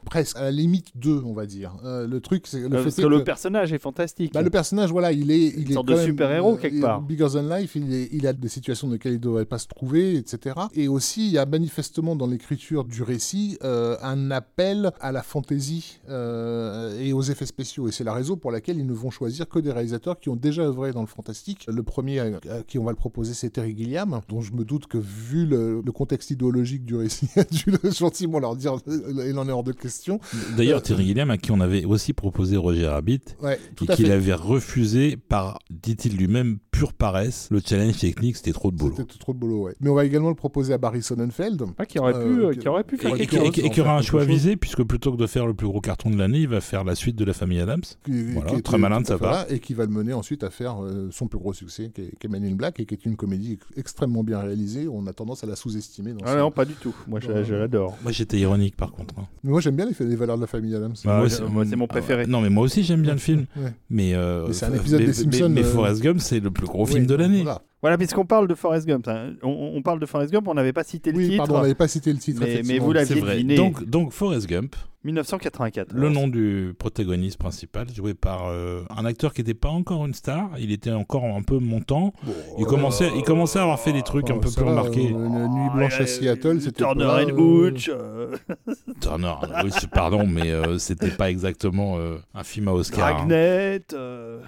[0.04, 1.74] presque à la limite deux, on va dire.
[1.84, 4.32] Euh, le truc, c'est le Euh, fait parce est que le personnage est fantastique.
[4.32, 6.80] Bah, le personnage, voilà, il est, il est sorte de même, super-héros, euh, quelque il-
[6.80, 7.00] part.
[7.02, 9.58] Bigger than life, il, est- il a des situations dans lesquelles il ne devrait pas
[9.58, 10.54] se trouver, etc.
[10.74, 15.98] Et aussi, il y a manifestement dans l'écriture du récit un appel à la fantaisie
[16.08, 17.88] et aux effets spéciaux.
[17.88, 20.36] Et c'est la raison pour laquelle ils ne vont choisir que des réalisateurs qui ont
[20.36, 21.66] déjà œuvré dans le fantastique.
[21.68, 22.30] Le premier à,
[22.66, 25.80] qui on va le proposer, c'est Terry Gilliam, dont je me doute que vu le,
[25.84, 28.76] le contexte idéologique du récit, il a dû le- gentiment leur dire
[29.48, 30.20] est hors de question.
[30.56, 34.34] D'ailleurs, Terry Gilliam, à qui on avait aussi proposé Roger Rabbit, Ouais, et qu'il avait
[34.34, 37.48] refusé par, dit-il lui-même, pure paresse.
[37.50, 38.94] Le challenge technique, c'était trop de boulot.
[38.96, 39.74] C'était trop de boulot, ouais.
[39.80, 41.62] Mais on va également le proposer à Barry Sonnenfeld.
[41.78, 43.58] Ah, qui, aurait pu, Euh, qui- qui aurait pu faire et- quelque et- chose.
[43.58, 45.80] et- et qui aura un choix visé, puisque plutôt que de faire le plus gros
[45.82, 47.82] carton de l'année, il va faire la suite de la famille Adams.
[48.04, 49.32] qui- Voilà, qui très malin de sa part.
[49.32, 52.00] là, Et qui va le mener ensuite à faire euh, son plus gros succès, qui
[52.02, 54.88] est, qui est Men in Black, et qui est une comédie ex- extrêmement bien réalisée.
[54.88, 56.14] On a tendance à la sous-estimer.
[56.24, 56.94] Ah ce- non, pas du tout.
[57.08, 57.96] Moi, je, l'adore.
[58.02, 59.14] Moi, j'étais ironique, par contre.
[59.18, 59.26] hein.
[59.44, 60.94] Mais moi, j'aime bien les, les valeurs de la famille Adams.
[61.04, 62.22] Bah, Moi, c'est- mon préféré.
[62.24, 63.44] Ah, non, mais moi aussi, j'aime bien le film.
[63.90, 66.86] Mais, euh, Mais c'est un épisode des Simpsons, Mais, Forrest Gump, c'est le plus gros
[66.86, 67.42] Oui, film de l'année.
[67.42, 67.62] voilà.
[67.82, 70.74] Voilà, puisqu'on parle de Forrest Gump, hein, on, on parle de Forrest Gump, on n'avait
[70.74, 71.38] pas cité le Oui, titre.
[71.38, 72.42] pardon, on n'avait pas cité le titre.
[72.44, 73.34] Mais- mais vous l'aviez C'est vrai.
[73.36, 73.54] deviné.
[73.54, 75.94] Donc, donc, Forrest Gump, 1984.
[75.94, 80.12] le nom du protagoniste principal, joué par euh, un acteur qui n'était pas encore une
[80.12, 80.50] star.
[80.58, 82.12] Il était encore un peu montant.
[82.22, 84.64] Bon, Il, euh, commençait, il commençait à avoir fait des trucs un enfin, peu plus
[84.64, 85.06] remarqués.
[85.14, 87.88] euh, Une nuit blanche à Seattle, c'était Turner pas, and Hooch.
[87.88, 88.36] euh,
[89.00, 89.32] Turner,
[89.64, 93.06] oui, c'est- pardon, mais euh, c'était pas exactement euh, un film à Oscar.
[93.08, 93.12] hein.
[93.26, 93.82] Dragnet.
[93.94, 94.40] euh,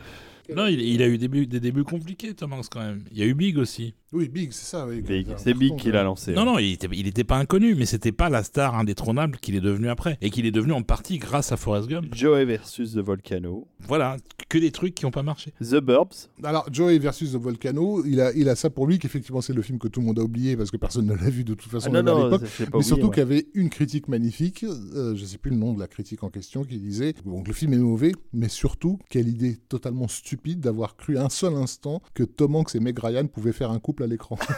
[0.55, 3.05] Non, il, a eu des débuts, des débuts compliqués, Tom Hanks, quand même.
[3.10, 3.94] Il y a eu Big aussi.
[4.12, 4.86] Oui, Big, c'est ça.
[4.86, 5.00] oui.
[5.00, 5.31] Big.
[5.31, 6.32] Un C'est Big qui l'a lancé.
[6.34, 9.55] Non, non, il était, il était pas inconnu, mais c'était pas la star indétrônable qu'il
[9.55, 10.18] est devenu après.
[10.20, 12.15] Et qu'il est devenu en partie grâce à Forrest Gump.
[12.15, 13.66] Joey versus The Volcano.
[13.81, 14.16] Voilà,
[14.49, 15.52] que des trucs qui ont pas marché.
[15.60, 16.28] The Burbs.
[16.44, 19.62] Alors, Joey versus The Volcano, il a, il a ça pour lui qu'effectivement c'est le
[19.62, 21.70] film que tout le monde a oublié parce que personne ne l'a vu de toute
[21.70, 22.42] façon Ah, non, à l'époque.
[22.60, 23.10] Mais oublié, surtout ouais.
[23.15, 26.23] qu'il y avait une critique magnifique, euh, je sais plus le nom de la critique
[26.23, 30.60] en question, qui disait donc le film est mauvais, mais surtout quelle idée totalement stupide
[30.60, 34.01] d'avoir cru un seul instant que Tom Hanks et Meg Ryan pouvaient faire un couple
[34.02, 34.36] à l'écran.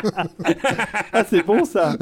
[1.12, 1.96] Ah, c'est bon ça.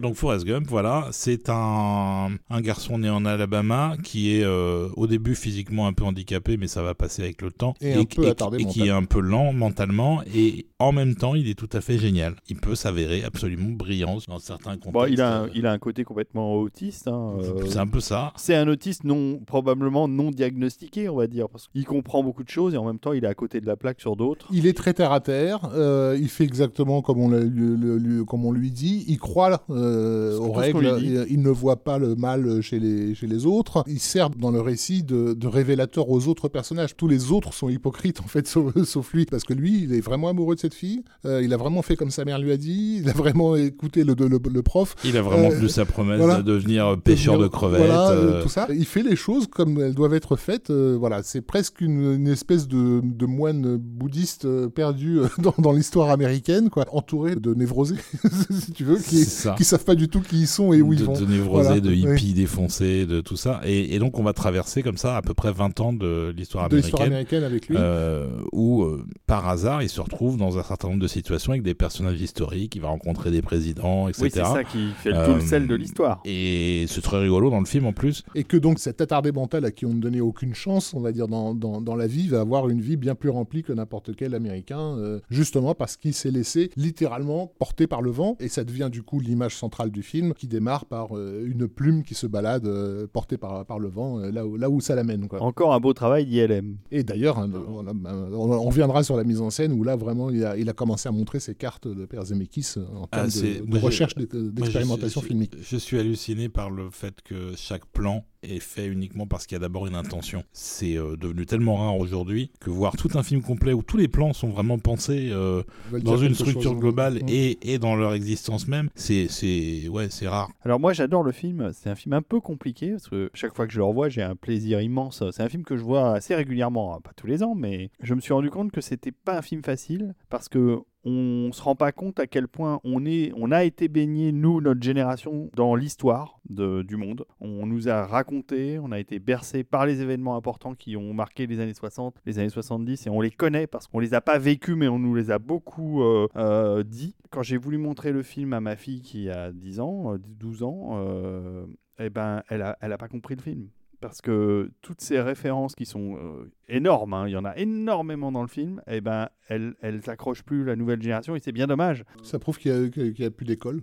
[0.00, 5.06] Donc Forrest Gump, voilà, c'est un, un garçon né en Alabama qui est euh, au
[5.06, 7.74] début physiquement un peu handicapé, mais ça va passer avec le temps.
[7.80, 11.34] Et un peu attardé et qui est un peu lent mentalement, et en même temps,
[11.34, 12.36] il est tout à fait génial.
[12.48, 14.92] Il peut s'avérer absolument brillant dans certains contextes.
[14.92, 17.08] Bon, il a, un, Euh, il a un côté complètement autiste.
[17.08, 18.32] hein, euh, C'est un peu ça.
[18.36, 22.48] C'est un autiste non, probablement non diagnostiqué, on va dire, parce qu'il comprend beaucoup de
[22.50, 24.43] choses et en même temps, il est à côté de la plaque sur d'autres.
[24.52, 27.98] Il est très terre à terre, euh, il fait exactement comme on, l'a- le- le-
[27.98, 31.98] le- comme on lui dit, il croit euh, aux règles, il, il ne voit pas
[31.98, 36.10] le mal chez les, chez les autres, il sert dans le récit de, de révélateur
[36.10, 36.96] aux autres personnages.
[36.96, 40.00] Tous les autres sont hypocrites en fait, sauf, sauf lui, parce que lui, il est
[40.00, 42.56] vraiment amoureux de cette fille, euh, il a vraiment fait comme sa mère lui a
[42.56, 44.14] dit, il a vraiment écouté le,
[44.62, 46.38] prof, Il a vraiment Euh, tenu sa promesse voilà.
[46.38, 47.80] de devenir pêcheur de crevettes.
[47.80, 48.66] Voilà, euh, euh, tout ça.
[48.70, 50.70] Il fait les choses comme elles doivent être faites.
[50.70, 55.54] euh, voilà, c'est presque une, une espèce de, de moine bouddhiste euh, perdu euh, dans,
[55.58, 57.96] dans l'histoire américaine, quoi, entouré de névrosés,
[58.50, 59.24] si tu veux, qui,
[59.56, 61.12] qui savent pas du tout qui ils sont et où de, ils vont.
[61.12, 62.00] de névrosés, Voilà, de oui.
[62.02, 63.60] hippies défoncés, de tout ça.
[63.64, 66.64] Et, et donc, on va traverser comme ça à peu près 20 ans de l'histoire
[66.64, 67.02] américaine.
[67.06, 67.76] américaine avec lui.
[67.78, 71.62] euh, où, euh, par hasard, il se retrouve dans un certain nombre de situations avec
[71.62, 74.22] des personnages historiques, il va rencontrer des présidents, etc.
[74.24, 76.20] Oui, c'est ça qui fait tout le sel de l'histoire.
[76.24, 78.22] Et c'est très rigolo dans le film en plus.
[78.34, 81.12] Et que donc cet attardé mental à qui on ne donnait aucune chance, on va
[81.12, 84.14] dire, dans, dans, dans la vie, va avoir une vie bien plus remplie que n'importe
[84.16, 88.48] quel qu'est l'américain, euh, justement parce qu'il s'est laissé littéralement porter par le vent, et
[88.48, 92.14] ça devient du coup l'image centrale du film, qui démarre par euh, une plume qui
[92.14, 95.28] se balade euh, portée par, par le vent, euh, là, où, là où ça l'amène.
[95.28, 95.42] quoi.
[95.42, 96.76] Encore un beau travail d'ILM.
[96.90, 99.96] Et d'ailleurs, hein, on, a- on- on reviendra sur la mise en scène, où là
[99.96, 103.18] vraiment il a, il a commencé à montrer ses cartes de Père Zemeckis en Ah,
[103.18, 105.54] termes c'est- de, recherche d'expérimentation filmique.
[105.60, 109.58] Je suis halluciné par le fait que chaque plan est fait uniquement parce qu'il y
[109.58, 110.44] a d'abord une intention.
[110.52, 114.08] C'est euh, devenu tellement rare aujourd'hui que voir tout un film complet où tous les
[114.08, 115.62] plans sont vraiment pensés euh,
[116.02, 116.80] dans une structure chose.
[116.80, 120.50] globale et, et dans leur existence même, c'est c'est ouais, c'est rare.
[120.62, 123.66] Alors moi j'adore le film, c'est un film un peu compliqué parce que chaque fois
[123.66, 125.22] que je le revois j'ai un plaisir immense.
[125.30, 128.14] C'est un film que je vois assez régulièrement, hein, pas tous les ans, mais je
[128.14, 131.74] me suis rendu compte que c'était pas un film facile parce que on se rend
[131.74, 135.74] pas compte à quel point on est, on a été baigné nous notre génération dans
[135.74, 137.24] l'histoire du monde.
[137.40, 141.46] On nous a raconté, on a été bercé par les événements importants qui ont marqué
[141.46, 144.38] les années 60, les années 70 et on les connaît parce qu'on les a pas
[144.38, 147.14] vécus mais on nous les a beaucoup euh, euh, dit.
[147.30, 150.62] Quand j'ai voulu montrer le film à ma fille qui a 10 ans, euh, 12
[150.62, 151.66] ans, euh,
[151.98, 153.68] eh ben elle a, elle a pas compris le film.
[154.04, 158.30] Parce que toutes ces références qui sont euh, énormes, hein, il y en a énormément
[158.30, 160.02] dans le film, eh ben elles, elles
[160.44, 162.04] plus la nouvelle génération et c'est bien dommage.
[162.22, 163.80] Ça prouve qu'il n'y a plus d'école.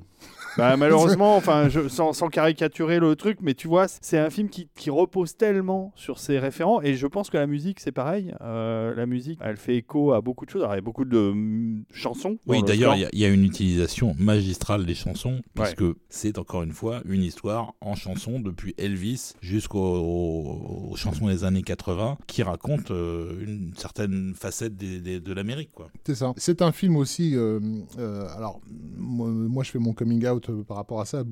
[0.57, 4.49] Bah, malheureusement, enfin, je, sans, sans caricaturer le truc, mais tu vois, c'est un film
[4.49, 8.33] qui, qui repose tellement sur ses référents, et je pense que la musique, c'est pareil.
[8.41, 10.61] Euh, la musique, elle fait écho à beaucoup de choses.
[10.63, 12.37] Alors, il y a beaucoup de mm, chansons.
[12.47, 15.83] Oui, le d'ailleurs, il y, a- il y a une utilisation magistrale des chansons, puisque
[16.09, 21.61] c'est encore une fois une histoire en chanson depuis Elvis jusqu'aux aux chansons des années
[21.63, 25.71] 80 qui racontent euh, une certaine facette des- des- de l'Amérique.
[25.73, 25.89] quoi.
[26.05, 26.33] C'est ça.
[26.37, 27.35] C'est un film aussi.
[27.35, 27.59] euh,
[27.97, 28.59] euh, alors,
[28.97, 31.23] moi, moi, je fais mon coming out euh, par rapport à ça.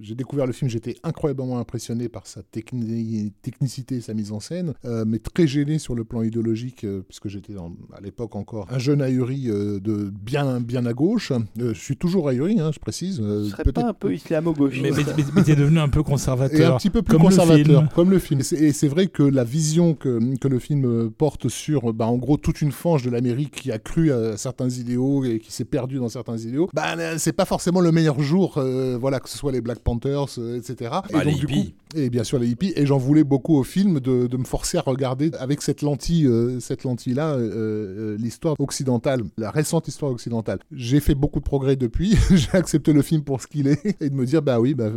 [0.00, 4.74] J'ai découvert le film, j'étais incroyablement impressionné par sa techni- technicité, sa mise en scène,
[4.84, 8.78] euh, mais très gêné sur le plan idéologique, euh, puisque j'étais à l'époque encore un
[8.78, 11.32] jeune ahuri euh, de bien, bien à gauche.
[11.32, 13.20] Euh, je suis toujours ahuri, hein, je précise.
[13.20, 16.00] euh, serait peut-être pas un peu islamo-gauche Mais, mais, mais- mais t'es devenu un peu
[16.00, 16.76] et un conservateur.
[16.78, 17.88] petit peu plus comme le conservateur, film.
[17.94, 18.40] comme le film.
[18.40, 22.36] Et c'est- vrai que la vision que, que le film porte sur, bah, en gros,
[22.36, 25.96] toute une fange de l'Amérique qui a cru à certains idéaux et qui s'est perdu
[25.96, 29.52] dans certains idéaux, bah, c'est pas forcément le meilleur jour, euh, voilà, que ce soit
[29.52, 30.90] les Black Panthers, euh, etc.
[31.08, 31.74] et Bah, les du hippies.
[31.94, 32.72] Et bien sûr les hippies.
[32.76, 36.26] Et j'en voulais beaucoup au film de, de me forcer à regarder avec cette lentille,
[36.26, 40.58] euh, cette lentille-là, euh, euh, l'histoire occidentale, la récente histoire occidentale.
[40.72, 42.16] J'ai fait beaucoup de progrès depuis.
[42.30, 44.90] J'ai accepté le film pour ce qu'il est et de me dire, bah oui, bah,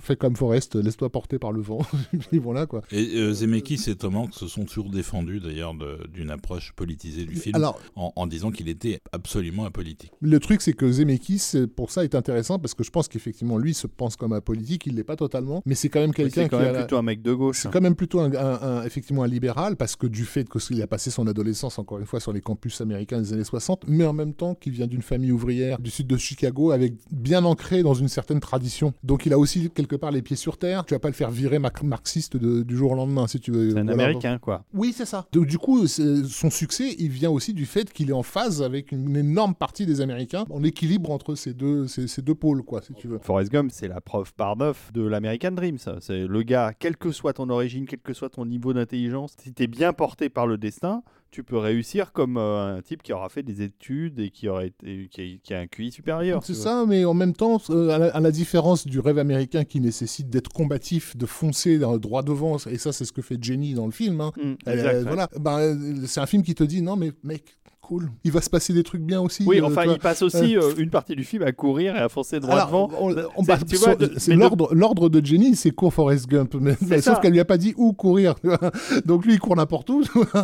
[0.00, 1.80] fais comme Forrest, laisse-toi porter par le vent.
[2.32, 2.82] Et voilà quoi.
[2.90, 5.74] Et euh, Zemeckis et Tom Hanks se sont toujours défendus d'ailleurs
[6.12, 10.12] d'une approche politisée du film Alors, en, en disant qu'il était absolument apolitique.
[10.20, 13.74] le truc, c'est que Zemeckis, pour ça, est intéressant parce que je pense qu'effectivement, lui
[13.74, 16.48] se pense comme un politique, il l'est pas totalement, mais c'est quand même Oui, quelqu'un
[16.48, 16.78] c'est quand qui même a.
[16.84, 17.58] plutôt un mec de gauche.
[17.62, 20.80] C'est quand même plutôt un, un- un- effectivement un libéral parce que du fait qu'il
[20.82, 24.04] a passé son adolescence encore une fois sur les campus américains des années 60, mais
[24.04, 27.82] en même temps qu'il vient d'une famille ouvrière du sud de Chicago avec bien ancré
[27.82, 28.92] dans une certaine tradition.
[29.02, 30.84] Donc il a aussi quelque part les pieds sur terre.
[30.84, 33.50] Tu vas pas le faire virer mar- marxiste de- du jour au lendemain si tu
[33.50, 33.70] veux.
[33.70, 33.92] C'est un Voilà.
[34.04, 34.64] américain, quoi.
[34.74, 35.26] Oui, c'est ça.
[35.32, 38.62] Donc, du coup, c'est- son succès, il vient aussi du fait qu'il est en phase
[38.62, 42.62] avec une énorme partie des Américains, en équilibre entre ces deux, ces, ces deux pôles,
[42.62, 43.18] quoi, si tu veux.
[43.22, 45.96] Forrest Gump, c'est la preuve par neuf de l'American Dream, ça.
[46.00, 49.52] C'est le gars, quelle que soit ton origine, quel que soit ton niveau d'intelligence, si
[49.52, 53.28] t'es bien porté par le destin, tu peux réussir comme euh, un type qui aura
[53.28, 56.42] fait des études et qui, aurait été, qui, a, qui a un QI supérieur.
[56.44, 59.18] C'est tu ça, mais en même temps, euh, à la, à la différence du rêve
[59.18, 63.12] américain qui nécessite d'être combatif, de foncer dans le droit devant, et ça, c'est ce
[63.12, 64.20] que fait Jenny dans le film.
[64.20, 64.32] hein.
[64.36, 65.02] Mm, exact, ouais.
[65.04, 67.44] voilà, euh, c'est un film qui te dit non, mais mec,
[67.82, 69.44] cool, il va se passer des trucs bien aussi.
[69.46, 72.08] Oui, euh, enfin, il passe aussi euh, une partie du film à courir et à
[72.08, 72.90] foncer droit Alors, devant.
[73.00, 73.58] on- on- bah,
[74.16, 77.58] c'est l'ordre, l'ordre de Jenny, c'est court Forrest Gump, mais, sauf qu'elle lui a pas
[77.58, 78.36] dit où courir.
[79.04, 80.02] Donc lui, il court n'importe où.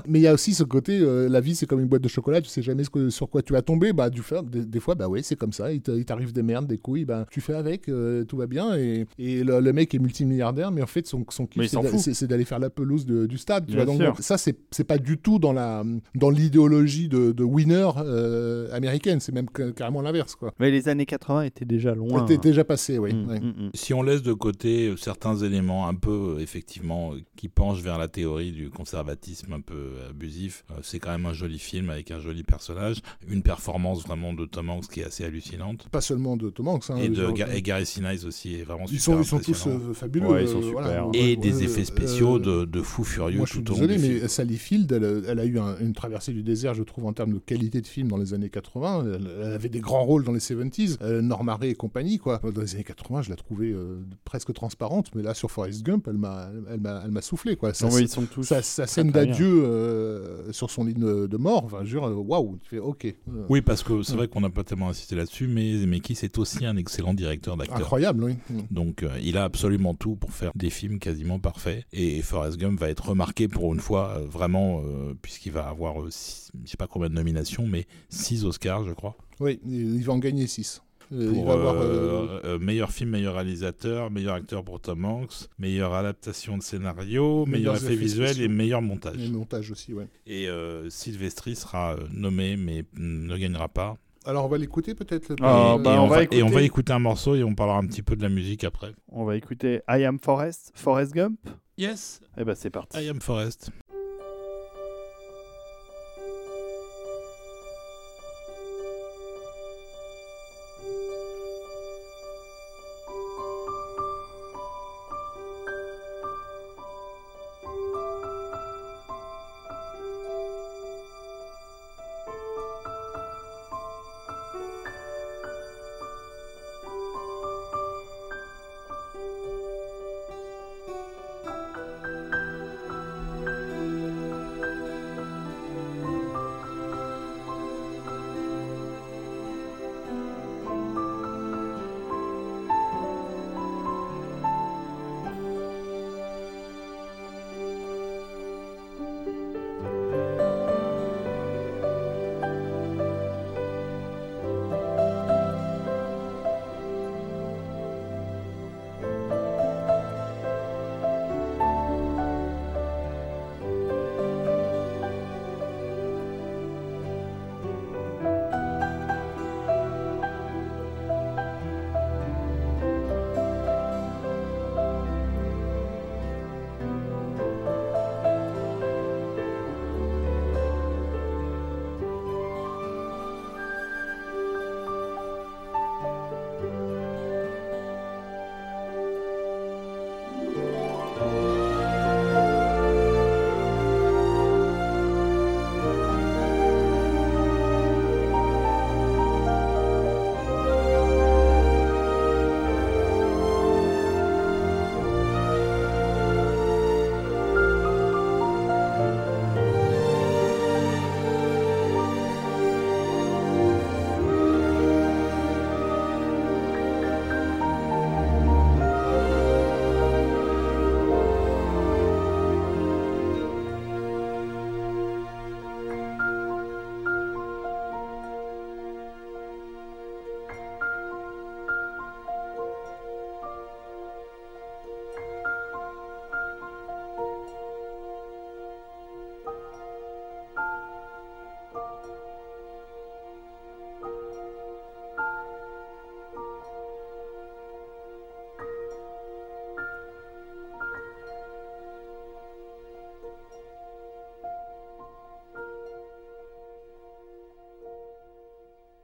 [0.09, 2.09] mais il y a aussi ce côté, euh, la vie, c'est comme une boîte de
[2.09, 3.93] chocolat, tu sais jamais ce que- sur quoi tu vas tomber.
[3.93, 5.73] Bah, du fait, des, des fois, bah ouais, c'est comme ça.
[5.73, 8.77] Il t'arrive des merdes, des couilles, bah tu fais avec, euh, tout va bien.
[8.77, 12.45] Et, et le, le mec est multimilliardaire, mais en fait, son, son kiff, c'est d'aller
[12.45, 13.67] faire la pelouse de- du stade.
[13.67, 13.95] Tu Bien vois.
[14.09, 15.85] Donc ça, c'est c'est pas du tout dans la
[16.15, 19.21] dans l'idéologie de, de winner euh, américaine.
[19.21, 20.53] C'est même ca- carrément l'inverse, quoi.
[20.59, 22.27] Mais les années 80 étaient déjà loin.
[22.29, 22.37] Hein.
[22.43, 23.15] déjà passé, oui.
[23.15, 23.41] Mm, ouais.
[23.41, 23.71] mm, mm.
[23.75, 27.99] Si on laisse de côté euh, certains éléments un peu, euh, effectivement, qui penchent vers
[27.99, 32.21] la théorie du conservatisme un peu abusif, c'est quand même un joli film avec un
[32.21, 35.89] joli personnage, une performance vraiment de Tom Hanks qui est assez hallucinante.
[35.91, 36.91] Pas seulement de Tom Hanks.
[36.91, 39.39] hein, et, de, Ga- et Gary Sinise aussi est vraiment Ils super sont, ils sont
[39.53, 40.27] tous euh, fabuleux.
[40.27, 40.73] Ouais, ils sont euh, super.
[40.83, 41.09] voilà.
[41.15, 43.73] Et Ouais, des ouais, effets spéciaux euh, de, de fous furieux Moi, je suis tout
[43.73, 44.29] au long désolé, mais.
[44.29, 47.33] Sally Field, elle, elle a eu un- une traversée du désert, je trouve, en, termes
[47.33, 49.05] de qualité de film dans les années 80.
[49.15, 52.41] Elle, avait des grands rôles dans les 70s, euh, Norma Ray et compagnie, quoi.
[52.55, 56.07] Dans les années 80, je la trouvais euh, presque transparente, mais là, sur Forrest Gump,
[56.09, 57.75] elle m'a, elle m'a, elle m'a soufflé, quoi.
[57.75, 61.99] Ça, ils sont tous sa, scène d'adieu euh, sur son lit de mort, enfin, je
[61.99, 63.15] waouh, tu fais ok.
[63.49, 66.65] Oui, parce que c'est vrai qu'on n'a pas tellement insisté là-dessus, mais Zemeckis est aussi
[66.67, 67.79] un excellent directeur d'acteur.
[67.79, 68.35] Incroyable, oui.
[68.71, 71.85] Donc, il a absolument tout pour faire des films quasiment parfaits.
[71.93, 74.83] Et Forrest Gump va être remarqué pour une fois, vraiment,
[75.21, 79.17] puisqu'il va avoir, je sais pas combien de nominations, mais 6 Oscars, je crois.
[79.41, 80.83] Oui, il va en gagner 6.
[81.13, 86.59] Euh, pour euh, euh, meilleur film, meilleur réalisateur, meilleur acteur pour Tom Hanks, meilleure adaptation
[86.59, 89.17] de scénario, meilleur effet visuel et meilleur montage.
[89.19, 90.07] Et montage aussi, ouais.
[90.27, 90.49] Et
[90.91, 93.97] Sylvestri sera nommé mais ne gagnera pas.
[94.27, 95.37] Alors on va l'écouter peut-être.
[95.41, 96.39] Ah, bah, et, on va écouter...
[96.39, 98.65] et on va écouter un morceau et on parlera un petit peu de la musique
[98.65, 98.93] après.
[99.11, 101.39] On va écouter I Am Forest, Forest Gump.
[101.79, 102.21] Yes.
[102.37, 103.03] Et eh ben c'est parti.
[103.03, 103.71] I Am Forest.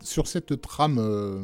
[0.05, 1.43] Sur cette trame euh,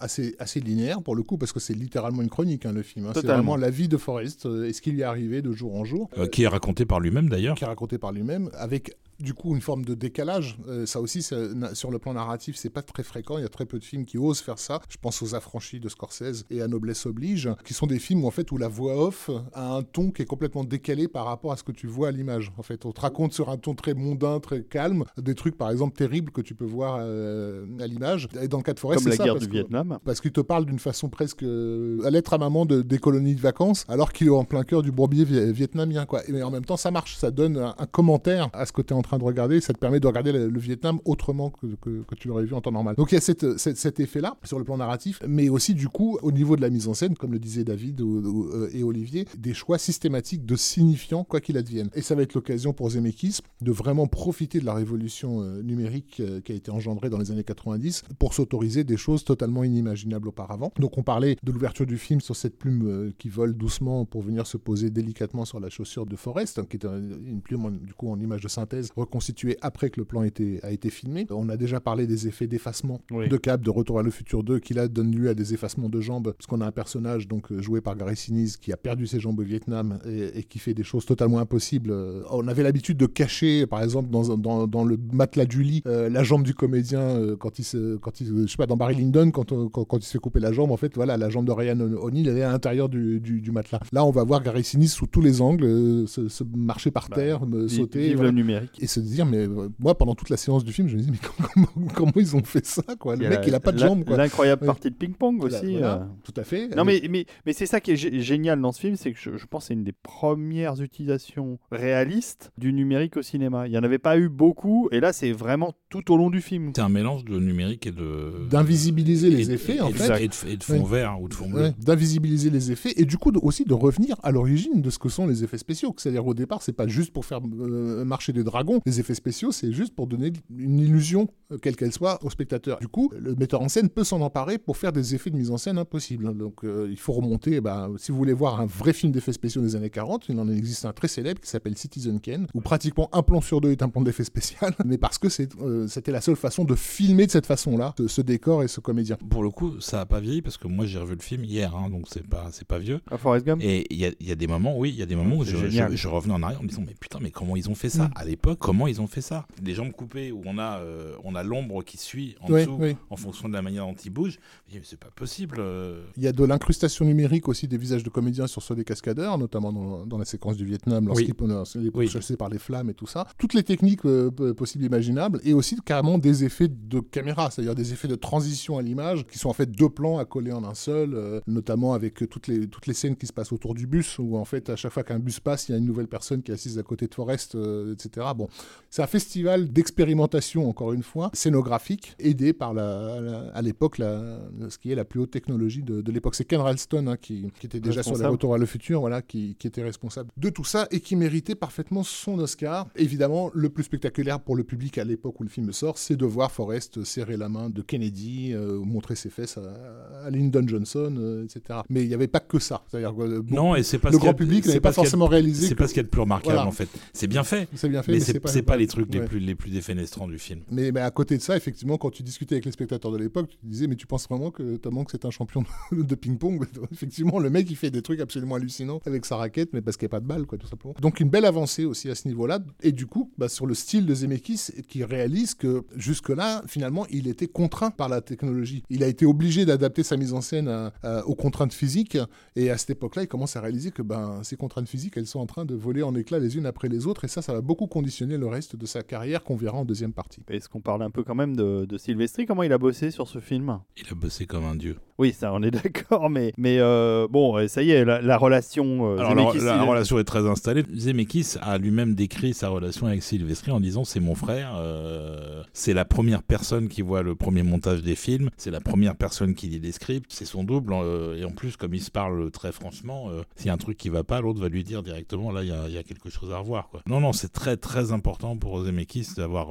[0.00, 3.06] assez, assez linéaire, pour le coup, parce que c'est littéralement une chronique, hein, le film.
[3.06, 3.12] Hein.
[3.14, 5.74] C'est vraiment la vie de Forrest euh, et ce qui lui est arrivé de jour
[5.76, 6.10] en jour.
[6.18, 7.56] Euh, qui est raconté par lui-même, d'ailleurs.
[7.56, 10.56] Qui est raconté par lui-même, avec du coup une forme de décalage.
[10.68, 13.38] Euh, ça aussi, sur le plan narratif, c'est pas très fréquent.
[13.38, 14.80] Il y a très peu de films qui osent faire ça.
[14.88, 18.26] Je pense aux Affranchis de Scorsese et à Noblesse oblige, qui sont des films où,
[18.26, 21.52] en fait où la voix off a un ton qui est complètement décalé par rapport
[21.52, 22.52] à ce que tu vois à l'image.
[22.58, 25.70] En fait, on te raconte sur un ton très mondain, très calme, des trucs par
[25.70, 28.28] exemple terribles que tu peux voir euh, à l'image.
[28.40, 30.40] Et dans le cas de Forest, comme la ça, guerre du Vietnam, parce qu'il te
[30.40, 34.12] parle d'une façon presque euh, à l'être à maman de, des colonies de vacances, alors
[34.12, 36.04] qu'il est en plein cœur du bourbier vietnamien.
[36.06, 36.28] Quoi.
[36.28, 38.92] Et en même temps, ça marche, ça donne un, un commentaire à ce que tu
[38.92, 39.60] es en train de regarder.
[39.60, 42.72] Ça te permet de regarder le, Vietnam autrement que, que, tu l'aurais vu en temps
[42.72, 42.94] normal.
[42.96, 46.18] Donc il y a cette, cet effet-là sur le plan narratif, mais aussi du coup
[46.22, 49.54] au niveau de la mise en scène, comme le disaient David euh, et Olivier, des
[49.54, 51.90] choix systématiques de signifiants quoi qu'il advienne.
[51.94, 56.20] Et ça va être l'occasion pour Zemeckis de vraiment profiter de la révolution euh, numérique
[56.20, 60.28] euh, qui a été engendrée dans les années 90 pour s'autoriser des choses totalement inimaginables
[60.28, 60.72] auparavant.
[60.78, 64.46] Donc on parlait de l'ouverture du film sur cette plume qui vole doucement pour venir
[64.46, 68.18] se poser délicatement sur la chaussure de Forrest, qui est une plume du coup en
[68.18, 71.26] image de synthèse reconstitué après que le plan était, a été filmé.
[71.30, 73.28] On a déjà parlé des effets d'effacement Oui.
[73.28, 75.88] de Cap, de Retour à le futur 2, qui là donne lieu à des effacements
[75.88, 78.76] de jambes, parce qu'on a un personnage donc euh, joué par Gary Sinise qui a
[78.76, 81.90] perdu ses jambes au Vietnam et, et qui fait des choses totalement impossibles.
[81.92, 85.62] Euh, On avait l'habitude de cacher, par exemple, dans, un- dans, dans le matelas du
[85.62, 88.66] lit, euh, la jambe du comédien euh, quand il se, quand il, je sais pas,
[88.66, 90.94] dans Barry Lyndon, quand, on- quand, quand il se fait couper la jambe, en fait,
[90.94, 93.80] voilà, la jambe de Ryan O'Neill, elle est à l'intérieur du, du, du matelas.
[93.92, 97.08] Là, on va voir Gary Sinise sous tous les angles, euh, se, se marcher par
[97.08, 98.08] Bah, terre, sauter.
[98.08, 98.30] Vive voilà.
[98.30, 98.70] le numérique.
[98.80, 101.10] Et se dire, mais euh, moi, pendant toute la séance du film, je me dis,
[101.10, 101.18] mais
[101.54, 103.16] comment, comment ils ont fait ça, quoi?
[103.16, 104.16] Le mec, il a pas de la- jambes, quoi.
[104.16, 104.66] L'incroyable Ouais.
[104.66, 105.72] partie de ping-pong aussi.
[105.72, 106.04] voilà, euh.
[106.22, 106.68] Tout à fait.
[106.76, 109.18] Non, mais, mais, mais c'est ça qui est gé- génial dans ce film, c'est que
[109.18, 113.66] je, je pense que c'est une des premières utilisations réalistes du numérique au cinéma.
[113.66, 116.40] Il n'y en avait pas eu beaucoup, et là, c'est vraiment tout au long du
[116.40, 116.72] film.
[116.74, 118.48] C'est un mélange de numérique et de.
[118.50, 120.22] D'invisibiliser les et- effets, et- en fait.
[120.24, 120.90] Et de, et de fond Ouais.
[121.00, 121.62] vert ou de fond bleu.
[121.62, 124.98] Ouais, d'invisibiliser les effets et du coup de- aussi de revenir à l'origine de ce
[124.98, 125.94] que sont les effets spéciaux.
[125.96, 128.73] C'est-à-dire au départ, c'est pas juste pour faire euh, marcher des dragons.
[128.86, 132.78] Les effets spéciaux, c'est juste pour donner une illusion, euh, quelle qu'elle soit, au spectateur.
[132.78, 135.50] Du coup, le metteur en scène peut s'en emparer pour faire des effets de mise
[135.50, 136.36] en scène impossibles.
[136.36, 137.60] Donc euh, il faut remonter.
[137.60, 140.48] bah, si vous voulez voir un vrai film d'effets spéciaux des années 40, il en
[140.48, 143.82] existe un très célèbre qui s'appelle Citizen Kane, où pratiquement un plan sur deux est
[143.82, 145.28] un plan d'effet spécial, mais parce que
[145.62, 148.80] euh, c'était la seule façon de filmer de cette façon-là ce, ce décor et ce
[148.80, 149.16] comédien.
[149.30, 151.74] Pour le coup, ça a pas vieilli parce que moi j'ai revu le film hier,
[151.74, 153.00] hein, donc c'est pas c'est pas vieux.
[153.10, 153.60] À Forrest Gump?
[153.62, 155.36] Et il y a, il y a des moments, oui, il y a des moments
[155.36, 155.92] où je, génial.
[155.92, 157.88] je- je revenais en arrière en me disant mais putain mais comment ils ont fait
[157.90, 158.04] ça?
[158.04, 158.10] Mm.
[158.16, 161.34] à l'époque Comment ils ont fait ça Des jambes coupées où on a euh, on
[161.34, 162.96] a l'ombre qui suit en Oui, dessous oui.
[163.10, 164.32] en fonction de la manière dont il bouge.
[164.32, 164.36] Je
[164.68, 165.56] me dis, mais c'est pas possible.
[165.60, 166.02] euh.
[166.16, 169.36] Il y a de l'incrustation numérique aussi des visages de comédiens sur ceux des cascadeurs,
[169.38, 172.06] notamment dans, dans la séquence du Vietnam, lorsqu'ils lorsqu'ils sont Oui.
[172.06, 173.26] pourchassés par les flammes et tout ça.
[173.38, 177.74] Toutes les techniques euh, possibles et imaginables, et aussi carrément des effets de caméra, c'est-à-dire
[177.74, 180.64] des effets de transition à l'image, qui sont en fait deux plans à coller en
[180.64, 183.86] un seul, euh, notamment avec toutes les, toutes les scènes qui se passent autour du
[183.86, 186.08] bus, où en fait à chaque fois qu'un bus passe, il y a une nouvelle
[186.08, 188.26] personne qui est assise à côté de Forrest, euh, etc.
[188.34, 188.48] Bon,
[188.90, 194.38] c'est un festival d'expérimentation, encore une fois, scénographique, aidé par la, la- à l'époque la-
[194.68, 196.34] ce qui est la plus haute technologie de, de l'époque.
[196.34, 198.32] C'est Ken Ralston hein, qui, qui était déjà sur Responsable.
[198.32, 201.54] retours à le futur, voilà, qui, qui était responsable de tout ça et qui méritait
[201.54, 202.86] parfaitement son Oscar.
[202.96, 206.24] Évidemment, le plus spectaculaire pour le public à l'époque où le film sort, c'est de
[206.26, 211.14] voir Forrest serrer la main de Kennedy, euh, montrer ses fesses à, à Lyndon Johnson,
[211.18, 211.80] euh, etc.
[211.88, 212.82] Mais il n'y avait pas que ça.
[212.90, 215.66] C'est-à-dire euh, Non, et c'est pas le grand public n'avait pas forcément réalisé.
[215.68, 216.68] C'est que- pas ce qu'il y a de plus remarquable Voilà.
[216.68, 216.88] en fait.
[217.12, 219.38] C'est bien fait, C'est bien fait, mais, mais, c'est c'est pas les trucs les plus
[219.40, 220.62] les plus défenestrants du film.
[220.70, 223.48] Mais, mais à côté de ça, effectivement, quand tu discutais avec les spectateurs de l'époque,
[223.50, 226.14] tu te disais, mais tu penses vraiment que Tom Hanks est un champion de, de
[226.14, 226.66] ping-pong?
[226.92, 230.06] Effectivement, le mec, il fait des trucs absolument hallucinants avec sa raquette, mais parce qu'il
[230.06, 230.94] n'y a pas de balle, quoi, tout simplement.
[231.00, 232.60] Donc, une belle avancée aussi à ce niveau-là.
[232.82, 237.28] Et du coup, bah, sur le style de Zemeckis, qui réalise que jusque-là, finalement, il
[237.28, 238.82] était contraint par la technologie.
[238.90, 242.18] Il a été obligé d'adapter sa mise en scène à- à- aux contraintes physiques.
[242.56, 245.40] Et à cette époque-là, il commence à réaliser que ben, ces contraintes physiques, elles sont
[245.40, 247.24] en train de voler en éclats les unes après les autres.
[247.24, 250.12] Et ça, ça va beaucoup conditionner le reste de sa carrière qu'on verra en deuxième
[250.12, 250.42] partie.
[250.48, 252.46] Est-ce qu'on parle un peu quand même de, de Sylvestri?
[252.46, 253.80] Comment il a bossé sur ce film?
[253.96, 254.96] Il a bossé comme un dieu.
[255.18, 258.36] Oui, ça, on est d'accord, mais, mais euh, bon, euh, ça y est, la, la
[258.36, 259.12] relation.
[259.14, 260.82] euh, Alors la, Zemeckis, la il- relation est très installée.
[260.94, 265.94] Zemeckis a lui-même décrit sa relation avec Sylvestri en disant c'est mon frère, euh, c'est
[265.94, 269.68] la première personne qui voit le premier montage des films, c'est la première personne qui
[269.68, 270.92] lit les scripts, c'est son double
[271.38, 274.08] et en plus comme ils se parlent très franchement, s'il y a un truc qui
[274.08, 276.30] va pas, l'autre va lui dire directement là il y a, il y a quelque
[276.30, 277.02] chose à revoir quoi.
[277.06, 279.68] Non non c'est très très important pour Zemeckis d'avoir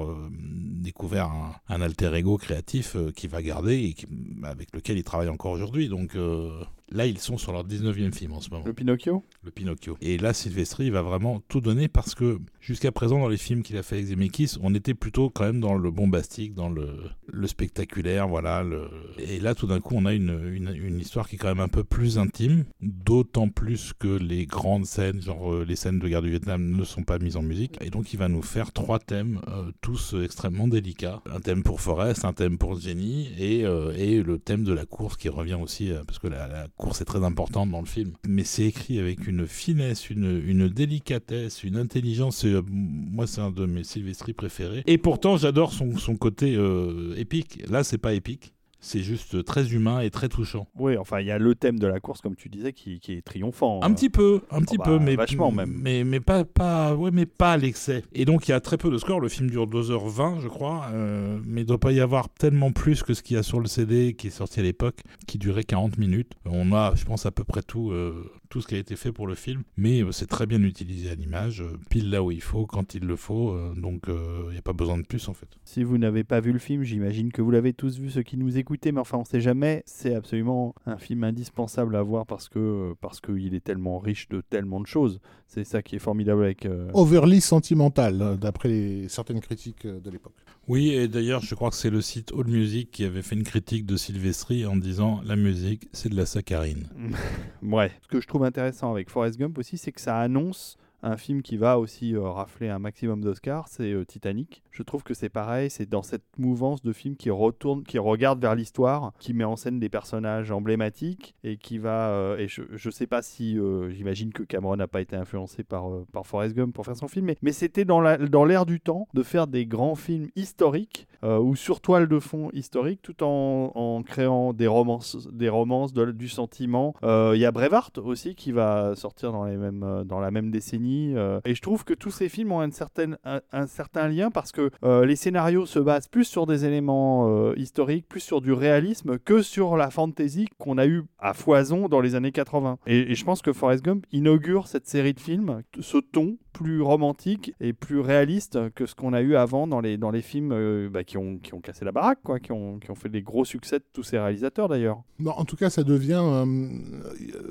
[0.82, 4.08] découvert un, un alter ego créatif qui va garder et qui-
[4.44, 6.64] avec lequel il travaille encore aujourd'hui donc euh,
[6.94, 9.24] Là, ils sont sur leur 19e film en ce moment Le Pinocchio?
[9.44, 9.98] Le Pinocchio.
[10.02, 13.78] Et là, Sylvestri va vraiment tout donner parce que jusqu'à présent, dans les films qu'il
[13.78, 16.88] a fait avec Zemeckis, on était plutôt quand même dans le bombastique, dans le,
[17.32, 18.64] le spectaculaire, voilà.
[18.64, 18.90] Le...
[19.18, 21.60] Et là, tout d'un coup, on a une, une, une histoire qui est quand même
[21.60, 26.08] un peu plus intime, d'autant plus que les grandes scènes, genre euh, les scènes de
[26.08, 27.78] guerre du Vietnam, ne sont pas mises en musique.
[27.82, 31.22] Et donc, il va nous faire trois thèmes, euh, tous extrêmement délicats.
[31.26, 34.86] Un thème pour Forrest, un thème pour Jenny, et, euh, et le thème de la
[34.86, 37.86] course qui revient aussi, euh, parce que la, la course est très importante dans le
[37.86, 38.14] film.
[38.28, 42.44] Mais c'est écrit avec une finesse, une, une délicatesse, une intelligence.
[42.44, 44.84] et, euh, moi, c'est un de mes Sylvestri préférés.
[44.86, 47.64] Et pourtant, j'adore son, son côté euh, épique.
[47.70, 48.52] Là, c'est pas épique.
[48.84, 50.68] C'est juste très humain et très touchant.
[50.76, 53.14] Oui, enfin, il y a le thème de la course, comme tu disais, qui, qui
[53.14, 53.80] est triomphant.
[53.82, 55.74] Un petit peu, un petit bah, peu, mais vachement même.
[55.82, 58.03] Mais mais pas pas ouais, mais pas à l'excès.
[58.12, 59.22] Et donc il y a très peu de scores.
[59.22, 63.03] Le film dure 2h20, je crois, euh, mais il doit pas y avoir tellement plus
[63.03, 65.64] que ce qu'il y a sur le CD qui est sorti à l'époque, qui durait
[65.64, 66.34] 40 minutes.
[66.44, 69.14] On a, je pense, à peu près tout euh, tout ce qui a été fait
[69.14, 72.42] pour le film, mais euh, c'est très bien utilisé à l'image, pile là où il
[72.42, 73.58] faut, quand il le faut.
[73.78, 75.48] donc il n'y a pas besoin de plus en fait.
[75.64, 78.36] Si vous n'avez pas vu le film, j'imagine que vous l'avez tous vu, ceux qui
[78.36, 78.73] nous écoutent.
[78.74, 79.84] Écouté, mais enfin, on sait jamais.
[79.85, 84.42] C'est absolument un film indispensable à voir parce que parce qu'il est tellement riche de
[84.42, 85.19] tellement de choses.
[85.48, 86.66] C'est ça qui est formidable avec.
[86.66, 90.34] euh, Overly sentimental, euh, d'après certaines critiques euh, de l'époque.
[90.68, 93.85] Oui, et d'ailleurs, je crois que c'est le site AllMusic qui avait fait une critique
[93.85, 96.88] de Sylvestri en disant la musique, c'est de la saccharine.
[97.61, 97.92] Ouais.
[98.02, 101.41] Ce que je trouve intéressant avec Forrest Gump aussi, c'est que ça annonce un film
[101.41, 104.64] qui va aussi euh, rafler un maximum d'Oscars, c'est euh, Titanic.
[104.72, 108.41] Je trouve que c'est pareil, c'est dans cette mouvance de films qui retourne, qui regarde
[108.41, 112.09] vers l'histoire, qui met en scène des personnages emblématiques et qui va.
[112.09, 113.57] euh, et je, je sais pas si,
[113.90, 117.25] j'imagine que Cameron n'a pas été influencé par par Forrest Gump pour faire son film,
[117.25, 121.07] mais, mais c'était dans la- dans l'air du temps de faire des grands films historiques
[121.23, 126.27] ou sur toile de fond historique, tout en, en créant des romances, des romances du
[126.27, 126.93] sentiment.
[127.03, 130.93] Il y a Brevard aussi qui va sortir dans, les mêmes, dans la même décennie.
[131.16, 135.06] Euh, et je trouve que tous ces films ont un, certain lien parce que euh,
[135.06, 139.42] les scénarios se basent plus sur des éléments euh, historiques, plus sur du réalisme que
[139.42, 142.80] sur la fantasy qu'on a eu à foison dans les années 80.
[142.88, 146.82] Et, et je pense que Forrest Gump inaugure cette série de films, ce ton plus
[146.82, 150.51] romantique et plus réaliste que ce qu'on a eu avant dans les, dans les films
[150.53, 153.09] euh, bah, qui, ont, qui ont cassé la baraque, quoi, qui, ont, qui ont fait
[153.09, 155.01] des gros succès de tous ces réalisateurs d'ailleurs.
[155.25, 156.67] En tout cas, ça devient, euh,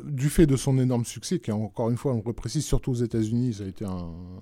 [0.05, 2.95] du fait de son énorme succès, qui encore une fois, on le reprécise, surtout aux
[3.03, 3.91] États-Unis, ça a été un,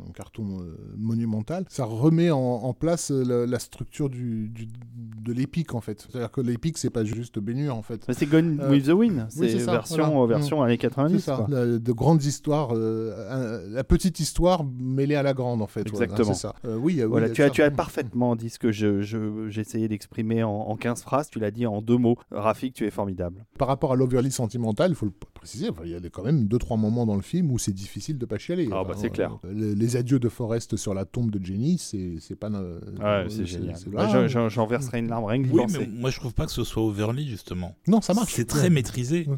[0.08, 4.66] un carton euh, monumental, ça remet en, en place euh, la, la structure du, du-
[4.66, 6.00] de l'épique, en fait.
[6.00, 8.02] C'est-à-dire que l'épique, c'est pas juste bénure, en fait.
[8.08, 10.36] Mais c'est Gone Euh, with the Wind, c'est version, voilà.
[10.38, 11.20] version années C'est 90.
[11.20, 15.88] ça, la- de grandes histoires, euh, la petite histoire mêlée à la grande, en fait.
[15.90, 16.34] voilà, Exactement.
[16.34, 16.54] ça.
[16.64, 19.00] Euh, oui, euh, oui, Voilà, tu, as, ça- tu as parfaitement dit ce que je,
[19.02, 22.16] je- j'ai essayé d'exprimer en, en 15 phrases, tu l'as dit en deux mots.
[22.30, 23.44] Rafik, tu es formidable.
[23.58, 26.44] Par rapport à l'overly sentimental, il faut le préciser, enfin, il y a quand même
[26.46, 28.68] deux trois moments dans le film où c'est difficile de pas chialer.
[28.72, 29.38] Ah, Enfin, bah, c'est clair.
[29.44, 32.48] euh, les, les adieux de Forrest sur la tombe de Jenny, c'est pas.
[32.50, 33.76] euh, Ouais, euh, c'est génial.
[33.88, 35.78] Bah, j'en- verserai une larme rien que d'y Oui, penser.
[35.80, 37.74] mais moi je trouve pas que ce soit overly justement.
[37.88, 38.32] Non, ça marche.
[38.34, 38.70] C'est très Ouais.
[38.70, 39.26] maîtrisé.
[39.28, 39.36] Ouais.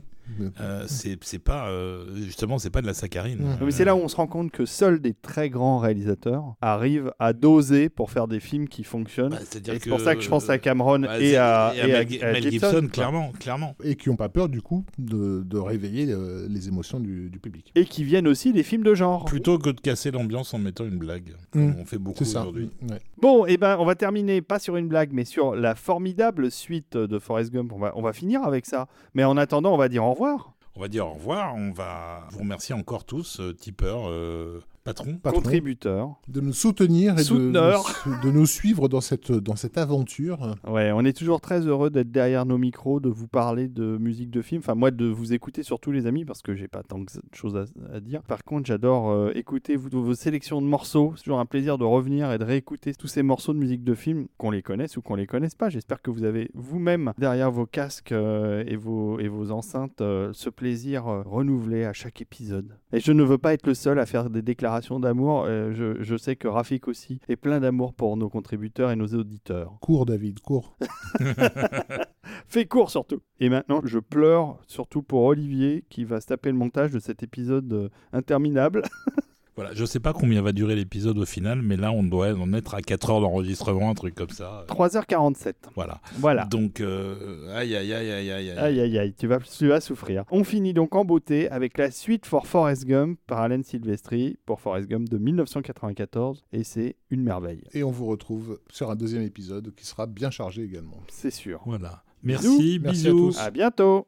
[0.61, 3.41] Euh, c'est c'est pas euh, justement c'est pas de la saccharine.
[3.61, 7.13] Mais c'est là où on se rend compte que seuls des très grands réalisateurs arrivent
[7.19, 9.33] à doser pour faire des films qui fonctionnent.
[9.33, 12.25] Bah, c'est pour ça que je pense à Cameron bah, et à, et à- Mel,
[12.25, 12.71] à Mel Gibson.
[12.71, 13.75] Gibson, clairement, clairement.
[13.85, 17.39] Et qui n'ont pas peur, du coup, de, de réveiller euh, les émotions du, du
[17.39, 17.71] public.
[17.75, 19.25] Et qui viennent aussi des films de genre.
[19.25, 21.73] Plutôt que de casser l'ambiance en mettant une blague, Mm.
[21.73, 22.71] comme on fait beaucoup aujourd'hui.
[22.89, 22.99] Ouais.
[23.21, 26.97] Bon, et ben, on va terminer pas sur une blague, mais sur la formidable suite
[26.97, 27.71] de Forrest Gump.
[27.75, 28.87] On va, on va finir avec ça.
[29.15, 30.53] Mais en attendant, on va dire au revoir.
[30.77, 31.55] On va dire au revoir.
[31.55, 36.17] On va vous remercier encore tous, euh, tipeurs, euh, Patron, Contributeurs.
[36.27, 40.57] de nous soutenir et de, nous suivre dans cette, dans cette aventure.
[40.67, 44.31] Ouais, on est toujours très heureux d'être derrière nos micros, de vous parler de musique
[44.31, 44.59] de film.
[44.59, 47.23] Enfin, moi, de vous écouter surtout, les amis, parce que j'ai pas tant que- de
[47.33, 48.23] choses à, à dire.
[48.25, 51.13] Par contre, j'adore euh, écouter vos, vos sélections de morceaux.
[51.17, 53.95] C'est toujours un plaisir de revenir et de réécouter tous ces morceaux de musique de
[53.95, 55.69] film, qu'on les connaisse ou qu'on les connaisse pas.
[55.69, 60.31] J'espère que vous avez vous-même, derrière vos casques euh, et, vos, et vos enceintes, euh,
[60.33, 62.77] ce plaisir euh, renouvelé à chaque épisode.
[62.93, 65.45] Et je ne veux pas être le seul à faire des déclarations d'amour.
[65.47, 69.09] euh, je, je sais que Rafik aussi est plein d'amour pour nos contributeurs et nos
[69.09, 69.79] auditeurs.
[69.81, 70.77] Cours, David, cours.
[72.47, 73.21] Fais court surtout.
[73.41, 77.23] Et maintenant, je pleure surtout pour Olivier qui va se taper le montage de cet
[77.23, 78.83] épisode euh, interminable.
[79.55, 82.53] Voilà, je sais pas combien va durer l'épisode au final, mais là on doit en
[82.55, 84.65] être à 4 heures d'enregistrement, un truc comme ça.
[84.69, 85.53] 3h47.
[85.75, 86.01] Voilà.
[86.15, 86.45] Voilà.
[86.47, 88.59] Donc, euh, aïe aïe aïe aïe aïe aïe.
[88.59, 90.25] Aïe aïe aïe, tu vas, tu vas souffrir.
[90.31, 94.61] On finit donc en beauté avec la suite for Forrest Gump par Alan Silvestri pour
[94.61, 97.65] Forrest Gump de 1994 et c'est une merveille.
[97.75, 100.97] Et on vous retrouve sur un deuxième épisode qui sera bien chargé également.
[101.09, 101.61] C'est sûr.
[101.67, 102.03] Voilà.
[102.23, 102.53] Bisous.
[102.59, 103.27] Merci, Merci à bisous.
[103.29, 103.39] tous.
[103.41, 104.07] À bientôt.